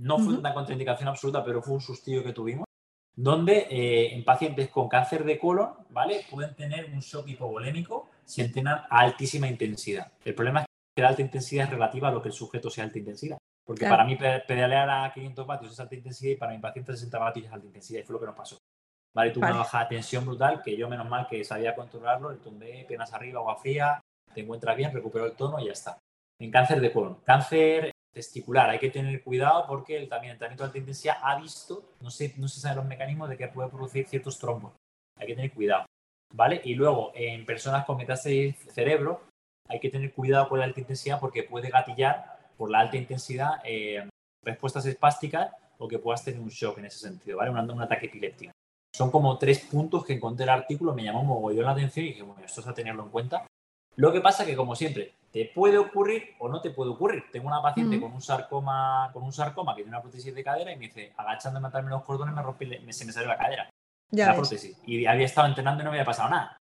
No 0.00 0.18
fue 0.18 0.34
una 0.34 0.52
contraindicación 0.52 1.08
absoluta, 1.08 1.44
pero 1.44 1.62
fue 1.62 1.74
un 1.74 1.80
sustillo 1.80 2.24
que 2.24 2.32
tuvimos, 2.32 2.64
donde 3.14 3.68
eh, 3.70 4.14
en 4.14 4.24
pacientes 4.24 4.70
con 4.70 4.88
cáncer 4.88 5.22
de 5.22 5.38
colon, 5.38 5.74
¿vale? 5.90 6.24
Pueden 6.28 6.56
tener 6.56 6.86
un 6.86 6.98
shock 6.98 7.28
hipovolémico 7.28 8.08
si 8.24 8.40
entrenan 8.40 8.80
a 8.90 9.00
altísima 9.00 9.46
intensidad. 9.46 10.10
El 10.24 10.34
problema 10.34 10.60
es 10.62 10.66
que 10.94 11.02
la 11.02 11.08
alta 11.08 11.22
intensidad 11.22 11.64
es 11.64 11.70
relativa 11.70 12.08
a 12.08 12.12
lo 12.12 12.22
que 12.22 12.28
el 12.28 12.34
sujeto 12.34 12.70
sea 12.70 12.84
alta 12.84 12.98
intensidad. 12.98 13.38
Porque 13.64 13.86
para 13.86 14.04
mí 14.04 14.16
pedalear 14.16 14.90
a 14.90 15.12
500 15.12 15.46
vatios 15.46 15.72
es 15.72 15.80
alta 15.80 15.94
intensidad 15.94 16.32
y 16.32 16.36
para 16.36 16.52
mi 16.52 16.58
paciente 16.58 16.92
60 16.92 17.18
vatios 17.18 17.46
es 17.46 17.52
alta 17.52 17.66
intensidad. 17.66 18.00
Y 18.00 18.02
fue 18.02 18.14
lo 18.14 18.20
que 18.20 18.26
nos 18.26 18.34
pasó. 18.34 18.58
¿vale? 19.14 19.30
Tuve 19.30 19.46
una 19.46 19.58
baja 19.58 19.80
de 19.80 19.86
tensión 19.86 20.24
brutal 20.24 20.62
que 20.62 20.76
yo, 20.76 20.88
menos 20.88 21.08
mal 21.08 21.26
que 21.28 21.44
sabía 21.44 21.74
controlarlo, 21.74 22.30
el 22.30 22.38
tumbé, 22.38 22.84
piernas 22.86 23.12
arriba, 23.12 23.40
agua 23.40 23.56
fría, 23.56 24.00
te 24.34 24.40
encuentras 24.40 24.76
bien, 24.76 24.92
recuperó 24.92 25.26
el 25.26 25.32
tono 25.32 25.60
y 25.60 25.66
ya 25.66 25.72
está. 25.72 25.98
En 26.40 26.50
cáncer 26.50 26.80
de 26.80 26.92
colon, 26.92 27.20
cáncer 27.24 27.92
testicular, 28.12 28.68
hay 28.68 28.78
que 28.78 28.90
tener 28.90 29.22
cuidado 29.22 29.64
porque 29.66 29.96
el, 29.96 30.08
también 30.08 30.32
el 30.32 30.38
tratamiento 30.38 30.64
de 30.64 30.68
alta 30.68 30.78
intensidad 30.78 31.16
ha 31.22 31.40
visto, 31.40 31.94
no 32.00 32.10
sé, 32.10 32.34
no 32.36 32.48
se 32.48 32.60
saben 32.60 32.78
los 32.78 32.86
mecanismos 32.86 33.28
de 33.28 33.36
que 33.36 33.48
puede 33.48 33.68
producir 33.68 34.06
ciertos 34.06 34.38
trombos. 34.38 34.72
Hay 35.18 35.26
que 35.26 35.34
tener 35.34 35.52
cuidado, 35.52 35.86
¿vale? 36.34 36.60
Y 36.64 36.74
luego, 36.74 37.12
en 37.14 37.46
personas 37.46 37.84
con 37.84 37.96
metástasis 37.96 38.56
cerebro, 38.72 39.22
hay 39.72 39.80
que 39.80 39.90
tener 39.90 40.12
cuidado 40.12 40.48
con 40.48 40.58
la 40.58 40.66
alta 40.66 40.80
intensidad 40.80 41.18
porque 41.18 41.42
puede 41.44 41.70
gatillar 41.70 42.38
por 42.56 42.70
la 42.70 42.80
alta 42.80 42.96
intensidad 42.96 43.60
eh, 43.64 44.08
respuestas 44.44 44.86
espásticas 44.86 45.50
o 45.78 45.88
que 45.88 45.98
puedas 45.98 46.24
tener 46.24 46.40
un 46.40 46.48
shock 46.48 46.78
en 46.78 46.86
ese 46.86 46.98
sentido, 46.98 47.38
¿vale? 47.38 47.50
Un, 47.50 47.70
un 47.70 47.82
ataque 47.82 48.06
epiléptico. 48.06 48.52
Son 48.94 49.10
como 49.10 49.38
tres 49.38 49.60
puntos 49.60 50.04
que 50.04 50.12
encontré 50.12 50.44
el 50.44 50.50
artículo, 50.50 50.94
me 50.94 51.02
llamó 51.02 51.24
mogollón 51.24 51.64
la 51.64 51.72
atención 51.72 52.04
y 52.04 52.08
dije, 52.10 52.22
bueno, 52.22 52.44
esto 52.44 52.60
es 52.60 52.66
a 52.66 52.74
tenerlo 52.74 53.02
en 53.04 53.08
cuenta. 53.08 53.46
Lo 53.96 54.12
que 54.12 54.20
pasa 54.20 54.44
que, 54.44 54.54
como 54.54 54.76
siempre, 54.76 55.14
te 55.30 55.50
puede 55.54 55.78
ocurrir 55.78 56.34
o 56.38 56.48
no 56.48 56.60
te 56.60 56.70
puede 56.70 56.90
ocurrir. 56.90 57.24
Tengo 57.32 57.48
una 57.48 57.62
paciente 57.62 58.00
con, 58.00 58.12
un 58.12 58.22
sarcoma, 58.22 59.10
con 59.12 59.22
un 59.22 59.32
sarcoma 59.32 59.74
que 59.74 59.82
tiene 59.82 59.96
una 59.96 60.02
prótesis 60.02 60.34
de 60.34 60.44
cadera 60.44 60.72
y 60.72 60.76
me 60.76 60.86
dice, 60.86 61.12
agachándome 61.16 61.66
a 61.66 61.68
matarme 61.68 61.90
los 61.90 62.04
cordones, 62.04 62.34
me 62.34 62.42
rompí, 62.42 62.66
me, 62.66 62.92
se 62.92 63.04
me 63.04 63.12
salió 63.12 63.28
la 63.28 63.38
cadera. 63.38 63.70
Ya 64.10 64.26
la 64.26 64.34
prótesis. 64.34 64.76
Y 64.86 65.06
había 65.06 65.24
estado 65.24 65.46
entrenando 65.46 65.82
y 65.82 65.84
no 65.84 65.90
me 65.90 65.98
había 65.98 66.06
pasado 66.06 66.28
nada. 66.28 66.56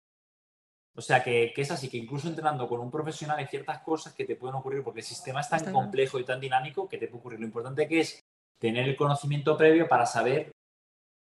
O 0.96 1.02
sea 1.02 1.22
que, 1.22 1.52
que, 1.54 1.62
es 1.62 1.70
así, 1.70 1.90
que 1.90 1.98
incluso 1.98 2.28
entrenando 2.28 2.66
con 2.66 2.80
un 2.80 2.90
profesional 2.90 3.38
hay 3.38 3.46
ciertas 3.46 3.80
cosas 3.80 4.14
que 4.14 4.24
te 4.24 4.36
pueden 4.36 4.56
ocurrir 4.56 4.82
porque 4.82 5.00
el 5.00 5.06
sistema 5.06 5.40
es 5.40 5.48
tan 5.48 5.72
complejo 5.72 6.18
y 6.18 6.24
tan 6.24 6.40
dinámico 6.40 6.88
que 6.88 6.96
te 6.96 7.06
puede 7.08 7.20
ocurrir. 7.20 7.40
Lo 7.40 7.46
importante 7.46 7.86
que 7.86 8.00
es 8.00 8.24
tener 8.58 8.88
el 8.88 8.96
conocimiento 8.96 9.56
previo 9.56 9.86
para 9.88 10.06
saber 10.06 10.52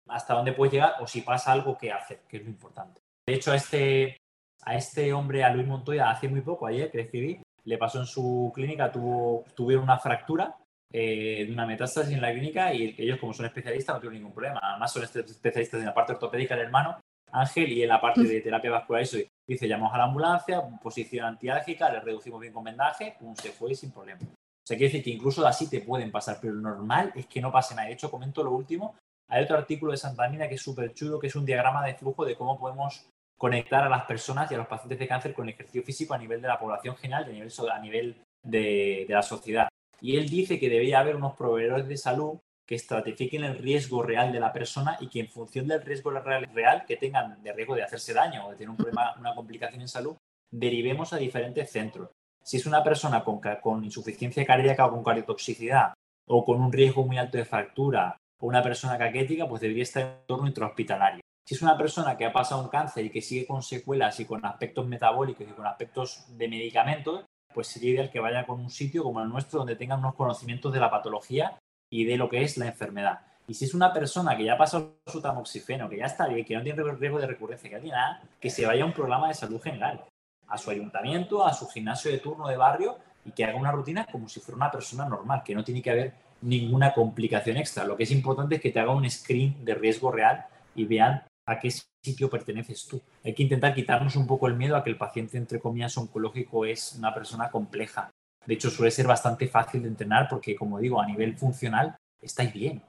hasta 0.07 0.34
dónde 0.34 0.53
puedes 0.53 0.74
llegar 0.74 0.95
o 0.99 1.07
si 1.07 1.22
pasa 1.22 1.51
algo 1.51 1.78
que 1.78 1.91
hacer, 1.91 2.22
que 2.28 2.38
es 2.38 2.43
lo 2.43 2.49
importante. 2.49 3.01
De 3.26 3.36
hecho, 3.36 3.51
a 3.51 3.55
este, 3.55 4.18
a 4.64 4.76
este 4.76 5.14
hombre, 5.14 5.43
a 5.43 5.53
Luis 5.53 5.68
Montoya, 5.68 6.09
hace 6.09 6.28
muy 6.28 6.41
poco, 6.41 6.66
ayer 6.66 6.89
que 6.89 6.97
le 6.97 7.03
escribí, 7.03 7.41
le 7.64 7.78
pasó 7.78 7.99
en 7.99 8.07
su 8.07 8.51
clínica, 8.53 8.91
tuvo, 8.91 9.45
tuvieron 9.55 9.84
una 9.84 9.99
fractura 9.99 10.57
eh, 10.91 11.45
de 11.45 11.53
una 11.53 11.66
metástasis 11.66 12.14
en 12.14 12.22
la 12.22 12.32
clínica 12.32 12.74
y 12.74 12.95
ellos, 12.97 13.20
como 13.20 13.34
son 13.34 13.45
especialistas, 13.45 13.95
no 13.95 13.99
tuvieron 13.99 14.16
ningún 14.16 14.34
problema. 14.34 14.59
Además, 14.62 14.91
son 14.91 15.03
especialistas 15.03 15.80
en 15.80 15.86
la 15.86 15.93
parte 15.93 16.14
ortopédica 16.14 16.55
del 16.55 16.66
hermano, 16.66 16.99
Ángel, 17.32 17.72
y 17.72 17.84
en 17.84 17.89
la 17.89 18.01
parte 18.01 18.24
de 18.24 18.41
terapia 18.41 18.72
vascular. 18.72 19.03
Eso 19.03 19.18
dice: 19.54 19.68
llamamos 19.68 19.93
a 19.93 19.97
la 19.97 20.04
ambulancia, 20.06 20.62
posición 20.82 21.26
antiálgica, 21.26 21.91
le 21.91 21.99
reducimos 21.99 22.39
bien 22.39 22.54
con 22.54 22.64
vendaje, 22.64 23.16
pum, 23.20 23.36
se 23.36 23.52
fue 23.52 23.74
sin 23.76 23.91
problema. 23.91 24.22
O 24.22 24.68
sea, 24.68 24.78
quiere 24.78 24.91
decir 24.91 25.04
que 25.04 25.10
incluso 25.10 25.45
así 25.45 25.70
te 25.70 25.82
pueden 25.82 26.12
pasar, 26.12 26.38
pero 26.39 26.54
lo 26.54 26.62
normal 26.62 27.12
es 27.16 27.26
que 27.28 27.41
no 27.41 27.52
pase 27.52 27.76
nada. 27.76 27.88
De 27.88 27.93
hecho, 27.93 28.12
comento 28.12 28.43
lo 28.43 28.52
último, 28.52 28.95
hay 29.32 29.43
otro 29.43 29.58
artículo 29.58 29.93
de 29.93 29.97
Santa 29.97 30.28
Mina 30.28 30.47
que 30.49 30.56
es 30.56 30.62
súper 30.62 30.93
chulo, 30.93 31.18
que 31.18 31.28
es 31.28 31.36
un 31.36 31.45
diagrama 31.45 31.86
de 31.86 31.95
flujo 31.95 32.26
de 32.26 32.36
cómo 32.36 32.60
podemos 32.60 33.08
conectar 33.38 33.84
a 33.84 33.89
las 33.89 34.04
personas 34.04 34.52
y 34.52 34.56
a 34.56 34.58
los 34.58 34.68
pacientes 34.68 34.99
de 34.99 35.08
cáncer 35.08 35.34
con 35.34 35.49
ejercicio 35.49 35.82
físico 35.84 36.14
a 36.14 36.18
nivel 36.18 36.41
de 36.41 36.49
la 36.49 36.60
población 36.60 36.95
general 36.97 37.26
y 37.34 37.41
a 37.41 37.80
nivel 37.80 38.22
de, 38.43 39.06
la 39.10 39.24
sociedad. 39.24 39.70
Y 40.02 40.18
él 40.18 40.30
dice 40.30 40.60
que 40.60 40.70
debería 40.70 40.99
haber 40.99 41.16
unos 41.16 41.36
proveedores 41.36 41.88
de 41.88 41.97
salud 41.97 42.39
que 42.72 42.76
estratifiquen 42.76 43.43
el 43.43 43.57
riesgo 43.57 44.01
real 44.01 44.32
de 44.32 44.39
la 44.39 44.53
persona 44.53 44.95
y 45.01 45.09
que 45.09 45.19
en 45.19 45.28
función 45.28 45.67
del 45.67 45.82
riesgo 45.82 46.09
real, 46.09 46.86
que 46.88 46.95
tengan 46.95 47.43
de 47.43 47.51
riesgo 47.51 47.76
de 47.76 47.84
hacerse 47.84 48.13
daño 48.13 48.47
o 48.47 48.51
de 48.51 48.55
tener 48.55 48.69
un 48.69 48.78
problema, 48.78 49.13
una 49.19 49.36
complicación 49.36 49.82
en 49.82 49.89
salud, 49.89 50.15
derivemos 50.49 51.11
a 51.11 51.17
diferentes 51.17 51.69
centros. 51.69 52.11
Si 52.41 52.55
es 52.55 52.65
una 52.65 52.82
persona 52.82 53.26
con, 53.26 53.84
insuficiencia 53.84 54.45
cardíaca 54.45 54.86
o 54.86 54.91
con 54.91 55.03
cardiotoxicidad 55.03 55.91
o 56.30 56.45
con 56.45 56.61
un 56.61 56.72
riesgo 56.72 57.05
muy 57.05 57.17
alto 57.17 57.38
de 57.38 57.43
fractura 57.43 58.15
o 58.39 58.47
una 58.47 58.63
persona 58.63 58.97
caquética, 58.97 59.49
pues 59.49 59.59
debería 59.59 59.84
estar 59.84 60.03
en 60.03 60.07
un 60.11 60.22
entorno 60.22 60.47
intrahospitalario. 60.47 61.19
Si 61.45 61.55
es 61.55 61.61
una 61.61 61.78
persona 61.78 62.15
que 62.15 62.24
ha 62.24 62.32
pasado 62.32 62.63
un 62.63 62.69
cáncer 62.69 63.03
y 63.03 63.09
que 63.09 63.22
sigue 63.22 63.47
con 63.47 63.63
secuelas 63.63 64.17
y 64.22 64.26
con 64.26 64.45
aspectos 64.45 64.88
metabólicos 64.88 65.45
y 65.45 65.51
con 65.51 65.67
aspectos 65.67 66.24
de 66.38 66.47
medicamentos, 66.47 67.26
pues 67.53 67.67
sería 67.67 67.95
ideal 67.95 68.09
que 68.09 68.22
vaya 68.22 68.45
con 68.45 68.61
un 68.61 68.69
sitio 68.69 69.03
como 69.03 69.22
el 69.22 69.28
nuestro 69.28 69.59
donde 69.59 69.76
tengan 69.76 69.99
unos 69.99 70.15
conocimientos 70.15 70.72
de 70.72 70.80
la 70.80 70.89
patología 70.89 71.59
y 71.92 72.06
de 72.06 72.18
lo 72.18 72.30
que 72.30 72.42
es 72.42 72.58
la 72.58 72.66
enfermedad. 72.68 73.20
Y 73.48 73.54
si 73.54 73.66
es 73.66 73.74
una 73.74 73.94
persona 73.94 74.36
que 74.36 74.46
ya 74.46 74.54
ha 74.54 74.58
pasado 74.58 74.96
su 75.06 75.22
tamoxifeno, 75.22 75.89
que 75.89 75.98
ya 75.98 76.06
está 76.06 76.28
bien, 76.28 76.46
que 76.46 76.56
no 76.56 76.64
tiene 76.64 76.82
riesgo 76.94 77.20
de 77.20 77.28
recurrencia, 77.28 77.70
que 77.70 77.76
no 77.76 77.82
tiene 77.82 77.98
nada, 77.98 78.22
que 78.39 78.50
se 78.50 78.66
vaya 78.66 78.84
a 78.84 78.86
un 78.86 78.94
programa 78.94 79.28
de 79.28 79.34
salud 79.34 79.62
general, 79.62 80.06
a 80.48 80.58
su 80.58 80.72
ayuntamiento, 80.72 81.46
a 81.46 81.54
su 81.54 81.68
gimnasio 81.68 82.12
de 82.12 82.20
turno 82.20 82.48
de 82.48 82.58
barrio 82.58 82.98
y 83.26 83.32
que 83.32 83.44
haga 83.44 83.60
una 83.60 83.72
rutina 83.72 84.08
como 84.10 84.30
si 84.30 84.39
fuera 84.39 84.56
una 84.56 84.72
persona 84.72 85.06
normal, 85.08 85.44
que 85.44 85.54
no 85.54 85.64
tiene 85.64 85.82
que 85.82 85.92
haber 85.92 86.14
ninguna 86.42 86.94
complicación 86.94 87.58
extra. 87.58 87.84
Lo 87.84 87.98
que 87.98 88.04
es 88.04 88.12
importante 88.12 88.56
es 88.56 88.62
que 88.62 88.72
te 88.72 88.80
haga 88.80 88.96
un 88.96 89.10
screen 89.10 89.64
de 89.66 89.76
riesgo 89.76 90.12
real 90.12 90.46
y 90.74 90.86
vean 90.86 91.24
a 91.46 91.60
qué 91.60 91.72
sitio 92.04 92.30
perteneces 92.30 92.88
tú. 92.88 93.02
Hay 93.24 93.34
que 93.34 93.44
intentar 93.44 93.74
quitarnos 93.74 94.16
un 94.16 94.28
poco 94.28 94.48
el 94.48 94.56
miedo 94.56 94.76
a 94.76 94.84
que 94.84 94.89
el 94.89 94.98
paciente, 94.98 95.38
entre 95.38 95.60
comillas, 95.60 95.98
oncológico 95.98 96.66
es 96.66 96.94
una 96.94 97.14
persona 97.14 97.50
compleja. 97.50 98.12
De 98.46 98.54
hecho, 98.54 98.70
suele 98.70 98.92
ser 98.92 99.08
bastante 99.08 99.48
fácil 99.48 99.84
de 99.84 99.89
entrenar 99.89 100.28
porque, 100.30 100.56
como 100.56 100.80
digo, 100.80 101.02
a 101.02 101.06
nivel 101.06 101.38
funcional 101.38 101.96
estáis 102.22 102.54
bien. 102.54 102.84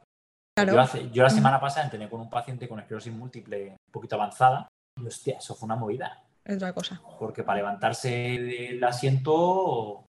Yo, 1.13 1.23
la 1.23 1.31
semana 1.31 1.59
pasada 1.59 1.85
entrené 1.85 2.11
con 2.11 2.21
un 2.21 2.29
paciente 2.29 2.69
con 2.69 2.79
esclerosis 2.79 3.13
múltiple 3.13 3.71
un 3.71 3.93
poquito 3.93 4.17
avanzada 4.17 4.69
y, 5.01 5.07
hostia, 5.07 5.39
eso 5.39 5.55
fue 5.55 5.67
una 5.67 5.77
movida. 5.77 6.23
Es 6.45 6.57
otra 6.57 6.73
cosa. 6.73 7.01
Porque 7.19 7.43
para 7.43 7.59
levantarse 7.59 8.11
del 8.11 8.83
asiento 8.85 10.05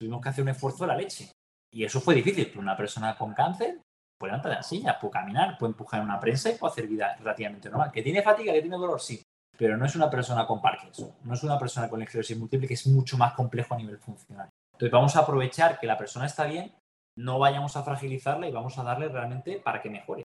tuvimos 0.00 0.22
que 0.22 0.28
hacer 0.28 0.42
un 0.42 0.48
esfuerzo 0.48 0.84
de 0.84 0.88
la 0.88 0.96
leche. 0.96 1.30
Y 1.72 1.84
eso 1.84 2.00
fue 2.00 2.14
difícil, 2.14 2.46
pero 2.46 2.60
una 2.60 2.76
persona 2.76 3.16
con 3.16 3.34
cáncer 3.34 3.80
puede 4.18 4.30
levantar 4.30 4.52
de 4.52 4.56
la 4.56 4.62
silla, 4.62 4.98
puede 4.98 5.12
caminar, 5.12 5.58
puede 5.58 5.72
empujar 5.72 6.00
una 6.00 6.20
prensa 6.20 6.50
y 6.50 6.54
puede 6.54 6.72
hacer 6.72 6.86
vida 6.86 7.16
relativamente 7.16 7.68
normal. 7.68 7.90
Que 7.90 8.02
tiene 8.02 8.22
fatiga, 8.22 8.52
que 8.52 8.60
tiene 8.60 8.76
dolor, 8.76 9.00
sí, 9.00 9.22
pero 9.58 9.76
no 9.76 9.84
es 9.84 9.94
una 9.96 10.08
persona 10.08 10.46
con 10.46 10.62
Parkinson, 10.62 11.12
no 11.24 11.34
es 11.34 11.42
una 11.42 11.58
persona 11.58 11.88
con 11.88 12.00
esclerosis 12.00 12.38
múltiple, 12.38 12.68
que 12.68 12.74
es 12.74 12.86
mucho 12.86 13.18
más 13.18 13.34
complejo 13.34 13.74
a 13.74 13.78
nivel 13.78 13.98
funcional. 13.98 14.48
Entonces 14.74 14.90
vamos 14.90 15.16
a 15.16 15.20
aprovechar 15.20 15.78
que 15.78 15.86
la 15.86 15.96
persona 15.96 16.26
está 16.26 16.46
bien, 16.46 16.74
no 17.16 17.38
vayamos 17.38 17.76
a 17.76 17.84
fragilizarla 17.84 18.48
y 18.48 18.52
vamos 18.52 18.76
a 18.76 18.82
darle 18.82 19.08
realmente 19.08 19.60
para 19.60 19.80
que 19.80 19.88
mejore. 19.88 20.24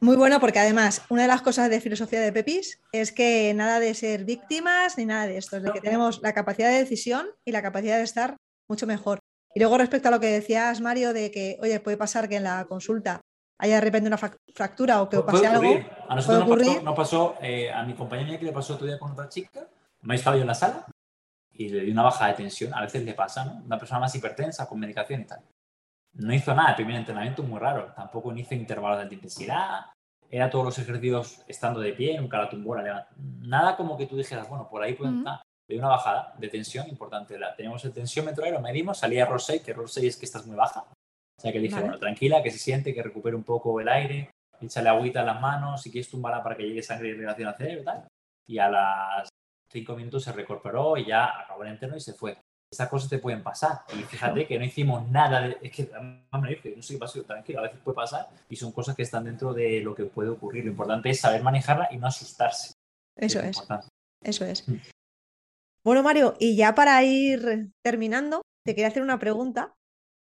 Muy 0.00 0.14
bueno, 0.14 0.38
porque 0.38 0.60
además, 0.60 1.02
una 1.08 1.22
de 1.22 1.28
las 1.28 1.42
cosas 1.42 1.70
de 1.70 1.80
filosofía 1.80 2.20
de 2.20 2.32
Pepis 2.32 2.80
es 2.92 3.10
que 3.10 3.52
nada 3.54 3.80
de 3.80 3.94
ser 3.94 4.24
víctimas 4.24 4.96
ni 4.96 5.06
nada 5.06 5.26
de 5.26 5.38
esto, 5.38 5.56
es 5.56 5.62
de 5.62 5.72
que 5.72 5.80
tenemos 5.80 6.20
la 6.22 6.34
capacidad 6.34 6.68
de 6.68 6.78
decisión 6.78 7.26
y 7.44 7.50
la 7.50 7.62
capacidad 7.62 7.96
de 7.96 8.04
estar 8.04 8.36
mucho 8.68 8.86
mejor. 8.86 9.18
Y 9.54 9.60
luego 9.60 9.78
respecto 9.78 10.08
a 10.08 10.10
lo 10.10 10.20
que 10.20 10.26
decías, 10.26 10.80
Mario, 10.80 11.12
de 11.12 11.30
que, 11.30 11.58
oye, 11.62 11.80
puede 11.80 11.96
pasar 11.96 12.28
que 12.28 12.36
en 12.36 12.44
la 12.44 12.66
consulta 12.66 13.22
haya 13.58 13.76
de 13.76 13.80
repente 13.80 14.06
una 14.06 14.18
fractura 14.18 15.02
o 15.02 15.08
que 15.08 15.18
pase 15.18 15.46
algo. 15.46 15.80
A 16.08 16.14
nosotros 16.14 16.46
nos 16.46 16.58
pasó, 16.58 16.82
nos 16.82 16.94
pasó 16.94 17.34
eh, 17.40 17.72
a 17.72 17.82
mi 17.82 17.94
compañera 17.94 18.38
que 18.38 18.44
le 18.44 18.52
pasó 18.52 18.74
otro 18.74 18.86
día 18.86 18.98
con 18.98 19.10
otra 19.12 19.28
chica, 19.28 19.66
me 20.02 20.14
he 20.14 20.18
estado 20.18 20.36
yo 20.36 20.42
en 20.42 20.48
la 20.48 20.54
sala 20.54 20.86
y 21.58 21.68
le 21.68 21.80
di 21.80 21.90
una 21.90 22.04
baja 22.04 22.28
de 22.28 22.34
tensión, 22.34 22.72
a 22.72 22.82
veces 22.82 23.04
le 23.04 23.14
pasa, 23.14 23.44
¿no? 23.44 23.62
Una 23.64 23.78
persona 23.78 24.00
más 24.00 24.14
hipertensa, 24.14 24.68
con 24.68 24.78
medicación 24.78 25.22
y 25.22 25.24
tal. 25.24 25.40
No 26.14 26.32
hizo 26.32 26.54
nada, 26.54 26.70
el 26.70 26.76
primer 26.76 26.94
entrenamiento 26.94 27.42
muy 27.42 27.58
raro, 27.58 27.92
tampoco 27.96 28.34
hizo 28.34 28.54
intervalos 28.54 28.98
de 28.98 29.02
alta 29.02 29.14
intensidad, 29.14 29.86
era 30.30 30.48
todos 30.50 30.64
los 30.64 30.78
ejercicios 30.78 31.42
estando 31.48 31.80
de 31.80 31.92
pie, 31.92 32.18
nunca 32.20 32.38
la 32.38 32.48
tumbó, 32.48 32.76
nada 33.40 33.76
como 33.76 33.96
que 33.96 34.06
tú 34.06 34.16
dijeras, 34.16 34.48
bueno, 34.48 34.68
por 34.68 34.82
ahí 34.82 34.94
puede 34.94 35.16
estar 35.16 35.40
de 35.68 35.78
una 35.78 35.88
bajada 35.88 36.34
de 36.38 36.48
tensión 36.48 36.88
importante. 36.88 37.38
La, 37.38 37.54
tenemos 37.56 37.84
el 37.84 37.92
tensiómetro 37.92 38.44
ahí, 38.44 38.52
lo 38.52 38.60
medimos, 38.60 38.98
salía 38.98 39.24
error 39.24 39.40
6, 39.40 39.62
que 39.62 39.72
error 39.72 39.88
6 39.88 40.06
es 40.06 40.16
que 40.16 40.26
estás 40.26 40.46
muy 40.46 40.56
baja. 40.56 40.80
O 40.80 41.40
sea 41.40 41.52
que 41.52 41.58
dije, 41.58 41.80
bueno, 41.80 41.98
tranquila, 41.98 42.42
que 42.42 42.50
se 42.50 42.58
siente, 42.58 42.94
que 42.94 43.02
recupere 43.02 43.36
un 43.36 43.44
poco 43.44 43.80
el 43.80 43.88
aire, 43.88 44.30
échale 44.60 44.88
agüita 44.88 45.20
en 45.20 45.26
las 45.26 45.40
manos, 45.40 45.82
si 45.82 45.90
quieres 45.90 46.10
tumbarla 46.10 46.42
para 46.42 46.56
que 46.56 46.64
llegue 46.64 46.82
sangre 46.82 47.08
y 47.08 47.10
irrigación 47.12 47.48
al 47.48 47.56
cerebro 47.56 47.82
y 47.82 47.84
tal. 47.84 48.08
Y 48.46 48.58
a 48.58 48.68
las 48.68 49.28
5 49.70 49.96
minutos 49.96 50.24
se 50.24 50.32
recuperó 50.32 50.96
y 50.96 51.06
ya 51.06 51.40
acabó 51.40 51.64
el 51.64 51.72
interno 51.72 51.96
y 51.96 52.00
se 52.00 52.14
fue. 52.14 52.36
Esas 52.70 52.88
cosas 52.88 53.08
te 53.08 53.18
pueden 53.18 53.42
pasar. 53.42 53.80
Y 53.94 54.02
fíjate 54.02 54.46
que 54.46 54.58
no 54.58 54.64
hicimos 54.64 55.08
nada. 55.08 55.40
De, 55.40 55.58
es 55.62 55.72
que 55.72 55.90
no 55.92 56.82
sé 56.82 56.94
qué 56.94 56.98
pasó, 56.98 57.22
tranquilo, 57.22 57.60
a 57.60 57.62
veces 57.62 57.78
puede 57.82 57.96
pasar 57.96 58.28
y 58.48 58.56
son 58.56 58.72
cosas 58.72 58.94
que 58.94 59.02
están 59.02 59.24
dentro 59.24 59.54
de 59.54 59.80
lo 59.80 59.94
que 59.94 60.04
puede 60.04 60.30
ocurrir. 60.30 60.64
Lo 60.64 60.70
importante 60.70 61.10
es 61.10 61.20
saber 61.20 61.42
manejarla 61.42 61.88
y 61.90 61.96
no 61.96 62.06
asustarse. 62.06 62.74
Eso 63.16 63.40
es. 63.40 63.62
Eso 64.22 64.44
es. 64.44 64.68
Mm. 64.68 64.76
Bueno, 65.84 66.02
Mario, 66.02 66.36
y 66.38 66.56
ya 66.56 66.74
para 66.74 67.02
ir 67.02 67.70
terminando, 67.82 68.42
te 68.64 68.74
quería 68.74 68.88
hacer 68.88 69.02
una 69.02 69.18
pregunta, 69.18 69.74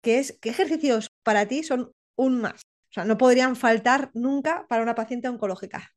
que 0.02 0.18
es, 0.18 0.38
¿qué 0.40 0.50
ejercicios 0.50 1.08
para 1.22 1.46
ti 1.46 1.62
son 1.62 1.92
un 2.16 2.40
más? 2.42 2.60
O 2.90 2.92
sea, 2.92 3.04
no 3.04 3.16
podrían 3.16 3.56
faltar 3.56 4.10
nunca 4.12 4.66
para 4.68 4.82
una 4.82 4.94
paciente 4.94 5.28
oncológica. 5.28 5.94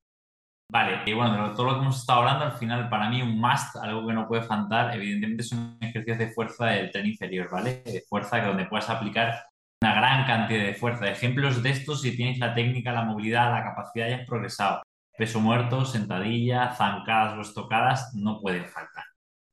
Vale, 0.69 0.99
y 1.05 1.13
bueno, 1.13 1.47
de 1.47 1.55
todo 1.55 1.67
lo 1.67 1.73
que 1.75 1.81
hemos 1.81 1.97
estado 1.97 2.19
hablando, 2.19 2.43
al 2.43 2.51
final, 2.51 2.89
para 2.89 3.09
mí, 3.09 3.21
un 3.21 3.39
must, 3.39 3.77
algo 3.77 4.05
que 4.05 4.13
no 4.13 4.27
puede 4.27 4.41
faltar, 4.41 4.93
evidentemente, 4.93 5.43
son 5.43 5.77
ejercicios 5.79 6.17
de 6.17 6.31
fuerza 6.31 6.65
del 6.65 6.91
tren 6.91 7.05
inferior, 7.05 7.49
¿vale? 7.49 7.83
De 7.85 8.03
fuerza 8.07 8.41
que 8.41 8.47
donde 8.47 8.65
puedas 8.65 8.89
aplicar 8.89 9.45
una 9.81 9.95
gran 9.95 10.25
cantidad 10.25 10.65
de 10.65 10.73
fuerza. 10.73 11.09
Ejemplos 11.09 11.63
de 11.63 11.69
esto, 11.69 11.95
si 11.95 12.17
tienes 12.17 12.39
la 12.39 12.53
técnica, 12.53 12.91
la 12.91 13.05
movilidad, 13.05 13.51
la 13.51 13.63
capacidad, 13.63 14.09
ya 14.09 14.17
has 14.17 14.25
progresado. 14.25 14.81
Peso 15.17 15.39
muerto, 15.39 15.85
sentadilla, 15.85 16.73
zancadas 16.75 17.37
o 17.37 17.41
estocadas, 17.41 18.13
no 18.15 18.41
pueden 18.41 18.65
faltar. 18.65 19.05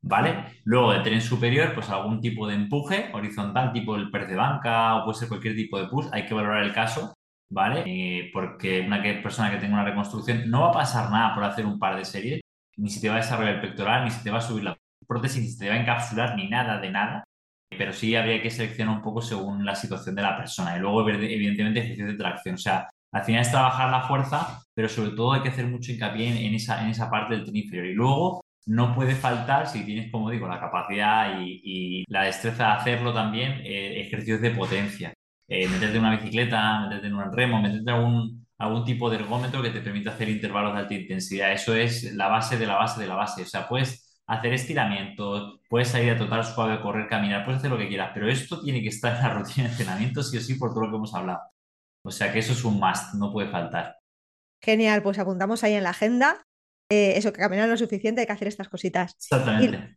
¿Vale? 0.02 0.60
Luego 0.64 0.92
de 0.92 1.00
tren 1.00 1.20
superior, 1.20 1.74
pues 1.74 1.88
algún 1.90 2.20
tipo 2.20 2.46
de 2.46 2.56
empuje 2.56 3.10
horizontal, 3.14 3.72
tipo 3.72 3.94
el 3.96 4.10
press 4.10 4.28
de 4.28 4.36
banca 4.36 4.96
o 4.96 5.04
puede 5.04 5.18
ser 5.18 5.28
cualquier 5.28 5.54
tipo 5.54 5.78
de 5.78 5.86
push, 5.86 6.08
hay 6.12 6.26
que 6.26 6.34
valorar 6.34 6.62
el 6.64 6.74
caso, 6.74 7.14
¿vale? 7.55 7.84
Eh, 7.86 8.30
porque 8.32 8.80
una 8.80 9.00
persona 9.22 9.50
que 9.50 9.59
tenga 9.59 9.74
una 9.74 9.84
reconstrucción 9.84 10.50
no 10.50 10.62
va 10.62 10.68
a 10.70 10.72
pasar 10.72 11.11
nada 11.11 11.34
por 11.34 11.44
hacer 11.44 11.64
un 11.64 11.78
par 11.78 11.96
de 11.96 12.05
series, 12.05 12.40
ni 12.76 12.90
si 12.90 13.00
te 13.00 13.09
va 13.09 13.14
a 13.14 13.18
desarrollar 13.18 13.55
el 13.55 13.61
pectoral, 13.61 14.05
ni 14.05 14.11
si 14.11 14.22
te 14.24 14.30
va 14.30 14.38
a 14.38 14.40
subir 14.40 14.64
la 14.64 14.76
prótesis, 15.07 15.40
ni 15.40 15.48
si 15.48 15.59
te 15.59 15.68
va 15.68 15.76
a 15.76 15.80
encapsular, 15.80 16.36
ni 16.36 16.48
nada 16.48 16.80
de 16.80 16.90
nada. 16.90 17.24
Pero 17.70 17.92
sí 17.92 18.14
habría 18.16 18.42
que 18.42 18.50
seleccionar 18.50 18.96
un 18.96 19.02
poco 19.02 19.22
según 19.22 19.64
la 19.64 19.74
situación 19.74 20.14
de 20.16 20.22
la 20.22 20.36
persona. 20.36 20.76
Y 20.76 20.80
luego, 20.80 21.09
evidentemente, 21.09 21.80
ejercicios 21.80 22.09
de 22.09 22.16
tracción. 22.16 22.55
O 22.57 22.59
sea, 22.59 22.88
al 23.12 23.24
final 23.24 23.42
es 23.42 23.50
trabajar 23.50 23.90
la 23.90 24.02
fuerza, 24.02 24.62
pero 24.74 24.88
sobre 24.88 25.11
todo 25.11 25.32
hay 25.32 25.42
que 25.42 25.48
hacer 25.48 25.66
mucho 25.66 25.92
hincapié 25.92 26.46
en, 26.46 26.55
esa, 26.55 26.82
en 26.82 26.90
esa 26.90 27.09
parte 27.09 27.34
del 27.34 27.44
tren 27.44 27.57
inferior. 27.57 27.86
Y 27.86 27.94
luego 27.94 28.40
no 28.66 28.94
puede 28.94 29.14
faltar, 29.14 29.68
si 29.68 29.84
tienes, 29.84 30.11
como 30.11 30.30
digo, 30.30 30.48
la 30.48 30.61
capacidad 30.61 31.40
y, 31.40 32.05
la 32.09 32.24
destreza 32.24 32.66
de 32.66 32.72
hacerlo 32.72 33.14
también, 33.14 33.61
eh, 33.64 34.02
ejercicios 34.02 34.40
de 34.40 34.50
potencia. 34.50 35.13
Eh, 35.47 35.68
meterte 35.68 35.97
en 35.97 36.01
una 36.01 36.16
bicicleta, 36.16 36.80
meterte 36.80 37.07
en 37.07 37.14
un 37.14 37.32
remo, 37.32 37.61
meterte 37.61 37.90
algún, 37.90 38.47
algún 38.59 38.84
tipo 38.84 39.11
de 39.11 39.16
ergómetro 39.16 39.62
que 39.62 39.70
te 39.70 39.80
permita 39.80 40.11
hacer 40.11 40.28
intervalos 40.28 40.74
de 40.74 40.80
alta 40.80 40.95
intensidad. 40.95 41.53
Eso 41.53 41.74
es 41.74 42.14
la 42.14 42.28
base 42.28 42.59
de 42.59 42.66
la 42.66 42.76
base 42.76 43.01
de 43.01 43.07
la 43.07 43.14
base. 43.14 43.42
O 43.42 43.47
sea, 43.47 43.68
puedes 43.68 44.20
hacer 44.26 44.55
estiramientos, 44.55 45.61
puedes 45.68 45.88
salir 45.88 46.12
a 46.12 46.18
total 46.18 46.45
suave, 46.45 46.80
correr, 46.80 47.09
caminar, 47.09 47.45
puedes 47.45 47.59
hacer 47.59 47.70
lo 47.70 47.78
que 47.78 47.88
quieras, 47.88 48.12
pero 48.14 48.28
esto 48.28 48.62
tiene 48.62 48.82
que 48.82 48.88
estar 48.88 49.16
en 49.16 49.22
la 49.22 49.34
rutina 49.34 49.64
de 49.64 49.70
entrenamiento 49.72 50.22
sí 50.22 50.38
o 50.38 50.40
sí 50.40 50.55
por 50.55 50.70
todo 50.70 50.84
lo 50.84 50.90
que 50.90 50.97
hemos 50.97 51.14
hablado. 51.14 51.40
O 52.03 52.11
sea 52.11 52.32
que 52.32 52.38
eso 52.38 52.53
es 52.53 52.64
un 52.64 52.78
must, 52.80 53.14
no 53.14 53.32
puede 53.32 53.51
faltar. 53.51 53.97
Genial, 54.62 55.03
pues 55.03 55.18
apuntamos 55.18 55.62
ahí 55.62 55.74
en 55.74 55.82
la 55.82 55.90
agenda 55.90 56.47
eh, 56.90 57.16
eso, 57.16 57.32
que 57.32 57.40
caminar 57.40 57.68
lo 57.68 57.76
suficiente, 57.76 58.20
hay 58.20 58.26
que 58.26 58.32
hacer 58.32 58.49
estas 58.49 58.68
cositas. 58.68 59.14
Exactamente. 59.14 59.97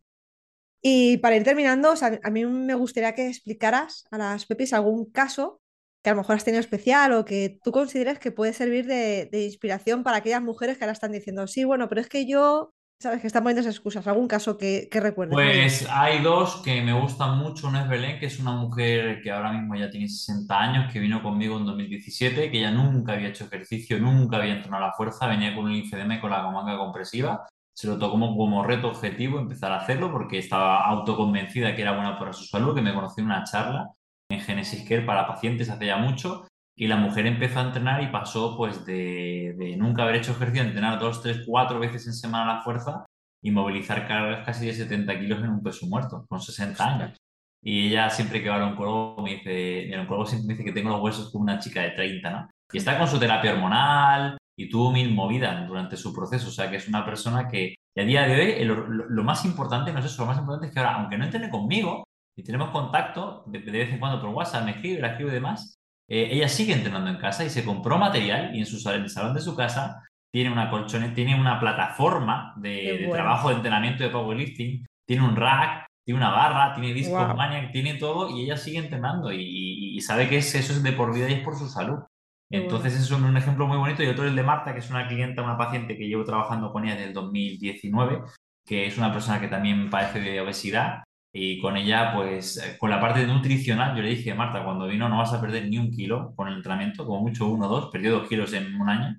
Y, 0.82 1.18
para 1.18 1.36
ir 1.36 1.44
terminando, 1.44 1.94
a 2.00 2.30
mí 2.30 2.46
me 2.46 2.74
gustaría 2.74 3.14
que 3.14 3.28
explicaras 3.28 4.04
a 4.10 4.18
las 4.18 4.46
Pepis 4.46 4.72
algún 4.72 5.10
caso 5.10 5.60
que 6.02 6.10
a 6.10 6.12
lo 6.12 6.20
mejor 6.20 6.36
has 6.36 6.44
tenido 6.44 6.60
especial 6.60 7.12
o 7.12 7.24
que 7.24 7.58
tú 7.64 7.72
consideres 7.72 8.20
que 8.20 8.30
puede 8.30 8.52
servir 8.52 8.86
de, 8.86 9.28
de 9.32 9.44
inspiración 9.44 10.04
para 10.04 10.18
aquellas 10.18 10.42
mujeres 10.42 10.78
que 10.78 10.84
ahora 10.84 10.92
están 10.92 11.10
diciendo, 11.10 11.46
sí, 11.48 11.64
bueno, 11.64 11.88
pero 11.88 12.00
es 12.00 12.08
que 12.08 12.26
yo 12.26 12.72
¿Sabes? 13.00 13.20
Que 13.20 13.28
están 13.28 13.44
poniendo 13.44 13.60
esas 13.60 13.76
excusas. 13.76 14.04
¿Algún 14.08 14.26
caso 14.26 14.58
que, 14.58 14.88
que 14.90 14.98
recuerdes? 14.98 15.34
Pues 15.34 15.88
hay 15.88 16.20
dos 16.20 16.56
que 16.64 16.82
me 16.82 16.92
gustan 16.92 17.38
mucho. 17.38 17.68
Una 17.68 17.82
es 17.82 17.88
Belén, 17.88 18.18
que 18.18 18.26
es 18.26 18.40
una 18.40 18.52
mujer 18.52 19.22
que 19.22 19.30
ahora 19.30 19.52
mismo 19.52 19.76
ya 19.76 19.88
tiene 19.88 20.08
60 20.08 20.58
años, 20.58 20.92
que 20.92 20.98
vino 20.98 21.22
conmigo 21.22 21.58
en 21.58 21.66
2017, 21.66 22.50
que 22.50 22.60
ya 22.60 22.72
nunca 22.72 23.12
había 23.12 23.28
hecho 23.28 23.44
ejercicio, 23.44 24.00
nunca 24.00 24.38
había 24.38 24.54
entrenado 24.54 24.84
a 24.84 24.86
la 24.88 24.94
fuerza, 24.94 25.28
venía 25.28 25.54
con 25.54 25.66
un 25.66 25.74
linfedema 25.74 26.20
con 26.20 26.30
la 26.30 26.50
manga 26.50 26.76
compresiva. 26.76 27.46
Se 27.78 27.86
lo 27.86 27.96
tocó 27.96 28.14
como, 28.14 28.36
como 28.36 28.64
reto 28.64 28.88
objetivo 28.88 29.38
empezar 29.38 29.70
a 29.70 29.76
hacerlo 29.76 30.10
porque 30.10 30.38
estaba 30.38 30.84
autoconvencida 30.84 31.76
que 31.76 31.82
era 31.82 31.94
buena 31.94 32.18
para 32.18 32.32
su 32.32 32.42
salud, 32.44 32.74
que 32.74 32.82
me 32.82 32.92
conocí 32.92 33.20
en 33.20 33.26
una 33.26 33.44
charla 33.44 33.92
en 34.28 34.40
Genesis 34.40 34.82
Care 34.82 35.02
para 35.02 35.28
pacientes 35.28 35.70
hace 35.70 35.86
ya 35.86 35.96
mucho 35.96 36.48
y 36.76 36.88
la 36.88 36.96
mujer 36.96 37.28
empezó 37.28 37.60
a 37.60 37.66
entrenar 37.68 38.02
y 38.02 38.08
pasó 38.08 38.56
pues 38.56 38.84
de, 38.84 39.76
nunca 39.78 40.02
haber 40.02 40.16
hecho 40.16 40.32
ejercicio 40.32 40.64
a 40.64 40.66
entrenar 40.66 40.98
dos, 40.98 41.22
tres, 41.22 41.44
cuatro 41.46 41.78
veces 41.78 42.04
en 42.08 42.14
semana 42.14 42.54
la 42.54 42.62
fuerza 42.62 43.06
y 43.40 43.52
movilizar 43.52 44.08
cargas 44.08 44.44
casi 44.44 44.66
de 44.66 44.74
70 44.74 45.16
kilos 45.20 45.38
en 45.38 45.50
un 45.50 45.62
peso 45.62 45.86
muerto, 45.86 46.26
con 46.28 46.40
60 46.40 46.84
años. 46.84 47.16
Y 47.62 47.90
ella 47.90 48.10
siempre 48.10 48.42
que 48.42 48.48
va 48.48 48.56
al 48.56 48.72
oncólogo 48.72 49.22
me 49.22 49.36
dice, 49.36 49.88
el 49.88 50.00
oncólogo 50.00 50.26
siempre 50.26 50.48
me 50.48 50.54
dice 50.54 50.64
que 50.64 50.72
tengo 50.72 50.90
los 50.90 51.00
huesos 51.00 51.30
como 51.30 51.44
una 51.44 51.60
chica 51.60 51.82
de 51.82 51.90
30, 51.90 52.30
¿no? 52.30 52.50
Y 52.72 52.78
está 52.78 52.98
con 52.98 53.06
su 53.06 53.20
terapia 53.20 53.52
hormonal 53.52 54.37
y 54.58 54.68
tuvo 54.68 54.90
mil 54.90 55.14
movidas 55.14 55.66
durante 55.68 55.96
su 55.96 56.12
proceso, 56.12 56.48
o 56.48 56.50
sea 56.50 56.68
que 56.68 56.76
es 56.76 56.88
una 56.88 57.04
persona 57.04 57.48
que 57.48 57.76
a 57.96 58.02
día 58.02 58.26
de 58.26 58.34
hoy 58.34 58.64
lo, 58.64 59.24
más 59.24 59.44
importante, 59.44 59.92
no 59.92 60.00
es 60.00 60.06
eso, 60.06 60.22
lo 60.22 60.28
más 60.28 60.38
importante 60.38 60.66
es 60.66 60.72
que 60.72 60.80
ahora, 60.80 60.96
aunque 60.96 61.16
no 61.16 61.24
entrene 61.24 61.48
conmigo 61.48 62.04
y 62.36 62.42
tenemos 62.42 62.70
contacto 62.70 63.44
de, 63.46 63.60
vez 63.60 63.90
en 63.90 64.00
cuando 64.00 64.20
por 64.20 64.30
WhatsApp, 64.30 64.64
me 64.64 64.72
escribe, 64.72 65.00
la 65.00 65.10
escribo 65.10 65.30
y 65.30 65.34
demás, 65.34 65.76
eh, 66.08 66.28
ella 66.32 66.48
sigue 66.48 66.72
entrenando 66.72 67.08
en 67.08 67.18
casa 67.18 67.44
y 67.44 67.50
se 67.50 67.64
compró 67.64 67.98
material 67.98 68.54
y 68.54 68.58
en, 68.58 68.66
su, 68.66 68.76
el 68.90 69.08
salón 69.08 69.34
de 69.34 69.40
su 69.40 69.54
casa 69.54 70.02
tiene 70.32 70.50
una 70.50 70.70
colchoneta, 70.70 71.14
tiene 71.14 71.38
una 71.38 71.60
plataforma 71.60 72.54
de, 72.56 73.08
trabajo 73.12 73.50
de 73.50 73.56
entrenamiento 73.56 74.02
de 74.02 74.10
powerlifting, 74.10 74.86
tiene 75.06 75.24
un 75.24 75.36
rack, 75.36 75.86
tiene 76.04 76.18
una 76.18 76.30
barra, 76.30 76.74
tiene 76.74 76.94
disco 76.94 77.14
maniac, 77.34 77.70
tiene 77.70 77.94
todo 77.94 78.36
y 78.36 78.42
ella 78.42 78.56
sigue 78.56 78.78
entrenando 78.78 79.32
y, 79.32 80.00
sabe 80.00 80.28
que 80.28 80.38
eso 80.38 80.58
es 80.58 80.82
de 80.82 80.92
por 80.92 81.14
vida 81.14 81.28
y 81.28 81.34
es 81.34 81.40
por 81.40 81.56
su 81.56 81.68
salud. 81.68 81.98
Entonces, 82.50 82.94
eso 82.94 83.16
es 83.16 83.22
un 83.22 83.36
ejemplo 83.36 83.66
muy 83.66 83.76
bonito. 83.76 84.02
Y 84.02 84.06
otro 84.06 84.24
es 84.24 84.30
el 84.30 84.36
de 84.36 84.42
Marta, 84.42 84.72
que 84.72 84.80
es 84.80 84.90
una 84.90 85.06
clienta, 85.06 85.42
una 85.42 85.58
paciente 85.58 85.96
que 85.96 86.08
llevo 86.08 86.24
trabajando 86.24 86.72
con 86.72 86.84
ella 86.84 86.94
desde 86.94 87.08
el 87.08 87.14
2019, 87.14 88.22
que 88.66 88.86
es 88.86 88.96
una 88.96 89.12
persona 89.12 89.40
que 89.40 89.48
también 89.48 89.90
padece 89.90 90.20
de 90.20 90.40
obesidad 90.40 91.02
y 91.32 91.60
con 91.60 91.76
ella, 91.76 92.12
pues, 92.14 92.56
eh, 92.56 92.78
con 92.78 92.90
la 92.90 93.00
parte 93.00 93.26
nutricional, 93.26 93.94
yo 93.94 94.02
le 94.02 94.10
dije, 94.10 94.34
Marta, 94.34 94.64
cuando 94.64 94.86
vino 94.86 95.08
no 95.08 95.18
vas 95.18 95.32
a 95.32 95.40
perder 95.40 95.68
ni 95.68 95.78
un 95.78 95.90
kilo 95.90 96.32
con 96.34 96.48
el 96.48 96.54
entrenamiento, 96.54 97.04
como 97.04 97.20
mucho 97.20 97.46
uno 97.46 97.66
o 97.66 97.68
dos, 97.68 97.90
perdió 97.90 98.12
dos 98.12 98.28
kilos 98.28 98.52
en 98.54 98.74
un 98.80 98.88
año. 98.88 99.16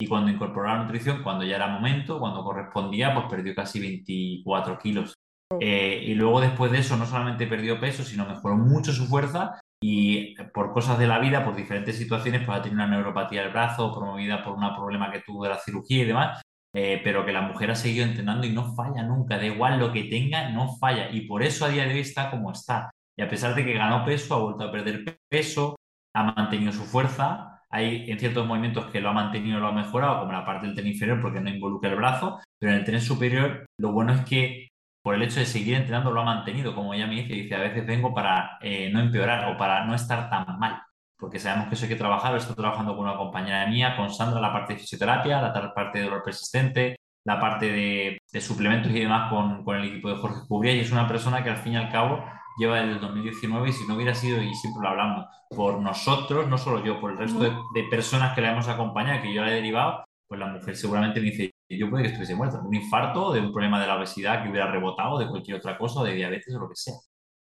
Y 0.00 0.06
cuando 0.06 0.30
incorporó 0.30 0.68
la 0.68 0.82
nutrición, 0.82 1.22
cuando 1.24 1.44
ya 1.44 1.56
era 1.56 1.66
momento, 1.66 2.20
cuando 2.20 2.44
correspondía, 2.44 3.12
pues 3.12 3.26
perdió 3.28 3.54
casi 3.54 3.80
24 3.80 4.78
kilos. 4.78 5.14
Eh, 5.60 6.04
y 6.06 6.14
luego 6.14 6.40
después 6.40 6.70
de 6.70 6.78
eso, 6.78 6.96
no 6.96 7.06
solamente 7.06 7.46
perdió 7.48 7.80
peso, 7.80 8.04
sino 8.04 8.24
mejoró 8.24 8.56
mucho 8.56 8.92
su 8.92 9.06
fuerza 9.06 9.58
y 9.80 10.34
por 10.52 10.72
cosas 10.72 10.98
de 10.98 11.06
la 11.06 11.18
vida, 11.18 11.44
por 11.44 11.54
diferentes 11.54 11.96
situaciones, 11.96 12.42
pues 12.44 12.58
ha 12.58 12.62
tenido 12.62 12.82
una 12.82 12.96
neuropatía 12.96 13.42
del 13.42 13.52
brazo 13.52 13.94
promovida 13.94 14.42
por 14.42 14.54
un 14.54 14.74
problema 14.74 15.10
que 15.10 15.20
tuvo 15.20 15.44
de 15.44 15.50
la 15.50 15.58
cirugía 15.58 16.02
y 16.02 16.06
demás, 16.06 16.42
eh, 16.74 17.00
pero 17.04 17.24
que 17.24 17.32
la 17.32 17.42
mujer 17.42 17.70
ha 17.70 17.74
seguido 17.74 18.04
entrenando 18.04 18.46
y 18.46 18.52
no 18.52 18.74
falla 18.74 19.02
nunca, 19.02 19.38
da 19.38 19.46
igual 19.46 19.78
lo 19.78 19.92
que 19.92 20.04
tenga, 20.04 20.50
no 20.50 20.76
falla. 20.76 21.10
Y 21.10 21.22
por 21.22 21.42
eso 21.42 21.64
a 21.64 21.68
día 21.68 21.86
de 21.86 21.94
hoy 21.94 22.00
está 22.00 22.30
como 22.30 22.52
está. 22.52 22.90
Y 23.16 23.22
a 23.22 23.28
pesar 23.28 23.54
de 23.54 23.64
que 23.64 23.72
ganó 23.72 24.04
peso, 24.04 24.34
ha 24.34 24.38
vuelto 24.38 24.64
a 24.64 24.72
perder 24.72 25.18
peso, 25.28 25.76
ha 26.14 26.24
mantenido 26.24 26.72
su 26.72 26.84
fuerza. 26.84 27.62
Hay 27.70 28.10
en 28.10 28.18
ciertos 28.18 28.46
movimientos 28.46 28.86
que 28.86 29.00
lo 29.00 29.10
ha 29.10 29.12
mantenido, 29.12 29.60
lo 29.60 29.68
ha 29.68 29.72
mejorado, 29.72 30.20
como 30.20 30.32
la 30.32 30.44
parte 30.44 30.66
del 30.66 30.74
tren 30.74 30.88
inferior, 30.88 31.20
porque 31.20 31.40
no 31.40 31.50
involucra 31.50 31.90
el 31.90 31.96
brazo, 31.96 32.40
pero 32.58 32.72
en 32.72 32.78
el 32.78 32.84
tren 32.84 33.00
superior 33.00 33.66
lo 33.78 33.92
bueno 33.92 34.12
es 34.12 34.24
que 34.24 34.67
por 35.08 35.14
el 35.14 35.22
hecho 35.22 35.40
de 35.40 35.46
seguir 35.46 35.74
entrenando 35.74 36.10
lo 36.10 36.20
ha 36.20 36.24
mantenido, 36.24 36.74
como 36.74 36.92
ella 36.92 37.06
me 37.06 37.14
dice, 37.14 37.32
dice, 37.32 37.54
a 37.54 37.60
veces 37.60 37.86
vengo 37.86 38.12
para 38.12 38.58
eh, 38.60 38.90
no 38.92 39.00
empeorar 39.00 39.50
o 39.50 39.56
para 39.56 39.86
no 39.86 39.94
estar 39.94 40.28
tan 40.28 40.58
mal 40.58 40.82
porque 41.18 41.38
sabemos 41.38 41.68
que 41.68 41.76
eso 41.76 41.86
hay 41.86 41.88
que 41.88 41.96
trabajar. 41.96 42.36
Estoy 42.36 42.54
trabajando 42.54 42.94
con 42.94 43.06
una 43.06 43.16
compañera 43.16 43.66
mía, 43.66 43.96
con 43.96 44.12
Sandra, 44.12 44.38
la 44.38 44.52
parte 44.52 44.74
de 44.74 44.80
fisioterapia, 44.80 45.40
la 45.40 45.74
parte 45.74 45.98
de 45.98 46.04
dolor 46.04 46.22
persistente, 46.22 46.96
la 47.24 47.40
parte 47.40 47.72
de, 47.72 48.18
suplementos 48.38 48.92
y 48.92 49.00
demás 49.00 49.30
con, 49.30 49.64
con, 49.64 49.76
el 49.76 49.88
equipo 49.88 50.10
de 50.10 50.16
Jorge 50.16 50.46
Cubría. 50.46 50.74
Y 50.74 50.80
es 50.80 50.92
una 50.92 51.08
persona 51.08 51.42
que 51.42 51.48
al 51.48 51.56
fin 51.56 51.72
y 51.72 51.76
al 51.76 51.90
cabo 51.90 52.22
lleva 52.58 52.76
desde 52.76 52.92
el 52.92 53.00
2019 53.00 53.68
y 53.68 53.72
si 53.72 53.88
no 53.88 53.94
hubiera 53.94 54.14
sido, 54.14 54.42
y 54.42 54.54
siempre 54.54 54.82
lo 54.82 54.90
hablamos, 54.90 55.26
por 55.48 55.80
nosotros, 55.80 56.46
no 56.48 56.58
solo 56.58 56.84
yo, 56.84 57.00
por 57.00 57.12
el 57.12 57.18
resto 57.18 57.40
de, 57.40 57.82
personas 57.90 58.34
que 58.34 58.42
la 58.42 58.52
hemos 58.52 58.68
acompañado, 58.68 59.22
que 59.22 59.32
yo 59.32 59.42
la 59.42 59.50
he 59.50 59.54
derivado, 59.54 60.04
pues 60.28 60.38
la 60.38 60.46
mujer 60.46 60.76
seguramente 60.76 61.20
me 61.20 61.30
dice, 61.30 61.50
yo 61.68 61.90
puede 61.90 62.04
que 62.04 62.08
estuviese 62.10 62.34
muerta, 62.34 62.60
de 62.60 62.68
un 62.68 62.74
infarto, 62.74 63.32
de 63.32 63.40
un 63.40 63.52
problema 63.52 63.80
de 63.80 63.86
la 63.86 63.96
obesidad 63.96 64.42
que 64.42 64.50
hubiera 64.50 64.70
rebotado, 64.70 65.18
de 65.18 65.28
cualquier 65.28 65.58
otra 65.58 65.76
cosa, 65.76 66.02
de 66.02 66.14
diabetes 66.14 66.54
o 66.54 66.60
lo 66.60 66.68
que 66.68 66.76
sea. 66.76 66.94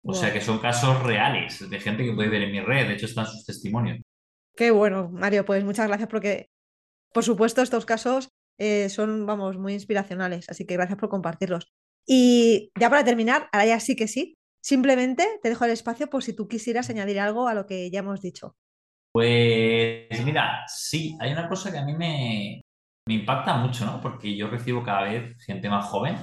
O 0.03 0.13
sea 0.13 0.31
que 0.31 0.41
son 0.41 0.59
casos 0.59 1.03
reales 1.03 1.69
de 1.69 1.79
gente 1.79 2.03
que 2.03 2.13
puede 2.13 2.29
ver 2.29 2.43
en 2.43 2.51
mi 2.51 2.61
red, 2.61 2.87
de 2.87 2.93
hecho 2.93 3.05
están 3.05 3.25
sus 3.25 3.45
testimonios. 3.45 3.99
Qué 4.55 4.71
bueno, 4.71 5.09
Mario, 5.09 5.45
pues 5.45 5.63
muchas 5.63 5.87
gracias 5.87 6.09
porque, 6.09 6.49
por 7.13 7.23
supuesto, 7.23 7.61
estos 7.61 7.85
casos 7.85 8.29
eh, 8.57 8.89
son, 8.89 9.25
vamos, 9.25 9.57
muy 9.57 9.73
inspiracionales, 9.73 10.49
así 10.49 10.65
que 10.65 10.75
gracias 10.75 10.97
por 10.97 11.09
compartirlos. 11.09 11.71
Y 12.05 12.71
ya 12.79 12.89
para 12.89 13.03
terminar, 13.03 13.49
ahora 13.51 13.65
ya 13.65 13.79
sí 13.79 13.95
que 13.95 14.07
sí, 14.07 14.37
simplemente 14.61 15.27
te 15.41 15.49
dejo 15.49 15.65
el 15.65 15.71
espacio 15.71 16.09
por 16.09 16.23
si 16.23 16.33
tú 16.33 16.47
quisieras 16.47 16.89
añadir 16.89 17.19
algo 17.19 17.47
a 17.47 17.53
lo 17.53 17.65
que 17.65 17.89
ya 17.91 17.99
hemos 17.99 18.21
dicho. 18.21 18.55
Pues 19.11 20.23
mira, 20.23 20.63
sí, 20.67 21.17
hay 21.19 21.31
una 21.31 21.49
cosa 21.49 21.71
que 21.71 21.77
a 21.79 21.85
mí 21.85 21.95
me, 21.95 22.61
me 23.07 23.15
impacta 23.15 23.57
mucho, 23.57 23.85
¿no? 23.85 24.01
Porque 24.01 24.35
yo 24.35 24.49
recibo 24.49 24.83
cada 24.83 25.03
vez 25.03 25.35
gente 25.45 25.69
más 25.69 25.85
joven 25.85 26.17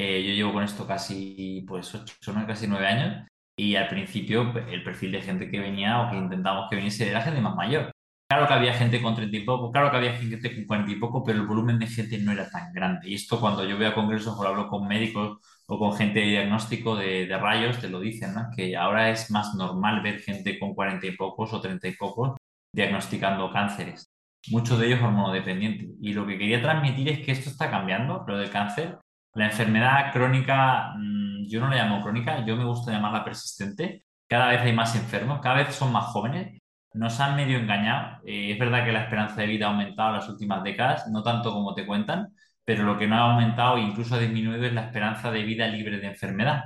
eh, 0.00 0.22
yo 0.22 0.32
llevo 0.34 0.52
con 0.52 0.64
esto 0.64 0.86
casi, 0.86 1.64
pues, 1.66 1.92
ocho, 1.94 2.14
casi 2.46 2.66
nueve 2.68 2.86
años 2.86 3.26
y 3.56 3.74
al 3.74 3.88
principio 3.88 4.52
pues, 4.52 4.66
el 4.68 4.84
perfil 4.84 5.12
de 5.12 5.22
gente 5.22 5.50
que 5.50 5.58
venía 5.58 6.02
o 6.02 6.10
que 6.10 6.16
intentamos 6.16 6.68
que 6.70 6.76
viniese 6.76 7.08
era 7.08 7.22
gente 7.22 7.40
más 7.40 7.56
mayor. 7.56 7.90
Claro 8.28 8.46
que 8.46 8.54
había 8.54 8.74
gente 8.74 9.02
con 9.02 9.14
30 9.16 9.36
y 9.38 9.40
poco, 9.44 9.72
claro 9.72 9.90
que 9.90 9.96
había 9.96 10.12
gente 10.14 10.54
con 10.54 10.66
40 10.66 10.92
y 10.92 10.96
poco, 10.96 11.24
pero 11.24 11.40
el 11.40 11.46
volumen 11.46 11.78
de 11.78 11.86
gente 11.86 12.18
no 12.18 12.30
era 12.32 12.48
tan 12.50 12.72
grande. 12.72 13.08
Y 13.08 13.14
esto 13.14 13.40
cuando 13.40 13.64
yo 13.64 13.76
voy 13.76 13.86
a 13.86 13.94
congresos 13.94 14.38
o 14.38 14.46
hablo 14.46 14.68
con 14.68 14.86
médicos 14.86 15.38
o 15.66 15.78
con 15.78 15.94
gente 15.96 16.20
de 16.20 16.26
diagnóstico 16.26 16.94
de, 16.94 17.26
de 17.26 17.38
rayos, 17.38 17.80
te 17.80 17.88
lo 17.88 18.00
dicen, 18.00 18.34
¿no? 18.34 18.50
que 18.54 18.76
ahora 18.76 19.10
es 19.10 19.30
más 19.30 19.54
normal 19.54 20.02
ver 20.02 20.20
gente 20.20 20.58
con 20.58 20.74
40 20.74 21.06
y 21.06 21.16
pocos 21.16 21.52
o 21.54 21.60
30 21.60 21.88
y 21.88 21.96
pocos 21.96 22.36
diagnosticando 22.72 23.50
cánceres. 23.50 24.10
Muchos 24.50 24.78
de 24.78 24.86
ellos 24.86 25.02
hormonodependientes. 25.02 25.88
Y 26.00 26.12
lo 26.12 26.26
que 26.26 26.38
quería 26.38 26.62
transmitir 26.62 27.08
es 27.08 27.24
que 27.24 27.32
esto 27.32 27.50
está 27.50 27.70
cambiando, 27.70 28.24
lo 28.26 28.38
del 28.38 28.50
cáncer. 28.50 28.98
La 29.34 29.46
enfermedad 29.46 30.12
crónica, 30.12 30.94
mm, 30.96 31.46
yo 31.48 31.60
no 31.60 31.68
la 31.68 31.76
llamo 31.76 32.02
crónica, 32.02 32.44
yo 32.44 32.56
me 32.56 32.64
gusta 32.64 32.92
llamarla 32.92 33.24
persistente. 33.24 34.04
Cada 34.28 34.48
vez 34.48 34.60
hay 34.60 34.72
más 34.72 34.94
enfermos, 34.96 35.40
cada 35.40 35.56
vez 35.56 35.74
son 35.74 35.92
más 35.92 36.06
jóvenes. 36.06 36.60
Nos 36.94 37.20
han 37.20 37.36
medio 37.36 37.58
engañado. 37.58 38.18
Eh, 38.26 38.52
es 38.52 38.58
verdad 38.58 38.84
que 38.84 38.92
la 38.92 39.02
esperanza 39.04 39.40
de 39.40 39.46
vida 39.46 39.66
ha 39.66 39.70
aumentado 39.70 40.10
en 40.10 40.16
las 40.16 40.28
últimas 40.28 40.62
décadas, 40.64 41.08
no 41.08 41.22
tanto 41.22 41.52
como 41.52 41.74
te 41.74 41.86
cuentan, 41.86 42.28
pero 42.64 42.84
lo 42.84 42.98
que 42.98 43.06
no 43.06 43.16
ha 43.16 43.32
aumentado 43.32 43.76
e 43.76 43.82
incluso 43.82 44.14
ha 44.14 44.18
disminuido 44.18 44.64
es 44.66 44.72
la 44.72 44.86
esperanza 44.86 45.30
de 45.30 45.42
vida 45.42 45.66
libre 45.68 45.98
de 45.98 46.08
enfermedad. 46.08 46.64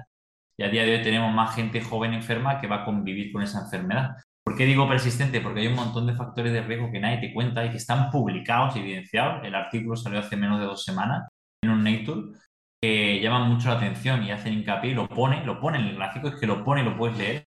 Y 0.56 0.64
a 0.64 0.68
día 0.68 0.84
de 0.84 0.96
hoy 0.96 1.02
tenemos 1.02 1.32
más 1.34 1.54
gente 1.54 1.80
joven 1.80 2.14
enferma 2.14 2.60
que 2.60 2.66
va 2.66 2.82
a 2.82 2.84
convivir 2.84 3.32
con 3.32 3.42
esa 3.42 3.60
enfermedad. 3.62 4.16
¿Por 4.44 4.56
qué 4.56 4.66
digo 4.66 4.88
persistente? 4.88 5.40
Porque 5.40 5.60
hay 5.60 5.68
un 5.68 5.76
montón 5.76 6.06
de 6.06 6.14
factores 6.14 6.52
de 6.52 6.62
riesgo 6.62 6.90
que 6.90 7.00
nadie 7.00 7.18
te 7.18 7.32
cuenta 7.32 7.64
y 7.64 7.70
que 7.70 7.76
están 7.76 8.10
publicados 8.10 8.76
y 8.76 8.80
evidenciados. 8.80 9.44
El 9.44 9.54
artículo 9.54 9.96
salió 9.96 10.18
hace 10.18 10.36
menos 10.36 10.58
de 10.60 10.66
dos 10.66 10.84
semanas 10.84 11.28
en 11.62 11.70
un 11.70 11.84
Nature 11.84 12.38
que 12.80 13.20
llaman 13.20 13.48
mucho 13.48 13.68
la 13.68 13.76
atención 13.76 14.24
y 14.24 14.32
hacen 14.32 14.54
hincapié 14.54 14.90
y 14.90 14.94
lo 14.94 15.08
pone, 15.08 15.44
lo 15.46 15.60
pone 15.60 15.78
en 15.78 15.86
el 15.86 15.96
gráfico, 15.96 16.28
es 16.28 16.34
que 16.34 16.48
lo 16.48 16.64
pone 16.64 16.82
y 16.82 16.84
lo 16.84 16.96
puedes 16.96 17.16
leer, 17.16 17.46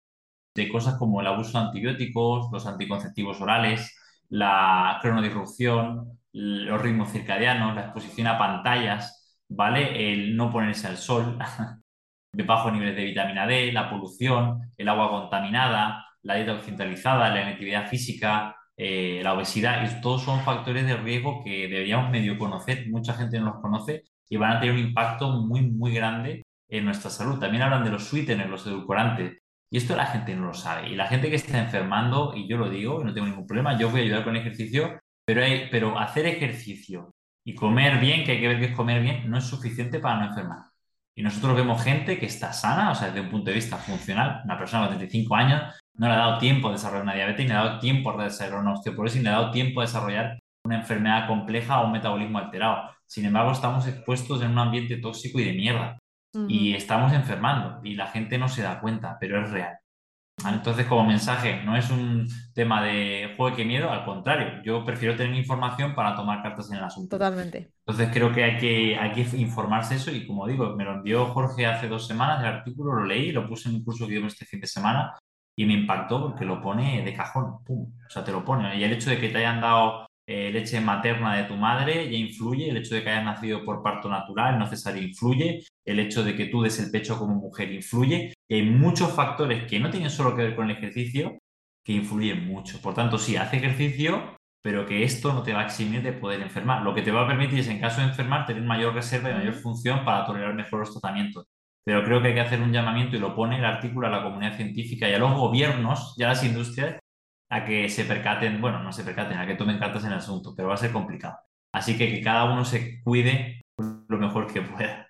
de 0.55 0.69
cosas 0.69 0.97
como 0.99 1.21
el 1.21 1.27
abuso 1.27 1.59
de 1.59 1.67
antibióticos, 1.67 2.49
los 2.53 2.67
anticonceptivos 2.67 3.41
orales, 3.41 3.93
la 4.29 4.99
cronodisrupción, 5.03 6.19
los 6.33 6.81
ritmos 6.81 7.11
circadianos, 7.11 7.75
la 7.75 7.83
exposición 7.83 8.29
a 8.29 8.39
pantallas, 8.39 9.41
¿vale? 9.49 10.13
El 10.13 10.37
no 10.37 10.53
ponerse 10.53 10.87
al 10.87 10.97
sol, 10.97 11.39
de 12.33 12.43
bajos 12.45 12.73
niveles 12.73 12.95
de 12.95 13.05
vitamina 13.05 13.47
D, 13.47 13.73
la 13.73 13.91
polución, 13.91 14.73
el 14.77 14.89
agua 14.89 15.11
contaminada, 15.11 16.06
la 16.27 16.35
dieta 16.35 16.55
occidentalizada, 16.55 17.31
la 17.31 17.43
inactividad 17.43 17.89
física, 17.89 18.57
eh, 18.77 19.21
la 19.23 19.35
obesidad, 19.35 19.85
y 19.85 20.01
todos 20.01 20.23
son 20.23 20.41
factores 20.43 20.87
de 20.87 20.97
riesgo 20.97 21.43
que 21.45 21.69
deberíamos 21.69 22.11
medio 22.11 22.37
conocer, 22.37 22.89
mucha 22.91 23.15
gente 23.15 23.39
no 23.39 23.47
los 23.47 23.63
conoce 23.63 24.05
y 24.29 24.37
van 24.37 24.57
a 24.57 24.61
tener 24.61 24.75
un 24.75 24.81
impacto 24.81 25.31
muy, 25.31 25.63
muy 25.63 25.95
grande 25.95 26.45
en 26.69 26.85
nuestra 26.85 27.11
salud. 27.11 27.39
También 27.39 27.63
hablan 27.63 27.85
de 27.85 27.91
los 27.91 28.05
sweeteners, 28.05 28.51
los 28.51 28.67
edulcorantes, 28.67 29.39
y 29.71 29.79
esto 29.79 29.97
la 29.97 30.07
gente 30.07 30.35
no 30.35 30.47
lo 30.47 30.55
sabe. 30.55 30.89
Y 30.91 30.97
la 30.97 31.07
gente 31.07 31.31
que 31.31 31.37
está 31.37 31.59
enfermando, 31.61 32.33
y 32.35 32.49
yo 32.49 32.57
lo 32.59 32.69
digo, 32.69 33.01
y 33.01 33.05
no 33.05 33.15
tengo 33.15 33.29
ningún 33.29 33.47
problema, 33.47 33.79
yo 33.79 33.91
voy 33.91 34.01
a 34.01 34.05
ayudar 34.05 34.25
con 34.25 34.37
ejercicio, 34.37 34.99
pero, 35.25 35.43
hay, 35.43 35.69
pero 35.71 35.99
hacer 35.99 36.27
ejercicio 36.27 37.13
y 37.45 37.55
comer 37.55 38.01
bien, 38.01 38.25
que 38.25 38.33
hay 38.33 38.41
que 38.41 38.49
ver 38.49 38.59
que 38.59 38.67
es 38.67 38.77
comer 38.77 39.01
bien, 39.01 39.31
no 39.31 39.39
es 39.39 39.45
suficiente 39.45 40.01
para 40.01 40.19
no 40.19 40.27
enfermar. 40.27 40.59
Y 41.19 41.23
nosotros 41.23 41.57
vemos 41.57 41.83
gente 41.83 42.19
que 42.19 42.27
está 42.27 42.53
sana, 42.53 42.91
o 42.91 42.95
sea, 42.95 43.09
desde 43.09 43.23
un 43.23 43.31
punto 43.31 43.49
de 43.49 43.57
vista 43.57 43.79
funcional, 43.79 44.43
una 44.45 44.59
persona 44.59 44.83
de 44.83 44.97
35 44.97 45.35
años 45.35 45.63
no 45.95 46.09
le 46.09 46.13
ha 46.13 46.19
dado 46.19 46.39
tiempo 46.39 46.69
a 46.69 46.73
desarrollar 46.73 47.05
una 47.05 47.15
diabetes, 47.15 47.47
ni 47.47 47.49
le 47.49 47.55
ha 47.55 47.65
dado 47.65 47.79
tiempo 47.79 48.11
a 48.11 48.25
desarrollar 48.25 48.61
una 48.61 48.73
osteoporosis, 48.75 49.19
ni 49.19 49.25
le 49.25 49.31
ha 49.31 49.41
dado 49.41 49.51
tiempo 49.51 49.81
a 49.81 49.85
desarrollar 49.85 50.39
una 50.65 50.77
enfermedad 50.77 51.27
compleja 51.27 51.81
o 51.81 51.87
un 51.87 51.93
metabolismo 51.93 52.39
alterado. 52.39 52.91
Sin 53.07 53.25
embargo, 53.25 53.53
estamos 53.53 53.87
expuestos 53.87 54.43
en 54.43 54.51
un 54.51 54.59
ambiente 54.59 54.99
tóxico 54.99 55.41
y 55.41 55.45
de 55.45 55.53
mierda. 55.53 55.99
Y 56.49 56.75
estamos 56.75 57.15
enfermando 57.15 57.81
y 57.83 57.95
la 57.95 58.09
gente 58.09 58.37
no 58.37 58.47
se 58.47 58.61
da 58.61 58.79
cuenta, 58.79 59.17
pero 59.19 59.43
es 59.43 59.51
real. 59.51 59.79
Entonces, 60.45 60.87
como 60.87 61.05
mensaje, 61.05 61.63
no 61.65 61.77
es 61.77 61.91
un 61.91 62.29
tema 62.53 62.83
de 62.83 63.33
juego 63.37 63.57
que 63.57 63.65
miedo, 63.65 63.91
al 63.91 64.05
contrario, 64.05 64.63
yo 64.63 64.85
prefiero 64.85 65.17
tener 65.17 65.35
información 65.35 65.95
para 65.95 66.15
tomar 66.15 66.43
cartas 66.43 66.71
en 66.71 66.77
el 66.77 66.85
asunto. 66.85 67.17
Totalmente. 67.17 67.71
Entonces, 67.87 68.11
creo 68.13 68.33
que 68.33 68.45
hay 68.45 68.59
que, 68.59 68.97
hay 68.97 69.13
que 69.13 69.37
informarse 69.39 69.95
eso 69.95 70.11
y, 70.11 70.27
como 70.27 70.47
digo, 70.47 70.77
me 70.77 70.85
lo 70.85 70.95
envió 70.95 71.27
Jorge 71.27 71.67
hace 71.67 71.89
dos 71.89 72.07
semanas 72.07 72.41
el 72.41 72.47
artículo, 72.47 72.93
lo 72.93 73.05
leí, 73.05 73.33
lo 73.33 73.49
puse 73.49 73.69
en 73.69 73.77
un 73.77 73.85
curso 73.85 74.07
que 74.07 74.15
dimos 74.15 74.35
este 74.35 74.45
fin 74.45 74.61
de 74.61 74.67
semana 74.67 75.15
y 75.57 75.65
me 75.65 75.73
impactó 75.73 76.21
porque 76.21 76.45
lo 76.45 76.61
pone 76.61 77.03
de 77.03 77.15
cajón, 77.15 77.65
pum, 77.65 77.93
o 78.07 78.11
sea, 78.11 78.23
te 78.23 78.33
lo 78.33 78.45
pone. 78.45 78.79
Y 78.79 78.85
el 78.85 78.93
hecho 78.93 79.11
de 79.11 79.19
que 79.19 79.31
te 79.31 79.39
hayan 79.39 79.61
dado 79.61 80.06
eh, 80.27 80.51
leche 80.51 80.81
materna 80.81 81.37
de 81.37 81.45
tu 81.45 81.55
madre 81.55 82.11
ya 82.11 82.17
influye, 82.17 82.71
el 82.71 82.77
hecho 82.79 82.95
de 82.95 83.03
que 83.03 83.11
hayas 83.11 83.25
nacido 83.25 83.65
por 83.65 83.83
parto 83.83 84.09
natural, 84.09 84.59
no 84.59 84.67
cesárea 84.67 85.03
influye, 85.03 85.65
el 85.85 86.01
hecho 86.01 86.25
de 86.25 86.35
que 86.35 86.47
tú 86.47 86.63
des 86.63 86.79
el 86.81 86.91
pecho 86.91 87.19
como 87.19 87.35
mujer 87.35 87.73
influye, 87.73 88.35
y 88.49 88.55
hay 88.55 88.63
muchos 88.63 89.13
factores 89.13 89.65
que 89.65 89.79
no 89.79 89.91
tienen 89.91 90.11
solo 90.11 90.35
que 90.35 90.43
ver 90.43 90.57
con 90.57 90.71
el 90.71 90.77
ejercicio, 90.77 91.39
que 91.85 91.93
influyen 91.93 92.47
mucho. 92.47 92.81
Por 92.81 92.95
tanto, 92.95 93.19
sí, 93.19 93.37
haz 93.37 93.53
ejercicio, 93.55 94.37
pero 94.63 94.85
que 94.87 95.05
esto 95.05 95.33
no 95.33 95.43
te 95.43 95.53
va 95.53 95.61
a 95.61 95.67
eximir 95.67 96.03
de 96.03 96.13
poder 96.13 96.41
enfermar. 96.43 96.83
Lo 96.83 96.95
que 96.95 97.03
te 97.03 97.13
va 97.13 97.23
a 97.25 97.29
permitir 97.29 97.61
es, 97.61 97.69
en 97.69 97.81
caso 97.81 98.01
de 98.01 98.09
enfermar, 98.09 98.47
tener 98.47 98.63
mayor 98.65 98.95
reserva 98.95 99.31
y 99.31 99.35
mayor 99.35 99.55
función 99.55 100.05
para 100.05 100.25
tolerar 100.27 100.55
mejor 100.55 100.81
los 100.81 100.93
tratamientos 100.93 101.47
pero 101.87 102.03
creo 102.03 102.21
que 102.21 102.29
hay 102.29 102.35
que 102.35 102.41
hacer 102.41 102.61
un 102.61 102.73
llamamiento 102.73 103.15
y 103.15 103.21
lo 103.21 103.37
pone 103.37 103.59
el 103.59 103.65
artículo 103.65 104.09
a 104.09 104.11
la 104.11 104.25
comunidad 104.25 104.57
científica 104.57 105.09
y 105.09 105.15
a 105.15 105.21
los 105.21 105.33
gobiernos 105.35 106.15
y 106.19 106.25
a 106.25 106.29
las 106.29 106.43
industrias 106.43 106.99
a 107.51 107.65
que 107.65 107.89
se 107.89 108.05
percaten, 108.05 108.61
bueno, 108.61 108.83
no 108.83 108.93
se 108.93 109.05
percaten, 109.05 109.39
a 109.39 109.47
que 109.47 109.55
tomen 109.55 109.79
cartas 109.79 110.05
en 110.05 110.13
el 110.13 110.19
asunto, 110.19 110.55
pero 110.57 110.69
va 110.69 110.75
a 110.75 110.79
ser 110.79 110.93
complicado. 110.93 111.39
Así 111.73 111.97
que 111.97 112.11
que 112.11 112.23
cada 112.23 112.53
uno 112.53 112.65
se 112.65 113.03
cuide 113.03 113.63
lo 113.79 114.19
mejor 114.19 114.53
que 114.53 114.63
pueda. 114.63 115.09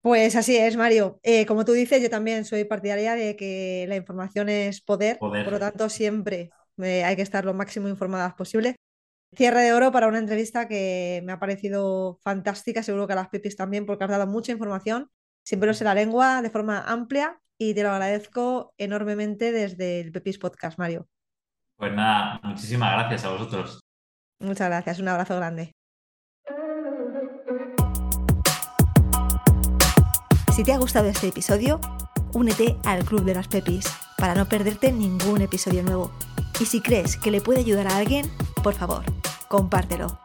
Pues 0.00 0.36
así 0.36 0.56
es, 0.56 0.76
Mario. 0.76 1.18
Eh, 1.22 1.46
como 1.46 1.64
tú 1.64 1.72
dices, 1.72 2.00
yo 2.00 2.08
también 2.08 2.44
soy 2.44 2.64
partidaria 2.64 3.14
de 3.14 3.36
que 3.36 3.86
la 3.88 3.96
información 3.96 4.48
es 4.48 4.80
poder, 4.80 5.18
por 5.18 5.50
lo 5.50 5.58
tanto 5.58 5.88
siempre 5.88 6.50
eh, 6.78 7.04
hay 7.04 7.16
que 7.16 7.22
estar 7.22 7.44
lo 7.44 7.54
máximo 7.54 7.88
informadas 7.88 8.34
posible. 8.34 8.76
Cierre 9.34 9.62
de 9.62 9.72
oro 9.72 9.90
para 9.90 10.06
una 10.06 10.18
entrevista 10.18 10.68
que 10.68 11.20
me 11.24 11.32
ha 11.32 11.40
parecido 11.40 12.18
fantástica, 12.22 12.82
seguro 12.82 13.06
que 13.06 13.14
a 13.14 13.16
las 13.16 13.28
pipis 13.28 13.56
también, 13.56 13.84
porque 13.84 14.04
has 14.04 14.10
dado 14.10 14.26
mucha 14.26 14.52
información 14.52 15.10
siempre 15.46 15.72
sé 15.74 15.84
la 15.84 15.94
lengua 15.94 16.42
de 16.42 16.50
forma 16.50 16.80
amplia 16.80 17.40
y 17.56 17.72
te 17.72 17.84
lo 17.84 17.90
agradezco 17.90 18.74
enormemente 18.76 19.52
desde 19.52 20.00
el 20.00 20.10
Pepis 20.12 20.38
Podcast, 20.38 20.78
Mario. 20.78 21.08
Pues 21.76 21.92
nada, 21.92 22.40
muchísimas 22.42 22.92
gracias 22.92 23.24
a 23.24 23.30
vosotros. 23.30 23.80
Muchas 24.40 24.68
gracias, 24.68 24.98
un 24.98 25.08
abrazo 25.08 25.36
grande. 25.36 25.72
Si 30.54 30.64
te 30.64 30.72
ha 30.72 30.78
gustado 30.78 31.08
este 31.08 31.28
episodio, 31.28 31.80
únete 32.32 32.76
al 32.84 33.04
Club 33.04 33.24
de 33.24 33.34
las 33.34 33.48
Pepis 33.48 33.86
para 34.16 34.34
no 34.34 34.46
perderte 34.46 34.90
ningún 34.92 35.42
episodio 35.42 35.82
nuevo. 35.82 36.10
Y 36.58 36.64
si 36.64 36.80
crees 36.80 37.18
que 37.18 37.30
le 37.30 37.42
puede 37.42 37.60
ayudar 37.60 37.88
a 37.88 37.96
alguien, 37.98 38.30
por 38.62 38.74
favor, 38.74 39.04
compártelo. 39.48 40.18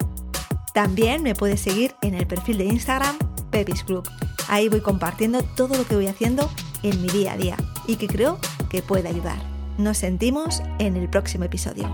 También 0.73 1.21
me 1.21 1.35
puedes 1.35 1.59
seguir 1.59 1.95
en 2.01 2.13
el 2.13 2.25
perfil 2.27 2.59
de 2.59 2.65
Instagram 2.65 3.17
Pepis 3.51 3.83
Club 3.83 4.07
Ahí 4.51 4.67
voy 4.67 4.81
compartiendo 4.81 5.43
todo 5.55 5.77
lo 5.77 5.85
que 5.85 5.95
voy 5.95 6.07
haciendo 6.07 6.49
en 6.83 7.01
mi 7.01 7.07
día 7.07 7.33
a 7.33 7.37
día 7.37 7.55
y 7.87 7.95
que 7.95 8.07
creo 8.07 8.37
que 8.69 8.81
puede 8.81 9.07
ayudar. 9.07 9.50
Nos 9.81 9.97
sentimos 9.97 10.61
en 10.77 10.95
el 10.95 11.09
próximo 11.09 11.45
episodio. 11.45 11.89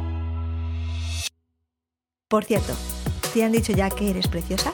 Por 2.28 2.44
cierto, 2.44 2.74
¿te 3.34 3.46
han 3.46 3.54
dicho 3.54 3.72
ya 3.72 3.90
que 3.90 4.10
eres 4.10 4.28
preciosa? 4.28 4.74